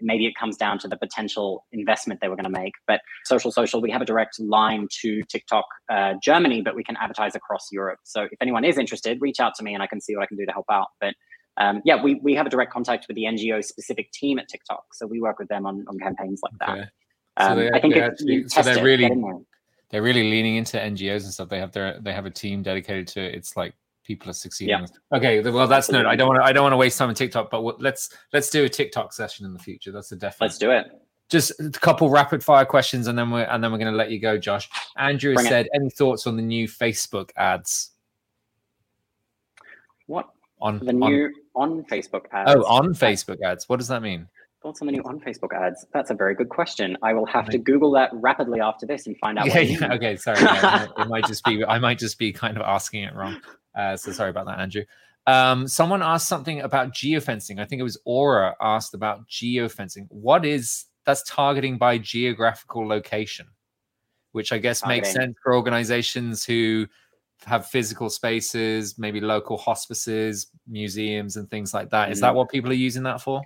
maybe 0.00 0.26
it 0.26 0.34
comes 0.38 0.56
down 0.56 0.78
to 0.80 0.88
the 0.88 0.96
potential 0.96 1.64
investment 1.72 2.20
they 2.20 2.28
were 2.28 2.36
going 2.36 2.52
to 2.52 2.60
make. 2.60 2.72
But 2.86 3.00
social 3.24 3.50
social, 3.50 3.80
we 3.80 3.90
have 3.90 4.02
a 4.02 4.04
direct 4.04 4.38
line 4.40 4.88
to 5.02 5.22
TikTok 5.30 5.64
uh, 5.90 6.14
Germany, 6.22 6.60
but 6.62 6.74
we 6.74 6.84
can 6.84 6.96
advertise 7.00 7.34
across 7.34 7.68
Europe. 7.72 8.00
So 8.04 8.24
if 8.24 8.38
anyone 8.42 8.64
is 8.64 8.76
interested, 8.76 9.18
reach 9.20 9.40
out 9.40 9.54
to 9.56 9.64
me 9.64 9.72
and 9.72 9.82
I 9.82 9.86
can 9.86 10.00
see 10.00 10.14
what 10.14 10.22
I 10.22 10.26
can 10.26 10.36
do 10.36 10.44
to 10.44 10.52
help 10.52 10.66
out. 10.70 10.88
But 11.00 11.14
um, 11.56 11.82
yeah, 11.84 12.02
we, 12.02 12.16
we 12.16 12.34
have 12.34 12.46
a 12.46 12.50
direct 12.50 12.72
contact 12.72 13.06
with 13.08 13.14
the 13.14 13.24
NGO 13.24 13.64
specific 13.64 14.10
team 14.12 14.38
at 14.38 14.48
TikTok. 14.48 14.94
So 14.94 15.06
we 15.06 15.20
work 15.20 15.38
with 15.38 15.48
them 15.48 15.66
on, 15.66 15.84
on 15.88 15.98
campaigns 15.98 16.40
like 16.42 16.52
that. 16.60 16.68
Okay. 16.70 16.88
So 17.38 17.46
Um, 17.46 17.70
I 17.74 17.80
think 17.80 17.94
they're, 17.94 18.10
actually, 18.10 18.48
so 18.48 18.62
they're 18.62 18.78
it, 18.78 18.82
really- 18.82 19.02
get 19.04 19.12
in 19.12 19.22
there. 19.22 19.38
they're 19.90 20.02
really 20.02 20.30
leaning 20.30 20.56
into 20.56 20.76
NGOs 20.78 21.24
and 21.24 21.32
stuff. 21.32 21.48
They 21.48 21.58
have 21.60 21.72
their 21.72 22.00
they 22.00 22.12
have 22.12 22.26
a 22.26 22.30
team 22.30 22.62
dedicated 22.62 23.06
to 23.08 23.20
it. 23.22 23.34
it's 23.34 23.56
like 23.56 23.74
people 24.04 24.30
are 24.30 24.34
succeeding. 24.34 24.78
Yeah. 24.78 25.16
Okay, 25.16 25.40
well 25.40 25.66
that's 25.66 25.90
no. 25.90 26.06
I 26.06 26.14
don't 26.16 26.28
want 26.28 26.40
to. 26.40 26.44
I 26.44 26.52
don't 26.52 26.62
want 26.62 26.72
to 26.74 26.76
waste 26.76 26.98
time 26.98 27.08
on 27.08 27.14
TikTok, 27.14 27.50
but 27.50 27.62
what, 27.62 27.80
let's 27.80 28.10
let's 28.32 28.50
do 28.50 28.64
a 28.64 28.68
TikTok 28.68 29.12
session 29.12 29.46
in 29.46 29.52
the 29.52 29.58
future. 29.58 29.90
That's 29.92 30.12
a 30.12 30.16
definite. 30.16 30.46
Let's 30.46 30.58
do 30.58 30.70
it. 30.70 30.86
Just 31.30 31.58
a 31.58 31.70
couple 31.70 32.10
rapid 32.10 32.44
fire 32.44 32.64
questions, 32.66 33.06
and 33.06 33.16
then 33.18 33.30
we're 33.30 33.44
and 33.44 33.64
then 33.64 33.72
we're 33.72 33.78
going 33.78 33.90
to 33.90 33.96
let 33.96 34.10
you 34.10 34.20
go, 34.20 34.36
Josh. 34.36 34.68
Andrew 34.96 35.34
Bring 35.34 35.46
it. 35.46 35.48
said, 35.48 35.68
"Any 35.74 35.88
thoughts 35.90 36.26
on 36.26 36.36
the 36.36 36.42
new 36.42 36.68
Facebook 36.68 37.30
ads 37.36 37.92
What 40.06 40.28
on 40.64 40.78
the 40.78 40.92
new 40.92 41.30
on, 41.54 41.84
Facebook 41.84 42.24
ads? 42.32 42.50
oh 42.52 42.64
on 42.64 42.94
Facebook 42.94 43.40
ads? 43.42 43.68
What 43.68 43.78
does 43.78 43.88
that 43.88 44.02
mean? 44.02 44.26
Thoughts 44.62 44.80
on 44.80 44.86
the 44.86 44.92
new 44.92 45.02
on 45.02 45.20
Facebook 45.20 45.54
ads? 45.54 45.86
That's 45.92 46.10
a 46.10 46.14
very 46.14 46.34
good 46.34 46.48
question. 46.48 46.96
I 47.02 47.12
will 47.12 47.26
have 47.26 47.50
to 47.50 47.58
Google 47.58 47.90
that 47.92 48.10
rapidly 48.14 48.60
after 48.60 48.86
this 48.86 49.06
and 49.06 49.16
find 49.18 49.38
out. 49.38 49.46
Yeah, 49.46 49.60
yeah. 49.60 49.92
Okay, 49.92 50.16
sorry. 50.16 50.40
yeah, 50.40 50.86
it, 50.98 51.08
might, 51.08 51.26
just 51.26 51.44
be. 51.44 51.62
I 51.64 51.78
might 51.78 51.98
just 51.98 52.18
be 52.18 52.32
kind 52.32 52.56
of 52.56 52.62
asking 52.62 53.04
it 53.04 53.14
wrong. 53.14 53.40
Uh, 53.76 53.96
so 53.96 54.10
sorry 54.10 54.30
about 54.30 54.46
that, 54.46 54.58
Andrew. 54.58 54.84
Um, 55.26 55.68
someone 55.68 56.02
asked 56.02 56.28
something 56.28 56.60
about 56.60 56.92
geofencing. 56.92 57.60
I 57.60 57.66
think 57.66 57.80
it 57.80 57.84
was 57.84 57.98
Aura 58.06 58.54
asked 58.60 58.94
about 58.94 59.28
geofencing. 59.28 60.06
What 60.08 60.46
is 60.46 60.86
that's 61.04 61.22
targeting 61.24 61.76
by 61.76 61.98
geographical 61.98 62.88
location, 62.88 63.48
which 64.32 64.50
I 64.50 64.58
guess 64.58 64.86
makes 64.86 65.12
sense 65.12 65.36
for 65.42 65.54
organizations 65.54 66.44
who 66.44 66.86
have 67.44 67.66
physical 67.66 68.10
spaces, 68.10 68.98
maybe 68.98 69.20
local 69.20 69.56
hospices, 69.56 70.48
museums, 70.66 71.36
and 71.36 71.48
things 71.50 71.72
like 71.74 71.90
that. 71.90 72.10
Is 72.10 72.20
that 72.20 72.32
Mhm. 72.32 72.36
what 72.36 72.48
people 72.50 72.70
are 72.70 72.74
using 72.74 73.02
that 73.04 73.20
for? 73.20 73.42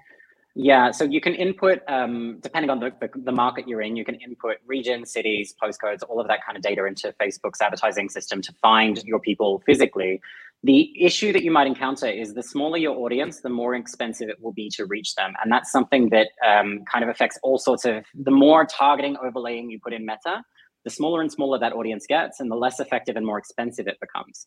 Yeah, 0.55 0.91
so 0.91 1.05
you 1.05 1.21
can 1.21 1.35
input, 1.35 1.83
um, 1.89 2.41
depending 2.41 2.69
on 2.69 2.81
the, 2.81 2.91
the, 3.01 3.09
the 3.15 3.31
market 3.31 3.69
you're 3.69 3.83
in, 3.83 3.95
you 3.95 4.05
can 4.05 4.17
input 4.17 4.57
regions, 4.67 5.13
cities, 5.13 5.55
postcodes, 5.63 6.03
all 6.09 6.21
of 6.21 6.27
that 6.27 6.45
kind 6.45 6.57
of 6.57 6.63
data 6.63 6.85
into 6.85 7.15
Facebook's 7.21 7.61
advertising 7.61 8.09
system 8.09 8.43
to 8.43 8.53
find 8.61 9.03
your 9.05 9.21
people 9.21 9.63
physically. 9.65 10.21
The 10.65 11.01
issue 11.01 11.33
that 11.33 11.45
you 11.45 11.53
might 11.53 11.69
encounter 11.69 12.09
is 12.09 12.35
the 12.35 12.43
smaller 12.43 12.79
your 12.79 12.97
audience, 12.97 13.41
the 13.41 13.49
more 13.49 13.77
expensive 13.77 14.29
it 14.29 14.43
will 14.43 14.53
be 14.53 14.69
to 14.71 14.87
reach 14.87 15.15
them. 15.15 15.33
And 15.41 15.53
that's 15.53 15.71
something 15.71 16.09
that 16.09 16.31
um, 16.45 16.83
kind 16.91 17.05
of 17.05 17.09
affects 17.09 17.39
all 17.45 17.59
sorts 17.59 17.85
of 17.85 18.05
the 18.15 18.33
more 18.33 18.65
targeting 18.65 19.17
overlaying 19.23 19.71
you 19.71 19.79
put 19.79 19.93
in 19.93 20.05
Meta, 20.05 20.43
the 20.85 20.91
smaller 20.91 21.21
and 21.21 21.31
smaller 21.31 21.59
that 21.59 21.73
audience 21.73 22.07
gets, 22.07 22.41
and 22.41 22.51
the 22.51 22.57
less 22.57 22.81
effective 22.81 23.17
and 23.17 23.27
more 23.27 23.39
expensive 23.39 23.87
it 23.87 23.99
becomes. 24.01 24.47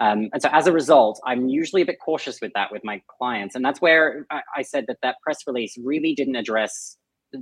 Um, 0.00 0.30
and 0.32 0.42
so 0.42 0.48
as 0.52 0.66
a 0.66 0.72
result, 0.72 1.20
I'm 1.24 1.48
usually 1.48 1.82
a 1.82 1.86
bit 1.86 1.98
cautious 2.04 2.40
with 2.40 2.52
that 2.54 2.72
with 2.72 2.82
my 2.82 3.02
clients. 3.18 3.54
And 3.54 3.64
that's 3.64 3.80
where 3.80 4.26
I, 4.30 4.40
I 4.56 4.62
said 4.62 4.86
that 4.88 4.96
that 5.02 5.16
press 5.22 5.38
release 5.46 5.76
really 5.82 6.14
didn't 6.14 6.36
address 6.36 6.96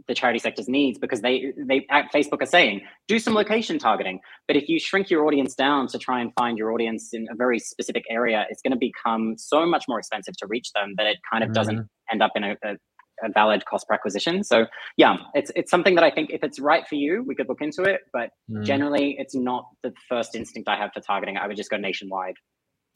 the 0.07 0.14
charity 0.14 0.38
sector's 0.38 0.68
needs 0.68 0.99
because 0.99 1.20
they 1.20 1.53
they 1.66 1.86
at 1.91 2.12
Facebook 2.12 2.41
are 2.41 2.47
saying 2.47 2.82
do 3.09 3.18
some 3.18 3.34
location 3.34 3.78
targeting. 3.78 4.20
But 4.47 4.57
if 4.57 4.68
you 4.68 4.78
shrink 4.78 5.11
your 5.11 5.26
audience 5.26 5.55
down 5.55 5.88
to 5.88 5.99
try 5.99 6.20
and 6.20 6.32
find 6.38 6.57
your 6.59 6.72
audience 6.72 7.11
in 7.12 7.26
a 7.30 7.34
very 7.34 7.59
specific 7.59 8.05
area, 8.09 8.47
it's 8.51 8.62
going 8.62 8.72
to 8.72 8.78
become 8.78 9.34
so 9.36 9.66
much 9.66 9.86
more 9.88 9.99
expensive 9.99 10.36
to 10.38 10.47
reach 10.47 10.70
them 10.74 10.95
that 10.97 11.07
it 11.07 11.16
kind 11.30 11.43
of 11.43 11.53
doesn't 11.53 11.88
end 12.11 12.22
up 12.22 12.32
in 12.34 12.45
a, 12.45 12.57
a, 12.64 12.76
a 13.22 13.30
valid 13.32 13.64
cost 13.66 13.86
per 13.88 13.94
acquisition. 13.94 14.42
So 14.44 14.66
yeah, 14.96 15.16
it's 15.34 15.50
it's 15.56 15.70
something 15.70 15.94
that 15.96 16.04
I 16.04 16.10
think 16.10 16.30
if 16.30 16.42
it's 16.42 16.58
right 16.60 16.86
for 16.86 16.94
you, 16.94 17.24
we 17.26 17.34
could 17.34 17.48
look 17.48 17.60
into 17.60 17.82
it. 17.82 18.00
But 18.12 18.30
Mm. 18.50 18.64
generally, 18.64 19.16
it's 19.18 19.34
not 19.34 19.66
the 19.82 19.92
first 20.08 20.34
instinct 20.34 20.68
I 20.68 20.76
have 20.76 20.92
for 20.92 21.00
targeting. 21.00 21.36
I 21.36 21.46
would 21.46 21.56
just 21.56 21.70
go 21.70 21.76
nationwide. 21.76 22.34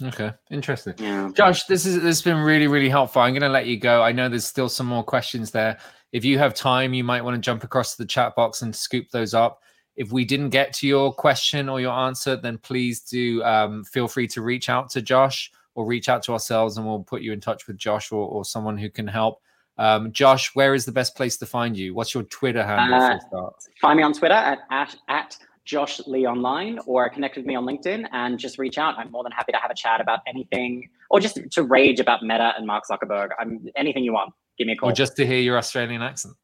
Okay, 0.02 0.32
interesting. 0.50 0.94
Yeah. 0.98 1.30
Josh, 1.34 1.64
this 1.64 1.86
is 1.86 1.96
this 1.96 2.04
has 2.04 2.22
been 2.22 2.38
really 2.38 2.66
really 2.66 2.88
helpful. 2.88 3.22
I'm 3.22 3.32
going 3.32 3.42
to 3.42 3.48
let 3.48 3.66
you 3.66 3.76
go. 3.78 4.02
I 4.02 4.10
know 4.12 4.28
there's 4.28 4.44
still 4.44 4.68
some 4.68 4.86
more 4.86 5.04
questions 5.04 5.52
there. 5.52 5.78
If 6.12 6.24
you 6.24 6.38
have 6.38 6.54
time, 6.54 6.94
you 6.94 7.04
might 7.04 7.22
want 7.22 7.36
to 7.36 7.40
jump 7.40 7.62
across 7.64 7.94
to 7.96 8.02
the 8.02 8.06
chat 8.06 8.34
box 8.34 8.62
and 8.62 8.74
scoop 8.74 9.06
those 9.10 9.34
up. 9.34 9.60
If 9.96 10.10
we 10.10 10.24
didn't 10.24 10.50
get 10.50 10.72
to 10.74 10.88
your 10.88 11.12
question 11.12 11.68
or 11.68 11.80
your 11.80 11.92
answer, 11.92 12.34
then 12.36 12.58
please 12.58 13.00
do 13.00 13.42
um, 13.44 13.84
feel 13.84 14.08
free 14.08 14.26
to 14.28 14.42
reach 14.42 14.68
out 14.68 14.90
to 14.90 15.02
Josh 15.02 15.52
or 15.76 15.86
reach 15.86 16.08
out 16.08 16.22
to 16.24 16.32
ourselves, 16.32 16.76
and 16.76 16.86
we'll 16.86 17.02
put 17.04 17.22
you 17.22 17.32
in 17.32 17.40
touch 17.40 17.66
with 17.68 17.76
Josh 17.76 18.10
or, 18.10 18.26
or 18.28 18.44
someone 18.44 18.76
who 18.76 18.90
can 18.90 19.06
help. 19.06 19.40
Um, 19.76 20.12
Josh, 20.12 20.54
where 20.54 20.74
is 20.74 20.84
the 20.84 20.92
best 20.92 21.16
place 21.16 21.36
to 21.38 21.46
find 21.46 21.76
you? 21.76 21.94
What's 21.94 22.14
your 22.14 22.22
Twitter 22.24 22.64
handle 22.64 23.00
Uh, 23.00 23.18
start? 23.20 23.54
Find 23.80 23.96
me 23.96 24.02
on 24.02 24.12
Twitter 24.12 24.34
at, 24.34 24.60
at, 24.70 24.94
at 25.08 25.36
Josh 25.64 26.00
Leigh 26.06 26.26
Online 26.26 26.78
or 26.86 27.08
connect 27.08 27.36
with 27.36 27.46
me 27.46 27.54
on 27.54 27.64
LinkedIn 27.64 28.06
and 28.12 28.38
just 28.38 28.58
reach 28.58 28.78
out. 28.78 28.96
I'm 28.98 29.10
more 29.10 29.22
than 29.22 29.32
happy 29.32 29.52
to 29.52 29.58
have 29.58 29.70
a 29.70 29.74
chat 29.74 30.00
about 30.00 30.20
anything 30.26 30.88
or 31.10 31.20
just 31.20 31.38
to 31.50 31.62
rage 31.62 32.00
about 32.00 32.22
Meta 32.22 32.52
and 32.56 32.66
Mark 32.66 32.84
Zuckerberg. 32.90 33.30
I'm 33.38 33.66
anything 33.74 34.04
you 34.04 34.12
want. 34.12 34.32
Give 34.58 34.66
me 34.66 34.74
a 34.74 34.76
call. 34.76 34.90
Or 34.90 34.92
just 34.92 35.16
to 35.16 35.26
hear 35.26 35.40
your 35.40 35.58
Australian 35.58 36.02
accent? 36.02 36.34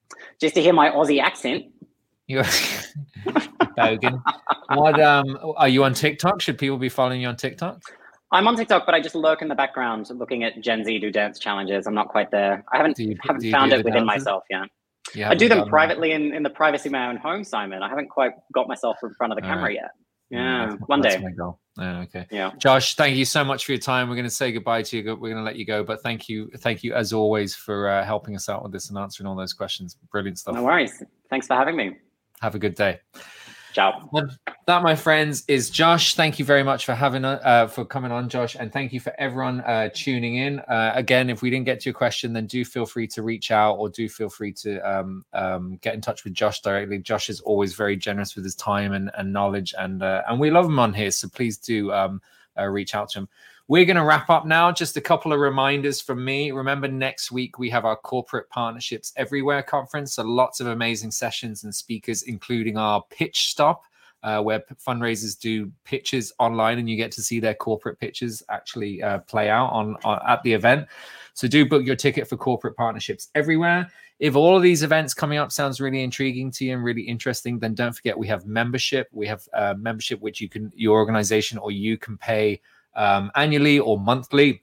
just 0.41 0.55
to 0.55 0.63
hear 0.63 0.73
my 0.73 0.91
Aussie 0.91 1.21
accent. 1.23 1.67
You're 2.27 2.45
bogan. 3.79 4.23
What 4.69 5.01
um 5.01 5.39
are 5.57 5.69
you 5.69 5.85
on 5.85 5.95
TikTok? 5.95 6.41
Should 6.41 6.59
people 6.59 6.79
be 6.79 6.89
following 6.89 7.21
you 7.21 7.29
on 7.29 7.37
TikTok? 7.37 7.81
I'm 8.33 8.47
on 8.47 8.57
TikTok, 8.57 8.87
but 8.87 8.95
I 8.95 9.01
just 9.01 9.15
lurk 9.15 9.43
in 9.43 9.49
the 9.49 9.55
background 9.55 10.09
looking 10.11 10.45
at 10.45 10.61
Gen 10.61 10.85
Z 10.85 10.99
do 11.01 11.11
dance 11.11 11.39
challenges. 11.39 11.87
I'm 11.87 11.95
not 11.95 12.09
quite 12.09 12.31
there. 12.31 12.65
I 12.73 12.77
haven't 12.77 12.99
you- 12.99 13.17
haven't 13.27 13.51
found 13.51 13.73
it 13.73 13.79
within 13.85 14.07
dances? 14.07 14.07
myself 14.27 14.45
yet. 14.51 14.69
You 15.15 15.25
I 15.27 15.35
do 15.35 15.49
them 15.49 15.67
privately 15.69 16.13
in, 16.13 16.33
in 16.33 16.43
the 16.45 16.51
privacy 16.51 16.89
of 16.89 16.93
my 16.93 17.09
own 17.09 17.17
home, 17.17 17.43
Simon. 17.43 17.83
I 17.83 17.89
haven't 17.89 18.09
quite 18.09 18.33
got 18.53 18.69
myself 18.69 18.99
in 19.03 19.13
front 19.15 19.33
of 19.33 19.39
the 19.39 19.43
All 19.45 19.49
camera 19.51 19.65
right. 19.65 19.75
yet. 19.75 19.91
Yeah, 20.31 20.39
Yeah, 20.39 20.67
that's- 20.67 20.81
one 20.87 21.01
that's 21.01 21.17
day. 21.17 21.23
my 21.23 21.31
goal. 21.33 21.59
Yeah, 21.79 22.01
okay. 22.03 22.27
Yeah. 22.31 22.53
Josh, 22.59 22.95
thank 22.95 23.17
you 23.17 23.25
so 23.25 23.43
much 23.43 23.65
for 23.65 23.73
your 23.73 23.81
time. 23.81 24.09
We're 24.09 24.15
going 24.17 24.25
to 24.25 24.31
say 24.31 24.53
goodbye 24.53 24.83
to 24.83 24.99
you. 24.99 25.05
We're 25.17 25.31
going 25.31 25.37
to 25.37 25.43
let 25.43 25.57
you 25.57 25.65
go, 25.65 25.83
but 25.83 26.03
thank 26.03 26.29
you, 26.29 26.51
thank 26.59 26.85
you 26.85 26.95
as 26.95 27.13
always 27.13 27.55
for 27.57 27.89
uh, 27.89 28.05
helping 28.05 28.37
us 28.37 28.49
out 28.49 28.63
with 28.63 28.71
this 28.71 28.91
and 28.91 28.99
answering 28.99 29.27
all 29.27 29.35
those 29.35 29.53
questions. 29.55 29.97
Brilliant 30.13 30.39
stuff. 30.39 30.55
No 30.55 30.63
worries. 30.63 31.03
Thanks 31.31 31.47
for 31.49 31.55
having 31.55 31.75
me. 31.77 31.97
Have 32.41 32.55
a 32.55 32.59
good 32.59 32.75
day. 32.77 33.01
Ciao. 33.73 34.09
That, 34.67 34.83
my 34.83 34.97
friends, 34.97 35.45
is 35.47 35.71
Josh. 35.71 36.15
Thank 36.15 36.39
you 36.39 36.45
very 36.45 36.63
much 36.63 36.85
for 36.85 36.95
having 36.95 37.25
uh, 37.25 37.41
uh, 37.43 37.67
for 37.69 37.85
coming 37.85 38.11
on, 38.11 38.29
Josh, 38.29 38.57
and 38.59 38.73
thank 38.73 38.93
you 38.93 39.01
for 39.01 39.13
everyone 39.19 39.61
uh, 39.61 39.91
tuning 39.95 40.37
in. 40.37 40.59
Uh, 40.61 40.93
again, 40.95 41.31
if 41.31 41.41
we 41.41 41.51
didn't 41.51 41.67
get 41.67 41.81
to 41.81 41.85
your 41.87 41.95
question, 41.95 42.33
then 42.33 42.47
do 42.47 42.65
feel 42.65 42.85
free 42.85 43.07
to 43.09 43.23
reach 43.23 43.51
out 43.51 43.75
or 43.75 43.89
do 43.89 44.09
feel 44.09 44.29
free 44.29 44.53
to 44.55 44.79
um, 44.79 45.25
um, 45.33 45.79
get 45.83 45.95
in 45.95 46.01
touch 46.01 46.25
with 46.25 46.35
Josh 46.35 46.61
directly. 46.61 46.99
Josh 46.99 47.31
is 47.31 47.41
always 47.41 47.75
very 47.75 47.97
generous 47.97 48.35
with 48.35 48.45
his 48.45 48.57
time 48.57 48.93
and, 48.93 49.11
and 49.17 49.33
knowledge, 49.33 49.75
and 49.79 50.03
uh, 50.03 50.23
and 50.29 50.41
we 50.41 50.51
love 50.51 50.67
him 50.67 50.79
on 50.79 50.93
here. 50.93 51.11
So 51.11 51.29
please 51.29 51.57
do 51.57 51.93
um, 51.93 52.21
uh, 52.59 52.67
reach 52.67 52.95
out 52.95 53.11
to 53.11 53.21
him. 53.21 53.29
We're 53.71 53.85
going 53.85 53.99
to 53.99 54.05
wrap 54.05 54.29
up 54.31 54.47
now. 54.47 54.73
Just 54.73 54.97
a 54.97 55.01
couple 55.01 55.33
of 55.33 55.39
reminders 55.39 56.01
from 56.01 56.25
me. 56.25 56.51
Remember, 56.51 56.89
next 56.89 57.31
week 57.31 57.57
we 57.57 57.71
have 57.71 57.85
our 57.85 57.95
Corporate 57.95 58.51
Partnerships 58.51 59.13
Everywhere 59.15 59.63
conference. 59.63 60.15
So 60.15 60.25
lots 60.25 60.59
of 60.59 60.67
amazing 60.67 61.13
sessions 61.13 61.63
and 61.63 61.73
speakers, 61.73 62.25
including 62.25 62.77
our 62.77 63.05
pitch 63.11 63.49
stop, 63.49 63.85
uh, 64.25 64.43
where 64.43 64.65
fundraisers 64.85 65.39
do 65.39 65.71
pitches 65.85 66.33
online, 66.41 66.81
and 66.81 66.91
you 66.91 66.97
get 66.97 67.13
to 67.13 67.23
see 67.23 67.39
their 67.39 67.55
corporate 67.55 68.01
pitches 68.01 68.43
actually 68.49 69.05
uh, 69.05 69.19
play 69.19 69.49
out 69.49 69.71
on, 69.71 69.95
on 70.03 70.19
at 70.27 70.43
the 70.43 70.53
event. 70.53 70.89
So 71.35 71.47
do 71.47 71.65
book 71.65 71.87
your 71.87 71.95
ticket 71.95 72.27
for 72.27 72.37
Corporate 72.37 72.77
Partnerships 72.77 73.29
Everywhere. 73.37 73.89
If 74.19 74.35
all 74.35 74.57
of 74.57 74.65
these 74.65 74.83
events 74.83 75.15
coming 75.15 75.39
up 75.39 75.53
sounds 75.53 75.81
really 75.81 76.03
intriguing 76.03 76.51
to 76.51 76.65
you 76.65 76.75
and 76.75 76.83
really 76.83 77.03
interesting, 77.03 77.61
then 77.61 77.75
don't 77.75 77.95
forget 77.95 78.19
we 78.19 78.27
have 78.27 78.47
membership. 78.47 79.09
We 79.13 79.29
have 79.29 79.49
uh, 79.55 79.75
membership 79.79 80.21
which 80.21 80.41
you 80.41 80.49
can 80.49 80.73
your 80.75 80.99
organization 80.99 81.57
or 81.57 81.71
you 81.71 81.97
can 81.97 82.19
pay 82.19 82.61
um, 82.95 83.31
annually 83.35 83.79
or 83.79 83.99
monthly. 83.99 84.63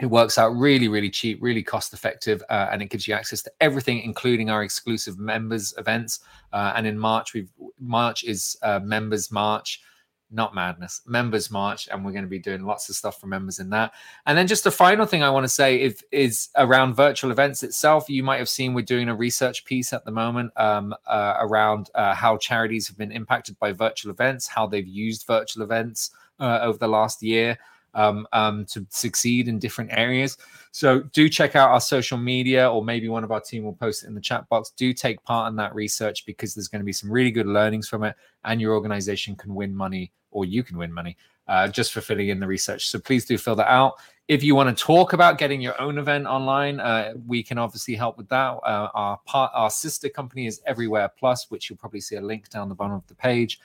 It 0.00 0.06
works 0.06 0.38
out 0.38 0.56
really, 0.56 0.88
really 0.88 1.10
cheap, 1.10 1.42
really 1.42 1.62
cost 1.62 1.92
effective, 1.92 2.42
uh, 2.48 2.68
and 2.72 2.80
it 2.80 2.86
gives 2.86 3.06
you 3.06 3.12
access 3.12 3.42
to 3.42 3.52
everything, 3.60 4.00
including 4.00 4.48
our 4.48 4.62
exclusive 4.62 5.18
members 5.18 5.74
events. 5.76 6.20
Uh, 6.54 6.72
and 6.74 6.86
in 6.86 6.98
March, 6.98 7.34
we've 7.34 7.50
March 7.78 8.24
is 8.24 8.56
uh, 8.62 8.80
Members 8.80 9.30
March, 9.30 9.82
not 10.30 10.54
Madness, 10.54 11.02
Members 11.06 11.50
March, 11.50 11.88
and 11.90 12.04
we're 12.04 12.12
going 12.12 12.24
to 12.24 12.30
be 12.30 12.38
doing 12.38 12.62
lots 12.62 12.88
of 12.88 12.96
stuff 12.96 13.20
for 13.20 13.26
members 13.26 13.58
in 13.58 13.68
that. 13.70 13.92
And 14.26 14.38
then 14.38 14.46
just 14.46 14.64
the 14.64 14.70
final 14.70 15.04
thing 15.04 15.22
I 15.22 15.30
want 15.30 15.44
to 15.44 15.48
say 15.48 15.80
is, 15.82 16.02
is 16.12 16.48
around 16.56 16.94
virtual 16.94 17.30
events 17.30 17.62
itself. 17.62 18.08
You 18.08 18.22
might 18.22 18.38
have 18.38 18.48
seen 18.48 18.72
we're 18.72 18.82
doing 18.82 19.08
a 19.08 19.14
research 19.14 19.64
piece 19.64 19.92
at 19.92 20.04
the 20.04 20.12
moment 20.12 20.52
um, 20.56 20.94
uh, 21.06 21.34
around 21.40 21.90
uh, 21.94 22.14
how 22.14 22.36
charities 22.36 22.86
have 22.88 22.96
been 22.96 23.12
impacted 23.12 23.58
by 23.58 23.72
virtual 23.72 24.12
events, 24.12 24.46
how 24.46 24.66
they've 24.66 24.86
used 24.86 25.26
virtual 25.26 25.62
events 25.62 26.10
uh, 26.40 26.60
over 26.62 26.78
the 26.78 26.88
last 26.88 27.22
year. 27.22 27.58
um, 27.94 28.26
um, 28.32 28.64
to 28.66 28.86
succeed 28.90 29.48
in 29.48 29.58
different 29.58 29.90
areas. 29.92 30.38
So 30.72 31.00
do 31.00 31.28
check 31.28 31.56
out 31.56 31.70
our 31.70 31.80
social 31.80 32.18
media, 32.18 32.70
or 32.70 32.84
maybe 32.84 33.08
one 33.08 33.24
of 33.24 33.32
our 33.32 33.40
team 33.40 33.64
will 33.64 33.72
post 33.74 34.04
it 34.04 34.06
in 34.06 34.14
the 34.14 34.20
chat 34.20 34.48
box. 34.48 34.70
Do 34.76 34.92
take 34.92 35.22
part 35.24 35.50
in 35.50 35.56
that 35.56 35.74
research 35.74 36.24
because 36.26 36.54
there's 36.54 36.68
going 36.68 36.80
to 36.80 36.86
be 36.86 36.92
some 36.92 37.10
really 37.10 37.30
good 37.30 37.46
learnings 37.46 37.88
from 37.88 38.04
it, 38.04 38.14
and 38.44 38.60
your 38.60 38.74
organization 38.74 39.34
can 39.34 39.54
win 39.54 39.74
money, 39.74 40.12
or 40.30 40.44
you 40.44 40.62
can 40.62 40.78
win 40.78 40.92
money 40.92 41.16
uh, 41.48 41.68
just 41.68 41.92
for 41.92 42.00
filling 42.00 42.28
in 42.28 42.40
the 42.40 42.46
research. 42.46 42.88
So 42.88 42.98
please 42.98 43.24
do 43.24 43.36
fill 43.36 43.56
that 43.56 43.70
out. 43.70 43.94
If 44.28 44.44
you 44.44 44.54
want 44.54 44.76
to 44.76 44.84
talk 44.84 45.12
about 45.12 45.38
getting 45.38 45.60
your 45.60 45.80
own 45.80 45.98
event 45.98 46.26
online, 46.26 46.78
uh, 46.78 47.14
we 47.26 47.42
can 47.42 47.58
obviously 47.58 47.96
help 47.96 48.16
with 48.16 48.28
that. 48.28 48.50
Uh, 48.62 48.88
our 48.94 49.18
part, 49.26 49.50
our 49.54 49.70
sister 49.70 50.08
company 50.08 50.46
is 50.46 50.60
Everywhere 50.66 51.10
Plus, 51.18 51.50
which 51.50 51.68
you'll 51.68 51.78
probably 51.78 52.00
see 52.00 52.14
a 52.14 52.20
link 52.20 52.48
down 52.48 52.68
the 52.68 52.74
bottom 52.76 52.94
of 52.94 53.06
the 53.08 53.14
page. 53.16 53.58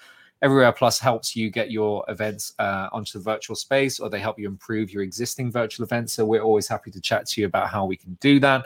Everywhere 0.46 0.72
Plus 0.72 1.00
helps 1.00 1.36
you 1.36 1.50
get 1.50 1.72
your 1.72 2.06
events 2.08 2.54
uh, 2.60 2.88
onto 2.92 3.18
the 3.18 3.24
virtual 3.24 3.56
space, 3.56 4.00
or 4.00 4.12
they 4.12 4.20
help 4.20 4.38
you 4.38 4.48
improve 4.48 4.94
your 4.94 5.02
existing 5.02 5.52
virtual 5.52 5.84
events. 5.84 6.14
So 6.14 6.24
we're 6.24 6.44
always 6.44 6.68
happy 6.68 6.92
to 6.92 7.02
chat 7.02 7.26
to 7.30 7.42
you 7.42 7.48
about 7.48 7.70
how 7.70 7.84
we 7.86 7.98
can 7.98 8.16
do 8.22 8.40
that. 8.42 8.66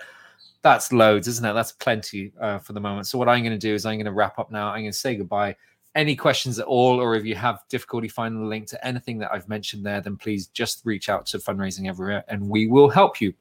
That's 0.61 0.91
loads, 0.91 1.29
isn't 1.29 1.45
it? 1.45 1.53
That's 1.53 1.71
plenty 1.71 2.33
uh, 2.37 2.59
for 2.59 2.73
the 2.73 2.81
moment. 2.81 3.07
So 3.07 3.17
what 3.17 3.29
I'm 3.29 3.43
going 3.43 3.57
to 3.57 3.57
do 3.57 3.73
is 3.73 3.85
I'm 3.85 3.95
going 3.95 4.07
to 4.07 4.11
wrap 4.11 4.37
up 4.37 4.51
now. 4.51 4.67
I'm 4.67 4.81
going 4.81 4.91
to 4.91 4.97
say 4.97 5.15
goodbye 5.15 5.55
any 5.95 6.17
questions 6.17 6.59
at 6.59 6.65
all, 6.65 6.99
or 6.99 7.15
if 7.15 7.23
you 7.23 7.35
have 7.35 7.63
difficulty 7.69 8.09
finding 8.09 8.41
the 8.41 8.47
link 8.47 8.67
to 8.67 8.85
anything 8.85 9.17
that 9.19 9.31
I've 9.31 9.47
mentioned 9.47 9.85
there, 9.85 10.01
then 10.01 10.17
please 10.17 10.47
just 10.47 10.81
reach 10.83 11.07
out 11.07 11.27
to 11.27 11.37
Fundraising 11.37 11.87
Everywhere 11.87 12.25
and 12.27 12.49
we 12.49 12.67
will 12.67 12.89
help 12.89 13.21
you. 13.21 13.33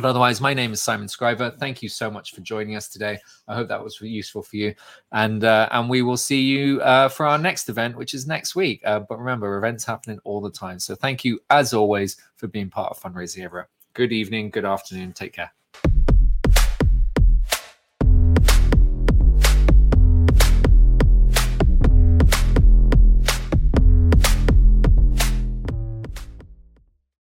But 0.00 0.08
otherwise, 0.08 0.40
my 0.40 0.54
name 0.54 0.72
is 0.72 0.80
Simon 0.80 1.08
Scriver. 1.08 1.50
Thank 1.50 1.82
you 1.82 1.90
so 1.90 2.10
much 2.10 2.32
for 2.32 2.40
joining 2.40 2.74
us 2.74 2.88
today. 2.88 3.18
I 3.46 3.54
hope 3.54 3.68
that 3.68 3.84
was 3.84 4.00
useful 4.00 4.42
for 4.42 4.56
you, 4.56 4.74
and 5.12 5.44
uh, 5.44 5.68
and 5.72 5.90
we 5.90 6.00
will 6.00 6.16
see 6.16 6.40
you 6.40 6.80
uh, 6.80 7.10
for 7.10 7.26
our 7.26 7.36
next 7.36 7.68
event, 7.68 7.98
which 7.98 8.14
is 8.14 8.26
next 8.26 8.56
week. 8.56 8.80
Uh, 8.86 9.00
but 9.00 9.18
remember, 9.18 9.58
events 9.58 9.84
happening 9.84 10.18
all 10.24 10.40
the 10.40 10.50
time. 10.50 10.78
So 10.78 10.94
thank 10.94 11.22
you 11.22 11.38
as 11.50 11.74
always 11.74 12.16
for 12.36 12.48
being 12.48 12.70
part 12.70 12.90
of 12.90 12.98
Fundraising 12.98 13.44
Everywhere. 13.44 13.68
Good 13.92 14.10
evening, 14.10 14.48
good 14.48 14.64
afternoon. 14.64 15.12
Take 15.12 15.34
care. 15.34 15.52